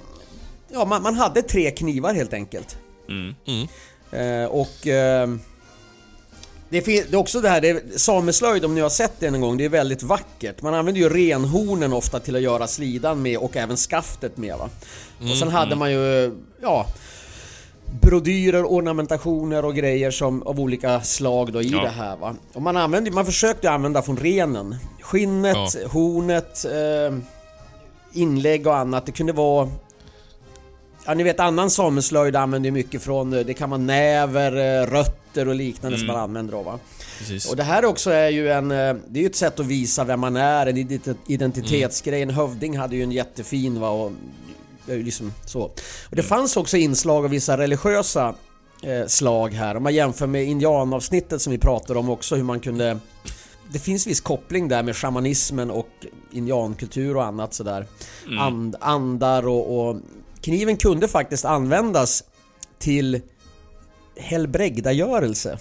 ja 0.71 0.85
man, 0.85 1.03
man 1.03 1.15
hade 1.15 1.41
tre 1.41 1.71
knivar 1.71 2.13
helt 2.13 2.33
enkelt. 2.33 2.77
Mm. 3.09 3.67
Eh, 4.11 4.49
och 4.49 4.87
ehm, 4.87 5.39
det, 6.69 6.87
är 6.87 7.15
också 7.15 7.41
det 7.41 7.49
här, 7.49 7.61
det 7.61 7.99
sameslöjd 7.99 8.65
om 8.65 8.75
ni 8.75 8.81
har 8.81 8.89
sett 8.89 9.13
det 9.19 9.31
någon 9.31 9.41
gång, 9.41 9.57
det 9.57 9.65
är 9.65 9.69
väldigt 9.69 10.03
vackert. 10.03 10.61
Man 10.61 10.73
använder 10.73 11.01
ju 11.01 11.09
renhornen 11.09 11.93
ofta 11.93 12.19
till 12.19 12.35
att 12.35 12.41
göra 12.41 12.67
slidan 12.67 13.21
med 13.21 13.37
och 13.37 13.57
även 13.57 13.77
skaftet 13.77 14.37
med 14.37 14.57
va. 14.57 14.69
Och 15.31 15.37
sen 15.37 15.47
hade 15.49 15.75
man 15.75 15.91
ju, 15.91 16.31
ja 16.61 16.85
brodyrer, 18.01 18.63
ornamentationer 18.65 19.65
och 19.65 19.75
grejer 19.75 20.11
som 20.11 20.43
av 20.43 20.59
olika 20.59 21.01
slag 21.01 21.53
då 21.53 21.61
i 21.61 21.69
Ja. 21.69 21.81
det 21.81 21.89
här 21.89 22.17
va. 22.17 22.35
Och 22.53 22.61
man 22.61 22.77
använde, 22.77 23.11
man 23.11 23.25
försökte 23.25 23.71
använda 23.71 24.01
från 24.01 24.17
renen. 24.17 24.75
Skinnet, 25.01 25.55
Ja. 25.55 25.87
hornet, 25.91 26.65
eh, 26.65 27.17
inlägg 28.13 28.67
och 28.67 28.75
annat. 28.77 29.05
Det 29.05 29.11
kunde 29.11 29.33
vara 29.33 29.69
Ja 31.09 31.15
ni 31.15 31.23
vet 31.23 31.39
annan 31.39 31.69
sameslöjd 31.69 32.35
använder 32.35 32.67
ju 32.67 32.71
mycket 32.71 33.01
från, 33.01 33.33
eh, 33.33 33.39
det 33.45 33.53
kan 33.53 33.69
vara 33.69 33.81
näver, 33.81 34.81
eh, 34.81 34.87
rötter 34.87 35.47
och 35.47 35.55
liknande 35.55 35.97
som 35.97 36.07
man 36.07 36.15
använder 36.15 36.53
då 36.53 36.61
va. 36.61 36.79
Precis. 37.19 37.49
Och 37.49 37.55
det 37.55 37.63
här 37.63 37.85
också 37.85 38.11
är 38.11 38.29
ju 38.29 38.49
en, 38.51 38.71
eh, 38.71 38.95
det 39.07 39.19
är 39.19 39.21
ju 39.21 39.25
ett 39.25 39.35
sätt 39.35 39.59
att 39.59 39.65
visa 39.65 40.03
vem 40.03 40.19
man 40.19 40.35
är, 40.35 40.67
en 40.67 40.77
ident- 40.77 41.17
identitetsgrej. 41.27 42.21
En 42.21 42.29
hövding 42.29 42.77
hade 42.77 42.95
ju 42.95 43.03
en 43.03 43.11
jättefin 43.11 43.79
va 43.79 43.89
och 43.89 44.11
liksom 44.85 45.33
så. 45.45 45.61
Och 46.09 46.15
det 46.15 46.23
fanns 46.23 46.57
också 46.57 46.77
inslag 46.77 47.25
av 47.25 47.31
vissa 47.31 47.57
religiösa 47.57 48.35
eh, 48.83 49.07
slag 49.07 49.53
här. 49.53 49.77
Om 49.77 49.83
man 49.83 49.93
jämför 49.93 50.27
med 50.27 50.43
indianavsnittet 50.43 51.41
som 51.41 51.51
vi 51.51 51.57
pratade 51.57 51.99
om 51.99 52.09
också 52.09 52.35
hur 52.35 52.43
man 52.43 52.59
kunde 52.59 52.99
det 53.71 53.79
finns 53.79 54.07
viss 54.07 54.21
koppling 54.21 54.67
där 54.67 54.83
med 54.83 54.95
shamanismen 54.95 55.71
och 55.71 55.89
indiankultur 56.31 57.17
och 57.17 57.25
annat 57.25 57.53
sådär. 57.53 57.87
And, 58.39 58.75
andar 58.79 59.47
och, 59.47 59.89
och 59.89 59.95
kniven 60.41 60.77
kunde 60.77 61.07
faktiskt 61.07 61.45
användas 61.45 62.23
till 62.79 63.21
helbrägdagörelse. 64.15 65.59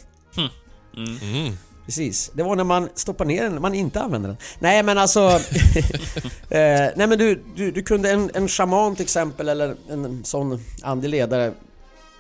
Mm. 0.97 1.57
Precis, 1.87 2.31
det 2.35 2.43
var 2.43 2.57
när 2.57 2.65
man 2.65 2.89
stoppar 2.95 3.25
ner 3.25 3.43
den, 3.43 3.63
man 3.63 3.75
inte 3.75 4.01
använder 4.01 4.29
den. 4.29 4.39
Nej 4.59 4.83
men 4.83 4.99
alltså... 4.99 5.21
eh, 6.51 6.91
nej 6.97 7.07
men 7.07 7.19
du, 7.19 7.45
du, 7.57 7.71
du 7.71 7.83
kunde 7.83 8.11
en, 8.11 8.31
en 8.35 8.49
shaman 8.49 8.97
till 8.97 9.03
exempel 9.03 9.49
eller 9.49 9.77
en 9.91 10.25
sån 10.25 10.65
andlig 10.83 11.09
ledare 11.09 11.53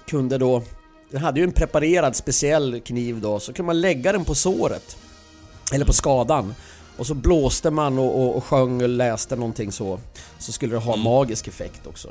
kunde 0.06 0.38
då... 0.38 0.62
Den 1.10 1.20
hade 1.20 1.40
ju 1.40 1.44
en 1.44 1.52
preparerad 1.52 2.16
speciell 2.16 2.80
kniv 2.80 3.20
då, 3.20 3.40
så 3.40 3.52
kunde 3.52 3.66
man 3.66 3.80
lägga 3.80 4.12
den 4.12 4.24
på 4.24 4.34
såret. 4.34 4.96
Eller 5.72 5.84
på 5.84 5.92
skadan. 5.92 6.54
Och 6.96 7.06
så 7.06 7.14
blåste 7.14 7.70
man 7.70 7.98
och, 7.98 8.22
och, 8.22 8.36
och 8.36 8.44
sjöng 8.44 8.82
och 8.82 8.88
läste 8.88 9.36
någonting 9.36 9.72
så. 9.72 10.00
Så 10.38 10.52
skulle 10.52 10.74
det 10.74 10.80
ha 10.80 10.96
magisk 10.96 11.48
effekt 11.48 11.86
också. 11.86 12.08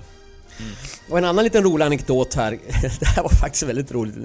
Mm. 0.59 0.71
Och 1.09 1.17
en 1.17 1.25
annan 1.25 1.43
liten 1.43 1.63
rolig 1.63 1.85
anekdot 1.85 2.33
här. 2.33 2.51
Det 2.99 3.05
här 3.05 3.23
var 3.23 3.29
faktiskt 3.29 3.63
väldigt 3.63 3.91
roligt. 3.91 4.15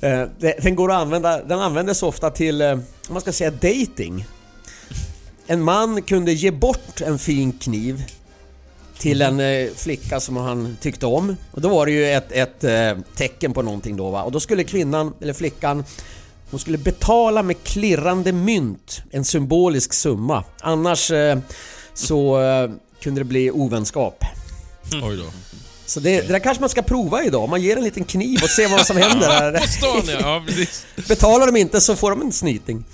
Eh, 0.00 0.24
den 0.62 0.74
går 0.74 0.92
att 0.92 0.96
använda, 0.96 1.42
den 1.44 1.60
användes 1.60 2.02
ofta 2.02 2.30
till, 2.30 2.60
eh, 2.60 2.72
om 2.72 2.82
man 3.08 3.20
ska 3.20 3.32
säga 3.32 3.50
dating. 3.50 4.26
En 5.46 5.62
man 5.62 6.02
kunde 6.02 6.32
ge 6.32 6.50
bort 6.50 7.00
en 7.00 7.18
fin 7.18 7.52
kniv 7.52 8.04
till 8.98 9.22
en 9.22 9.40
eh, 9.40 9.68
flicka 9.76 10.20
som 10.20 10.36
han 10.36 10.76
tyckte 10.80 11.06
om. 11.06 11.36
Och 11.50 11.60
då 11.60 11.68
var 11.68 11.86
det 11.86 11.92
ju 11.92 12.12
ett, 12.12 12.32
ett 12.32 12.64
tecken 13.16 13.52
på 13.52 13.62
någonting 13.62 13.96
då 13.96 14.10
va. 14.10 14.22
Och 14.22 14.32
då 14.32 14.40
skulle 14.40 14.64
kvinnan, 14.64 15.14
eller 15.20 15.32
flickan, 15.32 15.84
hon 16.50 16.60
skulle 16.60 16.78
betala 16.78 17.42
med 17.42 17.62
klirrande 17.62 18.32
mynt, 18.32 19.02
en 19.10 19.24
symbolisk 19.24 19.92
summa. 19.92 20.44
Annars 20.60 21.12
så 21.94 22.38
kunde 23.00 23.20
det 23.20 23.24
bli 23.24 23.50
ovänskap. 23.50 24.24
Oj 25.02 25.16
då. 25.16 25.24
Så 25.92 26.00
det, 26.00 26.20
det 26.20 26.32
där 26.32 26.38
kanske 26.38 26.60
man 26.60 26.70
ska 26.70 26.82
prova 26.82 27.24
idag. 27.24 27.48
Man 27.48 27.62
ger 27.62 27.76
en 27.76 27.84
liten 27.84 28.04
kniv 28.04 28.42
och 28.42 28.50
ser 28.50 28.68
vad 28.68 28.86
som 28.86 28.96
händer. 28.96 29.52
På 29.60 29.66
stan 29.66 30.02
ja, 30.06 30.20
ja 30.20 30.44
precis. 30.46 30.86
Betalar 31.08 31.46
de 31.46 31.56
inte 31.56 31.80
så 31.80 31.96
får 31.96 32.10
de 32.10 32.20
en 32.20 32.32
snyting. 32.32 32.84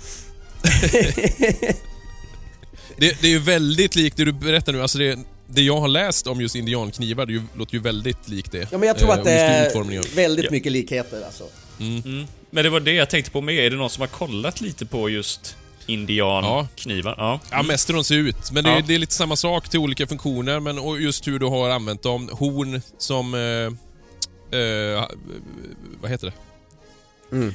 Det, 2.97 3.21
det 3.21 3.27
är 3.27 3.31
ju 3.31 3.39
väldigt 3.39 3.95
likt 3.95 4.17
det 4.17 4.25
du 4.25 4.31
berättar 4.31 4.73
nu. 4.73 4.81
Alltså 4.81 4.97
det, 4.97 5.19
det 5.47 5.61
jag 5.61 5.79
har 5.79 5.87
läst 5.87 6.27
om 6.27 6.41
just 6.41 6.55
indianknivar, 6.55 7.25
det 7.25 7.33
ju, 7.33 7.41
låter 7.57 7.73
ju 7.73 7.79
väldigt 7.79 8.27
likt 8.27 8.51
det. 8.51 8.67
Ja 8.71 8.77
men 8.77 8.87
jag 8.87 8.97
tror 8.97 9.09
Eh, 9.09 9.15
att 9.15 9.23
det 9.23 9.31
är 9.31 10.15
väldigt 10.15 10.51
mycket 10.51 10.71
likheter 10.71 11.21
alltså. 11.25 11.43
Men 12.49 12.63
det 12.63 12.69
var 12.69 12.79
det 12.79 12.93
jag 12.93 13.09
tänkte 13.09 13.31
på 13.31 13.41
med. 13.41 13.55
Är 13.55 13.69
det 13.69 13.75
någon 13.75 13.89
som 13.89 14.01
har 14.01 14.07
kollat 14.07 14.61
lite 14.61 14.85
på 14.85 15.09
just 15.09 15.55
indianknivar? 15.93 17.15
Ja. 17.17 17.39
Ja, 17.51 17.63
mest 17.63 17.89
hur 17.89 17.93
de 17.93 18.03
ser 18.03 18.15
ut. 18.15 18.51
Men 18.51 18.63
det 18.63 18.69
är, 18.69 18.75
Ja. 18.75 18.81
det 18.87 18.95
är 18.95 18.99
lite 18.99 19.13
samma 19.13 19.35
sak 19.35 19.69
till 19.69 19.79
olika 19.79 20.07
funktioner, 20.07 20.59
men 20.59 20.79
och 20.79 21.01
just 21.01 21.27
hur 21.27 21.39
du 21.39 21.45
har 21.45 21.69
använt 21.69 22.03
dem. 22.03 22.29
Horn 22.31 22.81
som... 22.97 23.33
Eh, 23.33 24.59
eh, 24.59 25.03
vad 26.01 26.11
heter 26.11 26.27
det? 26.27 26.33
Mm. 27.35 27.53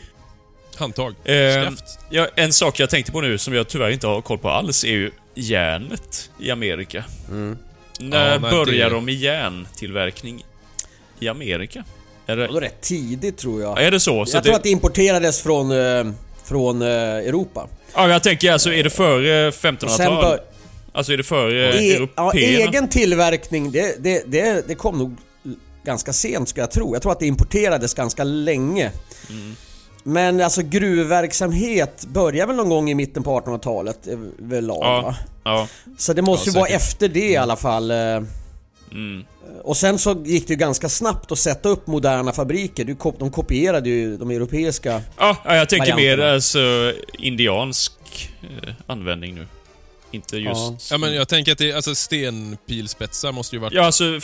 Handtag. 0.76 1.14
Eh. 1.24 1.70
Ja, 2.10 2.28
en 2.36 2.52
sak 2.52 2.80
jag 2.80 2.90
tänkte 2.90 3.12
på 3.12 3.20
nu 3.20 3.38
som 3.38 3.54
jag 3.54 3.68
tyvärr 3.68 3.90
inte 3.90 4.06
har 4.06 4.20
koll 4.22 4.38
på 4.38 4.48
alls 4.50 4.84
är 4.84 4.88
ju 4.88 5.10
järnet 5.34 6.30
i 6.40 6.50
Amerika. 6.50 7.04
När 8.00 8.32
Ja, 8.32 8.38
börjar 8.38 8.88
det- 8.88 8.94
de 8.94 9.04
med 9.04 9.14
järntillverkning 9.14 10.44
i 11.20 11.28
Amerika? 11.28 11.84
Är 12.26 12.36
Det 12.36 12.46
det, 12.46 12.60
rätt 12.60 12.80
tidigt 12.80 13.38
tror 13.38 13.62
jag. 13.62 13.82
är 13.82 13.90
det 13.90 14.00
så? 14.00 14.26
så 14.26 14.36
jag 14.36 14.44
tror 14.44 14.54
att 14.54 14.62
det 14.62 14.70
importerades 14.70 15.42
från, 15.42 15.70
eh, 15.70 16.12
från 16.44 16.82
eh, 16.82 16.88
Europa. 16.88 17.68
Ja, 17.94 18.08
jag 18.08 18.22
tänker 18.22 18.52
alltså, 18.52 18.72
är 18.72 18.84
det 18.84 18.90
före 18.90 19.48
Och 19.48 19.54
sen 19.54 19.76
1500-tal? 19.78 20.22
bör, 20.24 20.40
Alltså 20.92 21.12
är 21.12 21.16
det 21.16 21.22
före 21.22 21.78
e, 21.80 22.08
ja, 22.16 22.32
egen 22.32 22.88
tillverkning, 22.88 23.70
det, 23.72 23.96
det, 24.04 24.22
det, 24.26 24.68
det 24.68 24.74
kom 24.74 24.98
nog 24.98 25.16
ganska 25.84 26.12
sent 26.12 26.48
ska 26.48 26.60
jag 26.60 26.70
tro. 26.70 26.94
Jag 26.94 27.02
tror 27.02 27.12
att 27.12 27.20
det 27.20 27.26
importerades 27.26 27.94
ganska 27.94 28.24
länge. 28.24 28.90
Mm. 29.30 29.56
Men 30.02 30.40
alltså 30.40 30.62
gruvverksamhet 30.62 32.04
börjar 32.06 32.46
väl 32.46 32.56
någon 32.56 32.68
gång 32.68 32.90
i 32.90 32.94
mitten 32.94 33.22
på 33.22 33.40
1800-talet 33.40 34.06
överlag 34.06 34.78
Ja. 34.82 35.00
va? 35.02 35.16
Ja. 35.44 35.68
Så 35.98 36.12
det 36.12 36.22
måste 36.22 36.50
Ja, 36.50 36.52
ju 36.52 36.58
vara 36.58 36.66
säkert. 36.68 36.82
efter 36.82 37.08
det 37.08 37.28
i 37.30 37.36
alla 37.36 37.56
fall. 37.56 37.92
Eh. 38.94 39.00
Mm. 39.00 39.24
Och 39.62 39.76
sen 39.76 39.98
så 39.98 40.22
gick 40.24 40.46
det 40.46 40.52
ju 40.52 40.58
ganska 40.58 40.88
snabbt 40.88 41.32
att 41.32 41.38
sätta 41.38 41.68
upp 41.68 41.86
moderna 41.86 42.32
fabriker. 42.32 42.84
Du 42.84 42.96
De 43.18 43.30
kopierade 43.30 43.88
ju 43.88 44.16
de 44.16 44.30
europeiska. 44.30 45.02
Ja, 45.18 45.36
ja, 45.44 45.56
jag 45.56 45.68
tänker 45.68 45.96
mer 45.96 46.18
alltså 46.18 46.92
indiansk 47.18 47.92
eh, 48.42 48.74
användning 48.86 49.34
nu. 49.34 49.46
Inte 50.10 50.36
just... 50.36 50.90
Ja, 50.90 50.98
men 50.98 51.14
jag 51.14 51.28
tänker 51.28 51.52
att 51.52 51.58
det, 51.58 51.72
alltså 51.72 51.94
stenpilspetsar 51.94 53.32
måste 53.32 53.56
ju 53.56 53.60
varit... 53.60 53.72
Ja, 53.72 53.84
alltså... 53.84 54.20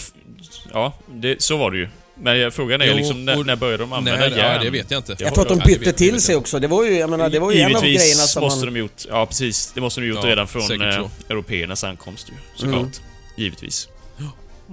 Ja, 0.73 0.93
det, 1.09 1.43
så 1.43 1.57
var 1.57 1.71
det 1.71 1.77
ju. 1.77 1.89
Men 2.23 2.53
frågan 2.53 2.81
är 2.81 2.87
Jo, 2.87 2.97
liksom, 2.97 3.25
när, 3.25 3.45
när 3.45 3.57
började 3.57 3.83
de 3.83 3.93
använda 3.93 4.21
Nej, 4.21 4.31
järn? 4.31 4.55
ja, 4.55 4.63
det 4.63 4.71
vet 4.71 4.91
jag 4.91 4.99
inte. 4.99 5.17
Jag 5.19 5.35
tror 5.35 5.43
att 5.43 5.49
de 5.49 5.59
Ja, 5.59 5.67
bytte 5.67 5.85
det 5.85 5.93
till 5.93 6.21
sig 6.21 6.37
också. 6.37 6.59
Det 6.59 6.67
var 6.67 6.85
ju, 6.85 6.99
jag 6.99 7.11
menar, 7.11 7.31
det 7.31 7.39
var 7.39 7.53
ju 7.53 7.61
en 7.61 7.77
av 7.77 7.83
grejerna 7.83 8.23
som 8.23 8.43
måste 8.43 8.65
man... 8.65 8.75
de 8.75 8.81
gjort... 8.81 9.05
Ja, 9.09 9.27
precis. 9.27 9.73
Det 9.75 9.81
måste 9.81 10.01
de 10.01 10.07
gjort 10.07 10.19
Ja, 10.23 10.31
redan 10.31 10.49
från 10.49 10.83
eh, 10.83 11.07
européernas 11.29 11.85
ankomst 11.85 12.29
ju. 12.29 12.35
Såklart. 12.55 12.81
Mm. 12.81 12.93
Givetvis. 13.37 13.89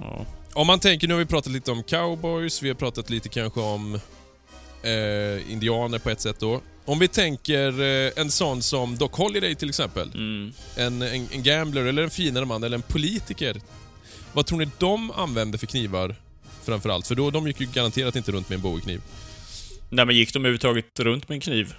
Ja. 0.00 0.26
Om 0.52 0.66
man 0.66 0.80
tänker, 0.80 1.08
nu 1.08 1.14
har 1.14 1.18
vi 1.18 1.26
pratat 1.26 1.52
lite 1.52 1.70
om 1.70 1.82
cowboys, 1.82 2.62
vi 2.62 2.68
har 2.68 2.74
pratat 2.74 3.10
lite 3.10 3.28
kanske 3.28 3.60
om 3.60 3.94
eh, 4.82 5.52
indianer 5.52 5.98
på 5.98 6.10
ett 6.10 6.20
sätt 6.20 6.40
då. 6.40 6.60
Om 6.84 6.98
vi 6.98 7.08
tänker 7.08 7.80
eh, 7.80 8.12
en 8.16 8.30
sån 8.30 8.62
som 8.62 8.96
Doc 8.96 9.10
Holliday 9.12 9.54
till 9.54 9.68
exempel. 9.68 10.10
Mm. 10.14 10.52
En, 10.76 11.02
en, 11.02 11.28
en 11.32 11.42
gambler, 11.42 11.84
eller 11.84 12.02
en 12.02 12.10
finare 12.10 12.44
man, 12.44 12.64
eller 12.64 12.76
en 12.76 12.82
politiker. 12.82 13.60
Vad 14.32 14.46
tror 14.46 14.58
ni 14.58 14.68
de 14.78 15.10
använde 15.10 15.58
för 15.58 15.66
knivar 15.66 16.16
framförallt? 16.64 17.06
För 17.06 17.14
då, 17.14 17.30
de 17.30 17.46
gick 17.46 17.60
ju 17.60 17.66
garanterat 17.66 18.16
inte 18.16 18.32
runt 18.32 18.48
med 18.48 18.56
en 18.56 18.62
Bowie-kniv. 18.62 19.00
Nej, 19.90 20.06
men 20.06 20.16
gick 20.16 20.32
de 20.32 20.38
överhuvudtaget 20.38 21.00
runt 21.00 21.28
med 21.28 21.36
en 21.36 21.40
kniv? 21.40 21.74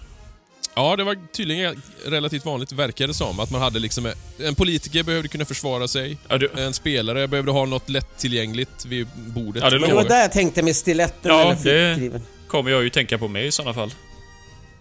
Ja, 0.80 0.96
det 0.96 1.04
var 1.04 1.18
tydligen 1.34 1.82
relativt 2.06 2.46
vanligt, 2.46 2.72
verkar 2.72 3.08
det 3.08 3.14
som. 3.14 3.40
Att 3.40 3.52
man 3.52 3.62
hade 3.62 3.80
liksom... 3.80 4.12
En 4.40 4.56
politiker 4.56 5.04
behövde 5.04 5.28
kunna 5.28 5.46
försvara 5.46 5.88
sig. 5.88 6.18
Ja, 6.28 6.38
du, 6.38 6.50
En 6.58 6.74
spelare 6.74 7.28
behövde 7.28 7.52
ha 7.52 7.66
något 7.66 7.90
lättillgängligt 7.90 8.86
vid 8.86 9.08
bordet. 9.16 9.64
Ja, 9.64 9.70
det 9.70 9.94
var 9.94 10.04
där 10.04 10.22
jag 10.22 10.32
tänkte 10.32 10.62
med 10.64 10.76
stiletten 10.76 11.32
Ja, 11.32 11.42
eller 11.52 11.64
det- 12.10 12.22
kommer 12.48 12.72
jag 12.72 12.84
ju 12.84 12.90
tänka 12.90 13.18
på 13.18 13.28
mig 13.28 13.46
i 13.48 13.52
sådana 13.52 13.74
fall. 13.74 13.94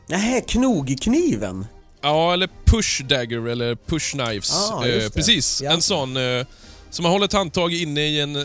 Nähä, 0.07 0.41
knogkniven? 0.41 1.67
Ja, 2.03 2.33
eller 2.33 2.49
push 2.65 3.03
dagger 3.05 3.49
eller 3.49 3.75
push 3.87 4.11
knives. 4.13 4.71
Ah, 4.71 4.87
eh, 4.87 5.09
precis. 5.11 5.63
Ja. 5.65 5.71
En 5.73 5.83
sån 5.83 6.17
eh, 6.17 6.47
som 6.91 7.03
man 7.03 7.13
håller 7.13 7.25
ett 7.25 7.33
handtag 7.33 7.73
inne 7.75 8.01
i 8.01 8.21
en 8.21 8.37
eh, 8.37 8.45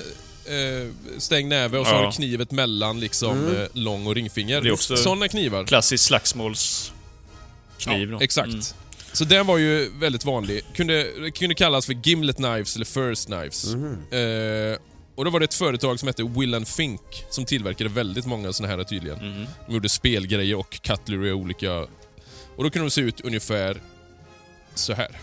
stängd 1.18 1.50
näve 1.50 1.78
och 1.78 1.88
så 1.88 1.94
Ja. 1.94 1.98
har 1.98 2.06
du 2.06 2.12
knivet 2.12 2.52
mellan 2.52 3.00
liksom 3.00 3.32
Mm. 3.48 3.62
eh, 3.62 3.68
lång 3.74 4.08
och 4.08 4.16
ringfinger. 4.16 4.62
Det 4.62 4.70
är 4.70 4.74
också- 4.74 4.98
Såna 4.98 5.28
knivar. 5.28 5.64
Klassisk 5.64 6.04
slagsmålskniv 7.84 8.12
Ja, 8.12 8.18
då. 8.18 8.24
exakt. 8.24 8.48
Mm. 8.50 8.62
Så 9.14 9.24
den 9.24 9.48
var 9.48 9.58
ju 9.58 9.92
väldigt 10.00 10.26
vanlig. 10.26 10.62
Kunde, 10.76 11.08
kunde 11.36 11.56
kallas 11.56 11.86
för 11.86 11.94
gimlet 12.04 12.36
knives 12.36 12.76
eller 12.76 12.86
first 12.86 13.26
knives. 13.26 13.66
Mhm. 13.76 13.86
Eh, 14.12 14.78
och 15.16 15.26
då 15.26 15.32
var 15.32 15.40
det 15.40 15.44
ett 15.44 15.54
företag 15.54 16.00
som 16.00 16.08
hette 16.08 16.24
Will 16.24 16.54
and 16.56 16.68
Fink 16.68 17.02
som 17.30 17.46
tillverkade 17.46 17.90
väldigt 17.90 18.26
många 18.26 18.54
såna 18.54 18.70
här 18.70 18.84
tydligen. 18.84 19.18
Mhm. 19.18 19.46
De 19.68 19.74
gjorde 19.74 19.90
spelgrejer 19.90 20.56
och 20.56 20.80
cutlery 20.82 21.32
och 21.32 21.38
olika... 21.38 21.74
Och 22.56 22.64
då 22.64 22.70
kunde 22.70 22.86
de 22.88 22.90
se 22.92 23.02
ut 23.02 23.22
ungefär 23.22 23.78
så 24.76 24.94
här. 24.94 25.20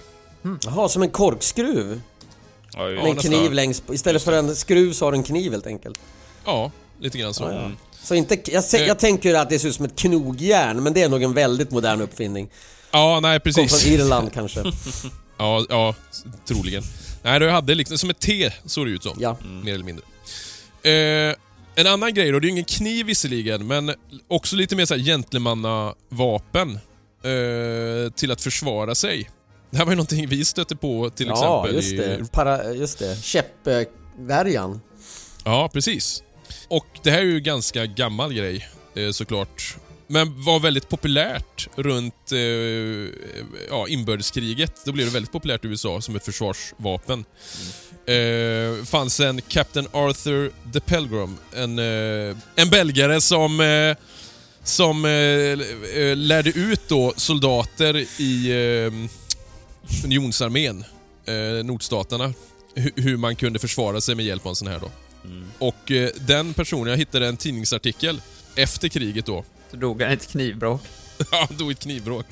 Jaha, 0.64 0.88
som 0.88 1.02
en 1.02 1.10
korkskruv? 1.10 2.00
Ja, 2.72 2.88
en 2.90 2.94
nästan. 2.96 3.16
kniv 3.16 3.52
längst. 3.52 3.82
Istället 3.92 4.22
för 4.22 4.32
en 4.32 4.56
skruv 4.56 4.92
så 4.92 5.04
har 5.04 5.12
du 5.12 5.18
en 5.18 5.24
kniv 5.24 5.52
helt 5.52 5.66
enkelt. 5.66 6.00
Ja, 6.44 6.70
lite 7.00 7.18
grann 7.18 7.34
så. 7.34 7.42
Ja, 7.44 7.52
ja. 7.52 7.70
Mm. 8.00 8.06
Så 8.06 8.14
inte, 8.14 8.52
jag, 8.52 8.64
Eh. 8.74 8.86
jag 8.86 8.98
tänker 8.98 9.34
att 9.34 9.50
det 9.50 9.58
ser 9.58 9.68
ut 9.68 9.74
som 9.74 9.84
ett 9.84 9.96
knogjärn, 9.96 10.82
men 10.82 10.92
det 10.92 11.02
är 11.02 11.08
nog 11.08 11.22
en 11.22 11.34
väldigt 11.34 11.70
modern 11.70 12.00
uppfinning. 12.00 12.48
Ja, 12.90 13.20
nej 13.20 13.40
Kom 13.40 13.44
precis. 13.44 13.82
från 13.82 13.92
Irland 13.92 14.32
kanske. 14.32 14.62
Ja, 15.38 15.66
ja, 15.68 15.94
troligen. 16.48 16.82
Nej, 17.22 17.40
du 17.40 17.50
hade 17.50 17.74
liksom 17.74 17.98
som 17.98 18.10
ett 18.10 18.20
T 18.20 18.52
såg 18.64 18.86
det 18.86 18.90
ut 18.90 19.02
som. 19.02 19.16
Ja. 19.20 19.36
Mer 19.64 19.74
eller 19.74 19.84
mindre. 19.84 20.04
Eh, 20.82 21.36
en 21.74 21.86
annan 21.86 22.14
grej 22.14 22.32
då, 22.32 22.38
det 22.40 22.44
är 22.44 22.48
ju 22.48 22.52
ingen 22.52 22.64
kniv 22.64 23.06
visserligen, 23.06 23.66
men 23.66 23.94
också 24.28 24.56
lite 24.56 24.76
mer 24.76 24.86
såhär 24.86 25.00
gentlemannavapen 25.02 26.70
eh, 27.24 28.12
till 28.12 28.30
att 28.30 28.40
försvara 28.40 28.94
sig. 28.94 29.30
Det 29.70 29.78
här 29.78 29.84
var 29.84 29.92
ju 29.92 29.96
någonting 29.96 30.28
vi 30.28 30.44
stötte 30.44 30.76
på 30.76 31.10
till 31.10 31.26
ja, 31.26 31.32
exempel 31.32 31.74
just 31.74 31.92
i... 31.92 31.96
det. 31.96 32.32
Para, 32.32 32.72
just 32.74 32.98
det. 32.98 33.22
Käppvärjan. 33.22 34.80
Ja, 35.44 35.70
precis. 35.72 36.22
Och 36.68 36.86
det 37.02 37.10
här 37.10 37.18
är 37.18 37.24
ju 37.24 37.40
ganska 37.40 37.86
gammal 37.86 38.34
grej 38.34 38.68
eh, 38.94 39.10
såklart. 39.10 39.76
Men 40.06 40.42
var 40.44 40.60
väldigt 40.60 40.88
populärt 40.88 41.68
runt 41.76 42.32
eh, 42.32 42.38
ja, 43.70 43.88
inbördeskriget. 43.88 44.74
Då 44.84 44.92
blev 44.92 45.06
det 45.06 45.12
väldigt 45.12 45.32
populärt 45.32 45.64
i 45.64 45.68
USA 45.68 46.00
som 46.00 46.16
ett 46.16 46.24
försvarsvapen. 46.24 47.24
Eh, 48.06 48.84
fanns 48.84 49.20
en 49.20 49.40
Captain 49.48 49.88
Arthur 49.92 50.52
de 50.64 50.80
Pelgrim, 50.80 51.36
en, 51.54 51.78
eh, 51.78 52.36
en 52.56 52.70
belgare 52.70 53.20
som, 53.20 53.60
som 54.64 55.04
eh, 55.04 56.16
lärde 56.16 56.50
ut 56.50 56.88
då 56.88 57.12
soldater 57.16 58.06
i 58.20 58.50
eh, 58.50 58.92
unionsarmén, 60.04 60.84
eh, 61.24 61.64
nordstaterna, 61.64 62.32
hu- 62.74 62.92
hur 63.02 63.16
man 63.16 63.36
kunde 63.36 63.58
försvara 63.58 64.00
sig 64.00 64.14
med 64.14 64.24
hjälp 64.24 64.46
av 64.46 64.50
en 64.50 64.56
sån 64.56 64.68
här 64.68 64.78
då. 64.78 64.90
Mm. 65.24 65.46
Och 65.58 65.90
eh, 65.90 66.10
den 66.20 66.54
personen, 66.54 66.90
jag 66.90 66.96
hittade 66.96 67.26
en 67.26 67.36
tidningsartikel 67.36 68.20
efter 68.54 68.88
kriget 68.88 69.26
då. 69.26 69.44
Så 69.70 69.76
dog 69.76 70.02
han 70.02 70.10
i 70.10 70.14
ett 70.14 70.28
knivbråk. 70.28 70.82
Ja, 71.30 71.46
han 71.48 71.56
dog 71.56 71.70
i 71.70 71.72
ett 71.72 71.80
knivbråk. 71.80 72.26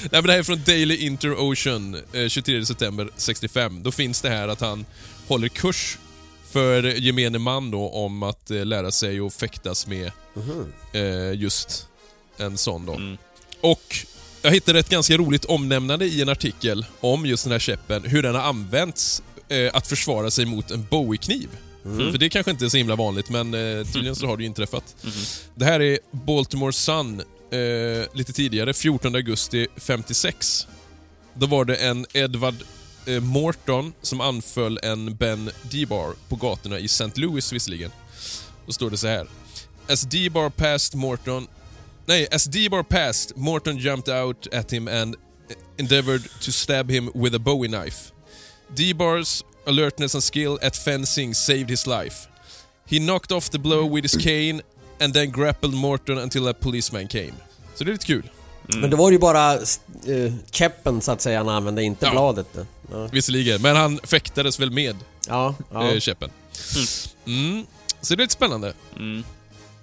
Nej 0.00 0.08
men 0.10 0.22
det 0.22 0.32
här 0.32 0.38
är 0.38 0.42
från 0.42 0.62
Daily 0.66 0.96
Inter-Ocean, 0.96 2.02
eh, 2.12 2.28
23 2.28 2.66
september 2.66 3.08
65. 3.16 3.82
Då 3.82 3.92
finns 3.92 4.20
det 4.20 4.28
här 4.28 4.48
att 4.48 4.60
han 4.60 4.84
håller 5.28 5.48
kurs 5.48 5.98
för 6.52 6.82
gemene 6.82 7.38
man 7.38 7.70
då 7.70 7.88
om 7.88 8.22
att 8.22 8.50
eh, 8.50 8.64
lära 8.64 8.90
sig 8.90 9.20
att 9.20 9.34
fäktas 9.34 9.86
med 9.86 10.12
eh, 10.92 11.40
just 11.40 11.88
en 12.36 12.58
sån 12.58 12.86
då. 12.86 12.94
Mm. 12.94 13.18
Och 13.60 13.96
jag 14.42 14.50
hittade 14.50 14.78
ett 14.78 14.88
ganska 14.88 15.16
roligt 15.16 15.44
omnämnande 15.44 16.04
i 16.04 16.22
en 16.22 16.28
artikel 16.28 16.86
om 17.00 17.26
just 17.26 17.44
den 17.44 17.52
här 17.52 17.58
käppen, 17.58 18.04
hur 18.04 18.22
den 18.22 18.34
har 18.34 18.42
använts 18.42 19.22
eh, 19.48 19.70
att 19.74 19.86
försvara 19.86 20.30
sig 20.30 20.46
mot 20.46 20.70
en 20.70 20.86
Bowie-kniv. 20.90 21.48
För 21.82 22.18
det 22.18 22.28
kanske 22.28 22.50
inte 22.50 22.64
är 22.64 22.68
så 22.68 22.76
himla 22.76 22.96
vanligt, 22.96 23.30
men 23.30 23.54
eh, 23.54 23.86
tydligen 23.86 24.16
så 24.16 24.26
har 24.26 24.36
det 24.36 24.42
ju 24.42 24.46
inträffat. 24.46 24.96
Det 25.54 25.64
här 25.64 25.80
är 25.80 25.98
Baltimore 26.10 26.72
Sun, 26.72 27.20
eh, 27.20 28.06
lite 28.14 28.32
tidigare, 28.32 28.74
14 28.74 29.14
augusti 29.14 29.66
56. 29.76 30.66
Då 31.34 31.46
var 31.46 31.64
det 31.64 31.76
en 31.76 32.06
Edward 32.12 32.54
eh, 33.06 33.20
Morton 33.20 33.92
som 34.02 34.20
anföll 34.20 34.78
en 34.82 35.16
Ben 35.16 35.50
D-bar 35.62 36.14
på 36.28 36.36
gatorna 36.36 36.78
i 36.78 36.84
St. 36.84 37.10
Louis 37.14 37.52
visserligen. 37.52 37.90
Då 38.66 38.72
står 38.72 38.90
det 38.90 38.96
så 38.96 39.06
här. 39.06 39.26
As 39.88 40.02
D-bar 40.02 40.50
passed 40.50 41.00
Morton... 41.00 41.46
Nej, 42.06 42.28
as 42.32 42.44
D-bar 42.44 42.82
passed, 42.82 43.36
Morton 43.36 43.78
jumped 43.78 44.14
out 44.14 44.54
at 44.54 44.72
him 44.72 44.88
and 44.88 45.16
endeavored 45.78 46.22
to 46.40 46.50
stab 46.50 46.90
him 46.90 47.10
with 47.14 47.36
a 47.36 47.38
Bowie 47.38 47.68
knife. 47.68 48.12
D-bar's 48.76 49.44
alertness 49.66 50.14
and 50.14 50.24
skill 50.24 50.58
at 50.62 50.76
fencing 50.76 51.34
saved 51.34 51.70
his 51.70 51.86
life. 51.86 52.28
He 52.86 52.98
knocked 52.98 53.32
off 53.32 53.50
the 53.50 53.58
blow 53.58 53.94
with 53.94 54.02
his 54.02 54.24
cane 54.24 54.62
and 55.00 55.14
then 55.14 55.30
grappled 55.30 55.74
Morton 55.74 56.18
until 56.18 56.48
a 56.48 56.54
policeman 56.60 57.08
came. 57.08 57.32
Så 57.74 57.84
det 57.84 57.90
är 57.90 57.92
lite 57.92 58.06
kul. 58.06 58.30
Men 58.66 58.90
då 58.90 58.96
var 58.96 59.10
det 59.10 59.14
ju 59.14 59.18
bara 59.18 59.54
uh, 59.56 60.32
käppen 60.50 61.00
så 61.00 61.12
att 61.12 61.20
säga 61.20 61.38
han 61.38 61.48
använde, 61.48 61.82
inte 61.82 62.06
Ja. 62.06 62.10
bladet. 62.12 62.46
Ja, 62.92 63.06
Visserligen, 63.12 63.62
men 63.62 63.76
han 63.76 64.00
fäktades 64.04 64.60
väl 64.60 64.70
med 64.70 64.96
ja. 65.28 65.54
ja. 65.72 65.90
eh, 65.92 65.98
käppen. 66.00 66.30
Mm. 67.26 67.66
Så 68.00 68.14
det 68.14 68.20
är 68.20 68.24
lite 68.24 68.32
spännande. 68.32 68.72
Mm. 68.96 69.24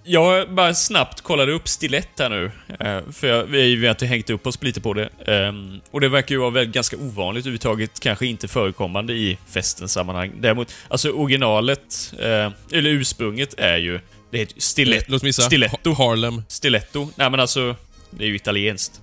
Jag 0.04 0.54
bara 0.54 0.74
snabbt 0.74 1.22
kollade 1.22 1.52
upp 1.52 1.68
stilett 1.68 2.10
här 2.20 2.30
nu, 2.30 2.52
eh, 2.80 3.12
för 3.12 3.28
jag, 3.28 3.44
vi 3.44 3.86
har 3.86 3.92
inte 3.92 4.06
hängt 4.06 4.30
upp 4.30 4.48
oss 4.48 4.64
lite 4.64 4.82
på 4.82 4.94
det. 4.94 5.10
Ehm, 5.28 5.82
Och 5.92 6.02
det 6.02 6.10
verkar 6.10 6.36
ju 6.36 6.40
vara 6.40 6.50
väldigt, 6.50 6.74
ganska 6.76 6.98
ovanligt 6.98 7.42
överhuvudtaget, 7.46 8.00
kanske 8.00 8.26
inte 8.26 8.48
förekommande 8.48 9.14
i 9.14 9.38
festens 9.50 9.94
sammanhang. 9.94 10.32
Däremot, 10.40 10.76
alltså 10.88 11.12
originalet, 11.12 12.14
eh, 12.20 12.52
eller 12.72 12.90
ursprunget 12.90 13.54
är 13.58 13.78
ju, 13.78 14.00
det 14.32 14.38
heter 14.38 14.56
ju 14.56 14.62
stilet, 14.62 15.10
Låt 15.10 15.22
mig 15.22 15.30
gissa. 15.30 15.42
stiletto. 15.42 15.92
Ha- 15.94 16.10
Harlem. 16.10 16.44
Stiletto. 16.48 17.10
Nej 17.16 17.30
men 17.30 17.40
alltså, 17.40 17.76
det 18.10 18.24
är 18.24 18.28
ju 18.28 18.36
italienskt. 18.36 19.02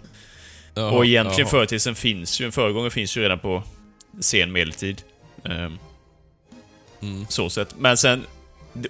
Jaha, 0.74 0.90
och 0.90 1.06
egentligen 1.06 1.40
jaha. 1.40 1.50
företeelsen 1.50 1.94
finns 1.94 2.40
ju, 2.40 2.44
en 2.46 2.52
föregångare 2.52 2.90
finns 2.90 3.16
ju 3.16 3.22
redan 3.22 3.38
på 3.38 3.62
sen 4.20 4.52
medeltid. 4.52 5.02
Ehm, 5.44 5.78
Mm. 7.02 7.26
Så 7.28 7.50
sett. 7.50 7.74
Men 7.78 7.96
sen, 7.96 8.24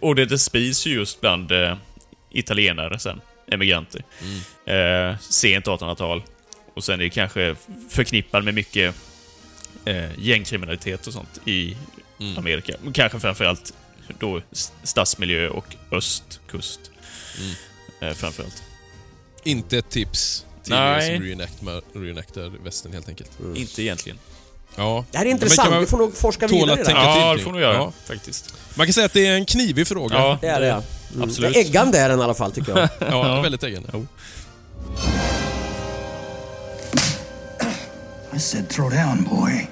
och 0.01 0.15
det, 0.15 0.25
det 0.27 0.39
sprids 0.39 0.87
ju 0.87 0.95
just 0.95 1.21
bland 1.21 1.53
eh, 1.53 1.77
italienare 2.39 2.99
sen, 2.99 3.21
emigranter. 3.51 4.03
Mm. 4.67 5.11
Eh, 5.11 5.19
sent 5.21 5.67
1800-tal. 5.67 6.23
Och 6.75 6.85
sen 6.85 6.95
är 7.01 7.05
det 7.05 7.11
kanske 7.11 7.57
förknippad 7.91 8.45
med 8.45 8.55
mycket 8.55 8.95
eh, 9.85 10.19
gängkriminalitet 10.19 11.07
och 11.07 11.13
sånt 11.13 11.41
i 11.45 11.77
Mm. 12.21 12.39
Amerika. 12.39 12.75
Men 12.83 12.93
Kanske 12.93 13.21
framförallt 13.21 13.75
då 14.19 14.43
stadsmiljö 14.83 15.49
och 15.49 15.77
östkust. 15.91 16.81
Mm. 17.41 17.55
Eh, 18.01 18.15
framförallt. 18.17 18.63
Inte 19.45 19.79
ett 19.79 19.91
tips 19.91 20.47
till 20.63 20.73
Nej. 20.73 21.11
er 21.11 21.17
som 21.17 21.25
reenactar, 21.25 21.83
reenactar 22.01 22.53
västern 22.65 22.93
helt 22.93 23.09
enkelt. 23.09 23.31
Inte 23.55 23.83
egentligen. 23.83 24.19
Ja. 24.77 25.05
Det 25.11 25.19
här 25.19 25.27
är 25.27 25.31
intressant, 25.31 25.83
vi 25.83 25.87
får 25.87 25.99
nog 25.99 26.17
forska 26.17 26.47
vidare 26.47 26.81
i 26.81 26.83
det 26.83 26.91
här. 26.93 27.19
Ja, 27.19 27.35
det 27.35 27.43
får 27.43 27.53
nog 27.53 27.61
göra. 27.61 27.75
Ja. 27.75 27.93
Faktiskt. 28.07 28.55
Man 28.75 28.87
kan 28.87 28.93
säga 28.93 29.07
att 29.07 29.13
det 29.13 29.27
är 29.27 29.35
en 29.35 29.45
knivig 29.47 29.87
fråga. 29.87 30.15
Ja, 30.15 30.39
Det 30.41 30.49
är 30.49 30.61
det 30.61 30.67
ja. 30.67 30.83
Mm. 31.15 31.23
Absolut. 31.29 31.55
Det 31.55 31.61
är 31.61 31.65
äggande 31.65 31.99
är 31.99 32.09
den 32.09 32.21
i 32.21 32.23
alla 32.23 32.35
fall 32.35 32.53
tycker 32.53 32.79
jag. 32.79 32.89
Ja, 33.11 33.41
väldigt 33.41 33.63
äggande. 33.63 33.89
Jo. 33.93 34.07
I 38.37 38.39
said 38.39 38.69
throw 38.69 38.91
down, 38.91 39.25
boy. 39.25 39.69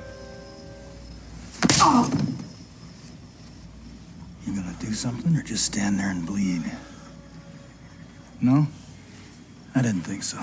You 4.46 4.56
gonna 4.56 4.74
do 4.80 4.92
something 4.94 5.36
or 5.36 5.42
just 5.50 5.64
stand 5.64 5.98
there 5.98 6.10
and 6.10 6.26
bleed? 6.26 6.62
No? 8.40 8.66
I 9.74 9.78
didn't 9.82 10.02
think 10.02 10.22
so. 10.24 10.36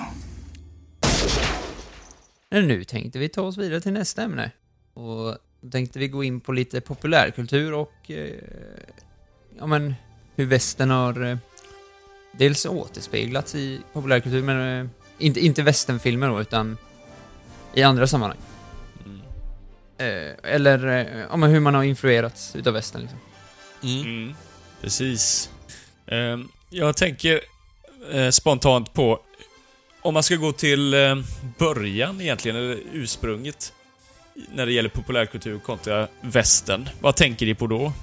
Men 2.53 2.67
nu 2.67 2.83
tänkte 2.83 3.19
vi 3.19 3.29
ta 3.29 3.41
oss 3.41 3.57
vidare 3.57 3.81
till 3.81 3.93
nästa 3.93 4.21
ämne. 4.21 4.51
Och 4.93 5.37
då 5.61 5.69
tänkte 5.71 5.99
vi 5.99 6.07
gå 6.07 6.23
in 6.23 6.39
på 6.39 6.51
lite 6.51 6.81
populärkultur 6.81 7.73
och... 7.73 8.11
Eh, 8.11 8.35
ja 9.57 9.67
men, 9.67 9.95
hur 10.35 10.45
västern 10.45 10.89
har... 10.89 11.23
Eh, 11.23 11.37
dels 12.31 12.65
återspeglats 12.65 13.55
i 13.55 13.79
populärkultur, 13.93 14.43
men... 14.43 14.81
Eh, 14.81 14.89
inte, 15.17 15.39
inte 15.39 15.63
västernfilmer 15.63 16.29
då, 16.29 16.41
utan 16.41 16.77
i 17.73 17.83
andra 17.83 18.07
sammanhang. 18.07 18.37
Eh, 19.97 20.53
eller 20.53 20.87
eh, 20.87 21.25
ja, 21.29 21.37
men 21.37 21.49
hur 21.49 21.59
man 21.59 21.75
har 21.75 21.83
influerats 21.83 22.55
utav 22.55 22.73
västern 22.73 23.01
liksom. 23.01 23.19
Mm. 23.83 24.01
Mm, 24.01 24.35
precis. 24.81 25.49
Ehm, 26.07 26.47
jag 26.69 26.97
tänker 26.97 27.41
eh, 28.11 28.29
spontant 28.29 28.93
på 28.93 29.19
om 30.01 30.13
man 30.13 30.23
ska 30.23 30.35
gå 30.35 30.51
till 30.51 30.93
eh, 30.93 31.15
början 31.57 32.21
egentligen, 32.21 32.57
eller 32.57 32.77
ursprunget, 32.93 33.73
när 34.53 34.65
det 34.65 34.71
gäller 34.73 34.89
populärkultur 34.89 35.59
kontra 35.59 36.07
västern, 36.21 36.89
vad 37.01 37.15
tänker 37.15 37.45
ni 37.45 37.55
på 37.55 37.67
då? 37.67 37.93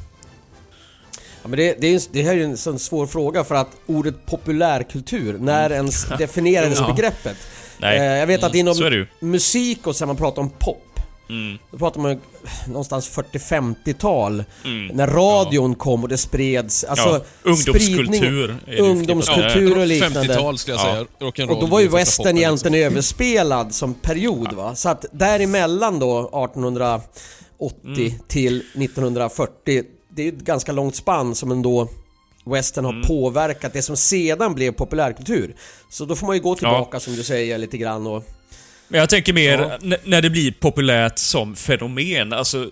Ja, 1.43 1.49
men 1.49 1.59
det, 1.59 1.77
det, 1.81 1.87
är, 1.95 2.03
det 2.13 2.23
här 2.23 2.31
är 2.31 2.35
ju 2.37 2.45
en 2.45 2.57
sån 2.57 2.79
svår 2.79 3.07
fråga 3.07 3.45
för 3.45 3.55
att 3.55 3.69
ordet 3.87 4.27
populärkultur, 4.27 5.39
när 5.39 5.73
ens 5.73 6.05
definierades 6.19 6.79
Ja. 6.79 6.93
begreppet? 6.95 7.37
Nej, 7.79 7.99
Eh, 7.99 8.05
jag 8.05 8.27
vet 8.27 8.43
att 8.43 8.55
inom 8.55 8.77
det 8.79 8.89
ju. 8.89 9.07
musik 9.21 9.87
och 9.87 9.97
så 9.97 10.05
när 10.05 10.07
man 10.07 10.17
pratar 10.17 10.43
om 10.43 10.51
pop 10.51 10.85
Mm. 11.29 11.59
Då 11.71 11.79
pratar 11.79 12.01
man 12.01 12.21
någonstans 12.67 13.11
40-50-tal 13.11 14.45
Mm. 14.65 14.87
När 14.97 15.07
radion 15.07 15.75
kom 15.75 16.03
och 16.03 16.09
det 16.09 16.17
spreds 16.19 16.85
Alltså 16.85 17.09
ja, 17.09 17.21
ungdomskultur. 17.43 18.57
Ungdomskultur 18.79 19.79
och 19.79 19.87
liknande 19.87 20.21
50-tal 20.23 20.59
skulle 20.59 20.77
jag 20.77 20.87
Ja. 20.89 20.93
säga. 20.93 21.07
Rock'n'roll. 21.31 21.55
Och 21.55 21.61
då 21.61 21.67
var 21.67 21.81
ju 21.81 21.89
western 21.89 22.25
poppen, 22.25 22.39
egentligen 22.39 22.73
liksom. 22.73 22.93
överspelad 22.93 23.75
som 23.75 23.95
period 23.95 24.53
va? 24.53 24.75
Så 24.75 24.89
att 24.89 25.05
däremellan 25.13 25.99
då 25.99 26.19
1880 26.29 28.19
till 28.29 28.57
1940 28.75 29.83
Det 30.11 30.23
är 30.23 30.27
ju 30.27 30.33
ett 30.33 30.45
ganska 30.45 30.73
långt 30.73 30.97
spann 30.97 31.35
som 31.35 31.51
ändå 31.53 31.89
Western 32.45 32.85
har 32.85 33.03
påverkat 33.09 33.73
det 33.73 33.83
som 33.83 33.97
sedan 33.97 34.55
blev 34.55 34.73
populärkultur 34.73 35.55
Så 35.91 36.05
då 36.05 36.17
får 36.17 36.27
man 36.27 36.37
ju 36.37 36.43
gå 36.43 36.55
tillbaka 36.55 37.01
som 37.01 37.15
du 37.17 37.23
säger 37.23 37.59
lite 37.59 37.79
grann 37.79 38.07
och 38.07 38.25
Men 38.89 39.01
jag 39.01 39.09
tänker 39.09 39.33
mer 39.33 39.59
Ja. 39.83 39.97
när 40.05 40.23
det 40.23 40.31
blir 40.31 40.53
populärt 40.53 41.19
som 41.19 41.57
fenomen, 41.57 42.33
alltså 42.33 42.71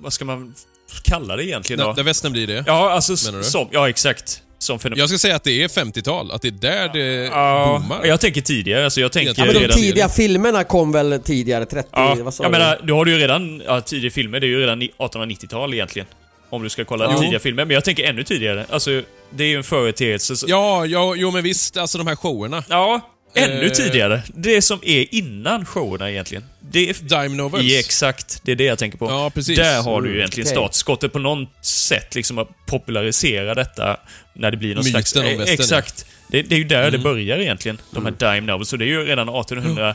vad 0.00 0.12
ska 0.12 0.24
man 0.24 0.54
kalla 1.02 1.36
det 1.36 1.44
egentligen 1.44 1.80
då? 1.86 1.92
Där 1.92 2.02
västern 2.02 2.32
blir 2.32 2.46
det. 2.46 2.64
Ja, 2.66 2.90
alltså 2.90 3.16
som, 3.16 3.68
ja 3.70 3.88
exakt. 3.88 4.42
Som 4.60 4.78
fenomen. 4.78 4.98
Jag 4.98 5.08
ska 5.08 5.18
säga 5.18 5.36
att 5.36 5.44
det 5.44 5.62
är 5.62 5.68
50-tal, 5.68 6.30
att 6.32 6.42
det 6.42 6.48
är 6.48 6.52
där 6.52 6.88
det 6.92 7.24
Ja, 7.24 7.78
boomar. 7.82 8.04
jag 8.04 8.20
tänker 8.20 8.40
tidigare, 8.40 8.84
alltså 8.84 9.00
jag 9.00 9.12
tänker 9.12 9.34
Ja, 9.36 9.44
men 9.44 9.54
de 9.54 9.60
redan... 9.60 9.76
tidiga 9.78 10.08
filmerna 10.08 10.64
kom 10.64 10.92
väl 10.92 11.20
tidigare, 11.24 11.66
30, 11.66 11.88
Ja, 11.92 12.16
vad 12.20 12.34
sa 12.34 12.44
jag 12.44 12.52
du? 12.52 12.58
menar, 12.58 12.80
du 12.82 12.92
har 12.92 13.04
du 13.04 13.12
ju 13.12 13.18
redan, 13.18 13.62
ja, 13.66 13.80
tidiga 13.80 14.10
filmer, 14.10 14.40
det 14.40 14.46
är 14.46 14.48
ju 14.48 14.60
redan 14.60 14.78
ni- 14.78 14.90
1890-tal 14.98 15.74
egentligen. 15.74 16.08
Om 16.50 16.62
du 16.62 16.68
ska 16.68 16.84
kolla 16.84 17.10
Jo. 17.12 17.18
tidiga 17.20 17.38
filmer, 17.38 17.64
men 17.64 17.74
jag 17.74 17.84
tänker 17.84 18.04
ännu 18.04 18.24
tidigare. 18.24 18.66
Alltså, 18.70 19.02
det 19.30 19.44
är 19.44 19.48
ju 19.48 19.56
en 19.56 19.64
företeelse 19.64 20.36
så, 20.36 20.46
Ja, 20.48 20.86
ja, 20.86 21.14
jo 21.16 21.30
men 21.30 21.42
visst, 21.42 21.76
alltså 21.76 21.98
de 21.98 22.06
här 22.06 22.16
showerna. 22.16 22.64
Ja, 22.68 23.00
ännu 23.34 23.66
Eh. 23.66 23.72
tidigare. 23.72 24.22
Det 24.34 24.62
som 24.62 24.78
är 24.82 25.14
innan 25.14 25.64
showerna 25.66 26.10
egentligen. 26.10 26.44
Det 26.70 26.90
är... 26.90 26.94
Dime 27.22 27.36
novels. 27.36 27.64
Ja, 27.64 27.78
exakt. 27.78 28.40
Det 28.44 28.52
är 28.52 28.56
det 28.56 28.64
jag 28.64 28.78
tänker 28.78 28.98
på. 28.98 29.06
Ja, 29.10 29.30
precis. 29.34 29.58
Där 29.58 29.82
har 29.82 30.00
du 30.02 30.08
ju 30.08 30.12
Mm, 30.12 30.18
egentligen 30.20 30.46
okej. 30.46 30.54
startskottet 30.56 31.12
på 31.12 31.18
något 31.18 31.64
sätt, 31.64 32.14
liksom 32.14 32.38
att 32.38 32.48
popularisera 32.66 33.54
detta 33.54 34.00
när 34.34 34.50
det 34.50 34.56
blir 34.56 34.74
någon 34.74 34.84
Myten 34.84 34.90
slags... 35.04 35.16
om 35.16 35.22
eh, 35.32 35.38
västern, 35.38 35.54
Exakt. 35.60 36.06
Det, 36.28 36.42
det 36.42 36.54
är 36.54 36.58
ju 36.58 36.64
där 36.64 36.78
Mm. 36.80 36.92
det 36.92 36.98
börjar 36.98 37.38
egentligen, 37.38 37.78
de 37.90 38.04
här 38.04 38.12
dime 38.34 38.52
novels. 38.52 38.68
Så 38.68 38.76
det 38.76 38.84
är 38.84 38.86
ju 38.86 39.04
redan 39.04 39.28
1800... 39.28 39.94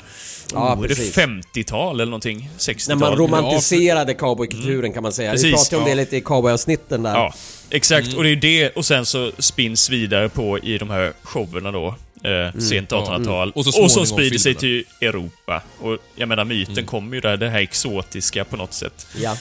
Ja, 0.53 0.59
oh, 0.59 0.71
är 0.77 0.81
det 0.81 0.87
precis. 0.95 1.17
50-tal 1.17 1.95
eller 1.95 2.05
någonting? 2.05 2.49
60-tal? 2.57 2.97
När 2.99 3.07
man 3.09 3.17
romantiserade 3.17 4.13
cowboykulturen 4.13 4.93
kan 4.93 5.03
man 5.03 5.13
säga. 5.13 5.31
Vi 5.31 5.37
Precis, 5.37 5.51
pratade 5.53 5.77
om 5.77 5.89
ja. 5.89 5.95
det 5.95 6.01
lite 6.01 6.17
i 6.17 6.21
cowboyavsnitten 6.21 7.03
där. 7.03 7.13
Ja, 7.13 7.33
exakt. 7.69 8.07
Mm. 8.07 8.17
Och 8.17 8.23
det 8.23 8.29
är 8.29 8.35
det, 8.35 8.69
och 8.69 8.85
sen 8.85 9.05
så 9.05 9.31
spins 9.39 9.89
vidare 9.89 10.29
på 10.29 10.59
i 10.59 10.77
de 10.77 10.89
här 10.89 11.13
showerna 11.23 11.71
då. 11.71 11.95
Eh, 12.23 12.59
sent 12.59 12.91
1800-tal. 12.91 13.51
Och 13.55 13.63
så 13.65 13.69
och, 13.69 13.73
småningom 13.73 13.89
som 13.89 14.05
sprider 14.05 14.37
sig 14.37 14.55
till 14.55 14.83
Europa. 15.01 15.61
Och 15.79 15.97
jag 16.15 16.29
menar, 16.29 16.45
myten 16.45 16.73
Mm. 16.73 16.85
kommer 16.85 17.15
ju 17.15 17.21
där, 17.21 17.37
det 17.37 17.49
här 17.49 17.59
exotiska 17.59 18.45
på 18.45 18.57
något 18.57 18.73
sätt. 18.73 19.07
Ja. 19.21 19.31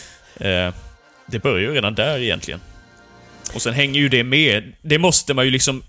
Eh, 0.47 0.75
det 1.27 1.39
börjar 1.43 1.59
ju 1.71 1.75
redan 1.75 1.95
där 1.95 2.19
egentligen. 2.19 2.61
Och 3.55 3.63
sen 3.63 3.75
hänger 3.75 4.01
ju 4.01 4.09
det 4.09 4.25
med. 4.25 4.73
Det 4.83 4.99
måste 4.99 5.35
man 5.35 5.45
ju 5.45 5.51
liksom 5.51 5.83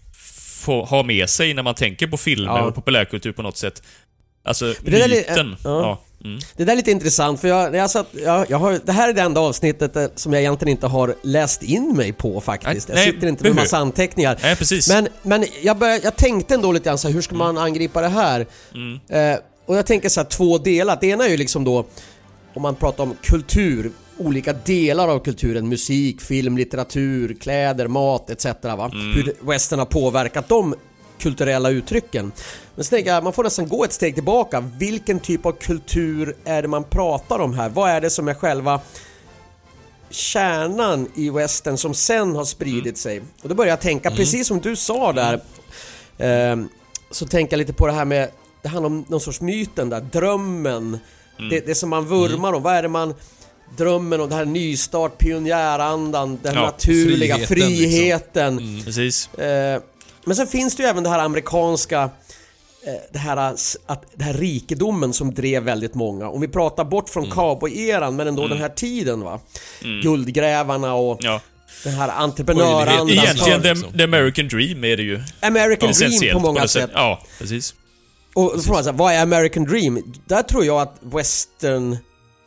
få 0.64 0.84
ha 0.86 1.04
med 1.04 1.30
sig 1.30 1.54
när 1.54 1.64
man 1.64 1.76
tänker 1.76 2.08
på 2.08 2.18
filmer 2.18 2.58
Ja. 2.58 2.62
och 2.64 2.76
populärkultur 2.76 3.32
på 3.32 3.42
något 3.42 3.58
sätt. 3.58 3.84
Alltså, 4.46 4.74
det 4.82 5.02
är 5.02 5.08
li- 5.08 5.16
myten. 5.16 5.56
ja. 5.64 5.70
ja. 5.82 6.00
Mm. 6.26 6.40
Det 6.58 6.64
där 6.66 6.72
är 6.72 6.78
lite 6.78 6.92
intressant 6.92 7.42
för 7.42 7.48
jag, 7.48 7.76
jag 7.76 7.90
satt, 7.90 8.08
jag, 8.12 8.46
jag 8.50 8.58
har, 8.58 8.80
det 8.86 8.92
här 8.92 9.10
är 9.10 9.14
det 9.14 9.22
enda 9.22 9.42
avsnittet 9.42 9.96
eh, 9.96 10.06
som 10.16 10.34
jag 10.34 10.42
egentligen 10.42 10.72
inte 10.72 10.88
har 10.88 11.16
läst 11.24 11.64
in 11.64 11.96
mig 11.96 12.14
på 12.14 12.42
faktiskt. 12.42 12.88
Nej, 12.88 12.98
jag 12.98 13.06
nej, 13.06 13.14
sitter 13.14 13.28
inte 13.28 13.44
med 13.44 13.56
massa 13.56 13.78
anteckningar. 13.78 14.38
Nej, 14.42 14.56
precis. 14.56 14.90
Men, 14.90 15.08
men 15.22 15.46
jag, 15.62 15.78
började, 15.78 16.04
jag 16.04 16.16
tänkte 16.16 16.54
ändå 16.54 16.72
lite 16.72 16.86
grann 16.90 16.98
så 16.98 17.08
här, 17.08 17.14
hur 17.16 17.22
ska 17.22 17.36
man 17.36 17.58
angripa 17.58 18.02
det 18.02 18.08
här? 18.08 18.46
Mm. 18.74 19.00
Eh, 19.34 19.40
och 19.66 19.78
jag 19.78 19.86
tänker 19.86 20.10
så 20.10 20.20
här 20.20 20.28
två 20.28 20.58
delar. 20.58 20.98
Det 21.02 21.08
ena 21.08 21.26
är 21.26 21.30
ju 21.30 21.38
liksom 21.38 21.64
då 21.64 21.86
om 22.56 22.62
man 22.62 22.76
pratar 22.76 23.04
om 23.04 23.16
kultur, 23.24 23.92
olika 24.26 24.54
delar 24.54 25.08
av 25.08 25.20
kulturen, 25.20 25.70
musik, 25.70 26.22
film, 26.22 26.58
litteratur, 26.58 27.34
kläder, 27.42 27.88
mat 27.88 28.30
etc. 28.30 28.46
Va? 28.46 28.92
Mm. 28.94 29.14
Hur 29.14 29.34
western 29.42 29.80
har 29.80 29.86
påverkat 29.86 30.50
de 30.50 30.76
kulturella 31.20 31.70
uttrycken. 31.70 32.32
Men 32.76 32.86
så 32.86 32.90
tänker 32.90 33.14
jag, 33.14 33.24
man 33.24 33.34
får 33.34 33.44
nästan 33.44 33.68
gå 33.68 33.84
ett 33.84 33.94
steg 33.94 34.14
tillbaka. 34.14 34.60
Vilken 34.60 35.20
typ 35.20 35.46
av 35.46 35.52
kultur 35.52 36.36
är 36.44 36.62
det 36.62 36.68
man 36.68 36.84
pratar 36.84 37.40
om 37.40 37.54
här? 37.54 37.70
Vad 37.70 37.90
är 37.90 38.02
det 38.02 38.10
som 38.10 38.28
är 38.28 38.34
själva 38.34 38.82
kärnan 40.10 41.08
i 41.16 41.30
western 41.30 41.78
som 41.78 41.94
sen 41.94 42.36
har 42.36 42.46
spridit 42.46 42.98
sig? 42.98 43.22
Och 43.42 43.50
då 43.50 43.56
börjar 43.56 43.70
jag 43.70 43.82
tänka, 43.82 44.12
precis 44.12 44.48
som 44.48 44.60
du 44.60 44.76
sa 44.76 45.14
där, 45.14 45.42
ehm, 46.18 46.70
så 47.12 47.28
tänker 47.28 47.54
jag 47.54 47.58
lite 47.58 47.74
på 47.74 47.88
det 47.88 47.94
här 47.94 48.06
med, 48.06 48.30
det 48.62 48.70
handlar 48.70 48.90
om 48.90 49.06
någon 49.08 49.22
sorts 49.22 49.42
myten 49.42 49.90
där, 49.90 50.02
drömmen, 50.02 51.00
det, 51.50 51.66
det 51.66 51.76
som 51.76 51.90
man 51.90 52.06
vurmar 52.06 52.54
om, 52.54 52.64
vad 52.64 52.76
är 52.76 52.82
det 52.82 52.88
man 52.90 53.14
Drömmen 53.78 54.22
om 54.22 54.30
det 54.30 54.36
här 54.36 54.46
nystart, 54.46 55.18
pionjärandan, 55.18 56.40
den 56.44 56.56
Ja, 56.56 56.62
naturliga 56.62 57.38
friheten, 57.38 58.56
liksom. 58.56 58.58
friheten. 58.58 58.82
Precis. 58.86 59.34
Eh, 59.34 59.82
Men 60.26 60.36
sen 60.36 60.48
finns 60.48 60.76
det 60.76 60.84
ju 60.84 60.90
även 60.90 61.04
det 61.04 61.10
här 61.10 61.20
amerikanska 61.20 62.02
eh, 62.02 62.94
det 63.14 63.20
här, 63.20 63.38
att, 63.86 64.06
det 64.16 64.24
här 64.24 64.34
rikedomen 64.34 65.14
som 65.14 65.34
drev 65.34 65.64
väldigt 65.64 65.94
många. 65.96 66.30
Om 66.30 66.42
vi 66.42 66.48
pratar 66.48 66.84
bort 66.84 67.10
från 67.10 67.26
cowboy-eran 67.32 68.12
men 68.16 68.28
ändå 68.28 68.48
den 68.48 68.58
här 68.58 68.70
tiden 68.70 69.22
va. 69.22 69.40
Guldgrävarna 70.04 70.94
och 70.94 71.18
Ja. 71.22 71.42
den 71.84 71.94
här 71.94 72.10
entreprenörandan. 72.10 73.10
Egentligen, 73.10 73.62
för- 73.62 73.68
the, 73.68 73.74
liksom. 73.74 73.94
the 73.98 74.04
American 74.04 74.48
dream 74.48 74.84
är 74.84 74.98
det 74.98 75.04
ju. 75.04 75.22
American 75.42 75.78
dream 75.80 75.92
Essentiellt 75.92 76.34
på 76.34 76.40
många 76.40 76.68
sätt. 76.68 76.90
Ja, 76.94 77.22
precis. 77.40 77.76
Och 78.36 78.52
då 78.56 78.62
får 78.62 78.74
man 78.74 78.84
säga, 78.84 78.94
vad 78.94 79.14
är 79.14 79.22
American 79.22 79.64
dream? 79.66 80.14
Där 80.26 80.42
tror 80.44 80.66
jag 80.66 80.82
att 80.82 80.96
western 81.02 81.98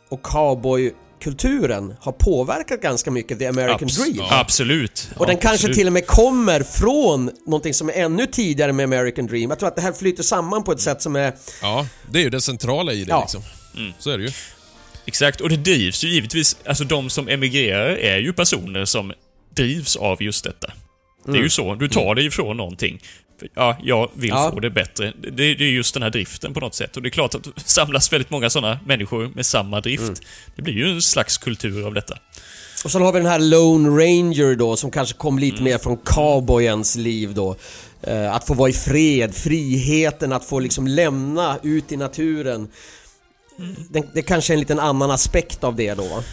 och 0.09 0.27
cowboykulturen 1.23 1.93
har 1.99 2.11
påverkat 2.11 2.81
ganska 2.81 3.11
mycket 3.11 3.39
the 3.39 3.47
American 3.47 3.87
Abs- 3.87 3.97
dream. 4.03 4.15
ja. 4.17 4.39
Absolut. 4.39 5.09
Och 5.15 5.25
den 5.25 5.35
Ja, 5.35 5.41
kanske 5.41 5.55
absolut. 5.55 5.77
till 5.77 5.87
och 5.87 5.93
med 5.93 6.07
kommer 6.07 6.63
från 6.63 7.31
någonting 7.45 7.73
som 7.73 7.89
är 7.89 7.93
ännu 7.93 8.25
tidigare 8.25 8.73
med 8.73 8.83
American 8.83 9.27
Dream. 9.27 9.49
Jag 9.49 9.59
tror 9.59 9.69
att 9.69 9.75
det 9.75 9.81
här 9.81 9.93
flyter 9.93 10.23
samman 10.23 10.63
på 10.63 10.71
ett 10.71 10.81
sätt 10.81 11.01
som 11.01 11.15
är... 11.15 11.33
Ja, 11.61 11.87
det 12.11 12.19
är 12.19 12.23
ju 12.23 12.29
det 12.29 12.41
centrala 12.41 12.93
i 12.93 13.03
det 13.03 13.09
Ja. 13.09 13.19
liksom. 13.21 13.41
Mm. 13.77 13.93
Så 13.99 14.09
är 14.09 14.17
det 14.17 14.23
ju. 14.23 14.31
Exakt, 15.05 15.41
och 15.41 15.49
det 15.49 15.57
drivs 15.57 16.03
ju 16.03 16.07
givetvis, 16.09 16.57
alltså 16.65 16.83
de 16.83 17.09
som 17.09 17.27
emigrerar 17.27 17.89
är 17.97 18.17
ju 18.17 18.33
personer 18.33 18.85
som 18.85 19.13
drivs 19.55 19.95
av 19.95 20.23
just 20.23 20.43
detta. 20.43 20.67
Det 21.25 21.29
Mm. 21.31 21.39
är 21.39 21.43
ju 21.43 21.49
så, 21.49 21.75
du 21.75 21.87
tar 21.89 22.15
dig 22.15 22.25
ifrån 22.25 22.57
någonting. 22.57 23.01
Ja, 23.55 23.77
jag 23.83 24.09
vill 24.13 24.29
Ja. 24.29 24.51
få 24.53 24.59
det 24.59 24.69
bättre. 24.69 25.13
Det, 25.21 25.29
det 25.31 25.63
är 25.63 25.69
just 25.69 25.93
den 25.93 26.03
här 26.03 26.09
driften 26.09 26.53
på 26.53 26.59
något 26.59 26.75
sätt. 26.75 26.95
Och 26.97 27.03
det 27.03 27.09
är 27.09 27.11
klart 27.11 27.35
att 27.35 27.43
det 27.43 27.51
samlas 27.65 28.13
väldigt 28.13 28.29
många 28.29 28.49
sådana 28.49 28.79
människor 28.85 29.31
med 29.35 29.45
samma 29.45 29.81
drift. 29.81 30.03
Mm. 30.03 30.15
Det 30.55 30.61
blir 30.61 30.73
ju 30.73 30.91
en 30.91 31.01
slags 31.01 31.37
kultur 31.37 31.87
av 31.87 31.93
detta. 31.93 32.17
Och 32.83 32.91
sen 32.91 33.01
har 33.01 33.11
vi 33.13 33.19
den 33.19 33.27
här 33.27 33.39
Lone 33.39 33.89
Ranger 33.89 34.55
då 34.55 34.75
som 34.75 34.91
kanske 34.91 35.17
kom 35.17 35.39
lite 35.39 35.61
mer 35.63 35.77
från 35.77 35.97
cowboyens 35.97 36.95
liv 36.95 37.33
då. 37.33 37.55
Eh, 38.01 38.33
att 38.35 38.47
få 38.47 38.53
vara 38.53 38.69
i 38.69 38.73
fred, 38.73 39.35
friheten 39.35 40.33
att 40.33 40.45
få 40.45 40.59
liksom 40.59 40.87
lämna 40.87 41.59
ut 41.63 41.91
i 41.91 41.97
naturen. 41.97 42.67
Det, 43.89 44.03
det 44.13 44.21
kanske 44.21 44.53
är 44.53 44.55
en 44.55 44.59
liten 44.59 44.79
annan 44.79 45.11
aspekt 45.11 45.63
av 45.63 45.75
det 45.75 45.93
då? 45.93 46.23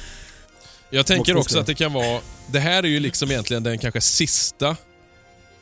Jag 0.91 1.07
tänker 1.07 1.37
också 1.37 1.59
att 1.59 1.67
det 1.67 1.75
kan 1.75 1.93
vara... 1.93 2.21
Det 2.47 2.61
här 2.61 2.83
är 2.83 2.89
ju 2.89 3.01
liksom 3.01 3.31
egentligen 3.31 3.63
den 3.63 3.79
kanske 3.79 4.01
sista... 4.01 4.77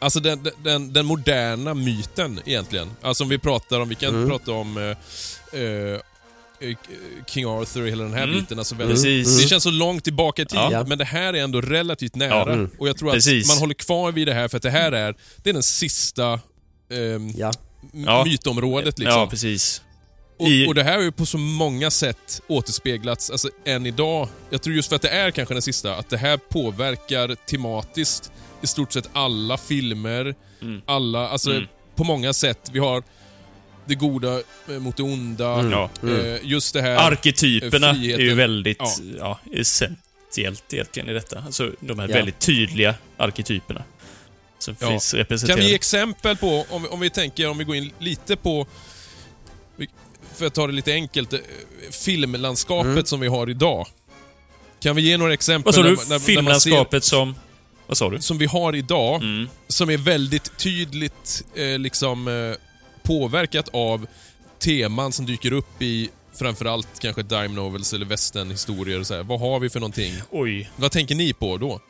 Alltså 0.02 0.20
den, 0.20 0.48
den, 0.64 0.92
den 0.92 1.06
moderna 1.06 1.74
myten 1.74 2.40
egentligen. 2.44 2.90
Alltså 3.02 3.24
om 3.24 3.28
vi 3.30 3.38
pratar 3.38 3.80
om, 3.80 3.88
vi 3.88 3.94
kan 3.94 4.14
Mm. 4.14 4.28
prata 4.28 4.52
om 4.52 4.76
eh, 4.76 5.60
eh, 5.60 5.92
eh, 6.60 6.76
King 7.26 7.44
Arthur 7.46 7.82
och 7.82 7.88
hela 7.88 8.02
den 8.04 8.12
här 8.14 8.22
Mm. 8.24 8.40
biten. 8.40 8.58
Alltså 8.58 8.74
väldigt, 8.74 8.96
Precis. 8.96 9.42
Det 9.42 9.48
känns 9.48 9.62
så 9.62 9.70
långt 9.70 10.04
tillbaka 10.04 10.42
i 10.42 10.46
tid, 10.46 10.58
Ja. 10.70 10.84
men 10.88 10.98
det 10.98 11.04
här 11.04 11.34
är 11.34 11.42
ändå 11.42 11.60
relativt 11.60 12.14
nära. 12.14 12.28
Ja. 12.30 12.52
Mm. 12.52 12.70
Och 12.78 12.88
jag 12.88 12.96
tror 12.96 13.08
att 13.08 13.14
Precis. 13.14 13.48
man 13.48 13.58
håller 13.58 13.74
kvar 13.74 14.12
vid 14.12 14.28
det 14.28 14.34
här 14.34 14.48
för 14.48 14.56
att 14.56 14.62
det 14.62 14.70
här 14.70 14.92
är, 14.92 15.14
det 15.42 15.50
är 15.50 15.54
den 15.54 15.62
sista 15.62 16.40
ehm, 16.92 17.32
Ja. 17.92 18.24
mytområdet 18.24 18.98
liksom. 18.98 19.20
Ja, 19.20 19.26
precis. 19.26 19.82
Och, 20.38 20.48
och 20.68 20.74
det 20.74 20.82
här 20.82 20.94
har 20.96 21.02
ju 21.02 21.12
på 21.12 21.26
så 21.26 21.38
många 21.38 21.90
sätt 21.90 22.42
återspeglats, 22.48 23.30
alltså 23.30 23.48
än 23.64 23.86
idag. 23.86 24.28
Jag 24.50 24.62
tror 24.62 24.76
just 24.76 24.88
för 24.88 24.96
att 24.96 25.02
det 25.02 25.08
är 25.08 25.30
kanske 25.30 25.54
den 25.54 25.62
sista, 25.62 25.96
att 25.96 26.10
det 26.10 26.16
här 26.16 26.36
påverkar 26.36 27.34
tematiskt 27.46 28.31
i 28.62 28.66
stort 28.66 28.92
sett 28.92 29.10
alla 29.12 29.56
filmer, 29.56 30.34
Mm. 30.62 30.82
alla, 30.86 31.28
alltså 31.28 31.50
Mm. 31.50 31.66
på 31.96 32.04
många 32.04 32.32
sätt. 32.32 32.70
Vi 32.72 32.78
har 32.78 33.02
det 33.86 33.94
goda 33.94 34.36
eh, 34.68 34.78
mot 34.78 34.96
det 34.96 35.02
onda, 35.02 35.44
Ja. 35.70 35.90
eh, 36.08 36.36
just 36.42 36.72
det 36.74 36.82
här... 36.82 36.96
Arketyperna 36.96 37.88
är 37.90 37.94
ju 37.94 38.14
friheten. 38.16 38.36
väldigt 38.36 38.78
Ja. 38.80 38.94
ja. 39.18 39.58
essentiellt 39.60 40.72
egentligen 40.72 41.08
i 41.08 41.12
detta. 41.12 41.38
Alltså 41.46 41.70
de 41.80 41.98
här 41.98 42.08
Ja. 42.08 42.14
väldigt 42.14 42.38
tydliga 42.38 42.94
arketyperna. 43.16 43.82
Som 44.58 44.76
Ja. 44.80 44.88
finns 44.88 45.10
Kan 45.10 45.16
vi 45.16 45.18
ge 45.18 45.22
representerade. 45.24 45.74
exempel 45.74 46.36
på, 46.36 46.66
om, 46.70 46.82
vi- 46.82 46.88
om 46.88 47.00
vi 47.00 47.10
tänker, 47.10 47.48
om 47.50 47.58
vi 47.58 47.64
går 47.64 47.76
in 47.76 47.90
lite 47.98 48.36
på 48.36 48.66
för 50.36 50.46
att 50.46 50.54
ta 50.54 50.66
det 50.66 50.72
lite 50.72 50.92
enkelt, 50.92 51.32
eh, 51.32 51.38
filmlandskapet 51.90 52.92
Mm. 52.92 53.04
som 53.04 53.20
vi 53.20 53.28
har 53.28 53.50
idag. 53.50 53.86
Kan 54.80 54.96
vi 54.96 55.02
ge 55.02 55.16
några 55.16 55.32
exempel? 55.32 55.64
Vad 55.64 55.74
sa 55.74 55.82
du? 55.82 55.88
när- 55.88 55.96
när- 55.96 56.04
när 56.04 56.10
man 56.10 56.20
Filmlandskapet 56.20 57.04
som... 57.04 57.34
Vad 57.86 57.96
sa 57.98 58.10
du? 58.10 58.20
som 58.20 58.38
vi 58.38 58.46
har 58.46 58.74
idag, 58.76 59.22
Mm. 59.22 59.48
som 59.68 59.90
är 59.90 59.96
väldigt 59.96 60.56
tydligt 60.58 61.44
eh, 61.54 61.78
liksom 61.78 62.28
eh, 62.28 62.54
påverkat 63.02 63.68
av 63.72 64.06
teman 64.58 65.12
som 65.12 65.26
dyker 65.26 65.52
upp 65.52 65.82
i 65.82 66.10
framförallt 66.38 67.00
kanske 67.00 67.22
dime 67.22 67.48
novels 67.48 67.92
eller 67.92 68.06
westernhistorier. 68.06 69.00
och 69.00 69.06
så 69.06 69.14
här. 69.14 69.22
Vad 69.22 69.40
har 69.40 69.60
vi 69.60 69.70
för 69.70 69.80
någonting? 69.80 70.14
Oj. 70.30 70.70
Vad 70.76 70.92
tänker 70.92 71.14
ni 71.14 71.32
på 71.32 71.56
då? 71.58 71.80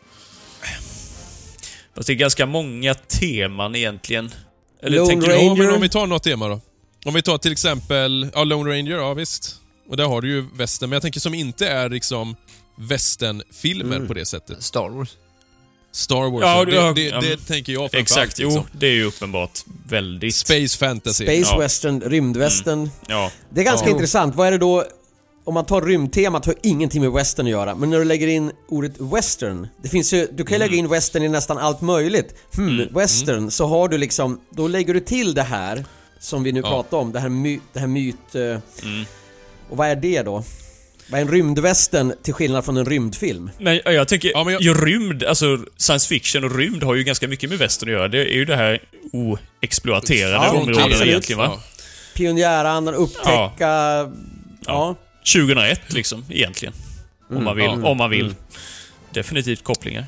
Fast 1.94 2.06
det 2.06 2.12
är 2.12 2.14
ganska 2.14 2.46
många 2.46 2.94
teman 2.94 3.76
egentligen. 3.76 4.30
Eller 4.82 4.96
Lone 4.96 5.08
tänker 5.10 5.28
Ranger. 5.28 5.44
Ja, 5.46 5.54
men 5.54 5.70
om 5.74 5.80
vi 5.80 5.88
tar 5.88 6.06
något 6.06 6.22
tema 6.22 6.48
då. 6.48 6.60
Om 7.04 7.14
vi 7.14 7.22
tar 7.22 7.38
till 7.38 7.52
exempel, 7.52 8.28
ja, 8.34 8.44
Lone 8.44 8.70
Ranger, 8.70 8.96
ja 8.96 9.14
visst. 9.14 9.56
Och 9.88 9.96
där 9.96 10.04
har 10.04 10.20
du 10.20 10.28
ju 10.30 10.46
västern, 10.54 10.90
men 10.90 10.94
jag 10.94 11.02
tänker 11.02 11.20
som 11.20 11.34
inte 11.34 11.68
är 11.68 11.88
liksom 11.88 12.36
västernfilmer 12.78 13.96
Mm. 13.96 14.08
på 14.08 14.14
det 14.14 14.26
sättet. 14.26 14.62
Star 14.62 14.88
Wars. 14.88 15.08
Star 15.92 16.30
Wars, 16.30 16.42
Ja, 16.42 16.64
det, 16.64 16.74
ja, 16.74 16.92
det, 16.92 17.10
det, 17.10 17.20
men- 17.28 17.38
tänker 17.38 17.72
jag 17.72 17.80
framförallt. 17.80 17.94
Exakt, 17.94 18.38
jo. 18.38 18.48
liksom. 18.48 18.66
Det 18.72 18.86
är 18.86 18.90
ju 18.92 19.04
uppenbart 19.04 19.58
väldigt... 19.88 20.34
Space 20.34 20.78
fantasy. 20.78 21.24
Space 21.24 21.50
Ja. 21.54 21.58
western, 21.58 22.00
rymdwestern. 22.00 22.90
Ja. 23.08 23.30
Det 23.50 23.60
är 23.60 23.64
ganska 23.64 23.86
Ja. 23.88 23.92
intressant. 23.92 24.34
Vad 24.34 24.46
är 24.46 24.50
det 24.52 24.58
då? 24.58 24.84
Om 25.44 25.54
man 25.54 25.64
tar 25.64 25.82
rymdtemat 25.82 26.46
har 26.46 26.54
ingenting 26.62 27.02
med 27.02 27.12
western 27.12 27.46
att 27.46 27.50
göra. 27.50 27.74
Men 27.74 27.90
när 27.90 27.98
du 27.98 28.04
lägger 28.04 28.26
in 28.28 28.50
ordet 28.68 28.92
western. 28.98 29.68
Det 29.82 29.88
finns 29.88 30.12
ju, 30.12 30.28
du 30.32 30.44
kan 30.44 30.54
ju 30.54 30.58
lägga 30.58 30.76
in 30.76 30.88
western 30.88 31.22
i 31.22 31.28
nästan 31.28 31.58
allt 31.58 31.80
möjligt. 31.80 32.34
Hmm, 32.56 32.86
western. 32.94 33.50
Så 33.50 33.66
har 33.66 33.88
du 33.88 33.98
liksom, 33.98 34.40
då 34.50 34.68
lägger 34.68 34.94
du 34.94 35.00
till 35.00 35.34
det 35.34 35.42
här. 35.42 35.84
Som 36.20 36.42
vi 36.42 36.52
nu 36.52 36.60
Ja. 36.60 36.68
pratar 36.68 36.96
om. 36.98 37.12
Det 37.12 37.20
här, 37.20 37.28
my, 37.28 37.60
det 37.72 37.80
här 37.80 37.86
myt... 37.86 38.34
eh, 38.34 38.40
Mm. 38.42 39.04
Och 39.70 39.76
vad 39.76 39.88
är 39.88 39.96
det 39.96 40.22
då? 40.22 40.44
Vad 41.12 41.20
är 41.20 41.24
en 41.24 41.30
rymdwestern 41.30 42.12
till 42.22 42.34
skillnad 42.34 42.64
från 42.64 42.76
en 42.76 42.84
rymdfilm? 42.86 43.50
Ja, 43.58 43.72
jag 43.92 44.08
tänker, 44.08 44.30
Ja, 44.30 44.44
men 44.44 44.52
jag- 44.52 44.62
ju 44.62 44.74
rymd, 44.74 45.22
alltså 45.24 45.58
science 45.76 46.08
fiction 46.08 46.44
och 46.44 46.56
rymd 46.56 46.82
har 46.82 46.94
ju 46.94 47.02
ganska 47.04 47.28
mycket 47.28 47.50
med 47.50 47.58
västern 47.58 47.88
att 47.88 47.92
göra. 47.92 48.08
Det 48.08 48.18
är 48.18 48.34
ju 48.34 48.44
det 48.44 48.56
här 48.56 48.82
oexploaterade 49.12 50.34
Ja, 50.34 50.50
området 50.50 50.76
absolut. 50.84 51.08
egentligen 51.08 51.38
va? 51.38 51.44
Ja. 51.56 51.62
Pionjärandan, 52.14 52.94
upptäcka... 52.94 54.10
Ja. 54.66 54.96
2001 55.34 55.92
liksom, 55.92 56.24
egentligen. 56.30 56.74
Om 57.30 57.44
man 57.44 57.56
vill. 57.56 57.64
ja. 57.64 57.88
Om 57.88 57.96
man 57.98 58.10
vill. 58.10 58.34
Definitivt 59.14 59.64
kopplingar. 59.64 60.04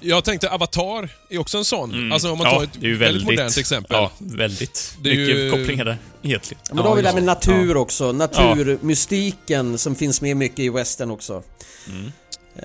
Jag 0.00 0.24
tänkte 0.24 0.50
Avatar 0.50 1.08
är 1.30 1.38
också 1.38 1.58
en 1.58 1.64
sån. 1.64 1.92
Mm. 1.92 2.12
Alltså 2.12 2.30
om 2.32 2.38
man 2.38 2.46
ja, 2.46 2.54
tar 2.56 2.64
ett 2.64 2.70
det 2.80 2.86
är 2.86 2.90
ju 2.90 2.96
väldigt, 2.96 3.24
modernt 3.24 3.56
exempel. 3.56 3.96
Ja, 3.96 4.10
väldigt. 4.18 4.96
Det 5.02 5.10
är 5.10 5.16
mycket 5.16 5.36
ju- 5.36 5.50
kopplingar 5.50 5.84
där, 5.84 5.98
egentligen. 6.22 6.60
Ja, 6.68 6.74
men 6.74 6.84
då 6.84 6.88
har 6.90 6.96
vi 6.96 7.02
det 7.02 7.08
här 7.08 7.14
med 7.14 7.22
Ja, 7.22 7.26
natur 7.26 7.76
också. 7.76 8.12
Naturmystiken 8.12 9.78
som 9.78 9.94
finns 9.94 10.20
med 10.20 10.36
mycket 10.36 10.58
i 10.58 10.68
western 10.68 11.10
också. 11.10 11.42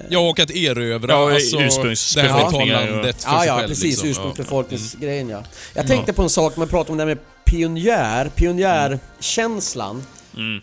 Ja, 0.09 0.29
och 0.29 0.39
att 0.39 0.51
erövra. 0.51 1.11
Ja, 1.11 1.34
alltså, 1.34 1.57
det 1.57 2.27
här 2.27 2.51
ta 2.51 2.65
landet 2.65 3.23
för 3.23 3.31
Ja, 3.31 3.39
sig 3.39 3.47
ja, 3.47 3.57
själv. 3.57 3.67
precis. 3.67 3.84
liksom. 3.84 4.09
Ursprungsbefolkningsgrejen 4.09 5.29
ja. 5.29 5.43
Jag 5.73 5.88
tänkte 5.88 6.13
på 6.13 6.21
en 6.21 6.29
sak, 6.29 6.57
man 6.57 6.67
pratar 6.67 6.91
om 6.91 6.97
det 6.97 7.03
här 7.03 7.07
med 7.07 7.17
pionjär, 7.45 8.29
pionjärkänslan. 8.36 10.03
Mm. 10.36 10.61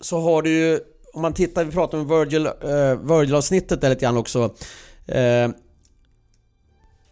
Så 0.00 0.20
har 0.20 0.42
du 0.42 0.50
ju, 0.50 0.80
om 1.14 1.22
man 1.22 1.34
tittar, 1.34 1.64
vi 1.64 1.72
pratade 1.72 2.02
om 2.02 2.08
Virgil, 2.08 2.46
uh, 2.46 3.16
Virgil-avsnittet 3.16 3.80
där 3.80 3.88
lite 3.88 4.00
grann 4.00 4.16
också. 4.16 4.54
Eh, 5.06 5.48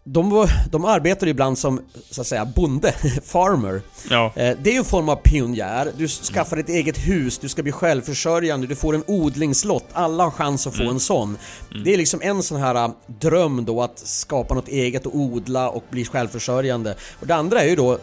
de, 0.03 0.29
var- 0.29 0.69
de 0.71 0.85
arbetar 0.85 1.27
ibland 1.27 1.57
som, 1.57 1.81
så 2.09 2.21
att 2.21 2.27
säga, 2.27 2.45
bonde, 2.45 2.91
farmer. 3.25 3.81
Ja. 4.09 4.25
Eh, 4.35 4.57
Det 4.61 4.69
är 4.69 4.73
ju 4.73 4.77
en 4.77 4.85
form 4.85 5.09
av 5.09 5.15
pionjär. 5.15 5.91
Du 5.97 6.07
skaffar 6.07 6.57
ett 6.57 6.69
eget 6.69 6.97
hus, 6.97 7.37
du 7.37 7.49
ska 7.49 7.63
bli 7.63 7.71
självförsörjande, 7.71 8.67
du 8.67 8.75
får 8.75 8.95
en 8.95 9.03
odlingslott. 9.07 9.85
Alla 9.93 10.23
har 10.23 10.31
chans 10.31 10.67
att 10.67 10.75
få 10.77 10.89
en 10.89 10.99
sån. 10.99 11.37
Det 11.85 11.93
är 11.93 11.97
liksom 11.97 12.21
en 12.23 12.43
sån 12.43 12.59
här 12.61 12.75
äh, 12.75 12.91
dröm 13.19 13.65
då 13.65 13.81
att 13.81 13.99
skapa 13.99 14.53
något 14.55 14.67
eget 14.67 15.05
och 15.05 15.15
odla 15.15 15.69
och 15.69 15.83
bli 15.89 16.05
självförsörjande. 16.05 16.95
Och 17.19 17.27
det 17.27 17.35
andra 17.35 17.61
är 17.61 17.67
ju 17.69 17.75
då 17.75 17.97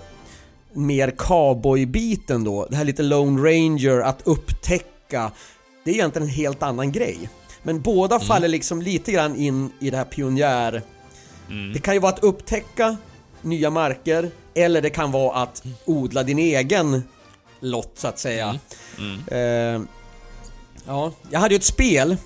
mer 0.72 1.10
cowboy-biten 1.10 2.44
då. 2.44 2.66
Det 2.70 2.76
här 2.76 2.84
lite 2.84 3.02
Lone 3.02 3.42
Ranger, 3.42 4.00
att 4.00 4.20
upptäcka. 4.24 5.30
Det 5.84 5.90
är 5.90 5.94
egentligen 5.94 6.28
en 6.28 6.34
helt 6.34 6.62
annan 6.62 6.92
grej. 6.92 7.18
Men 7.62 7.80
båda 7.80 8.20
faller 8.20 8.48
liksom 8.48 8.82
lite 8.82 9.12
grann 9.12 9.36
in 9.36 9.70
i 9.80 9.90
det 9.90 9.96
här 9.96 10.04
pionjär... 10.04 10.82
Det 11.74 11.78
kan 11.78 11.94
ju 11.94 12.00
vara 12.00 12.12
att 12.12 12.24
upptäcka 12.24 12.96
nya 13.42 13.70
marker 13.70 14.30
eller 14.54 14.82
det 14.82 14.90
kan 14.90 15.10
vara 15.12 15.42
att 15.42 15.62
odla 15.84 16.22
din 16.22 16.38
egen 16.38 17.02
lott 17.60 17.92
så 17.94 18.08
att 18.08 18.18
säga. 18.18 18.58
Eh, 19.30 19.82
ja, 20.86 21.12
jag 21.30 21.40
hade 21.40 21.54
ju 21.54 21.58
ett 21.58 21.64
spel. 21.64 22.16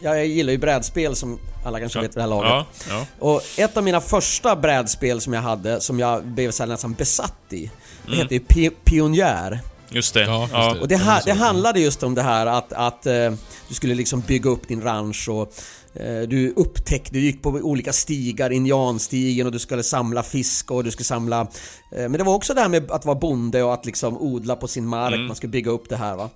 Jag 0.00 0.26
gillar 0.26 0.52
ju 0.52 0.58
brädspel 0.58 1.16
som 1.16 1.38
alla 1.64 1.80
kanske 1.80 2.00
vet 2.00 2.10
vid 2.10 2.14
det 2.16 2.20
här 2.20 2.28
laget. 2.28 2.50
Ja, 2.50 2.66
ja. 2.88 3.06
Och 3.18 3.42
ett 3.58 3.76
av 3.76 3.84
mina 3.84 4.00
första 4.00 4.56
brädspel 4.56 5.20
som 5.20 5.32
jag 5.32 5.42
hade, 5.42 5.80
som 5.80 5.98
jag 6.00 6.26
blev 6.26 6.50
så 6.50 6.66
nästan 6.66 6.92
besatt 6.94 7.34
i, 7.52 7.70
det 8.06 8.16
hette 8.16 8.34
ju 8.34 8.40
Pi- 8.40 8.74
Pionjär. 8.84 9.60
Just 9.90 10.14
det. 10.14 10.20
Ja, 10.20 10.48
Ja, 10.52 10.68
just 10.68 10.82
Och 10.82 10.88
det, 10.88 10.96
ha, 10.96 11.20
det 11.24 11.32
handlade 11.32 11.80
just 11.80 12.02
om 12.02 12.14
det 12.14 12.22
här 12.22 12.46
att, 12.46 12.72
att 12.72 13.06
eh, 13.06 13.32
du 13.68 13.74
skulle 13.74 13.94
liksom 13.94 14.20
bygga 14.20 14.50
upp 14.50 14.68
din 14.68 14.82
ranch 14.82 15.28
och 15.28 15.52
eh, 15.94 16.22
du 16.22 16.52
upptäckte, 16.56 17.10
du 17.12 17.20
gick 17.20 17.42
på 17.42 17.50
olika 17.50 17.92
stigar, 17.92 18.50
indianstigen 18.50 19.46
och 19.46 19.52
du 19.52 19.58
skulle 19.58 19.82
samla 19.82 20.22
fisk 20.22 20.70
och 20.70 20.84
du 20.84 20.90
skulle 20.90 21.04
samla... 21.04 21.40
Eh, 21.40 21.48
men 21.90 22.12
det 22.12 22.24
var 22.24 22.34
också 22.34 22.54
det 22.54 22.60
här 22.60 22.68
med 22.68 22.90
att 22.90 23.04
vara 23.04 23.18
bonde 23.18 23.62
och 23.62 23.74
att 23.74 23.86
liksom 23.86 24.18
odla 24.18 24.56
på 24.56 24.68
sin 24.68 24.86
mark, 24.86 25.18
man 25.18 25.36
skulle 25.36 25.50
bygga 25.50 25.70
upp 25.70 25.88
det 25.88 25.96
här 25.96 26.16
va. 26.16 26.30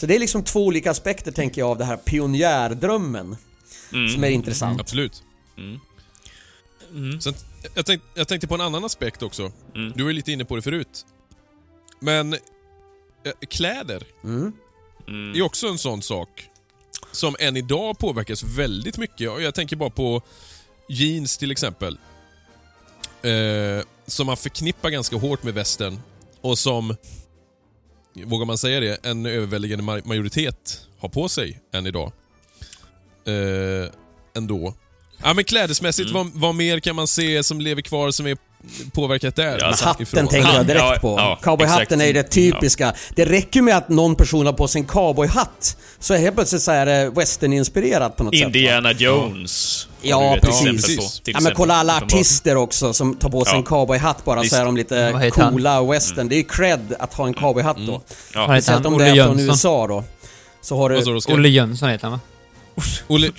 Så 0.00 0.06
det 0.06 0.14
är 0.14 0.18
liksom 0.18 0.44
två 0.44 0.66
olika 0.66 0.90
aspekter 0.90 1.32
tänker 1.32 1.60
jag 1.60 1.70
av 1.70 1.78
det 1.78 1.84
här 1.84 1.96
pionjärdrömmen. 1.96 3.36
Som 4.14 4.24
är 4.24 4.28
intressant. 4.28 4.80
Absolut. 4.80 5.22
Sen, 7.20 7.34
jag, 7.74 7.86
tänk, 7.86 8.02
jag 8.14 8.28
tänkte 8.28 8.46
på 8.46 8.54
en 8.54 8.60
annan 8.60 8.84
aspekt 8.84 9.22
också. 9.22 9.52
Mm. 9.74 9.92
Du 9.96 10.02
var 10.02 10.10
ju 10.10 10.16
lite 10.16 10.32
inne 10.32 10.44
på 10.44 10.56
det 10.56 10.62
förut. 10.62 11.06
Men 12.00 12.36
kläder 13.48 14.02
Mm. 14.24 14.52
Mm. 15.08 15.34
är 15.36 15.42
också 15.42 15.66
en 15.68 15.78
sån 15.78 16.02
sak 16.02 16.48
som 17.12 17.36
än 17.40 17.56
idag 17.56 17.98
påverkas 17.98 18.42
väldigt 18.42 18.96
mycket. 18.98 19.20
Jag 19.20 19.54
tänker 19.54 19.76
bara 19.76 19.90
på 19.90 20.22
jeans 20.88 21.38
till 21.38 21.50
exempel. 21.50 21.98
Eh, 23.22 23.84
som 24.06 24.26
man 24.26 24.36
förknippar 24.36 24.90
ganska 24.90 25.16
hårt 25.16 25.42
med 25.42 25.54
västern 25.54 26.00
och 26.40 26.58
som, 26.58 26.96
vågar 28.24 28.46
man 28.46 28.58
säga 28.58 28.80
det, 28.80 29.06
en 29.06 29.26
överväldigande 29.26 29.84
ma- 29.84 30.06
majoritet 30.06 30.86
har 30.98 31.08
på 31.08 31.28
sig 31.28 31.60
än 31.72 31.86
idag. 31.86 32.12
Eh, 33.26 33.90
ändå. 34.36 34.74
Ja 35.24 35.34
men 35.34 35.44
klädesmässigt, 35.44 36.10
Mm. 36.10 36.30
vad, 36.32 36.40
vad 36.40 36.54
mer 36.54 36.80
kan 36.80 36.96
man 36.96 37.06
se 37.06 37.42
som 37.44 37.60
lever 37.60 37.82
kvar 37.82 38.10
som 38.10 38.26
är 38.26 38.36
påverkat 38.92 39.36
där? 39.36 39.58
Ja, 39.60 39.66
alltså, 39.66 39.84
Hatten 39.84 40.02
ifrån? 40.02 40.28
tänker 40.28 40.52
jag 40.54 40.66
direkt 40.66 40.84
Ja, 40.84 40.98
på. 41.00 41.14
ja, 41.18 41.38
Cowboyhatten 41.42 42.00
är 42.00 42.04
ju 42.06 42.12
det 42.12 42.18
exakt. 42.20 42.34
typiska. 42.34 42.94
Det 43.16 43.24
räcker 43.24 43.62
med 43.62 43.76
att 43.76 43.88
någon 43.88 44.14
person 44.16 44.46
har 44.46 44.52
på 44.52 44.68
sig 44.68 44.80
en 44.80 44.86
cowboyhatt 44.86 45.76
så 45.98 46.14
helt 46.14 46.34
plötsligt 46.36 46.62
så 46.62 46.70
är 46.72 46.86
det 46.86 47.10
westerninspirerat 47.10 48.16
på 48.16 48.24
något 48.24 48.34
sätt. 48.34 48.42
va? 48.42 48.46
Indiana 48.46 48.92
Jones. 48.92 49.88
Ja, 50.02 50.36
precis. 50.42 51.20
på, 51.20 51.30
Ja 51.30 51.40
men 51.40 51.54
kolla 51.54 51.74
alla 51.74 51.96
artister 51.96 52.56
också 52.56 52.92
som 52.92 53.14
tar 53.14 53.28
på 53.28 53.44
sig 53.44 53.52
Ja. 53.52 53.56
en 53.58 53.62
cowboyhatt 53.64 54.24
bara 54.24 54.38
så 54.38 54.42
Visst. 54.42 54.54
är 54.54 54.64
de 54.64 54.76
lite 54.76 55.30
coola 55.32 55.82
western. 55.82 56.28
Det 56.28 56.34
är 56.34 56.36
ju 56.36 56.44
cred 56.44 56.94
att 56.98 57.14
ha 57.14 57.26
en 57.26 57.34
cowboyhatt 57.34 57.76
då. 57.86 58.02
Ja. 58.34 58.46
Vad 58.46 58.56
heter 58.56 58.60
Speciellt 58.62 58.86
om 58.86 58.98
det 58.98 59.06
är 59.08 59.24
från? 59.26 59.40
USA 59.40 59.86
då. 59.86 60.04
Så 60.62 60.76
har 60.76 60.88
du... 60.90 61.34
Olle 61.34 61.48
Jönsson 61.48 61.88
heter 61.88 62.02
han 62.04 62.12
va? 62.12 62.20
Olle... 63.06 63.32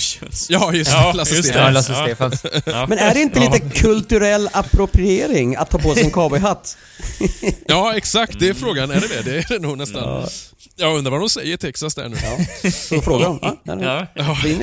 Ja, 0.49 0.73
just 0.73 0.91
det. 0.91 0.97
Ja, 0.97 1.11
Lasse 1.13 1.36
just 1.36 1.53
det. 1.53 1.53
Stefans. 1.53 1.89
Ja, 1.89 1.93
Lasse 1.93 1.93
Ja. 1.93 2.05
Stefans. 2.05 2.45
Ja. 2.65 2.86
Men 2.89 2.97
är 2.97 3.13
det 3.13 3.21
inte 3.21 3.39
lite 3.39 3.59
kulturell 3.59 4.49
appropriering 4.53 5.55
att 5.55 5.69
ta 5.69 5.77
på 5.77 5.93
sig 5.93 6.03
en 6.03 6.11
cowboyhatt? 6.11 6.77
Ja, 7.67 7.93
exakt. 7.95 8.39
Det 8.39 8.49
är 8.49 8.53
frågan. 8.53 8.91
Är 8.91 9.01
det 9.01 9.07
det? 9.07 9.21
Det 9.21 9.38
är 9.38 9.45
det 9.49 9.59
nog 9.59 9.77
nästan. 9.77 10.27
Jag 10.75 10.97
undrar 10.97 11.11
vad 11.11 11.19
de 11.21 11.29
säger 11.29 11.53
i 11.53 11.57
Texas 11.57 11.95
där 11.95 12.09
nu. 12.09 12.17
Ja. 12.23 12.71
Så 12.71 13.01
frågar 13.01 13.25
de. 13.25 13.55
Ja. 13.84 14.07
Ja. 14.15 14.38
Vi 14.43 14.53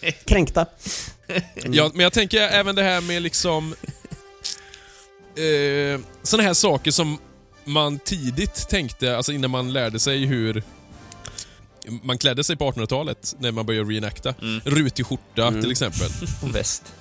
är 0.00 0.10
kränkta. 0.10 0.66
men 1.94 2.00
jag 2.00 2.12
tänker 2.12 2.40
även 2.40 2.74
det 2.74 2.82
här 2.82 3.00
med 3.00 3.22
liksom... 3.22 3.74
Eh, 5.36 6.00
såna 6.22 6.42
här 6.42 6.54
saker 6.54 6.90
som 6.90 7.18
man 7.64 7.98
tidigt 7.98 8.68
tänkte, 8.68 9.16
alltså 9.16 9.32
innan 9.32 9.50
man 9.50 9.72
lärde 9.72 9.98
sig 9.98 10.26
hur 10.26 10.62
man 12.02 12.18
klädde 12.18 12.44
sig 12.44 12.56
på 12.56 12.70
1800-talet, 12.70 13.34
när 13.38 13.52
man 13.52 13.66
började 13.66 13.90
reenacta. 13.90 14.34
Rutig 14.64 15.06
skjorta 15.06 15.50
till 15.50 15.70
exempel. 15.70 16.08
Och 16.42 16.54
väst. 16.54 16.94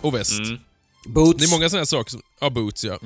Och 0.00 0.14
väst. 0.14 0.38
Mm. 0.38 0.58
Boots. 1.06 1.38
Det 1.38 1.44
är 1.46 1.50
många 1.50 1.68
sådana 1.68 1.80
här 1.80 1.86
saker 1.86 2.10
som... 2.10 2.22
Ja, 2.40 2.50
boots 2.50 2.84
ja. 2.84 2.98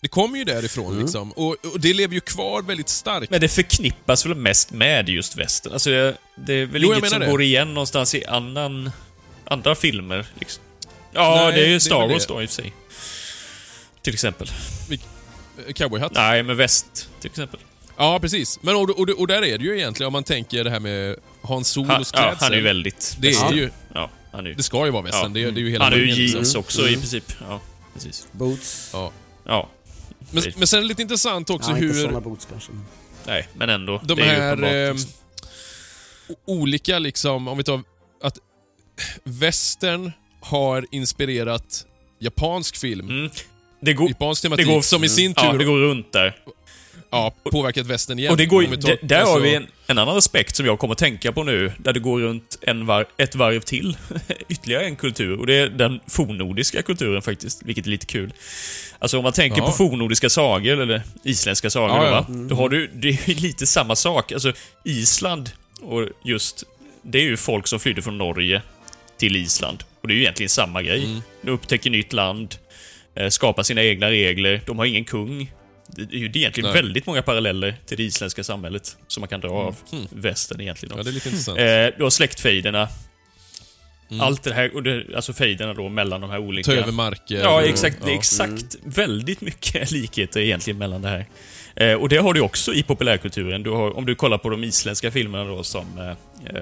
Det 0.00 0.08
kommer 0.08 0.38
ju 0.38 0.44
därifrån 0.44 1.00
liksom. 1.00 1.32
Och, 1.32 1.56
och 1.72 1.80
det 1.80 1.94
lever 1.94 2.14
ju 2.14 2.20
kvar 2.20 2.62
väldigt 2.62 2.88
starkt. 2.88 3.30
Men 3.30 3.40
det 3.40 3.48
förknippas 3.48 4.26
väl 4.26 4.34
mest 4.34 4.70
med 4.72 5.08
just 5.08 5.36
västern? 5.36 5.72
Alltså 5.72 5.90
det, 5.90 6.16
det 6.36 6.52
är 6.54 6.66
väl 6.66 6.82
Jo, 6.82 6.94
inget 6.94 7.10
som 7.10 7.20
det. 7.20 7.26
går 7.26 7.42
igen 7.42 7.74
någonstans 7.74 8.14
i 8.14 8.24
annan, 8.24 8.90
andra 9.44 9.74
filmer? 9.74 10.26
Liksom. 10.38 10.62
Ja, 11.12 11.34
Nej, 11.36 11.52
det 11.60 11.66
är 11.66 11.68
ju 11.68 11.80
Star 11.80 12.08
Wars 12.08 12.26
då 12.26 12.42
i 12.42 12.46
och 12.46 12.48
för 12.50 12.54
sig. 12.62 12.72
Till 14.02 14.14
exempel. 14.14 14.50
Eh, 14.90 15.72
Cowboyhatt. 15.72 16.12
Nej, 16.14 16.42
men 16.42 16.56
väst 16.56 17.08
till 17.20 17.30
exempel. 17.30 17.60
Ja, 17.96 18.18
precis. 18.20 18.58
Men 18.62 18.76
och, 18.76 18.90
och, 18.90 19.08
och 19.10 19.26
där 19.26 19.44
är 19.44 19.58
det 19.58 19.64
ju 19.64 19.76
egentligen, 19.78 20.06
om 20.06 20.12
man 20.12 20.24
tänker 20.24 20.64
det 20.64 20.70
här 20.70 20.80
med 20.80 21.16
Hans 21.42 21.76
Han, 21.76 21.84
Solos 21.86 22.10
ja, 22.14 22.20
klädsel. 22.20 22.38
han 22.44 22.52
är 22.52 22.56
ju 22.56 22.62
väldigt... 22.62 23.16
Det 23.20 23.28
är 23.28 23.52
ju, 23.52 23.70
Ja, 23.94 24.10
han 24.32 24.44
är 24.46 24.50
ju... 24.50 24.54
det 24.56 24.62
ska 24.62 24.84
ju 24.84 24.90
vara 24.90 25.02
västern. 25.02 25.32
Det, 25.32 25.42
är- 25.44 25.50
det 25.52 25.60
är 25.60 25.62
ju 25.62 25.70
hela 25.70 25.84
han 25.84 25.92
är 25.92 25.96
ju 25.96 26.06
liksom. 26.06 26.26
jeans 26.26 26.54
också 26.54 26.88
i 26.88 26.96
princip. 26.96 27.32
Ja, 27.48 27.60
precis. 27.94 28.26
Boots. 28.32 28.90
Ja. 28.92 29.12
Ja. 29.46 29.68
Men, 30.30 30.44
men 30.56 30.66
sen 30.66 30.78
är 30.78 30.82
det 30.82 30.88
lite 30.88 31.02
intressant 31.02 31.50
också 31.50 31.70
ja, 31.70 31.76
inte 31.78 31.86
hur 31.86 32.04
såna 32.04 32.20
boots 32.20 32.48
kanske. 32.50 32.72
Nej, 33.26 33.48
men 33.54 33.68
ändå. 33.70 34.00
de 34.04 34.14
det 34.14 34.22
är 34.22 34.40
här 34.40 34.62
eh, 34.88 34.92
liksom. 34.92 35.10
olika, 36.46 36.98
liksom, 36.98 37.48
om 37.48 37.58
vi 37.58 37.64
tar 37.64 37.82
att 38.22 38.38
västern 39.24 40.12
har 40.40 40.86
inspirerat 40.90 41.86
japansk 42.20 42.76
film. 42.76 43.08
Mm. 43.08 43.30
Det 43.80 43.92
går, 43.94 44.08
Japansk 44.08 44.42
det 44.42 44.48
tematik 44.48 44.66
går, 44.66 44.80
som 44.80 45.04
i 45.04 45.08
sin 45.08 45.34
tur 45.34 45.44
Ja, 45.44 45.52
det 45.52 45.64
går 45.64 45.78
runt 45.78 46.12
där. 46.12 46.36
Ja, 47.14 47.34
påverkat 47.50 47.86
västern 47.86 48.18
igen. 48.18 48.30
Och 48.30 48.36
det 48.36 48.46
går, 48.46 48.64
ju- 48.64 48.76
tar- 48.76 48.98
där 49.02 49.16
har 49.16 49.22
alltså- 49.22 49.38
vi 49.38 49.54
en, 49.54 49.66
en 49.86 49.98
annan 49.98 50.16
aspekt 50.16 50.56
som 50.56 50.66
jag 50.66 50.78
kommer 50.78 50.92
att 50.92 50.98
tänka 50.98 51.32
på 51.32 51.42
nu, 51.42 51.72
där 51.78 51.92
det 51.92 52.00
går 52.00 52.20
runt 52.20 52.58
en 52.60 52.86
var, 52.86 53.06
ett 53.16 53.34
varv 53.34 53.60
till. 53.60 53.96
Ytterligare 54.48 54.84
en 54.84 54.96
kultur, 54.96 55.40
och 55.40 55.46
det 55.46 55.54
är 55.54 55.68
den 55.68 56.00
fornnordiska 56.06 56.82
kulturen 56.82 57.22
faktiskt, 57.22 57.62
vilket 57.62 57.86
är 57.86 57.90
lite 57.90 58.06
kul. 58.06 58.32
Alltså 58.98 59.16
om 59.18 59.22
man 59.22 59.32
tänker 59.32 59.58
Ja. 59.60 59.66
på 59.66 59.72
fornnordiska 59.72 60.28
sagor, 60.30 60.80
eller 60.82 61.02
isländska 61.24 61.70
sagor, 61.70 61.96
Ja, 61.96 62.04
ja. 62.04 62.10
va? 62.10 62.26
Då 62.48 62.54
har 62.54 62.68
du, 62.68 62.90
det 62.94 63.08
är 63.08 63.40
lite 63.40 63.66
samma 63.66 63.96
sak. 63.96 64.32
Alltså, 64.32 64.52
Island, 64.84 65.50
och 65.82 66.08
just, 66.24 66.64
det 67.02 67.18
är 67.18 67.22
ju 67.22 67.36
folk 67.36 67.66
som 67.66 67.80
flydde 67.80 68.02
från 68.02 68.18
Norge 68.18 68.62
till 69.18 69.36
Island. 69.36 69.84
Och 70.00 70.08
det 70.08 70.14
är 70.14 70.16
ju 70.16 70.20
egentligen 70.22 70.50
samma 70.50 70.82
grej. 70.82 71.04
Mm. 71.04 71.20
De 71.42 71.50
upptäcker 71.50 71.90
nytt 71.90 72.12
land, 72.12 72.54
eh, 73.14 73.28
skapar 73.28 73.62
sina 73.62 73.82
egna 73.82 74.10
regler, 74.10 74.60
de 74.66 74.78
har 74.78 74.86
ingen 74.86 75.04
kung. 75.04 75.52
Det 75.88 76.02
är 76.02 76.18
ju 76.18 76.26
egentligen 76.34 76.70
Nej. 76.72 76.82
väldigt 76.82 77.06
många 77.06 77.22
paralleller 77.22 77.76
till 77.86 77.96
det 77.96 78.02
isländska 78.02 78.44
samhället 78.44 78.96
som 79.06 79.20
man 79.20 79.28
kan 79.28 79.40
dra 79.40 79.48
av 79.50 79.76
Mm. 79.92 80.06
västern 80.10 80.60
egentligen. 80.60 80.90
Ja, 80.92 80.96
Då. 80.96 81.02
det 81.02 81.10
är 81.10 81.12
lite 81.12 81.28
intressant. 81.28 81.58
Eh, 81.58 81.64
du 81.98 82.02
har 82.02 82.10
släktfejderna. 82.10 82.88
Mm. 84.10 84.20
Allt 84.20 84.42
det 84.42 84.54
här, 84.54 84.74
och 84.74 84.82
det, 84.82 85.04
alltså 85.16 85.32
fejderna 85.32 85.74
då 85.74 85.88
mellan 85.88 86.20
de 86.20 86.30
här 86.30 86.38
olika... 86.38 86.70
Ta 86.70 86.76
över 86.76 86.92
marker. 86.92 87.40
Ja, 87.40 87.54
och- 87.60 87.62
exakt. 87.68 87.96
Det 88.00 88.06
är 88.06 88.12
ja. 88.12 88.18
exakt 88.18 88.76
väldigt 88.84 89.40
mycket 89.40 89.90
likheter 89.92 90.40
egentligen 90.40 90.78
mellan 90.78 91.02
det 91.02 91.08
här. 91.08 91.26
Eh, 91.76 91.94
och 91.94 92.08
det 92.08 92.16
har 92.16 92.34
du 92.34 92.40
också 92.40 92.74
i 92.74 92.82
populärkulturen. 92.82 93.62
Du 93.62 93.70
har, 93.70 93.96
om 93.96 94.06
du 94.06 94.14
kollar 94.14 94.38
på 94.38 94.50
de 94.50 94.64
isländska 94.64 95.10
filmerna 95.10 95.44
då 95.44 95.62
som 95.62 95.98
eh, 95.98 96.08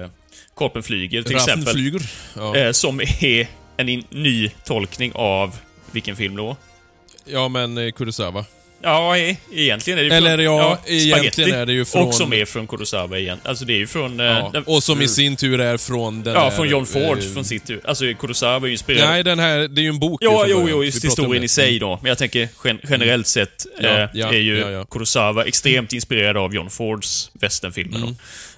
eh, 0.01 0.09
Korpen 0.55 0.83
flyger 0.83 1.23
till 1.23 1.33
Raffen 1.35 1.53
exempel. 1.59 1.73
flyger. 1.73 2.01
Ja. 2.35 2.55
Eh, 2.55 2.71
som 2.71 3.01
är 3.01 3.47
en 3.77 3.89
in, 3.89 4.03
ny 4.09 4.49
tolkning 4.65 5.11
av 5.15 5.55
vilken 5.91 6.15
film 6.15 6.35
då? 6.35 6.57
ja, 7.25 7.47
men 7.47 7.77
eh, 7.77 7.91
Kurosawa. 7.91 8.45
Ja, 8.83 9.17
e- 9.17 9.37
egentligen 9.51 9.99
är 9.99 10.03
det 10.03 10.15
Eller 10.15 10.37
ja, 10.37 10.77
egentligen 10.85 11.31
Spaghetti. 11.31 11.51
är 11.51 11.65
det 11.65 11.73
ju 11.73 11.85
från- 11.85 12.07
Och 12.07 12.15
som 12.15 12.33
är 12.33 12.45
från 12.45 12.67
Kurosawa 12.67 13.17
igen. 13.19 13.39
Alltså 13.43 13.65
det 13.65 13.73
är 13.73 13.77
ju 13.77 13.87
från... 13.87 14.19
eh, 14.19 14.25
Ja. 14.25 14.49
den- 14.53 14.63
Och 14.63 14.83
som 14.83 15.01
i 15.01 15.07
sin 15.07 15.35
tur 15.35 15.61
är 15.61 15.77
från 15.77 16.23
den 16.23 16.33
Ja, 16.33 16.39
här, 16.39 16.49
från 16.51 16.69
John 16.69 16.85
Ford, 16.85 17.17
eh, 17.17 17.33
från 17.33 17.45
sitt... 17.45 17.69
Alltså 17.85 18.05
Kurosawa 18.19 18.55
är 18.55 18.65
ju 18.65 18.71
inspirerad... 18.71 19.09
Nej, 19.09 19.23
den 19.23 19.39
här, 19.39 19.67
det 19.67 19.81
är 19.81 19.83
ju 19.83 19.89
en 19.89 19.99
bok. 19.99 20.23
Ja, 20.23 20.39
från 20.39 20.49
jo, 20.49 20.67
jo, 20.69 20.83
just 20.83 21.05
historien 21.05 21.43
i 21.43 21.47
sig 21.47 21.79
då. 21.79 21.99
Men 22.01 22.09
jag 22.09 22.17
tänker 22.17 22.49
gen 22.65 22.79
generellt 22.89 23.27
sett 23.27 23.65
Ja, 23.81 23.89
eh, 23.89 24.09
ja, 24.13 24.27
är 24.33 24.37
ju 24.39 24.57
ja, 24.59 24.69
ja. 24.69 24.85
Kurosawa 24.85 25.45
extremt 25.45 25.93
inspirerad 25.93 26.37
av 26.37 26.53
John 26.55 26.69
Fords 26.69 27.31
westernfilmer 27.33 27.99
då. 27.99 28.07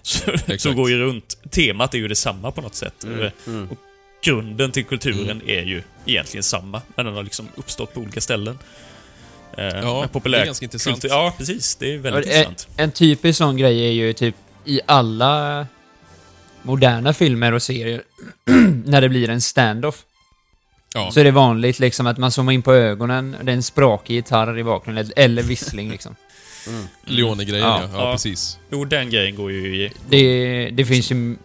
Så, 0.02 0.18
så 0.20 0.30
Mm. 0.32 0.42
Exakt. 0.48 0.76
går 0.76 0.90
ju 0.90 0.98
runt. 1.00 1.38
Temat 1.52 1.94
är 1.94 1.98
ju 1.98 2.08
detsamma 2.08 2.52
på 2.52 2.62
något 2.62 2.76
sätt. 2.76 3.04
Mm, 3.04 3.20
Eh, 3.22 3.32
Och 3.72 3.78
grunden 4.24 4.72
till 4.72 4.84
kulturen 4.86 5.42
är 5.48 5.62
ju 5.62 5.82
egentligen 6.06 6.44
samma, 6.44 6.82
men 6.96 7.06
den 7.06 7.16
har 7.16 7.24
liksom 7.24 7.48
uppstått 7.56 7.94
på 7.94 8.00
olika 8.02 8.22
ställen. 8.22 8.60
Eh, 9.58 9.66
Ja, 9.66 10.08
populär 10.12 10.38
det 10.38 10.44
är 10.44 10.46
ganska 10.46 10.66
intressant. 10.66 10.96
kultur- 11.02 11.10
Ja, 11.10 11.34
precis. 11.38 11.76
Det 11.76 11.94
är 11.94 11.98
väldigt 11.98 12.26
eh, 12.34 12.40
intressant. 12.40 12.68
En 12.78 12.92
typisk 12.92 13.38
sån 13.38 13.58
grej 13.58 13.88
är 13.88 13.92
ju 13.92 14.14
typ 14.14 14.36
i 14.66 14.82
alla 14.86 15.68
moderna 16.62 17.14
filmer 17.14 17.52
och 17.52 17.62
serier, 17.62 18.04
när 18.86 19.02
det 19.02 19.10
blir 19.10 19.30
en 19.30 19.42
standoff, 19.42 20.04
Ja. 20.94 21.12
så 21.12 21.20
är 21.20 21.24
det 21.24 21.32
vanligt 21.32 21.80
liksom 21.80 22.08
att 22.08 22.18
man 22.18 22.32
zoomar 22.32 22.54
in 22.54 22.62
på 22.62 22.74
ögonen, 22.74 23.36
det 23.44 23.52
är 23.52 23.56
en 23.56 23.64
sprakig 23.64 24.14
gitarr 24.16 24.58
i 24.60 24.64
bakgrunden, 24.64 25.12
eller 25.16 25.44
vissling 25.44 25.92
liksom. 25.92 26.16
Leone-grejen, 27.06 27.68
Ja. 27.68 27.82
ja. 27.82 27.90
Ja, 27.94 28.06
Ja. 28.06 28.12
precis. 28.12 28.58
Jo, 28.72 28.86
den 28.86 29.10
grejen 29.10 29.36
går 29.36 29.52
ju 29.52 29.76
i... 29.86 29.92
Det, 30.10 30.70
det 30.70 30.86
finns 30.86 31.12
ju 31.12 31.36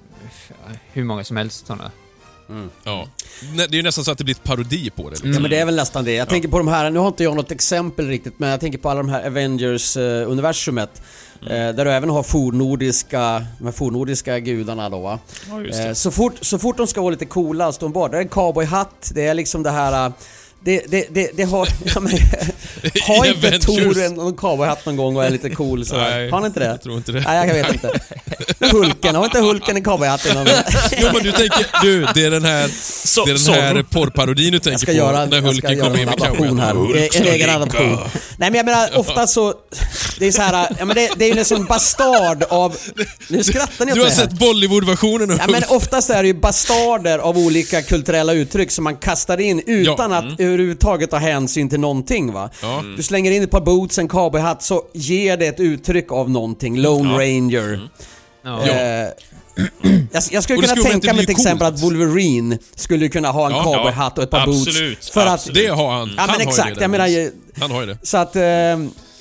hur 0.92 1.04
många 1.04 1.24
som 1.24 1.36
helst 1.36 1.66
sådana. 1.66 1.90
Ja. 2.84 3.08
Nä- 3.54 3.66
Det 3.66 3.74
är 3.74 3.76
ju 3.76 3.82
nästan 3.82 4.04
så 4.04 4.10
att 4.10 4.18
det 4.18 4.24
blir 4.24 4.34
ett 4.34 4.44
parodi 4.44 4.90
på 4.90 5.02
det. 5.02 5.10
Liksom. 5.10 5.32
Ja 5.32 5.40
men 5.40 5.50
det 5.50 5.58
är 5.58 5.64
väl 5.64 5.76
nästan 5.76 6.04
det. 6.04 6.12
Jag 6.12 6.28
tänker 6.28 6.48
på 6.48 6.58
de 6.58 6.68
här, 6.68 6.90
nu 6.90 6.98
har 6.98 7.08
inte 7.08 7.24
jag 7.24 7.36
något 7.36 7.50
exempel 7.50 8.08
riktigt, 8.08 8.38
men 8.38 8.48
jag 8.50 8.60
tänker 8.60 8.78
på 8.78 8.90
alla 8.90 9.02
de 9.02 9.08
här 9.08 9.26
Avengers-universumet. 9.26 11.02
Eh, 11.42 11.48
där 11.48 11.84
du 11.84 11.90
även 11.92 12.10
har 12.10 12.22
fornnordiska, 12.22 13.46
de 13.58 13.64
här 13.64 13.72
fornnordiska 13.72 14.38
gudarna 14.38 14.88
då 14.88 14.98
va. 15.00 15.18
Ja, 15.50 15.64
Eh, 15.88 15.92
så, 15.92 16.10
fort, 16.10 16.32
så 16.40 16.58
fort 16.58 16.76
de 16.76 16.86
ska 16.86 17.00
vara 17.00 17.10
lite 17.10 17.24
coola, 17.26 17.72
så 17.72 17.80
de 17.80 17.92
bara, 17.92 18.08
det 18.08 18.16
är 18.16 18.20
en 18.20 18.28
cowboyhatt, 18.28 19.12
det 19.14 19.26
är 19.26 19.34
liksom 19.34 19.62
det 19.62 19.70
här... 19.70 20.06
eh, 20.06 20.12
Det, 20.64 20.84
det, 20.90 21.06
det, 21.10 21.30
det 21.36 21.42
har... 21.44 21.68
Ja, 21.94 22.00
men, 22.00 22.12
har 23.02 23.26
inte. 23.26 23.58
Tor 23.58 24.02
en, 24.02 24.14
någon 24.14 24.36
cowboyhatt 24.36 24.86
någon 24.86 24.96
gång 24.96 25.16
och 25.16 25.24
är 25.24 25.30
lite 25.30 25.50
cool 25.50 25.86
sådär? 25.86 26.10
Nej, 26.10 26.30
har 26.30 26.38
han 26.38 26.46
inte 26.46 26.60
det? 26.60 26.66
Jag 26.66 26.82
tror 26.82 26.96
inte 26.96 27.12
det. 27.12 27.20
Nej, 27.20 27.48
jag 27.48 27.54
vet 27.54 27.72
inte. 27.72 28.00
Hulken, 28.72 29.14
har 29.14 29.24
inte 29.24 29.40
Hulken 29.40 29.76
en 29.76 29.84
cowboyhatt 29.84 30.26
innan? 30.26 30.48
Jo 30.98 31.08
men 31.14 31.22
du 31.22 31.32
tänker, 31.32 31.66
du, 31.82 32.06
det 32.14 32.24
är 32.24 32.30
den 32.30 32.44
här, 32.44 32.68
Så, 33.06 33.24
det 33.24 33.30
är 33.30 33.64
den 33.66 33.76
här 33.76 33.82
porrparodin 33.82 34.52
du 34.52 34.58
tänker 34.58 34.86
på. 34.86 34.92
göra, 34.92 35.26
när 35.26 35.40
Hulken 35.40 35.80
kommer 35.80 35.98
in 35.98 36.04
med 36.04 36.14
adaption 36.22 36.58
här. 36.60 36.70
En 37.16 37.26
egen 37.26 37.50
adaption. 37.50 37.98
Nej 38.36 38.50
men 38.50 38.54
jag 38.54 38.66
menar 38.66 38.98
ofta 38.98 39.26
så... 39.26 39.54
Det 40.18 40.26
är 40.26 40.32
så 40.32 40.42
här, 40.42 40.68
ja 40.78 40.84
men 40.84 40.96
det, 40.96 41.10
det 41.16 41.24
är 41.24 41.32
ju 41.32 41.38
en 41.38 41.44
sån 41.44 41.64
bastard 41.64 42.42
av... 42.48 42.76
Nu 43.28 43.44
skrattar 43.44 43.84
ni 43.86 43.92
åt 43.92 43.96
Du 43.98 44.02
har 44.02 44.10
sett 44.10 44.32
Bollywood-versionen 44.32 45.30
av 45.30 45.38
Ja 45.38 45.46
men 45.48 45.62
oftast 45.68 46.10
är 46.10 46.22
det 46.22 46.26
ju 46.28 46.34
bastarder 46.34 47.18
av 47.18 47.38
olika 47.38 47.82
kulturella 47.82 48.32
uttryck 48.32 48.70
som 48.70 48.84
man 48.84 48.96
kastar 48.96 49.40
in 49.40 49.62
utan 49.66 50.10
Ja. 50.10 50.16
att 50.18 50.40
överhuvudtaget 50.40 51.10
ta 51.10 51.16
hänsyn 51.16 51.68
till 51.68 51.80
någonting 51.80 52.32
va. 52.32 52.50
Ja. 52.62 52.69
Du 52.96 53.02
slänger 53.02 53.30
in 53.30 53.42
ett 53.42 53.50
par 53.50 53.60
boots, 53.60 53.98
en 53.98 54.08
cowboyhatt 54.08 54.62
så 54.62 54.82
ger 54.94 55.36
det 55.36 55.46
ett 55.46 55.60
uttryck 55.60 56.12
av 56.12 56.30
någonting. 56.30 56.78
Lone 56.78 57.12
Ranger. 57.12 57.88
Ja. 58.44 58.62
Eh, 58.68 59.08
jag, 60.12 60.22
jag 60.30 60.42
skulle 60.42 60.60
kunna 60.60 60.68
skulle 60.68 60.90
tänka 60.90 61.12
mig 61.14 61.26
till 61.26 61.34
exempel 61.36 61.66
att 61.66 61.82
Wolverine 61.82 62.58
skulle 62.74 63.08
kunna 63.08 63.28
ha 63.30 63.46
en 63.46 63.52
Ja, 63.52 63.62
cowboyhatt 63.64 64.18
och 64.18 64.24
ett 64.24 64.30
par 64.30 64.40
absolut, 64.40 64.96
boots. 64.98 65.10
För 65.10 65.20
att, 65.26 65.32
absolut. 65.32 65.56
Det 65.62 65.66
har 65.66 65.92
han. 65.92 66.08
Ja 66.16 66.20
han 66.22 66.26
men 66.26 66.28
har 66.34 66.42
ju 66.42 66.48
exakt, 66.48 66.74
det 66.74 66.80
jag 66.80 66.90
menar 66.90 67.06
ju- 67.06 67.32
Han 67.60 67.70
har 67.70 67.80
ju 67.80 67.86
det. 67.86 67.98
Så 68.02 68.16
att 68.16 68.36
eh, 68.36 68.42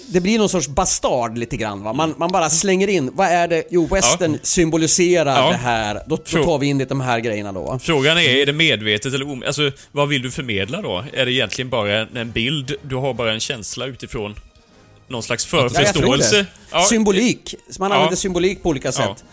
det 0.10 0.22
blir 0.22 0.38
någon 0.40 0.50
sorts 0.50 0.68
bastard 0.68 1.38
lite 1.38 1.58
grann 1.58 1.84
va. 1.84 1.94
Man, 1.94 2.16
man 2.18 2.32
bara 2.32 2.50
slänger 2.50 2.88
in, 2.88 3.12
vad 3.14 3.28
är 3.28 3.48
det? 3.48 3.64
Jo, 3.72 3.86
western 3.88 4.40
symboliserar 4.44 5.44
Ja. 5.44 5.50
det 5.50 5.58
här. 5.58 6.02
Då, 6.08 6.16
då 6.32 6.44
tar 6.44 6.58
vi 6.58 6.68
in 6.68 6.78
lite 6.78 6.90
de 6.90 7.02
här 7.02 7.20
grejerna 7.20 7.52
då 7.52 7.62
va. 7.64 7.80
Frågan 7.80 8.18
är, 8.18 8.22
är 8.30 8.46
det 8.46 8.54
medvetet 8.54 9.14
eller 9.14 9.30
om... 9.30 9.44
Alltså, 9.48 9.72
vad 9.92 10.08
vill 10.08 10.22
du 10.22 10.32
förmedla 10.32 10.82
då? 10.82 11.06
Är 11.14 11.26
det 11.26 11.32
egentligen 11.32 11.70
bara 11.70 11.98
en, 12.00 12.32
bild? 12.32 12.76
Du 12.82 12.96
har 12.96 13.14
bara 13.14 13.34
en 13.34 13.40
känsla 13.40 13.86
utifrån 13.86 14.36
någon 15.08 15.24
slags 15.24 15.54
Ja, 15.54 15.70
förförståelse? 15.70 16.46
Ja, 16.72 16.84
Symbolik. 16.84 17.56
Man 17.80 17.92
Ja. 17.92 17.96
använder 17.96 18.18
symbolik 18.18 18.64
på 18.64 18.70
olika 18.70 18.88
Ja. 18.88 18.92
sätt. 18.92 19.24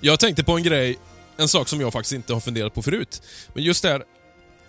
Jag 0.00 0.20
tänkte 0.20 0.44
på 0.44 0.52
en 0.56 0.62
grej, 0.62 0.98
en 1.36 1.48
sak 1.48 1.68
som 1.68 1.80
jag 1.80 1.92
faktiskt 1.92 2.12
inte 2.12 2.32
har 2.32 2.40
funderat 2.40 2.74
på 2.74 2.82
förut. 2.82 3.22
Men 3.54 3.64
just 3.64 3.82
där, 3.82 4.02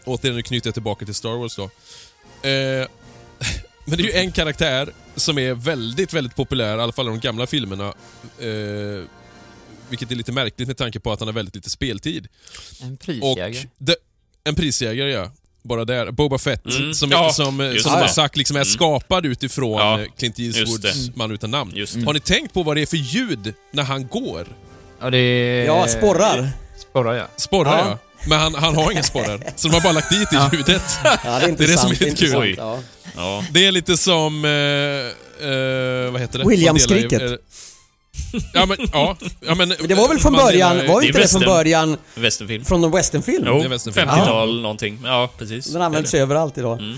återigen 0.05 0.35
nu 0.35 0.41
knyter 0.41 0.67
jag 0.67 0.73
tillbaka 0.73 1.05
till 1.05 1.13
Star 1.15 1.37
Wars 1.37 1.55
då. 1.55 1.63
Eh, 2.49 2.87
men 3.85 3.97
det 3.97 4.03
är 4.03 4.07
ju 4.07 4.11
en 4.19 4.31
karaktär 4.31 4.89
som 5.15 5.37
är 5.37 5.53
väldigt, 5.53 6.13
väldigt 6.13 6.35
populär, 6.35 6.77
i 6.77 6.81
alla 6.81 6.91
fall 6.93 7.05
i 7.05 7.09
de 7.09 7.19
gamla 7.19 7.47
filmerna. 7.47 7.87
Eh, 8.39 9.03
vilket 9.89 10.11
är 10.11 10.15
lite 10.15 10.31
märkligt 10.31 10.67
med 10.67 10.77
tanke 10.77 10.99
på 10.99 11.11
att 11.11 11.19
han 11.19 11.27
har 11.27 11.33
väldigt 11.33 11.55
lite 11.55 11.69
speltid. 11.69 12.27
En 12.81 12.97
prisjägare. 12.97 13.67
en 14.43 14.55
prisjägare 14.55 15.11
ja. 15.11 15.31
Bara 15.63 15.85
där. 15.85 16.11
Boba 16.11 16.37
Fett, 16.37 16.65
Mm. 16.65 16.93
som, 16.93 17.11
Ja, 17.11 17.29
som, 17.33 17.59
just 17.59 17.83
som 17.83 17.91
har 17.93 18.07
sagt 18.07 18.37
liksom 18.37 18.55
är 18.55 18.59
Mm. 18.61 18.65
skapad 18.65 19.25
utifrån 19.25 19.71
Ja, 19.79 20.01
eh, 20.01 20.07
Clint 20.17 20.39
Eastwoods 20.39 20.81
det. 21.07 21.15
Man 21.17 21.31
utan 21.31 21.51
namn. 21.51 21.71
Det. 21.75 22.05
Har 22.05 22.13
ni 22.13 22.19
tänkt 22.19 22.53
på 22.53 22.63
vad 22.63 22.77
det 22.77 22.81
är 22.81 22.85
för 22.85 22.97
ljud 22.97 23.53
när 23.71 23.83
han 23.83 24.07
går? 24.07 24.47
Ja, 25.01 25.09
det 25.09 25.17
är... 25.17 25.65
Ja, 25.65 25.87
sporrar. 25.87 26.49
Sporrar, 26.77 27.13
ja. 27.13 27.27
Sporrar 27.37 27.77
Ja. 27.77 27.87
ja. 27.89 27.99
Men 28.27 28.39
han, 28.39 28.55
han 28.55 28.75
har 28.75 28.91
inga 28.91 29.03
sporrar. 29.03 29.39
Så 29.55 29.67
de 29.67 29.73
har 29.73 29.81
bara 29.81 29.93
lagt 29.93 30.09
dit 30.09 30.33
i 30.33 30.37
ljudet. 30.57 30.81
Ja, 31.03 31.17
det 31.23 31.29
är 31.29 31.39
det 31.41 31.49
intressant. 31.49 31.79
som 31.79 31.91
är 31.91 32.09
lite 32.11 32.25
kul. 32.25 32.55
Ja. 32.57 32.79
ja. 33.15 33.43
Det 33.51 33.65
är 33.65 33.71
lite 33.71 33.97
som... 33.97 34.45
Eh, 34.45 34.51
eh, 34.51 36.11
vad 36.11 36.21
heter 36.21 36.39
det? 36.39 36.45
Eh, 37.31 37.37
Ja 38.53 38.65
men, 38.65 38.77
ja. 38.93 39.17
ja 39.47 39.55
men, 39.55 39.69
Men 39.69 39.87
det 39.87 39.95
var 39.95 40.07
väl 40.07 40.19
från 40.19 40.33
början, 40.33 40.77
delar 40.77 40.93
var 40.93 41.01
det 41.01 41.05
är 41.05 41.07
inte 41.07 41.19
det 41.21 41.27
från 41.27 41.41
början 41.41 41.97
Westernfilm. 42.15 42.65
från 42.65 42.83
en 42.83 42.91
westernfilm? 42.91 43.43
Jo, 43.47 43.59
Det 43.59 43.65
är 43.65 43.69
westernfilm. 43.69 44.09
50-tal 44.09 44.61
någonting. 44.61 44.99
Ja, 45.03 45.29
precis. 45.37 45.65
Den 45.65 45.81
används 45.81 46.13
ju 46.15 46.19
överallt 46.19 46.57
idag. 46.57 46.79
Mm. 46.79 46.97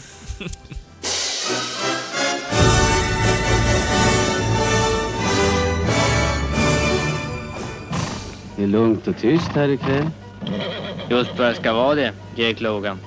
Det 8.55 8.63
är 8.63 8.67
lugnt 8.67 9.07
och 9.07 9.17
tyst 9.21 9.47
här 9.55 9.69
ikväll. 9.69 10.09
Just 11.09 11.29
vad 11.37 11.47
det 11.47 11.55
ska 11.55 11.73
vara 11.73 11.95
det, 11.95 12.13
Jake 12.35 12.63
Logan. 12.63 12.99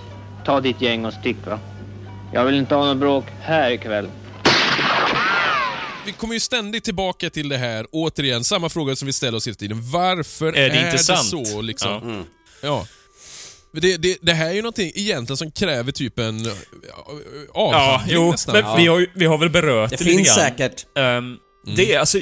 Ta 0.45 0.61
ditt 0.61 0.81
gäng 0.81 1.05
och 1.05 1.13
stick 1.13 1.37
va. 1.47 1.59
Jag 2.33 2.45
vill 2.45 2.55
inte 2.55 2.75
ha 2.75 2.85
något 2.87 2.97
bråk 2.97 3.25
här 3.41 3.71
ikväll. 3.71 4.09
vi 6.07 6.13
kommer 6.13 6.35
ju 6.35 6.41
ständigt 6.41 6.85
tillbaka 6.85 7.31
till 7.31 7.49
det 7.49 7.57
här, 7.59 7.87
återigen, 7.93 8.45
samma 8.45 8.69
fråga 8.69 8.97
som 8.97 9.07
vi 9.07 9.13
ställer 9.13 9.39
oss 9.39 9.47
hela 9.47 9.55
tiden. 9.55 9.91
Varför 9.91 10.47
Är 10.47 10.69
det 10.71 10.77
inte 10.79 10.93
det 10.93 10.99
sant? 10.99 11.49
så 11.49 11.61
liksom? 11.63 11.91
Ja. 11.91 12.01
Mm. 12.03 12.25
Ja. 12.63 12.87
Det, 13.73 13.97
det, 13.97 14.19
det 14.23 14.33
här 14.33 14.47
är 14.51 14.53
ju 14.55 14.63
någonting 14.63 14.93
egentligen 14.95 15.37
som 15.37 15.51
kräver 15.51 15.93
typ 15.93 16.19
en 16.19 16.45
ja, 16.45 16.53
Ja, 16.89 17.05
avhandling 17.55 18.15
jo, 18.17 18.31
nästan. 18.31 18.53
men 18.63 18.77
vi, 18.77 18.87
har, 18.87 19.07
vi 19.15 19.25
har 19.27 19.39
väl 19.39 19.51
berört 19.51 19.91
Det 19.91 19.97
det, 19.97 20.05
lite 20.05 20.17
finns 20.17 20.37
grann. 20.37 20.47
säkert. 20.51 20.87
Ehm, 21.67 21.75
Det 21.77 21.93
är 21.95 21.99
alltså, 21.99 22.19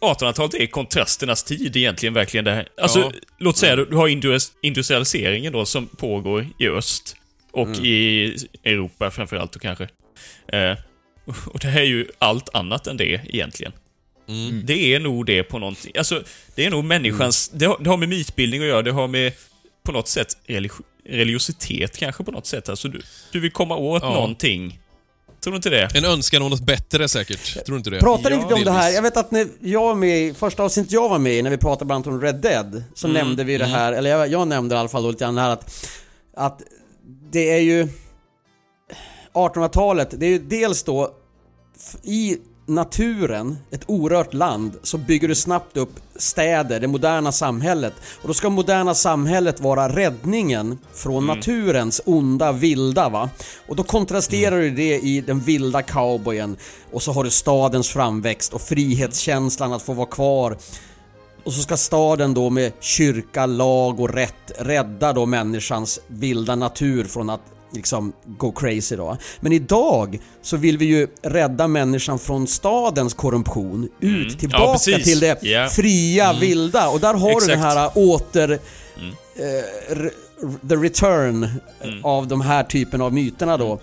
1800-talet 0.00 0.54
är 0.54 0.66
kontrasternas 0.66 1.44
tid 1.44 1.76
egentligen, 1.76 2.14
verkligen 2.14 2.44
det 2.44 2.50
här. 2.54 2.68
Alltså, 2.80 2.98
Ja. 3.00 3.12
låt 3.38 3.56
säga 3.56 3.76
du 3.76 3.84
du 3.84 3.96
har 3.96 4.08
indus- 4.08 4.52
industrialiseringen 4.62 5.52
då 5.52 5.64
som 5.66 5.86
pågår 5.86 6.46
i 6.58 6.68
öst 6.68 7.16
och 7.52 7.68
i 7.76 8.36
Europa 8.64 9.10
framförallt 9.10 9.52
då 9.52 9.58
kanske. 9.58 9.88
Eh, 10.52 10.76
och 11.46 11.58
det 11.60 11.68
här 11.68 11.80
är 11.80 11.84
ju 11.84 12.06
allt 12.18 12.54
annat 12.54 12.86
än 12.86 12.96
det 12.96 13.20
egentligen. 13.28 13.72
Det 14.64 14.94
är 14.94 15.00
nog 15.00 15.26
det 15.26 15.42
på 15.42 15.58
någonting, 15.58 15.92
alltså 15.98 16.22
det 16.54 16.64
är 16.64 16.70
nog 16.70 16.84
människans, 16.84 17.48
det, 17.48 17.66
har, 17.66 17.78
det 17.80 17.90
har 17.90 17.96
med 17.96 18.08
mytbildning 18.08 18.60
att 18.60 18.66
göra, 18.68 18.82
det 18.82 18.90
har 18.92 19.08
med 19.08 19.32
på 19.82 19.92
något 19.92 20.08
sätt 20.08 20.28
religi- 20.46 20.82
religiositet 21.04 21.96
kanske 21.96 22.24
på 22.24 22.30
något 22.30 22.46
sätt. 22.46 22.68
Alltså 22.68 22.88
du, 22.88 23.00
du 23.32 23.40
vill 23.40 23.50
komma 23.50 23.76
åt 23.76 24.02
Ja. 24.02 24.10
någonting. 24.14 24.78
Tror 25.40 25.52
du 25.52 25.56
inte 25.56 25.70
det? 25.70 25.88
En 25.94 26.04
önskan 26.04 26.42
om 26.42 26.50
något 26.50 26.60
bättre 26.60 27.08
säkert. 27.08 27.52
Tror 27.66 27.74
du 27.74 27.76
inte 27.76 27.90
det? 27.90 28.00
Prata 28.00 28.30
Ja, 28.30 28.36
lite 28.36 28.54
om 28.54 28.64
det 28.64 28.70
här. 28.70 28.90
Jag 28.90 29.02
vet 29.02 29.16
att 29.16 29.30
när 29.30 29.48
jag 29.60 29.80
var 29.80 29.94
med 29.94 30.20
i, 30.22 30.34
första 30.34 30.62
avsnittet 30.62 30.92
jag 30.92 31.08
var 31.08 31.18
med 31.18 31.32
i, 31.32 31.42
när 31.42 31.50
vi 31.50 31.56
pratade 31.56 31.84
bland 31.84 32.06
annat 32.06 32.14
om 32.14 32.22
Red 32.22 32.34
Dead, 32.40 32.82
så 32.94 33.06
Mm. 33.06 33.14
nämnde 33.26 33.44
vi 33.44 33.58
det 33.58 33.64
här, 33.66 33.92
eller 33.92 34.10
jag, 34.10 34.28
jag 34.28 34.48
nämnde 34.48 34.74
i 34.74 34.78
alla 34.78 34.88
fall 34.88 35.02
då 35.02 35.10
lite 35.10 35.24
grann 35.24 35.38
här 35.38 35.50
att, 35.50 35.86
att 36.36 36.62
det 37.30 37.50
är 37.50 37.58
ju 37.60 37.88
1800-talet, 39.34 40.08
det 40.18 40.26
är 40.26 40.30
ju 40.30 40.38
dels 40.38 40.82
då 40.82 41.10
i 42.02 42.36
naturen, 42.68 43.58
ett 43.70 43.84
orört 43.86 44.34
land, 44.34 44.72
så 44.82 44.98
bygger 44.98 45.28
du 45.28 45.34
snabbt 45.34 45.76
upp 45.76 46.00
städer, 46.16 46.80
det 46.80 46.88
moderna 46.88 47.32
samhället. 47.32 47.94
Och 48.22 48.28
då 48.28 48.34
ska 48.34 48.50
moderna 48.50 48.94
samhället 48.94 49.60
vara 49.60 49.88
räddningen 49.88 50.78
från 50.92 51.26
naturens 51.26 52.00
onda 52.04 52.52
vilda 52.52 53.08
va. 53.08 53.30
Och 53.66 53.76
då 53.76 53.82
kontrasterar 53.82 54.60
du 54.60 54.70
det 54.70 54.98
i 54.98 55.20
den 55.20 55.40
vilda 55.40 55.82
cowboyen 55.82 56.56
och 56.92 57.02
så 57.02 57.12
har 57.12 57.24
du 57.24 57.30
stadens 57.30 57.88
framväxt 57.88 58.52
och 58.52 58.60
frihetskänslan 58.60 59.72
att 59.72 59.82
få 59.82 59.92
vara 59.92 60.06
kvar. 60.06 60.56
Och 61.44 61.52
så 61.52 61.62
ska 61.62 61.76
staden 61.76 62.34
då 62.34 62.50
med 62.50 62.72
kyrka, 62.80 63.46
lag 63.46 64.00
och 64.00 64.14
rätt 64.14 64.52
rädda 64.58 65.12
då 65.12 65.26
människans 65.26 66.00
vilda 66.06 66.54
natur 66.54 67.04
från 67.04 67.30
att 67.30 67.40
liksom 67.72 68.12
gå 68.26 68.52
crazy 68.52 68.96
då. 68.96 69.16
Men 69.40 69.52
idag 69.52 70.18
så 70.42 70.56
vill 70.56 70.78
vi 70.78 70.84
ju 70.84 71.08
rädda 71.22 71.68
människan 71.68 72.18
från 72.18 72.46
stadens 72.46 73.14
korruption 73.14 73.84
ut 74.00 74.02
Mm. 74.02 74.26
Ja, 74.30 74.38
tillbaka 74.38 74.72
precis. 74.72 75.04
till 75.04 75.20
det 75.20 75.42
Ja. 75.42 75.68
fria 75.68 76.32
vilda 76.32 76.88
och 76.88 77.00
där 77.00 77.14
har 77.14 77.28
du 77.28 77.34
Exakt. 77.36 77.48
den 77.52 77.60
här 77.60 77.90
åter... 77.94 78.58
Mm. 78.98 79.14
eh, 79.36 80.10
the 80.68 80.76
return 80.76 81.48
av 82.02 82.26
de 82.28 82.40
här 82.40 82.62
typen 82.64 83.00
av 83.02 83.12
myterna 83.12 83.56
då 83.56 83.80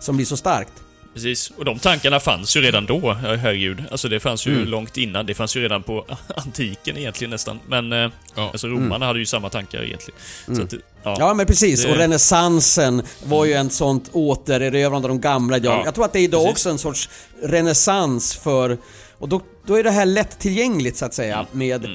som 0.00 0.16
blir 0.16 0.26
så 0.26 0.36
starkt. 0.36 0.72
Precis, 1.16 1.52
och 1.58 1.64
de 1.64 1.78
tankarna 1.78 2.20
fanns 2.20 2.56
ju 2.56 2.60
redan 2.60 2.86
då, 2.86 3.00
ja, 3.02 3.34
herregud. 3.34 3.84
Alltså 3.90 4.08
det 4.08 4.20
fanns 4.20 4.46
ju 4.46 4.56
Mm. 4.56 4.68
långt 4.68 4.96
innan, 4.96 5.26
det 5.26 5.34
fanns 5.34 5.56
ju 5.56 5.62
redan 5.62 5.82
på 5.82 6.06
antiken 6.36 6.96
egentligen 6.96 7.30
nästan. 7.30 7.60
Men, 7.68 7.92
eh, 7.92 8.10
Ja. 8.34 8.48
alltså 8.52 8.66
romarna 8.66 9.06
hade 9.06 9.18
ju 9.18 9.26
samma 9.26 9.48
tankar 9.50 9.82
egentligen. 9.84 10.20
Så 10.46 10.62
att, 10.62 10.72
ja. 10.72 10.78
Mm. 11.10 11.16
Ja 11.20 11.34
men 11.34 11.46
precis, 11.46 11.82
Det- 11.84 11.90
och 11.90 11.96
renässansen 11.96 13.02
var 13.24 13.44
ju 13.44 13.52
en 13.52 13.70
sånt 13.70 14.08
återerövrande 14.12 15.06
av 15.06 15.08
de 15.08 15.20
gamla 15.20 15.56
idealen. 15.56 15.80
Ja, 15.80 15.84
Jag 15.84 15.94
tror 15.94 16.04
att 16.04 16.12
det 16.12 16.18
är 16.18 16.22
idag 16.22 16.40
precis. 16.44 16.52
också 16.52 16.70
en 16.70 16.78
sorts 16.78 17.08
renässans 17.42 18.34
för... 18.36 18.78
Och 19.18 19.28
då, 19.28 19.40
då 19.66 19.74
är 19.74 19.84
det 19.84 19.90
här 19.90 20.06
lättillgängligt 20.06 20.96
så 20.96 21.04
att 21.04 21.14
säga 21.14 21.34
Mm. 21.36 21.46
med 21.58 21.86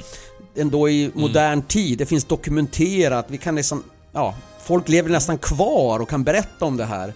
ändå 0.57 0.89
i 0.89 1.11
modern 1.13 1.61
tid. 1.61 1.97
Det 1.97 2.05
finns 2.05 2.25
dokumenterat, 2.25 3.25
vi 3.29 3.37
kan 3.37 3.55
liksom... 3.55 3.83
Ja, 4.13 4.35
folk 4.65 4.89
lever 4.89 5.09
nästan 5.09 5.37
kvar 5.37 5.99
och 5.99 6.09
kan 6.09 6.23
berätta 6.23 6.65
om 6.65 6.77
det 6.77 6.85
här. 6.85 7.13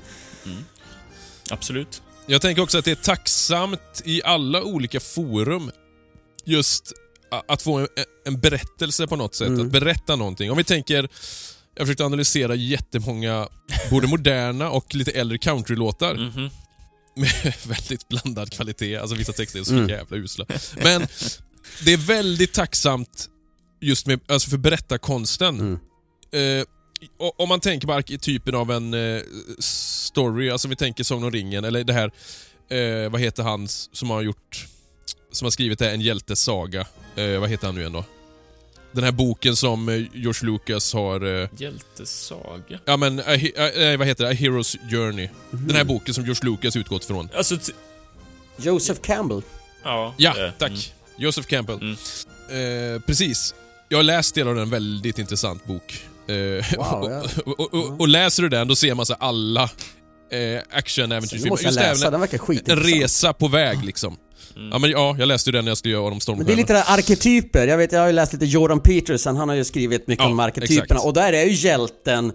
Absolut. 1.50 2.02
Jag 2.28 2.42
tänker 2.42 2.62
också 2.62 2.78
att 2.78 2.86
det 2.86 2.92
är 2.92 2.96
tacksamt 2.96 4.02
i 4.06 4.22
alla 4.24 4.64
olika 4.64 5.00
forum 5.00 5.72
just 6.46 6.94
att 7.48 7.62
få 7.62 7.78
en, 7.78 7.88
en 8.26 8.40
berättelse 8.40 9.08
på 9.08 9.16
något 9.16 9.36
sätt. 9.36 9.48
Mm. 9.48 9.66
Att 9.66 9.72
berätta 9.72 10.16
någonting. 10.16 10.52
Om 10.52 10.58
vi 10.58 10.64
tänker, 10.64 11.10
jag 11.76 11.88
försökte 11.88 12.06
analysera 12.06 12.56
jättemånga, 12.56 13.48
både 13.90 14.08
moderna 14.08 14.70
och 14.70 14.96
lite 14.96 15.12
äldre 15.12 15.38
countrylåtar. 15.38 16.16
Mhm. 16.16 16.50
Med 17.16 17.54
väldigt 17.68 18.08
blandad 18.08 18.52
kvalitet. 18.52 18.98
Alltså 18.98 19.16
vissa 19.16 19.34
texter 19.34 19.60
är 19.60 19.64
så 19.64 19.74
Mm. 19.74 19.90
jävla 19.90 20.18
usla. 20.18 20.46
Men 20.84 21.08
det 21.86 21.94
är 21.94 21.98
väldigt 21.98 22.54
tacksamt 22.54 23.30
just 23.82 24.06
med, 24.08 24.20
alltså 24.28 24.50
för 24.50 24.58
berättarkonsten. 24.58 25.60
Mm. 25.60 26.60
Eh, 26.60 26.66
om 27.18 27.50
man 27.50 27.60
tänker 27.60 27.88
på 27.88 27.94
arketypen 27.94 28.56
av 28.56 28.72
en 28.72 28.94
eh, 28.94 29.22
story, 29.60 30.50
alltså 30.50 30.68
vi 30.68 30.76
tänker 30.76 31.04
Sagan 31.04 31.24
om 31.24 31.32
ringen, 31.32 31.64
eller 31.66 31.84
det 31.84 31.94
här, 31.94 32.12
eh, 32.70 33.10
vad 33.12 33.22
heter 33.22 33.44
han 33.44 33.68
som 33.68 34.10
har 34.10 34.22
gjort, 34.22 34.66
som 35.32 35.46
har 35.46 35.52
skrivit 35.52 35.80
det, 35.80 35.86
här, 35.86 35.94
En 35.94 36.02
hjältes 36.02 36.42
saga. 36.42 36.88
Eh, 37.16 37.40
vad 37.40 37.50
heter 37.50 37.66
han 37.68 37.76
nu 37.76 37.82
igen 37.82 37.94
då? 37.94 38.04
Den 38.92 39.04
här 39.04 39.12
boken 39.12 39.56
som 39.56 39.90
eh, 39.90 39.96
George 40.14 40.52
Lucas 40.52 40.94
har, 40.94 41.42
eh, 41.42 41.50
Hjältesaga. 41.58 42.80
ja 42.86 42.98
men, 42.98 43.20
eh, 43.20 43.98
vad 43.98 44.08
heter 44.08 44.24
det? 44.24 44.30
A 44.30 44.34
Hero's 44.34 44.78
Journey. 44.92 45.30
Den 45.52 45.76
här 45.76 45.84
boken 45.84 46.14
som 46.14 46.26
George 46.26 46.50
Lucas 46.52 46.76
utgått 46.76 47.06
från. 47.06 47.30
Alltså, 47.36 47.58
t- 47.58 47.72
Joseph 48.58 49.02
Campbell. 49.02 49.42
ja. 49.84 50.14
Ja, 50.18 50.46
eh, 50.46 50.52
tack. 50.58 50.70
mm. 50.70 50.82
Joseph 51.18 51.48
Campbell. 51.48 51.76
Mm. 51.78 52.96
Eh, 52.96 53.02
precis. 53.02 53.54
Jag 53.90 53.98
har 53.98 54.04
läst 54.04 54.36
delar 54.36 54.52
av 54.52 54.58
den, 54.58 54.70
väldigt 54.70 55.20
intressant 55.20 55.66
bok. 55.66 56.00
Eh, 56.28 56.36
Wow, 56.78 57.12
ja. 57.12 57.24
och, 57.46 58.00
och, 58.00 58.08
läser 58.08 58.44
du 58.44 58.50
den, 58.50 58.68
då 58.68 58.76
ser 58.76 58.96
man 58.96 59.06
så 59.06 59.14
alla 59.14 59.64
eh, 59.64 60.62
action 60.72 61.10
Nu 61.10 61.16
äventyrsfilmer 61.16 61.50
måste 61.50 61.66
jag 61.66 61.72
Just 61.72 61.80
läsa, 61.80 62.08
även 62.08 62.12
den 62.12 62.22
verkar 62.22 62.72
en 62.72 62.80
resa 62.80 63.34
på 63.34 63.48
väg 63.48 63.86
liksom. 63.86 64.18
Ja, 64.72 64.80
men, 64.80 64.90
ja, 64.90 65.16
jag 65.20 65.28
läste 65.28 65.50
ju 65.50 65.52
den 65.52 65.66
när 65.66 65.72
jag 65.72 65.78
skulle 65.78 65.94
göra 65.94 66.04
om 66.04 66.10
Men 66.10 66.18
det 66.18 66.22
är 66.22 66.22
Stormstjärnan. 66.22 66.58
lite 66.58 66.74
där 66.74 66.84
arketyper, 66.88 67.68
jag 67.68 67.78
vet 67.78 67.92
jag 67.92 68.00
har 68.00 68.08
ju 68.08 68.14
läst 68.14 68.34
lite 68.34 68.46
Jordan 68.46 68.80
Peterson, 68.80 69.36
han 69.38 69.50
har 69.50 69.56
ju 69.56 69.64
skrivit 69.64 70.08
mycket 70.08 70.26
Ja, 70.26 70.32
om 70.32 70.40
arketyperna 70.40 70.84
exakt. 70.84 71.06
och 71.06 71.14
där 71.14 71.34
är 71.34 71.46
ju 71.46 71.52
hjälten 71.52 72.34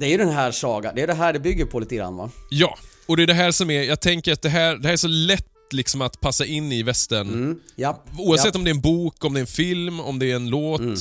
Det 0.00 0.06
är 0.06 0.10
ju 0.10 0.16
den 0.16 0.28
här 0.28 0.50
sagan, 0.50 0.94
det 0.94 1.02
är 1.02 1.06
det 1.06 1.14
här 1.14 1.32
det 1.32 1.40
bygger 1.40 1.64
på 1.64 1.80
lite 1.80 1.96
grann 1.96 2.16
va? 2.16 2.30
Ja, 2.50 2.78
och 3.06 3.16
det 3.16 3.22
är 3.22 3.26
det 3.26 3.34
här 3.34 3.50
som 3.50 3.70
är, 3.70 3.82
jag 3.82 4.00
tänker 4.00 4.32
att 4.32 4.42
det 4.42 4.48
här, 4.48 4.76
det 4.76 4.86
här 4.86 4.92
är 4.92 4.96
så 4.96 5.08
lätt 5.08 5.46
liksom 5.72 6.02
att 6.02 6.20
passa 6.20 6.44
in 6.44 6.72
i 6.72 6.82
västern. 6.82 7.28
Mm, 7.28 7.58
ja. 7.76 8.04
Oavsett 8.18 8.54
ja. 8.54 8.58
om 8.58 8.64
det 8.64 8.70
är 8.70 8.74
en 8.74 8.80
bok, 8.80 9.24
om 9.24 9.34
det 9.34 9.38
är 9.38 9.40
en 9.40 9.46
film, 9.46 10.00
om 10.00 10.18
det 10.18 10.30
är 10.30 10.36
en 10.36 10.48
låt. 10.48 10.80
Mm. 10.80 10.96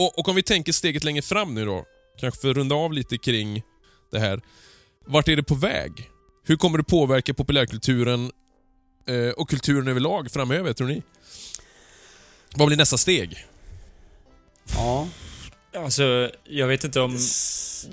Och, 0.00 0.18
och 0.18 0.28
om 0.28 0.36
vi 0.36 0.42
tänker 0.42 0.72
steget 0.72 1.04
längre 1.04 1.22
fram 1.22 1.54
nu 1.54 1.64
då, 1.64 1.84
kanske 2.20 2.40
för 2.40 2.50
att 2.50 2.56
runda 2.56 2.74
av 2.74 2.92
lite 2.92 3.18
kring 3.18 3.62
det 4.12 4.18
här. 4.18 4.40
Vart 5.06 5.28
är 5.28 5.36
det 5.36 5.42
på 5.42 5.54
väg? 5.54 6.10
Hur 6.44 6.56
kommer 6.56 6.78
det 6.78 6.84
påverka 6.84 7.34
populärkulturen 7.34 8.30
eh, 9.08 9.28
och 9.28 9.50
kulturen 9.50 9.88
överlag 9.88 10.30
framöver, 10.30 10.72
tror 10.72 10.88
ni? 10.88 11.02
Vad 12.54 12.68
blir 12.68 12.76
nästa 12.76 12.98
steg? 12.98 13.46
ja. 14.74 15.08
Alltså, 15.76 16.30
jag 16.44 16.66
vet 16.66 16.84
inte 16.84 17.00
om... 17.00 17.18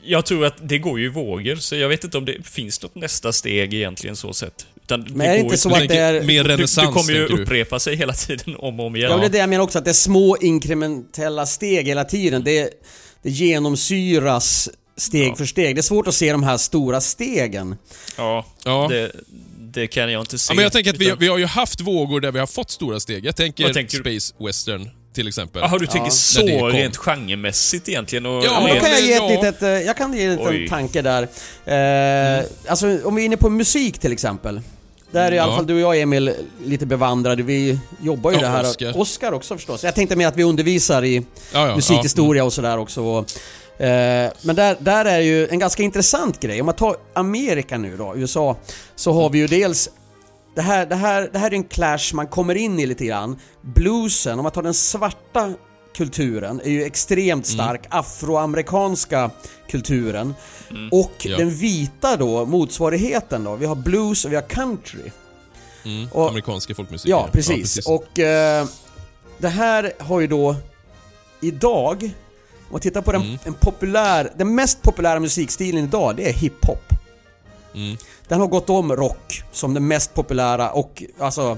Jag 0.03 0.26
tror 0.26 0.45
att 0.45 0.70
det 0.70 0.78
går 0.78 0.99
ju 0.99 1.05
i 1.05 1.10
vågor, 1.10 1.55
så 1.55 1.76
jag 1.76 1.89
vet 1.89 2.03
inte 2.03 2.18
om 2.18 2.26
det 2.26 2.47
finns 2.47 2.82
något 2.82 2.95
nästa 2.95 3.34
steg 3.34 3.74
egentligen 3.74 4.16
så 4.16 4.34
sett. 4.34 4.68
Utan 4.88 5.07
Men 5.15 5.27
är 5.27 5.33
det 5.33 5.39
inte 5.39 5.57
så 5.57 5.69
Du 5.69 5.75
att 5.75 5.88
det 5.89 5.97
är... 5.97 6.13
mer 6.23 6.43
du, 6.43 6.49
du 6.49 6.55
renässans, 6.55 6.93
kommer 6.95 7.11
ju 7.13 7.19
tänker 7.19 7.35
du? 7.38 7.43
upprepa 7.43 7.79
sig 7.79 7.95
hela 7.95 8.13
tiden 8.13 8.55
om 8.57 8.79
och 8.79 8.85
om 8.85 8.95
igen. 8.95 9.09
Ja, 9.11 9.17
men 9.17 9.21
det 9.21 9.27
är 9.27 9.31
det 9.31 9.38
jag 9.38 9.49
menar 9.49 9.63
också, 9.63 9.77
att 9.77 9.85
det 9.85 9.91
är 9.91 9.93
små 9.93 10.38
inkrementella 10.41 11.45
steg 11.45 11.88
hela 11.88 12.03
tiden. 12.03 12.43
Det, 12.43 12.69
det 13.23 13.29
genomsyras 13.29 14.69
steg 14.97 15.27
Ja. 15.31 15.35
för 15.35 15.45
steg. 15.45 15.75
Det 15.75 15.79
är 15.79 15.83
svårt 15.83 16.07
att 16.07 16.15
se 16.15 16.31
de 16.31 16.43
här 16.43 16.57
stora 16.57 17.01
stegen. 17.01 17.75
Ja, 18.17 18.45
Ja. 18.65 18.88
Det, 18.89 19.11
det 19.59 19.88
kan 19.88 20.11
jag 20.11 20.21
inte 20.21 20.38
se. 20.38 20.51
Ja, 20.51 20.55
men 20.55 20.63
jag 20.63 20.71
tänker 20.71 20.89
att 20.91 20.97
vi, 20.97 21.05
utan- 21.05 21.19
vi 21.19 21.27
har 21.27 21.38
ju 21.38 21.45
haft 21.45 21.81
vågor 21.81 22.19
där 22.21 22.31
vi 22.31 22.39
har 22.39 22.47
fått 22.47 22.71
stora 22.71 22.99
steg. 22.99 23.25
Jag 23.25 23.35
tänker, 23.35 23.73
tänker 23.73 23.97
du? 23.97 24.19
Space 24.19 24.33
Western 24.45 24.89
till 25.13 25.27
exempel. 25.27 25.61
Jaha, 25.61 25.77
du 25.77 25.85
tänker 25.85 26.05
Ja. 26.07 26.11
så 26.11 26.41
det 26.45 26.57
rent 26.57 26.97
genremässigt 26.97 27.89
egentligen? 27.89 28.25
Och 28.25 28.45
Ja, 28.45 28.61
men 28.65 28.75
då 28.75 28.81
kan 28.81 28.91
jag 28.91 29.01
ge 29.01 29.13
ett 29.13 29.29
litet, 29.31 29.61
eh, 29.63 29.69
jag 29.69 29.97
kan 29.97 30.13
ge 30.13 30.23
en 30.23 30.35
liten 30.35 30.69
tanke 30.69 31.01
där. 31.01 31.23
Eh, 32.39 32.45
Alltså 32.67 32.99
om 33.03 33.15
vi 33.15 33.21
är 33.21 33.25
inne 33.25 33.38
på 33.38 33.49
musik 33.49 33.99
till 33.99 34.11
exempel. 34.11 34.61
Där 35.12 35.32
är 35.32 35.32
i 35.32 35.39
alla 35.39 35.55
fall 35.55 35.68
du 35.68 35.74
och 35.74 35.80
jag 35.80 36.01
Emil 36.01 36.34
lite 36.64 36.86
bevandrade. 36.86 37.43
Vi 37.43 37.80
jobbar 38.01 38.32
ju 38.32 38.38
Ja, 38.38 38.41
det 38.41 38.47
här. 38.47 38.64
Oscar. 38.64 38.97
Oscar 38.97 39.32
också 39.32 39.55
förstås. 39.55 39.84
Jag 39.84 39.95
tänkte 39.95 40.16
mer 40.16 40.28
att 40.28 40.38
vi 40.38 40.43
undervisar 40.43 41.03
i 41.05 41.26
Ja, 41.53 41.68
ja, 41.68 41.76
musikhistoria 41.76 42.43
och 42.43 42.53
sådär 42.53 42.78
också. 42.78 43.03
Och, 43.03 43.82
eh, 43.82 44.32
men 44.41 44.55
där, 44.55 44.78
där 44.80 45.05
är 45.05 45.20
ju 45.20 45.47
en 45.47 45.60
ganska 45.60 45.84
intressant 45.84 46.39
grej. 46.39 46.60
Om 46.62 46.66
man 46.66 46.76
tar 46.76 46.95
Amerika 47.14 47.78
nu 47.78 47.97
då, 47.97 48.14
USA, 48.16 48.55
så 48.95 49.14
har 49.14 49.30
vi 49.30 49.38
ju 49.38 49.47
dels 49.47 49.89
det 50.55 50.62
här, 50.62 50.86
det, 50.86 50.95
här, 50.95 51.30
det 51.34 51.39
här 51.39 51.51
är 51.51 51.55
en 51.55 51.64
clash 51.64 52.14
man 52.14 52.28
kommer 52.28 52.55
in 52.55 52.80
i 52.80 52.86
lite 52.86 53.05
grann. 53.05 53.39
Bluesen, 53.62 54.39
om 54.39 54.43
man 54.43 54.51
tar 54.51 54.64
den 54.64 54.74
svarta 54.74 55.53
kulturen, 55.97 56.61
är 56.63 56.69
ju 56.69 56.83
extremt 56.83 57.47
Mm. 57.47 57.65
stark. 57.65 57.81
Afroamerikanska 57.89 59.31
kulturen. 59.69 60.33
Och 60.91 61.11
Ja. 61.19 61.37
den 61.37 61.49
vita 61.49 62.17
då, 62.17 62.45
motsvarigheten 62.45 63.43
då. 63.43 63.55
Vi 63.55 63.65
har 63.65 63.75
blues 63.75 64.25
och 64.25 64.31
vi 64.31 64.35
har 64.35 64.41
country. 64.49 65.11
Mm. 65.85 66.07
Och- 66.11 66.29
Amerikanska 66.29 66.75
folkmusik. 66.75 67.09
Ja, 67.11 67.29
precis. 67.33 67.87
Och 67.87 68.19
eh, 68.19 68.65
det 69.37 69.49
här 69.49 69.93
har 69.99 70.19
ju 70.19 70.27
då 70.27 70.55
idag, 71.41 72.03
om 72.03 72.71
man 72.71 72.81
tittar 72.81 73.01
på 73.01 73.11
den, 73.11 73.21
Mm. 73.21 73.37
en 73.43 73.53
populär, 73.53 74.31
den 74.37 74.55
mest 74.55 74.81
populära 74.81 75.19
musikstilen 75.19 75.83
idag, 75.83 76.15
det 76.15 76.29
är 76.29 76.33
hiphop. 76.33 76.83
Mm. 77.75 77.97
Den 78.27 78.39
har 78.39 78.47
gått 78.47 78.69
om 78.69 78.95
rock 78.95 79.43
som 79.51 79.73
den 79.73 79.87
mest 79.87 80.13
populära 80.13 80.71
och 80.71 81.03
alltså 81.19 81.57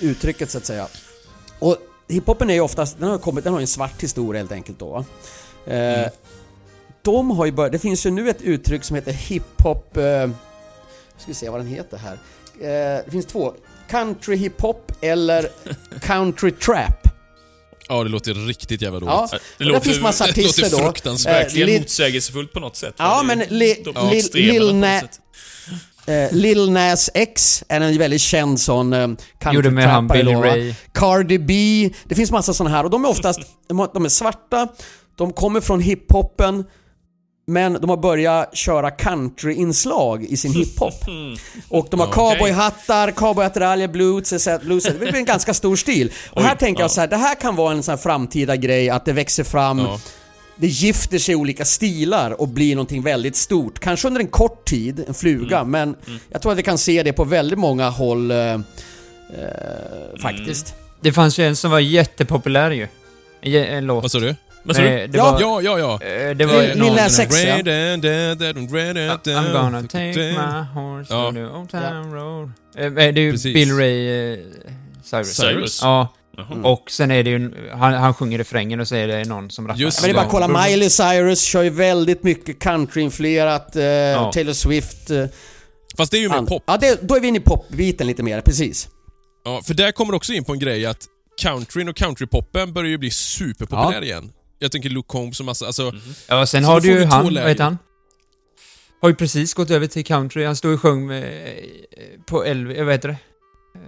uttrycket 0.00 0.50
så 0.50 0.58
att 0.58 0.66
säga. 0.66 0.86
Och 1.58 1.76
hiphopen 2.10 2.50
är 2.50 2.54
ju 2.54 2.60
oftast, 2.60 2.98
den 3.00 3.08
har 3.10 3.18
kommit, 3.18 3.44
den 3.44 3.52
har 3.52 3.60
ju 3.60 3.64
en 3.64 3.66
svart 3.68 4.02
historia 4.02 4.40
helt 4.40 4.52
enkelt 4.52 4.78
då. 4.78 5.04
Eh, 5.66 5.74
Mm. 5.74 6.10
De 7.02 7.30
har 7.30 7.46
ju 7.46 7.52
börjat, 7.52 7.72
det 7.72 7.78
finns 7.78 8.06
ju 8.06 8.10
nu 8.10 8.30
ett 8.30 8.42
uttryck 8.42 8.84
som 8.84 8.96
heter 8.96 9.12
hiphop, 9.12 9.96
eh, 9.96 10.30
ska 11.18 11.26
vi 11.26 11.34
se 11.34 11.48
vad 11.48 11.60
den 11.60 11.66
heter 11.66 11.96
här. 11.98 12.12
Eh, 12.60 13.04
det 13.04 13.10
finns 13.10 13.26
två, 13.26 13.54
country 13.90 14.36
hiphop 14.36 14.92
eller 15.00 15.48
country 16.00 16.50
trap. 16.50 17.08
Ja, 17.88 18.02
det 18.04 18.08
låter 18.10 18.34
riktigt 18.34 18.82
jävla 18.82 19.00
Ja, 19.06 19.16
dåligt. 19.30 19.42
Det 19.58 19.64
och 19.64 19.70
låter- 19.70 19.80
finns 19.86 20.00
massa 20.00 20.24
det 20.24 20.30
låter 20.30 20.42
artister 20.62 20.76
fruktansvärt. 20.84 21.34
Eh, 21.34 21.38
Verkligen 21.42 21.68
Lil- 21.68 21.80
motsägelsefullt 21.80 22.52
på 22.52 22.60
något 22.60 22.76
sätt. 22.76 22.94
Ja, 22.96 23.20
Det 23.20 23.26
men 23.26 23.38
ju 23.40 23.46
li- 23.46 23.82
li- 24.10 24.16
extremerna 24.18 24.52
Lil 24.52 24.60
på 24.60 24.66
något 24.66 24.74
Nä- 24.74 25.00
sätt. 25.00 25.20
Eh, 26.10 26.32
Lil 26.32 26.70
Nas 26.70 27.10
X 27.14 27.64
är 27.68 27.80
en 27.80 27.98
väldigt 27.98 28.20
känd 28.20 28.60
sån 28.60 28.92
eh, 28.92 29.08
Gjorde 29.52 29.70
med 29.70 29.90
han 29.90 30.08
Billy? 30.08 30.34
Ray. 30.34 30.74
Cardi 30.94 31.38
B, 31.38 31.54
det 32.04 32.14
finns 32.14 32.30
massa 32.30 32.54
såna 32.54 32.70
här 32.70 32.84
och 32.84 32.90
de 32.90 33.04
är 33.04 33.08
oftast, 33.08 33.40
de 33.68 34.04
är 34.04 34.08
svarta, 34.08 34.68
de 35.16 35.32
kommer 35.32 35.60
från 35.60 35.80
hiphopen, 35.80 36.64
men 37.46 37.72
de 37.72 37.90
har 37.90 37.96
börjat 37.96 38.56
köra 38.56 38.90
country-inslag 38.90 40.24
i 40.24 40.36
sin 40.36 40.52
hiphop. 40.52 40.94
Och 41.68 41.86
de 41.90 42.00
har 42.00 42.06
cowboyhattar, 42.06 43.10
cowboyattiraljer, 43.10 43.88
blues, 43.88 44.32
etc. 44.32 44.48
blues. 44.62 44.84
Det 44.84 44.98
blir 44.98 45.14
en 45.14 45.24
ganska 45.24 45.54
stor 45.54 45.76
stil. 45.76 46.12
Och 46.30 46.36
Oj, 46.36 46.42
här 46.42 46.56
tänker 46.56 46.82
jag 46.82 46.84
ja. 46.84 46.88
så 46.94 47.00
här, 47.00 47.08
det 47.08 47.16
här 47.16 47.34
kan 47.34 47.56
vara 47.56 47.72
en 47.72 47.82
sån 47.82 47.92
här 47.92 47.96
framtida 47.96 48.56
grej, 48.56 48.90
att 48.90 49.04
det 49.04 49.12
växer 49.12 49.44
fram 49.44 49.78
Ja. 49.78 50.00
Det 50.60 50.66
gifter 50.66 51.18
sig 51.18 51.32
i 51.32 51.36
olika 51.36 51.64
stilar 51.64 52.40
och 52.40 52.48
blir 52.48 52.74
någonting 52.74 53.02
väldigt 53.02 53.36
stort. 53.36 53.78
Kanske 53.78 54.08
under 54.08 54.20
en 54.20 54.26
kort 54.28 54.64
tid, 54.64 55.04
en 55.08 55.14
fluga, 55.14 55.58
Mm. 55.58 55.70
men 55.70 55.96
jag 56.30 56.42
tror 56.42 56.52
att 56.52 56.58
vi 56.58 56.62
kan 56.62 56.78
se 56.78 57.02
det 57.02 57.12
på 57.12 57.24
väldigt 57.24 57.58
många 57.58 57.88
håll 57.90 58.30
eh, 58.30 58.38
eh, 58.38 58.60
faktiskt. 60.22 60.74
Det 61.00 61.12
fanns 61.12 61.38
ju 61.38 61.46
en 61.46 61.56
som 61.56 61.70
var 61.70 61.80
jättepopulär 61.80 62.70
ju. 62.70 62.88
En, 63.40 63.54
en 63.64 63.86
låt. 63.86 64.02
Vad 64.04 64.10
sa 64.10 64.18
du? 64.20 64.34
Vad 64.62 64.76
sa 64.76 64.82
du? 64.82 64.88
Eh, 64.88 65.10
Ja. 65.12 65.32
var... 65.32 65.40
Ja, 65.40 65.60
ja, 65.62 65.78
ja. 65.78 66.06
eh, 66.06 66.36
Det 66.36 66.46
var 66.46 66.54
Lil- 66.62 66.78
någon- 66.78 66.86
Lil 66.86 66.96
Nas 66.96 67.18
X, 67.18 67.44
ja. 67.44 67.56
I'm 67.56 69.52
gonna 69.52 69.82
take 69.82 70.12
my 70.16 70.80
horse 70.80 71.14
Ja. 71.14 71.26
to 71.26 71.32
the 71.32 71.44
old 71.44 71.70
town 71.70 72.12
road. 72.12 72.50
Eh, 72.76 72.90
Det 72.92 73.02
är 73.02 73.12
ju 73.18 73.30
Precis. 73.32 73.54
Bill 73.54 73.72
Ray 73.76 74.32
eh, 74.32 74.38
Cyrus. 75.04 75.36
Cyrus? 75.36 75.80
Ja, 75.82 76.08
Jaha. 76.48 76.72
och 76.72 76.90
sen 76.90 77.10
är 77.10 77.22
det 77.24 77.30
ju... 77.30 77.68
Han, 77.72 77.92
han 77.94 78.14
sjunger 78.14 78.38
refrängen 78.38 78.80
och 78.80 78.88
så 78.88 78.94
är 78.94 79.08
det 79.08 79.24
någon 79.24 79.50
som 79.50 79.68
rappar. 79.68 79.80
Just 79.80 80.00
Men 80.02 80.08
det 80.08 80.12
är 80.12 80.14
bara 80.14 80.24
att 80.26 80.30
kolla, 80.30 80.48
Ja. 80.60 80.66
Miley 80.66 80.90
Cyrus 80.90 81.42
kör 81.42 81.62
ju 81.62 81.70
väldigt 81.70 82.22
mycket 82.22 82.58
country-influerat, 82.58 83.76
eh, 83.76 84.30
Taylor 84.30 84.52
Swift. 84.52 85.10
Eh, 85.10 85.24
Fast 85.96 86.10
det 86.12 86.18
är 86.18 86.20
ju 86.20 86.28
mer 86.28 86.42
pop. 86.42 86.62
Ja, 86.66 86.76
det, 86.76 87.08
då 87.08 87.16
är 87.16 87.20
vi 87.20 87.28
inne 87.28 87.38
i 87.38 87.42
popbiten 87.42 88.06
lite 88.06 88.22
mer, 88.22 88.40
precis. 88.40 88.88
Ja, 89.44 89.62
för 89.64 89.74
där 89.74 89.92
kommer 89.92 90.14
också 90.14 90.32
in 90.32 90.44
på 90.44 90.52
en 90.52 90.58
grej 90.58 90.86
att 90.86 91.04
countryn 91.42 91.88
och 91.88 91.96
countrypoppen 91.96 92.72
börjar 92.72 92.90
ju 92.90 92.98
bli 92.98 93.10
superpopulär 93.10 94.02
igen. 94.02 94.32
Jag 94.58 94.72
tänker 94.72 94.90
Luke 94.90 95.06
Combs 95.08 95.40
och 95.40 95.46
massa, 95.46 95.66
alltså... 95.66 95.92
Ja, 96.28 96.46
sen 96.46 96.64
har 96.64 96.80
du 96.80 96.88
ju 96.88 97.04
han, 97.04 97.34
vad 97.34 97.48
heter 97.48 97.64
han? 97.64 97.78
Har 99.02 99.08
ju 99.08 99.14
precis 99.14 99.54
gått 99.54 99.70
över 99.70 99.86
till 99.86 100.04
country. 100.04 100.44
Han 100.44 100.56
stod 100.56 100.74
och 100.74 100.80
sjöng 100.80 101.06
med, 101.06 101.22
eh, 101.24 102.20
på 102.26 102.44
Elvis, 102.44 102.78
vad 102.78 102.92
heter 102.92 103.08
det? 103.08 103.16
Eh, 103.74 103.80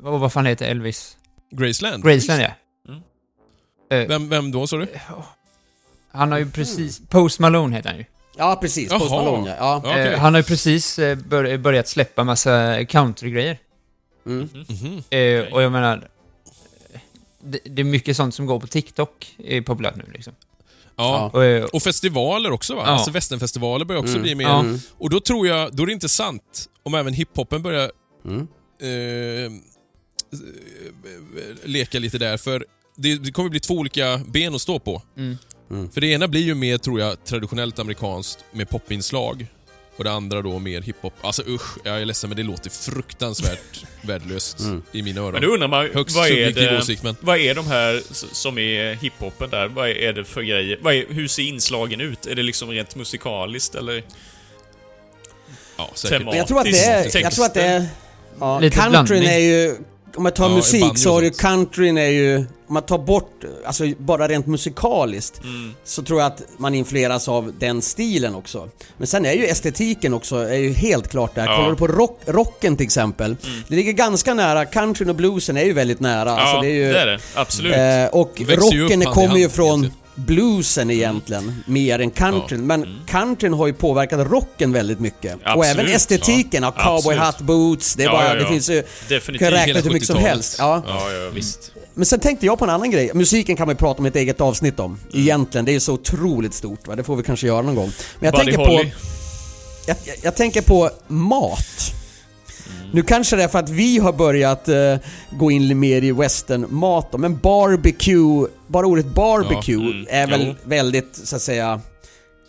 vad, 0.00 0.20
vad 0.20 0.32
fan 0.32 0.46
heter 0.46 0.66
Elvis? 0.66 1.16
Graceland. 1.50 2.04
Graceland 2.04 2.42
ja. 2.42 2.50
Mm. 2.88 3.02
Eh, 3.90 4.08
Vem, 4.08 4.28
vem 4.28 4.50
då 4.52 4.66
sa 4.66 4.76
du? 4.76 4.86
han 6.10 6.32
har 6.32 6.38
ju 6.38 6.50
precis... 6.50 7.00
Post 7.08 7.38
Malone 7.38 7.76
heter 7.76 7.88
han 7.88 7.98
ju. 7.98 8.04
Ja, 8.36 8.58
precis. 8.60 8.88
Post 8.88 9.10
Jaha. 9.10 9.22
Malone, 9.24 9.50
ja. 9.50 9.56
ja. 9.58 9.76
Okej. 9.90 10.06
Eh, 10.08 10.18
han 10.18 10.34
har 10.34 10.40
ju 10.40 10.44
precis 10.44 10.98
eh, 10.98 11.16
bör, 11.18 11.58
börjat 11.58 11.88
släppa 11.88 12.24
massa 12.24 12.84
countrygrejer. 12.84 13.58
Mm. 14.26 14.48
Mhm. 14.68 15.02
Eh, 15.10 15.52
och 15.54 15.62
jag 15.62 15.72
menar... 15.72 16.08
Det, 17.40 17.80
är 17.82 17.84
mycket 17.84 18.16
sånt 18.16 18.34
som 18.34 18.46
går 18.46 18.60
på 18.60 18.66
TikTok, 18.66 19.34
är 19.38 19.60
populärt 19.62 19.96
nu 19.96 20.04
liksom. 20.12 20.32
Ja. 20.96 21.30
Och, 21.32 21.44
eh, 21.44 21.64
Och 21.64 21.82
festivaler 21.82 22.50
också 22.50 22.74
va? 22.74 22.82
Ja. 22.86 22.90
Alltså 22.92 23.10
västernfestivaler 23.10 23.84
börjar 23.84 24.00
också 24.00 24.10
Mm. 24.12 24.22
bli 24.22 24.34
mer... 24.34 24.44
Ja. 24.44 24.60
Mm. 24.60 24.78
Och 24.98 25.10
då 25.10 25.20
tror 25.20 25.46
jag, 25.46 25.76
då 25.76 25.82
är 25.82 25.86
det 25.86 25.92
intressant 25.92 26.68
om 26.82 26.94
även 26.94 27.12
hiphopen 27.14 27.62
börjar 27.62 27.90
Mm. 28.24 28.40
eh, 28.80 29.52
leka 31.64 31.98
lite 31.98 32.18
där, 32.18 32.36
för 32.36 32.64
det, 32.96 33.14
det 33.16 33.32
kommer 33.32 33.48
bli 33.48 33.60
två 33.60 33.74
olika 33.74 34.20
ben 34.26 34.54
att 34.54 34.62
stå 34.62 34.78
på. 34.78 35.02
mm. 35.16 35.36
Mm. 35.70 35.90
För 35.90 36.00
det 36.00 36.06
ena 36.06 36.28
blir 36.28 36.40
ju 36.40 36.54
mer, 36.54 36.78
tror 36.78 37.00
jag, 37.00 37.24
traditionellt 37.24 37.78
amerikanskt 37.78 38.44
med 38.52 38.70
popinslag. 38.70 39.46
Och 39.96 40.04
det 40.04 40.10
andra 40.10 40.42
då 40.42 40.58
mer 40.58 40.80
hiphop. 40.80 41.14
Alltså 41.20 41.42
usch, 41.48 41.76
jag 41.84 42.00
är 42.00 42.04
ledsen 42.04 42.30
men 42.30 42.36
det 42.36 42.42
låter 42.42 42.70
fruktansvärt 42.70 43.84
värdelöst 44.02 44.60
Mm. 44.60 44.82
i 44.92 45.02
mina 45.02 45.20
öron. 45.20 45.32
Men 45.32 45.42
då 45.42 45.48
undrar 45.48 45.68
man, 45.68 45.88
Högst 45.94 46.16
vad 46.16 46.28
är, 46.28 46.52
det, 46.52 46.78
åsikt 46.78 47.02
men... 47.02 47.16
vad 47.20 47.38
är 47.38 47.54
de 47.54 47.66
här 47.66 48.02
som 48.34 48.58
är 48.58 48.94
hiphopen 48.94 49.50
där? 49.50 49.68
Vad 49.68 49.88
är 49.88 50.12
det 50.12 50.24
för 50.24 50.42
grejer? 50.42 50.78
Vad 50.82 50.94
är, 50.94 51.04
hur 51.08 51.28
ser 51.28 51.42
inslagen 51.42 52.00
ut? 52.00 52.26
Är 52.26 52.34
det 52.34 52.42
liksom 52.42 52.70
rent 52.70 52.96
musikaliskt 52.96 53.74
eller? 53.74 54.02
Ja, 55.76 55.90
säkert. 55.94 56.18
Tema. 56.18 56.30
Men 56.30 56.38
jag 56.38 56.48
tror 56.48 56.58
att 56.58 56.64
det 56.64 56.84
är... 56.84 57.20
Jag 57.22 57.32
tror 57.32 57.44
att 57.44 57.54
det 57.54 57.62
är 57.62 57.86
ja, 58.40 58.60
countryn 58.60 58.90
blandning. 58.90 59.24
är 59.24 59.38
ju... 59.38 59.76
Om 60.16 60.22
man 60.22 60.32
tar 60.32 60.48
Ja, 60.48 60.54
musik 60.56 60.98
så 60.98 61.18
är 61.18 61.22
ju 61.22 61.30
countryn 61.30 61.98
är 61.98 62.08
ju... 62.08 62.36
Om 62.68 62.74
man 62.74 62.82
tar 62.82 62.98
bort, 62.98 63.44
alltså 63.66 63.84
bara 63.98 64.28
rent 64.28 64.46
musikaliskt, 64.46 65.40
Mm. 65.42 65.74
så 65.84 66.02
tror 66.02 66.20
jag 66.20 66.26
att 66.26 66.42
man 66.56 66.74
influeras 66.74 67.28
av 67.28 67.52
den 67.58 67.82
stilen 67.82 68.34
också. 68.34 68.68
Men 68.96 69.06
sen 69.06 69.26
är 69.26 69.32
ju 69.32 69.44
estetiken 69.46 70.14
också, 70.14 70.36
är 70.36 70.56
ju 70.58 70.72
helt 70.72 71.08
klart 71.08 71.34
där. 71.34 71.46
Ja. 71.46 71.56
Kollar 71.56 71.70
du 71.70 71.76
på 71.76 71.86
rock, 71.86 72.20
rocken 72.26 72.76
till 72.76 72.84
exempel, 72.86 73.36
det 73.68 73.76
ligger 73.76 73.92
ganska 73.92 74.34
nära, 74.34 74.64
countryn 74.64 75.08
och 75.08 75.14
bluesen 75.16 75.56
är 75.56 75.64
ju 75.64 75.72
väldigt 75.72 76.00
nära. 76.00 76.28
Ja, 76.30 76.40
alltså 76.40 76.60
det 76.60 76.66
är 76.68 76.74
ju, 76.86 76.92
det 76.92 77.00
är 77.00 77.06
det. 77.06 77.18
Absolut. 77.34 77.74
Eh, 77.76 78.20
och 78.20 78.40
växer 78.46 78.82
rocken 78.82 79.04
kommer 79.04 79.36
ju 79.38 79.48
från 79.48 79.68
egentligen. 79.68 79.94
Bluesen 80.26 80.90
egentligen, 80.90 81.64
mer 81.66 81.98
än 81.98 82.10
countryn. 82.10 82.66
Men 82.66 83.00
countryn 83.06 83.52
har 83.52 83.66
ju 83.66 83.72
påverkat 83.72 84.26
rocken 84.30 84.72
väldigt 84.72 85.00
mycket. 85.00 85.34
Och 85.34 85.40
Absolut, 85.44 85.66
även 85.66 85.86
estetiken 85.94 86.64
av 86.64 86.72
cowboy 86.72 86.96
Absolut. 86.96 87.18
hat, 87.18 87.40
boots, 87.40 87.94
det, 87.94 88.02
är 88.02 88.04
Ja, 88.04 88.12
bara, 88.12 88.28
ja, 88.28 88.34
det 88.34 88.42
ja. 88.42 88.48
finns 88.48 88.70
ju... 88.70 88.82
Definitivt. 89.08 89.38
kan 89.38 89.50
räkna 89.50 89.80
hur 89.80 89.90
mycket 89.90 90.06
som 90.06 90.16
70-talet. 90.16 90.30
helst. 90.30 90.56
Ja. 90.58 90.82
Ja, 90.86 91.12
ja, 91.12 91.30
visst. 91.34 91.72
Men 91.94 92.06
sen 92.06 92.20
tänkte 92.20 92.46
jag 92.46 92.58
på 92.58 92.64
en 92.64 92.70
annan 92.70 92.90
grej. 92.90 93.10
Musiken 93.14 93.56
kan 93.56 93.66
man 93.66 93.74
ju 93.74 93.78
prata 93.78 93.98
om 93.98 94.06
ett 94.06 94.16
eget 94.16 94.40
avsnitt 94.40 94.80
om. 94.80 94.90
Mm. 95.12 95.22
Egentligen, 95.22 95.64
det 95.64 95.70
är 95.70 95.74
ju 95.74 95.80
så 95.80 95.92
otroligt 95.92 96.54
stort 96.54 96.86
va? 96.88 96.96
Det 96.96 97.04
får 97.04 97.16
vi 97.16 97.22
kanske 97.22 97.46
göra 97.46 97.62
någon 97.62 97.74
gång. 97.74 97.92
Men 98.18 98.26
jag 98.26 98.34
Buddy 98.34 98.44
tänker 98.44 98.64
på... 98.64 98.76
Holly. 98.76 98.90
Jag, 99.86 99.96
jag, 100.04 100.16
jag 100.22 100.36
tänker 100.36 100.62
på 100.62 100.90
mat. 101.08 101.92
Nu 102.92 103.02
kanske 103.02 103.36
det 103.36 103.42
är 103.42 103.48
för 103.48 103.58
att 103.58 103.68
vi 103.70 103.98
har 103.98 104.12
börjat 104.12 104.68
eh, 104.68 104.96
gå 105.30 105.50
in 105.50 105.78
mer 105.78 106.02
i 106.04 106.12
westernmat 106.12 107.12
då, 107.12 107.18
men 107.18 107.38
barbecue, 107.38 108.46
bara 108.66 108.86
ordet 108.86 109.06
barbecue 109.06 109.74
Ja, 109.84 109.90
mm, 109.90 110.06
är 110.10 110.26
väl 110.26 110.46
jo. 110.46 110.54
väldigt, 110.64 111.16
så 111.24 111.36
att 111.36 111.42
säga, 111.42 111.80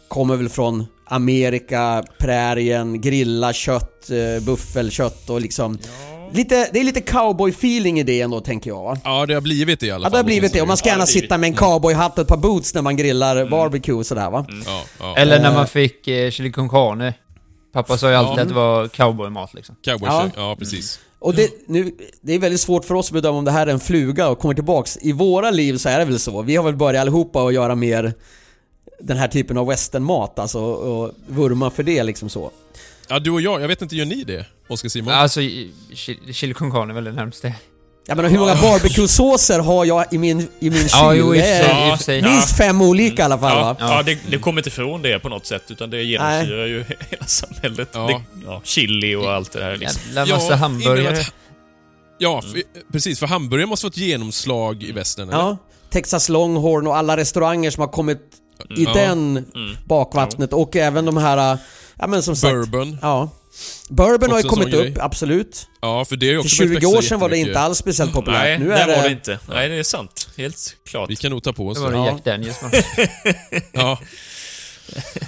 kommer 0.07 0.35
väl 0.35 0.49
från 0.49 0.85
Amerika, 1.05 2.03
prärien, 2.17 3.01
grilla 3.01 3.53
kött, 3.53 4.09
eh, 4.09 4.43
buffelkött 4.43 5.29
och 5.29 5.41
liksom... 5.41 5.77
Lite, 6.33 6.69
det 6.73 6.79
är 6.79 6.83
lite 6.83 6.99
cowboy-feeling 6.99 7.99
i 7.99 8.03
det 8.03 8.21
ändå, 8.21 8.39
tänker 8.41 8.69
jag 8.69 8.83
va? 8.83 8.97
Ja, 9.03 9.25
det 9.25 9.33
har 9.33 9.41
blivit 9.41 9.79
det 9.79 9.85
i 9.85 9.91
alla 9.91 9.97
Ja, 9.97 10.03
fall. 10.03 10.11
det 10.11 10.17
har 10.17 10.23
blivit 10.23 10.53
det. 10.53 10.61
Och 10.61 10.67
man 10.67 10.77
ska 10.77 10.89
Ja, 10.89 10.93
gärna 10.93 11.05
blivit. 11.05 11.21
sitta 11.23 11.37
med 11.37 11.47
en 11.47 11.53
cowboyhatt 11.55 12.17
och 12.17 12.21
ett 12.21 12.27
par 12.27 12.37
boots 12.37 12.73
när 12.73 12.81
man 12.81 12.95
grillar 12.97 13.45
barbecue 13.49 13.93
och 13.95 14.05
sådär 14.05 14.29
va? 14.29 14.45
Ja, 14.65 14.81
ja. 14.99 15.15
Eller 15.17 15.39
när 15.39 15.49
Eh. 15.49 15.55
man 15.55 15.67
fick 15.67 16.07
eh, 16.07 16.31
chili 16.31 16.51
con 16.51 16.69
carne. 16.69 17.13
Pappa 17.71 17.97
sa 17.97 18.09
ju 18.09 18.15
alltid 18.15 18.37
Ja. 18.37 18.41
att 18.41 18.47
det 18.47 18.53
var 18.53 18.87
cowboymat 18.87 19.53
liksom. 19.53 19.75
Cowboy 19.81 20.09
Ja. 20.09 20.29
ja. 20.35 20.55
precis. 20.59 20.99
Och 21.19 21.33
det, 21.33 21.51
nu, 21.67 21.91
det 22.21 22.33
är 22.33 22.39
väldigt 22.39 22.61
svårt 22.61 22.85
för 22.85 22.95
oss 22.95 23.07
att 23.07 23.13
bedöma 23.13 23.37
om 23.37 23.45
det 23.45 23.51
här 23.51 23.67
är 23.67 23.71
en 23.71 23.79
fluga 23.79 24.29
och 24.29 24.39
kommer 24.39 24.55
tillbaks. 24.55 24.97
I 25.01 25.11
våra 25.11 25.51
liv 25.51 25.77
så 25.77 25.89
är 25.89 25.99
det 25.99 26.05
väl 26.05 26.19
så. 26.19 26.41
Vi 26.41 26.55
har 26.55 26.63
väl 26.63 26.75
börjat 26.75 27.01
allihopa 27.01 27.43
att 27.47 27.53
göra 27.53 27.75
mer 27.75 28.13
den 28.99 29.17
här 29.17 29.27
typen 29.27 29.57
av 29.57 29.67
westernmat 29.67 30.39
alltså 30.39 30.59
och 30.59 31.11
vurma 31.27 31.69
för 31.69 31.83
det 31.83 32.03
liksom 32.03 32.29
så. 32.29 32.51
Ja, 33.07 33.19
du 33.19 33.31
och 33.31 33.41
jag, 33.41 33.61
jag 33.61 33.67
vet 33.67 33.81
inte, 33.81 33.95
gör 33.95 34.05
ni 34.05 34.23
det? 34.23 34.45
Oskar 34.67 34.89
Simon? 34.89 35.13
Alltså, 35.13 35.39
chili 36.33 36.53
con 36.53 36.71
carne 36.71 36.91
är 36.91 36.95
väl 36.95 37.03
det 37.03 37.11
närmaste. 37.11 37.53
Jag 38.10 38.15
menar 38.15 38.30
hur 38.30 38.40
många 38.40 38.56
barbecue-såser 38.56 39.60
har 39.60 39.86
jag 39.86 40.06
i 40.14 40.18
min, 40.18 40.40
i 40.60 40.69
min 40.69 40.73
kyl? 40.80 40.90
Ja, 40.94 41.14
jo, 41.14 41.36
i 41.36 41.41
sig. 41.99 42.22
minst 42.22 42.57
fem 42.57 42.81
olika 42.81 43.22
i 43.22 43.26
alla 43.26 43.38
fall 43.38 43.57
Ja, 43.57 43.64
va? 43.64 43.76
ja. 43.80 44.03
det, 44.03 44.18
det 44.30 44.38
kommer 44.38 44.60
inte 44.61 44.69
ifrån 44.69 45.02
det 45.02 45.19
på 45.19 45.30
något 45.30 45.45
sätt, 45.45 45.64
utan 45.72 45.90
det 45.90 46.03
genomsyrar 46.03 46.65
ju 46.65 46.84
hela 47.10 47.26
samhället. 47.26 47.90
Ja. 47.94 48.07
Det, 48.07 48.22
ja, 48.45 48.61
chili 48.64 49.15
och 49.15 49.31
allt 49.31 49.52
det 49.52 49.64
här 49.64 49.77
liksom. 49.77 50.02
Jävla 50.15 50.36
massa 50.36 50.56
hamburgare. 50.56 51.26
Ja, 52.18 52.41
för, 52.41 52.61
precis. 52.91 53.19
För 53.19 53.27
hamburgare 53.27 53.68
måste 53.68 53.84
få 53.84 53.88
ett 53.88 53.98
genomslag 53.98 54.84
i 54.84 54.91
västern, 54.91 55.30
eller? 55.30 55.40
Ja. 55.40 55.57
Texas 55.90 56.30
Longhorn 56.30 56.88
och 56.88 56.98
alla 56.98 57.18
restauranger 57.18 57.72
som 57.72 57.81
har 57.81 57.88
kommit 57.88 58.19
i 58.77 58.84
Ja. 58.84 58.94
den 58.94 59.38
Mm. 59.56 59.77
bakvattnet 59.86 60.53
och 60.53 60.76
även 60.76 61.06
de 61.06 61.18
här, 61.18 61.57
ja 61.99 62.07
men 62.07 62.23
som 62.23 62.36
sagt... 62.36 62.53
Bourbon. 62.53 62.98
Ja. 63.02 63.30
Bourbon 63.90 64.31
har 64.31 64.38
ju 64.40 64.45
Också 64.45 64.56
kommit 64.56 64.73
upp, 64.73 64.84
grej. 64.84 64.95
absolut. 64.99 65.68
Ja, 65.81 66.06
för 66.06 66.15
det 66.15 66.26
är 66.26 66.31
ju 66.31 66.36
För 66.36 66.40
också 66.40 66.56
20 66.56 66.68
börjat 66.68 66.84
år 66.98 67.02
sedan 67.02 67.19
var 67.19 67.30
det 67.30 67.38
inte 67.38 67.60
alls 67.60 67.77
speciellt 67.77 68.14
populärt. 68.14 68.40
Nej, 68.41 68.60
nu 68.60 68.68
det 68.68 68.73
är 68.76 68.88
var 68.88 68.95
det... 68.95 69.02
det 69.02 69.11
inte. 69.11 69.40
Nej, 69.49 69.69
det 69.69 69.76
är 69.76 69.84
sant. 69.84 70.30
Helt 70.38 70.76
klart. 70.86 71.10
Vi 71.10 71.15
kan 71.15 71.31
nog 71.31 71.44
ta 71.44 71.53
på 71.53 71.68
oss 71.68 71.77
Det 71.77 71.84
var 71.84 71.91
det. 71.91 71.98
det 71.98 71.99
Ja. 71.99 72.11
Jack 72.11 72.23
Daniels? 72.26 72.60
Ja. 73.72 73.99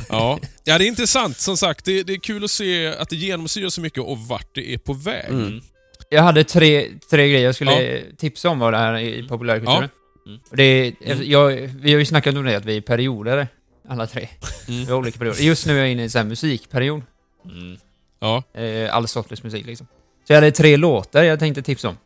Ja. 0.10 0.40
ja, 0.64 0.78
det 0.78 0.86
är 0.86 0.88
intressant. 0.88 1.40
Som 1.40 1.58
sagt, 1.58 1.86
det, 1.86 2.04
det 2.04 2.14
är 2.14 2.18
kul 2.18 2.44
att 2.44 2.52
se 2.52 2.88
att 2.88 3.10
det 3.10 3.16
genomsyrar 3.16 3.70
så 3.70 3.82
mycket 3.82 4.04
och 4.04 4.20
vart 4.20 4.56
det 4.56 4.74
är 4.74 4.78
på 4.78 4.94
väg. 4.94 5.30
Mm. 5.30 5.62
Jag 6.10 6.24
hade 6.24 6.44
tre, 6.44 6.88
tre 7.10 7.30
grejer 7.30 7.46
jag 7.46 7.56
skulle 7.56 8.02
tipsa 8.18 8.50
om 8.50 8.60
var 8.60 8.72
det 8.72 8.78
här 8.78 8.98
i 9.00 9.28
populärkulturen. 9.28 9.90
Mm. 10.28 10.40
Och 10.50 10.58
det 10.58 10.64
är, 10.64 10.94
jag, 11.24 11.52
vi 11.82 11.92
har 11.92 12.00
ju 12.00 12.06
snackat 12.06 12.36
om 12.36 12.44
det, 12.46 12.56
att 12.56 12.66
vi 12.66 12.78
är 12.78 12.82
perioder, 12.82 13.48
alla 13.90 14.08
tre. 14.08 14.30
Mm. 14.68 14.86
Vi 14.86 14.92
har 14.92 14.98
olika 14.98 15.18
perioder. 15.18 15.42
Just 15.42 15.66
nu 15.66 15.74
är 15.74 15.78
jag 15.80 15.92
inne 15.92 16.02
i 16.02 16.04
en 16.04 16.10
sån 16.12 16.20
här 16.20 16.28
musikperiod. 16.28 17.02
Mm. 17.46 17.78
Ja. 18.22 18.44
Eh, 18.54 18.96
all 18.96 19.08
sorters 19.08 19.44
musik 19.44 19.66
liksom. 19.66 19.88
Så 20.28 20.34
jag 20.34 20.38
hade 20.38 20.52
tre 20.52 20.78
låtar 20.78 21.24
jag 21.24 21.40
tänkte 21.40 21.62
tipsa 21.62 21.90
om. 21.90 21.98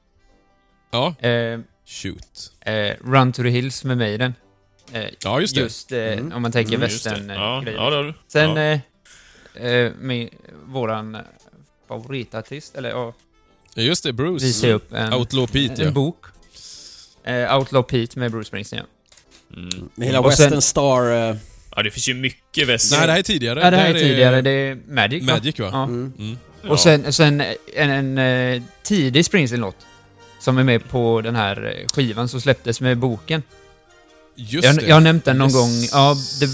Ja. 0.92 1.16
Eh, 1.30 1.60
Shoot. 1.86 2.52
eh, 2.62 2.94
Run 3.12 3.32
to 3.34 3.44
the 3.44 3.50
Hills 3.50 3.84
med 3.84 3.98
Maiden. 3.98 4.34
Eh, 4.92 5.06
Ja, 5.24 5.40
just 5.40 5.56
det. 5.56 5.62
Just 5.62 5.92
eh, 5.92 6.00
Mm. 6.00 6.32
om 6.34 6.42
man 6.42 6.52
tänker 6.52 6.74
Mm, 6.76 6.82
just 6.90 7.04
det. 7.04 7.10
västern 7.10 7.30
Ja, 7.30 7.64
ja. 8.06 8.14
Sen 8.28 8.56
ja. 8.56 8.80
eh, 9.56 9.66
eh, 9.72 9.92
med 10.00 10.30
våran 10.66 11.16
eh, 11.16 11.22
favoritartist, 11.88 12.76
eller 12.76 12.90
ja, 12.90 13.14
just 13.76 14.04
det. 14.04 14.14
Bruce. 14.14 14.46
visade 14.46 14.74
upp 14.74 14.94
en, 14.94 15.14
Outlaw 15.14 15.48
Pete, 15.48 15.82
en 15.82 15.88
ja. 15.88 15.92
bok. 15.92 16.26
Eh, 17.24 17.58
Outlaw 17.58 17.84
Pete 17.84 18.20
med 18.20 18.32
Bruce 18.32 18.48
Springsteen. 18.48 18.84
ja. 19.50 19.56
Mm. 19.58 19.90
Med 19.96 20.08
hela 20.08 20.22
Western 20.22 20.62
Star... 20.62 21.38
Ja, 21.76 21.84
det 21.84 21.92
finns 21.92 22.10
ju 22.10 22.14
mycket 22.14 22.68
väst. 22.68 22.92
Nej, 22.92 23.06
det 23.06 23.12
här 23.12 23.20
är 23.20 23.24
tidigare. 23.24 23.60
Ja, 23.60 23.72
det 23.72 23.78
här 23.78 23.90
är 23.90 23.94
tidigare, 23.94 24.42
det 24.42 24.52
är 24.52 24.78
Magic 24.88 25.24
va? 25.28 25.34
Magic, 25.34 25.60
va? 25.60 25.70
Ja. 25.72 25.84
Mm. 25.84 26.14
Mm. 26.20 26.38
Och 26.68 26.80
sen, 26.80 27.14
sen 27.14 27.42
en, 27.76 27.90
en, 27.90 28.18
eh, 28.18 28.62
tidig 28.84 29.26
Springsteen-låt. 29.26 29.76
Som 30.40 30.58
är 30.58 30.64
med 30.64 30.90
på 30.90 31.22
den 31.22 31.36
här 31.36 31.76
eh, 31.82 31.88
skivan 31.94 32.28
som 32.30 32.42
släpptes 32.42 32.82
med 32.82 32.98
boken. 32.98 33.44
Just 34.36 34.66
Jag, 34.66 34.76
det. 34.76 34.86
jag 34.88 34.96
har 34.96 35.02
nämnt 35.02 35.26
den 35.26 35.38
någon 35.38 35.48
Yes. 35.48 35.56
gång. 35.56 36.00
Ja, 36.02 36.16
The 36.40 36.46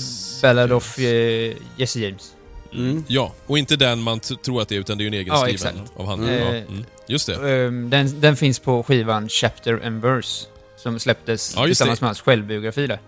Ballad 0.41 0.71
of 0.71 0.99
eh, 0.99 1.53
Jesse 1.77 1.99
James. 1.99 2.31
Mm. 2.73 3.03
Ja, 3.07 3.33
och 3.47 3.57
inte 3.57 3.75
den 3.75 3.99
man 3.99 4.19
tror 4.19 4.61
att 4.61 4.69
det 4.69 4.75
är, 4.75 4.79
utan 4.79 4.97
det 4.97 5.01
är 5.01 5.03
ju 5.03 5.07
en 5.07 5.13
egen 5.13 5.27
Ja, 5.27 5.41
skriven 5.41 5.53
exakt. 5.53 5.99
av 5.99 6.05
han. 6.05 6.23
Mm. 6.23 6.35
Ja. 6.41 6.47
Mm. 6.49 6.85
Just 7.07 7.27
det. 7.27 7.51
Ehm, 7.65 7.89
den, 7.89 8.21
den 8.21 8.35
finns 8.35 8.59
på 8.59 8.83
skivan 8.83 9.29
Chapter 9.29 9.85
and 9.85 10.01
Verse. 10.01 10.47
Som 10.77 10.99
släpptes 10.99 11.53
Ja, 11.55 11.65
tillsammans 11.65 11.99
det. 11.99 12.03
med 12.03 12.07
hans 12.07 12.21
självbiografi 12.21 12.87
där. 12.87 12.99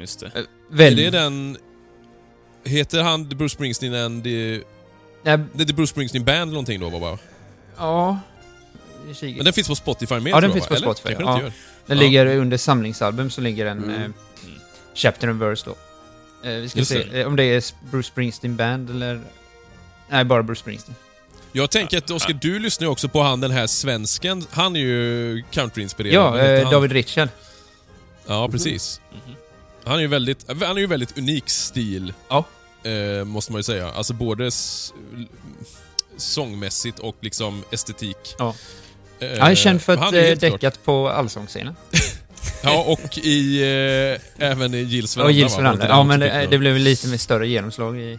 Just 0.00 0.20
det. 0.20 0.26
Är 0.34 0.44
Väl, 0.70 0.96
det 0.96 1.10
den... 1.10 1.56
Heter 2.64 3.02
han 3.02 3.28
The 3.28 3.34
Bruce 3.36 3.54
Springsteen 3.54 3.94
and 3.94 4.24
the... 4.24 4.60
Nej, 5.22 5.38
Det 5.52 5.62
är 5.62 5.66
The 5.66 5.72
Bruce 5.72 5.90
Springsteen 5.90 6.24
Band 6.24 6.42
eller 6.42 6.52
någonting 6.52 6.80
då, 6.80 6.90
bara? 6.90 7.18
ja... 7.78 8.18
Men 9.20 9.44
den 9.44 9.52
finns 9.52 9.68
på 9.68 9.74
Spotify 9.74 10.14
med 10.20 10.30
Ja, 10.32 10.40
den 10.40 10.52
finns 10.52 10.66
på 10.66 10.74
Eller? 10.74 10.94
Spotify, 10.94 11.16
ja. 11.18 11.32
den 11.36 11.42
Den 11.42 11.52
Ja. 11.98 12.02
ligger 12.04 12.26
under 12.36 12.56
samlingsalbum 12.56 13.30
så 13.30 13.40
ligger 13.40 13.66
en 13.66 13.84
Mm. 13.84 14.02
eh, 14.02 14.10
Chapter 14.94 15.28
and 15.28 15.38
Verse 15.40 15.64
då. 15.66 15.76
Eh, 16.48 16.54
vi 16.56 16.68
ska 16.68 16.78
Just 16.78 16.90
se 16.90 17.20
eh, 17.20 17.26
om 17.26 17.36
det 17.36 17.44
är 17.44 17.64
Bruce 17.90 18.08
Springsteen 18.08 18.56
Band 18.56 18.90
eller... 18.90 19.20
Nej, 20.08 20.24
bara 20.24 20.42
Bruce 20.42 20.60
Springsteen. 20.60 20.94
Jag 21.52 21.70
tänker 21.70 21.98
att 21.98 22.10
Oskar, 22.10 22.32
du 22.40 22.58
lyssnar 22.58 22.84
ju 22.86 22.90
också 22.90 23.08
på 23.08 23.22
han 23.22 23.40
den 23.40 23.50
här 23.50 23.66
svensken. 23.66 24.44
Han 24.50 24.76
är 24.76 24.80
ju 24.80 25.42
countryinspirerad. 25.50 26.14
Ja, 26.14 26.44
eh? 26.44 26.70
David 26.70 26.92
Richard. 26.92 27.28
Ja, 28.26 28.48
precis. 28.48 29.00
Mhm. 29.12 29.34
Han 29.84 29.94
är 29.96 30.00
ju 30.00 30.06
väldigt, 30.06 30.44
han 30.48 30.76
är 30.76 30.80
ju 30.80 30.86
väldigt 30.86 31.18
unik 31.18 31.50
stil. 31.50 32.12
Ja. 32.28 32.44
Eh, 32.84 33.24
måste 33.24 33.52
man 33.52 33.58
ju 33.58 33.62
säga. 33.62 33.90
Alltså 33.90 34.14
både 34.14 34.50
sångmässigt 36.16 36.98
och 36.98 37.16
liksom 37.20 37.64
estetik. 37.70 38.16
Ja. 38.38 38.54
Eh, 39.20 39.38
Han 39.40 39.50
är 39.50 39.54
känd 39.54 39.82
för 39.82 39.92
att 39.96 40.14
eh, 40.14 40.38
däckat 40.38 40.84
på 40.84 41.08
allsångsscenen. 41.08 41.76
Ja, 42.62 42.84
och 42.84 43.18
i, 43.18 43.62
eh, 43.62 44.48
även 44.50 44.74
i 44.74 44.78
Gills 44.78 45.16
veranda. 45.16 45.26
Och 45.28 45.32
Gills 45.32 45.58
Veranda. 45.58 45.88
Ja, 45.88 46.04
men 46.04 46.20
det, 46.20 46.46
det 46.50 46.58
blev 46.58 46.76
lite 46.76 47.08
med 47.08 47.20
större 47.20 47.48
genomslag 47.48 47.98
i... 48.00 48.18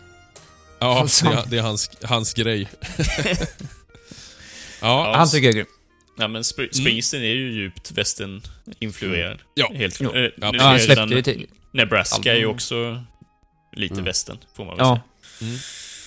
Ja, 0.79 1.07
det, 1.23 1.43
det 1.47 1.57
är 1.57 1.61
hans, 1.61 1.91
hans 2.03 2.33
grej. 2.33 2.69
ja, 2.97 3.05
Ja, 4.81 5.13
Han 5.15 5.29
tycker 5.29 5.47
jag 5.47 5.49
är 5.49 5.55
grym. 5.55 5.65
Ja, 6.17 6.27
men 6.27 6.41
Spr- 6.41 6.71
Springsteen 6.71 7.23
är 7.23 7.27
ju 7.27 7.51
djupt 7.53 7.91
västern-influerad. 7.91 9.37
Ja. 9.53 9.71
Helt 9.75 10.01
eh, 10.01 10.07
nu 10.11 10.31
Ja, 10.41 10.51
Ja, 10.57 10.63
han 10.63 10.79
släppte 10.79 11.15
ju 11.15 11.21
till... 11.21 11.47
Nebraska 11.71 12.33
är 12.33 12.37
ju 12.37 12.45
också 12.45 13.03
lite 13.75 14.01
västern, 14.01 14.37
får 14.55 14.65
man 14.65 14.77
väl 14.77 14.85
Ja. 14.85 15.01
säga. 15.39 15.51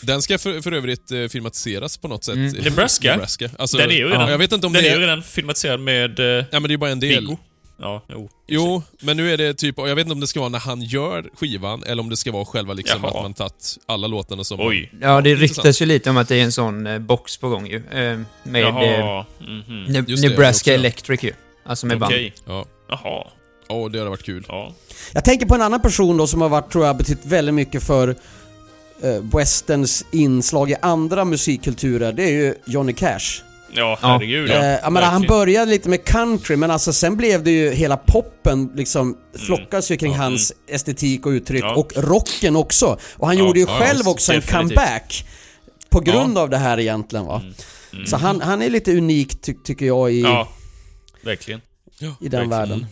den 0.03 0.23
ska 0.23 0.39
för, 0.39 0.61
för 0.61 0.73
övrigt 0.73 1.11
eh, 1.11 1.27
filmatiseras 1.29 1.97
på 1.97 2.09
något 2.09 2.25
sätt. 2.25 2.35
Mm. 2.35 2.53
Nebraska? 2.53 3.11
Nebraska. 3.13 3.51
Alltså, 3.59 3.77
Den 3.77 3.91
är 3.91 3.95
ju 3.95 4.05
redan, 4.09 4.21
ja, 4.21 4.31
jag 4.31 4.39
vet 4.39 4.53
inte 4.53 4.67
om 4.67 4.73
den 4.73 4.83
det 4.83 4.89
är 4.89 4.93
är... 4.93 4.97
ju 4.97 5.03
redan 5.03 5.23
filmatiserad 5.23 5.81
med 5.81 6.21
eh, 6.21 6.27
Ja, 6.27 6.61
men 6.61 6.63
det 6.63 6.75
är 6.75 6.77
bara 6.77 6.91
en 6.91 7.01
del. 7.01 7.21
Viggo. 7.21 7.39
Ja, 7.79 8.03
jo. 8.09 8.29
Jo, 8.47 8.83
men 9.01 9.17
nu 9.17 9.33
är 9.33 9.37
det 9.37 9.55
typ, 9.55 9.79
och 9.79 9.89
jag 9.89 9.95
vet 9.97 10.03
inte 10.07 10.13
om 10.13 10.21
det 10.21 10.27
ska 10.27 10.41
vara 10.41 10.49
när 10.49 10.59
han 10.59 10.83
gör 10.83 11.31
skivan, 11.35 11.83
eller 11.83 12.03
om 12.03 12.09
det 12.11 12.17
ska 12.17 12.33
vara 12.33 12.45
själva 12.45 12.75
liksom 12.75 13.01
Jaha. 13.03 13.11
att 13.17 13.23
man 13.23 13.35
tagit 13.35 13.79
alla 13.87 14.07
låtarna 14.07 14.45
som... 14.45 14.61
Oj. 14.61 14.93
Ja, 15.01 15.21
det 15.21 15.35
ryktas 15.35 15.83
ju 15.83 15.87
lite 15.87 16.11
om 16.11 16.17
att 16.17 16.29
det 16.29 16.37
är 16.37 16.43
en 16.45 16.53
sån 16.53 16.87
eh, 16.87 16.99
box 16.99 17.37
på 17.37 17.49
gång 17.49 17.67
ju. 17.67 17.77
Eh, 17.77 18.21
med 18.43 18.63
Jaha. 18.63 19.25
Ne- 19.39 20.05
Just 20.09 20.23
det, 20.23 20.29
Nebraska 20.29 20.71
det. 20.71 20.75
Electric 20.75 21.23
ju. 21.23 21.33
Alltså 21.67 21.87
med 21.87 21.99
band. 21.99 22.13
Okej. 22.13 22.33
Ja. 22.47 22.65
Jaha. 22.89 23.25
Åh, 23.69 23.91
det 23.91 23.99
hade 23.99 24.11
varit 24.11 24.23
kul. 24.25 24.45
Ja. 24.49 24.75
Jag 25.13 25.25
tänker 25.25 25.47
på 25.47 25.55
en 25.55 25.63
annan 25.63 25.81
person 25.83 26.17
då 26.17 26.27
som 26.27 26.41
har 26.41 26.49
varit, 26.49 26.73
tror 26.73 26.87
jag, 26.87 26.97
betytt 26.97 27.25
väldigt 27.27 27.55
mycket 27.55 27.83
för 27.83 28.09
eh, 29.03 29.23
westerns 29.37 30.05
inslag 30.13 30.71
i 30.71 30.77
andra 30.83 31.25
musikkulturer. 31.25 32.13
Det 32.13 32.23
är 32.23 32.31
ju 32.33 32.55
Johnny 32.67 32.93
Cash. 32.93 33.43
Ja, 33.73 33.99
herregud. 34.03 34.51
Eh, 34.51 34.57
jag 34.65 34.93
menar, 34.93 35.07
han 35.11 35.23
började 35.23 35.71
lite 35.71 35.89
med 35.89 36.05
country, 36.05 36.57
men 36.57 36.71
alltså 36.71 36.93
sen 36.93 37.17
blev 37.17 37.45
det 37.45 37.51
ju 37.51 37.71
hela 37.73 37.97
poppen 37.97 38.73
liksom 38.75 39.17
flockas 39.47 39.91
ju 39.91 39.97
kring 39.97 40.13
Ja, 40.13 40.19
hans 40.19 40.53
estetik 40.69 41.27
och 41.27 41.31
uttryck 41.31 41.63
Ja. 41.65 41.75
och 41.77 41.93
rocken 41.97 42.57
också. 42.57 42.99
Och 43.17 43.27
han 43.27 43.39
Ja, 43.39 43.45
gjorde 43.47 43.61
ju 43.61 43.67
ja, 43.69 43.79
själv 43.79 44.09
också 44.09 44.33
en 44.33 44.43
comeback. 44.43 45.27
På 45.89 46.01
grund 46.01 46.39
av 46.39 46.51
det 46.51 46.57
här 46.59 46.81
egentligen 46.81 47.27
va. 47.27 47.43
Mm. 47.93 48.07
Så 48.07 48.17
han, 48.17 48.41
han 48.41 48.63
är 48.63 48.71
lite 48.71 48.97
unik 48.97 49.41
ty 49.43 49.55
tycker 49.65 49.87
jag 49.87 50.13
i, 50.13 50.21
Ja, 50.21 50.49
verkligen. 51.23 51.61
i 52.21 52.29
den 52.29 52.31
verkligen. 52.31 52.51
världen. 52.51 52.87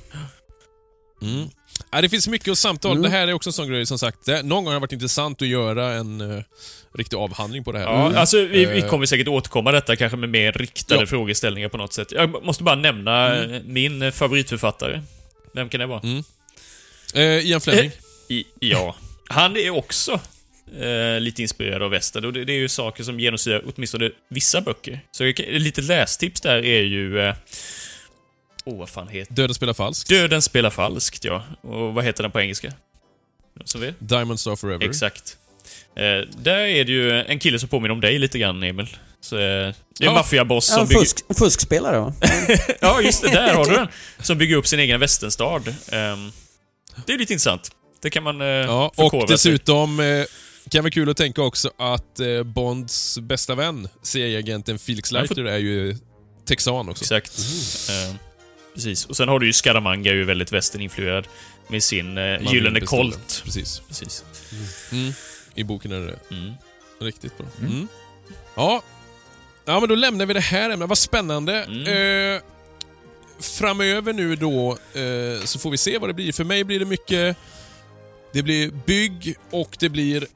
Mm. 1.23 1.49
Ja, 1.95 2.01
det 2.01 2.09
finns 2.09 2.29
mycket 2.29 2.49
att 2.53 2.59
samtala 2.59 2.93
Mm. 2.95 3.03
Det 3.03 3.09
här 3.09 3.29
är 3.29 3.33
också 3.33 3.49
en 3.49 3.53
sån 3.53 3.69
grej, 3.69 3.87
som 3.87 3.99
sagt. 3.99 4.19
Det, 4.25 4.43
någon 4.43 4.65
gång 4.65 4.67
har 4.67 4.75
det 4.75 4.81
varit 4.81 4.93
intressant 4.93 5.43
att 5.43 5.49
göra 5.49 5.93
en 5.93 6.21
uh, 6.21 6.43
riktig 6.95 7.17
avhandling 7.17 7.65
på 7.65 7.73
det 7.73 7.79
här. 7.79 7.87
Ja, 7.87 8.17
alltså 8.17 8.37
vi, 8.39 8.65
vi 8.65 8.81
Eh. 8.81 8.89
kommer 8.89 9.07
säkert 9.07 9.29
återkomma 9.29 9.73
detta 9.73 9.97
kanske 9.97 10.17
med 10.17 10.29
mer 10.29 10.53
riktade 10.53 11.01
Ja. 11.01 11.07
frågeställningar 11.07 11.69
på 11.69 11.77
något 11.77 11.93
sätt. 11.93 12.13
Jag 12.13 12.45
måste 12.45 12.63
bara 12.65 12.75
nämna 12.75 13.45
eh, 13.45 13.61
min 13.65 14.03
eh, 14.03 14.11
favoritförfattare. 14.11 15.03
Vem 15.55 15.69
kan 15.69 15.81
det 15.81 15.87
vara? 15.87 16.01
Mm. 16.01 16.25
Eh, 17.15 17.23
Ian 17.51 17.61
Fleming. 17.61 17.91
I, 18.29 18.45
ja. 18.61 18.97
Han 19.29 19.57
är 19.57 19.71
också 19.71 20.21
eh, 20.81 21.21
lite 21.21 21.43
inspirerad 21.43 21.83
av 21.83 21.91
västern 21.91 22.25
och 22.25 22.33
det, 22.33 22.45
det 22.45 22.53
är 22.53 22.59
ju 22.59 22.69
saker 22.69 23.05
som 23.05 23.21
genomsyrar 23.21 23.63
åtminstone 23.75 24.11
vissa 24.31 24.61
böcker. 24.61 25.01
Så 25.13 25.25
ett 25.25 25.39
litet 25.39 25.85
lästips 25.85 26.41
där 26.41 26.65
är 26.65 26.83
ju... 26.83 27.33
eh, 28.67 28.73
Åh, 28.73 28.79
vad 28.79 28.89
fan 28.89 29.09
heter 29.09 29.35
Döden 29.35 29.55
spelar 29.55 29.75
falskt. 29.75 30.09
Döden 30.09 30.43
spelar 30.43 30.71
falskt, 30.71 31.25
ja. 31.25 31.45
Och 31.63 31.95
vad 31.95 32.05
heter 32.05 32.23
den 32.23 32.33
på 32.33 32.41
engelska? 32.41 32.73
Som 33.65 33.81
vet? 33.81 33.95
Diamond 33.99 34.41
Star 34.41 34.57
Forever. 34.57 34.89
Exakt. 34.89 35.37
Eh, 35.97 36.03
där 36.43 36.59
är 36.59 36.85
det 36.85 36.93
ju 36.93 37.21
en 37.23 37.39
kille 37.39 37.59
som 37.59 37.69
påminner 37.69 37.93
om 37.95 38.01
dig 38.01 38.19
lite 38.19 38.39
grann, 38.39 38.63
Emil. 38.63 38.97
Så, 39.21 39.37
eh, 39.37 39.41
det 39.41 39.45
är 39.47 39.67
en 39.69 39.75
Ja. 39.99 40.13
maffiaboss 40.13 40.69
Ja, 40.71 40.75
som 40.75 40.83
en 40.83 40.89
bygger... 40.89 41.01
fusk, 41.01 41.39
fuskspelare 41.39 41.99
va? 41.99 42.15
Ja, 42.81 43.01
just 43.01 43.23
det. 43.23 43.29
Där 43.29 43.55
har 43.55 43.65
du 43.65 43.71
den. 43.71 43.89
Som 44.21 44.39
bygger 44.39 44.57
upp 44.57 44.67
sin 44.67 44.79
egen 44.81 45.01
västernstad. 45.01 45.63
Ehm, 45.93 46.33
det 47.07 47.13
är 47.13 47.19
lite 47.19 47.33
intressant. 47.33 47.71
Det 48.03 48.11
kan 48.11 48.23
man 48.23 48.41
eh, 48.41 48.47
Ja, 48.47 48.93
och 48.97 49.27
dessutom 49.29 50.01
eh, 50.01 50.25
kan 50.71 50.85
vara 50.85 50.91
kul 50.91 51.11
att 51.11 51.17
tänka 51.17 51.43
också 51.43 51.71
att 51.79 52.21
eh, 52.21 52.43
Bonds 52.43 53.19
bästa 53.19 53.55
vän, 53.55 53.89
CIA-agenten 54.03 54.79
Felix 54.79 55.13
Ja, 55.13 55.21
Leiter, 55.21 55.45
är 55.45 55.59
ju 55.59 55.97
texan 56.47 56.89
också. 56.89 57.05
Exakt. 57.05 57.39
Ehm, 57.91 58.17
precis. 58.75 59.07
Och 59.07 59.17
sen 59.17 59.29
har 59.29 59.39
du 59.39 59.47
ju 59.47 59.53
Scaramanga, 59.53 60.11
är 60.11 60.15
ju 60.15 60.25
väldigt 60.25 60.53
västerninfluerad. 60.53 61.27
Med 61.69 61.83
sin 61.83 62.19
eh, 62.19 62.53
gyllene 62.53 62.81
kolt. 62.81 63.43
Precis. 63.45 63.83
Precis. 63.89 64.25
Mm. 64.93 65.13
I 65.55 65.65
boken 65.65 65.93
är 65.93 66.01
det. 66.01 66.35
Mm. 66.37 66.53
Riktigt 67.01 67.39
bra. 67.39 67.47
Mm. 67.61 67.89
Ja. 68.55 68.83
ja, 69.65 69.81
men 69.81 69.89
då 69.89 69.95
lämnar 69.95 70.27
vi 70.27 70.35
det 70.35 70.41
här 70.41 70.71
ämnet. 70.71 70.89
Vad 70.89 70.99
spännande. 70.99 71.63
Mm. 71.63 72.37
Eh, 72.37 72.43
framöver 73.41 74.13
nu 74.13 74.37
då 74.37 74.71
eh, 74.71 75.45
så 75.45 75.59
får 75.59 75.71
vi 75.71 75.77
se 75.77 75.99
vad 75.99 76.09
det 76.09 76.15
blir. 76.15 76.33
För 76.33 76.45
mig 76.45 76.65
blir 76.65 76.79
det 76.79 76.85
mycket... 76.85 77.37
Det 78.33 78.43
blir 78.43 78.71
bygg 78.87 79.37
och 79.51 79.77
det 79.79 79.89
blir... 79.89 80.27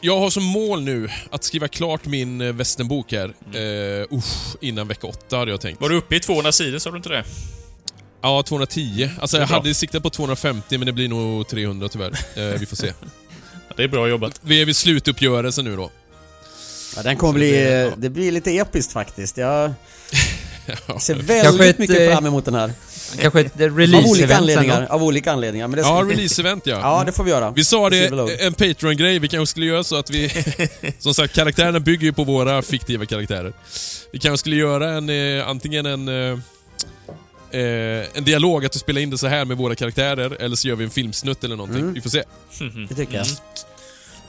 Jag 0.00 0.18
har 0.18 0.30
som 0.30 0.44
mål 0.44 0.82
nu 0.82 1.08
att 1.30 1.44
skriva 1.44 1.68
klart 1.68 2.06
min 2.06 2.40
eh, 2.40 2.52
västernbok 2.52 3.12
här. 3.12 3.34
Eh, 3.54 4.16
usch, 4.16 4.56
innan 4.60 4.88
vecka 4.88 5.06
åtta 5.06 5.36
hade 5.36 5.50
jag 5.50 5.60
tänkt. 5.60 5.80
Var 5.80 5.88
du 5.88 5.96
uppe 5.96 6.16
i 6.16 6.20
200 6.20 6.52
sidor, 6.52 6.78
sa 6.78 6.90
du 6.90 6.96
inte 6.96 7.08
det? 7.08 7.24
Ja, 8.22 8.42
210. 8.42 9.10
Alltså 9.20 9.38
jag 9.38 9.48
bra. 9.48 9.56
hade 9.56 9.74
siktat 9.74 10.02
på 10.02 10.10
250 10.10 10.78
men 10.78 10.86
det 10.86 10.92
blir 10.92 11.08
nog 11.08 11.48
300 11.48 11.88
tyvärr. 11.88 12.12
Eh, 12.34 12.58
vi 12.60 12.66
får 12.66 12.76
se. 12.76 12.86
Ja, 12.86 13.08
Det 13.76 13.82
är 13.82 13.88
bra 13.88 14.08
jobbat. 14.08 14.40
Vi 14.42 14.60
är 14.62 14.66
vid 14.66 14.76
slutuppgörelsen 14.76 15.64
nu 15.64 15.76
då. 15.76 15.90
Ja, 16.96 17.02
den 17.02 17.16
kommer 17.16 17.32
bli, 17.34 17.50
det- 17.52 17.70
ja. 17.70 17.90
det 17.96 18.08
blir 18.10 18.32
lite 18.32 18.50
episkt 18.50 18.92
faktiskt. 18.92 19.36
Jag 19.36 19.72
ser 21.00 21.14
Kanske 21.14 21.22
väldigt 21.22 21.60
ett, 21.60 21.78
mycket 21.78 22.00
eh, 22.00 22.12
fram 22.14 22.26
emot 22.26 22.44
den 22.44 22.54
här. 22.54 22.72
Kanske 23.20 23.40
ett 23.40 23.60
Av 23.60 23.62
olika 23.62 23.96
release-event 23.96 24.36
anledningar. 24.38 24.80
då. 24.88 24.94
Av 24.94 25.02
olika 25.04 25.32
anledningar. 25.32 25.68
Men 25.68 25.76
det 25.76 25.82
ska... 25.84 25.92
Ja, 25.92 26.02
release-event 26.02 26.60
ja. 26.64 26.78
ja, 26.80 27.02
det 27.06 27.12
får 27.12 27.24
vi 27.24 27.30
göra. 27.30 27.50
Vi 27.50 27.64
sa 27.64 27.90
det, 27.90 28.06
en 28.46 28.54
Patreon-grej, 28.54 29.18
vi 29.18 29.28
kanske 29.28 29.50
skulle 29.50 29.66
göra 29.66 29.84
så 29.84 29.96
att 29.96 30.10
vi... 30.10 30.30
som 30.98 31.14
sagt, 31.14 31.34
karaktärerna 31.34 31.80
bygger 31.80 32.04
ju 32.06 32.12
på 32.12 32.24
våra 32.24 32.62
fiktiva 32.62 33.06
karaktärer. 33.06 33.52
Vi 34.12 34.18
kanske 34.18 34.38
skulle 34.38 34.56
göra 34.56 34.90
en, 34.90 35.08
eh, 35.38 35.48
antingen 35.48 35.86
en... 35.86 36.08
Eh, 36.32 36.38
eh, 37.50 38.18
en 38.18 38.24
dialog, 38.24 38.64
att 38.64 38.72
du 38.72 38.78
spelar 38.78 39.00
in 39.00 39.10
det 39.10 39.18
så 39.18 39.26
här 39.26 39.44
med 39.44 39.56
våra 39.56 39.74
karaktärer, 39.74 40.30
eller 40.30 40.56
så 40.56 40.68
gör 40.68 40.76
vi 40.76 40.84
en 40.84 40.90
filmsnutt 40.90 41.44
eller 41.44 41.56
någonting. 41.56 41.80
Mm. 41.80 41.94
Vi 41.94 42.00
får 42.00 42.10
se. 42.10 42.22
Det 42.88 42.94
tycker 42.94 43.14
jag. 43.14 43.26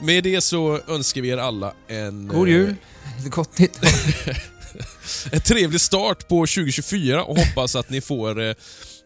Med 0.02 0.24
det 0.24 0.42
så 0.42 0.80
önskar 0.88 1.22
vi 1.22 1.30
er 1.30 1.38
alla 1.38 1.74
en... 1.88 2.28
God 2.28 2.48
eh, 2.48 2.54
jul. 2.54 2.76
Ett 3.26 3.32
gott 3.32 3.58
nytt. 3.58 3.80
En 5.32 5.42
trevlig 5.42 5.82
start 5.82 6.28
på 6.28 6.36
2024 6.36 7.24
och 7.24 7.38
hoppas 7.38 7.76
att 7.76 7.90
ni 7.90 8.02
får 8.02 8.42
eh, 8.42 8.54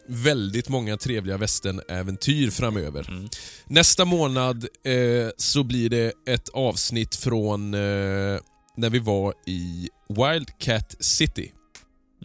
väldigt 0.06 0.68
många 0.68 0.96
trevliga 0.96 1.36
västernäventyr 1.36 2.50
framöver. 2.50 3.08
Mm. 3.08 3.28
Nästa 3.66 4.04
månad 4.04 4.66
eh, 4.84 5.28
så 5.36 5.62
blir 5.62 5.90
det 5.90 6.12
ett 6.26 6.48
avsnitt 6.48 7.14
från 7.16 7.74
eh, 7.74 7.80
när 8.76 8.90
vi 8.90 8.98
var 8.98 9.34
i 9.46 9.88
Wildcat 10.08 10.96
City. 11.00 11.52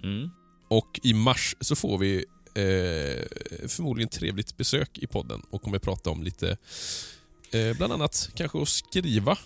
Mm. 0.03 0.30
Och 0.70 1.00
i 1.04 1.14
mars 1.14 1.56
så 1.60 1.76
får 1.76 1.98
vi 1.98 2.26
eh, 2.54 3.24
förmodligen 3.68 4.10
trevligt 4.10 4.58
besök 4.58 4.98
i 4.98 5.08
podden 5.08 5.41
och 5.50 5.62
kommer 5.62 5.80
prata 5.80 6.10
om 6.10 6.24
lite, 6.24 6.58
eh, 7.52 7.78
bland 7.78 7.94
annat 7.94 8.30
kanske 8.36 8.62
att 8.62 8.70
skriva 8.70 9.38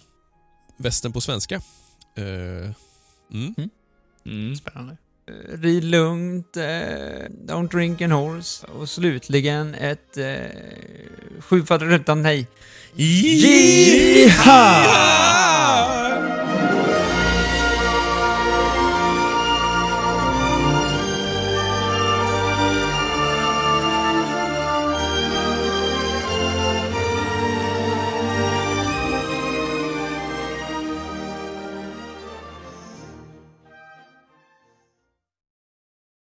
västern 0.77 1.11
på 1.11 1.21
svenska. 1.21 1.55
Eh, 2.15 2.71
mm. 3.33 3.69
Mm. 4.25 4.55
Spännande. 4.55 4.97
Eh, 5.27 5.57
Rid 5.57 5.83
lugnt, 5.83 6.57
eh, 6.57 6.63
Don't 7.45 7.69
drink 7.71 8.01
and 8.01 8.13
horse 8.13 8.67
och 8.67 8.89
slutligen 8.89 9.75
ett 9.75 10.17
eh, 10.17 10.35
sju 11.39 11.63
för 11.65 11.89
att 12.09 12.17
nej. 12.17 12.47
Jiha! 12.95 14.43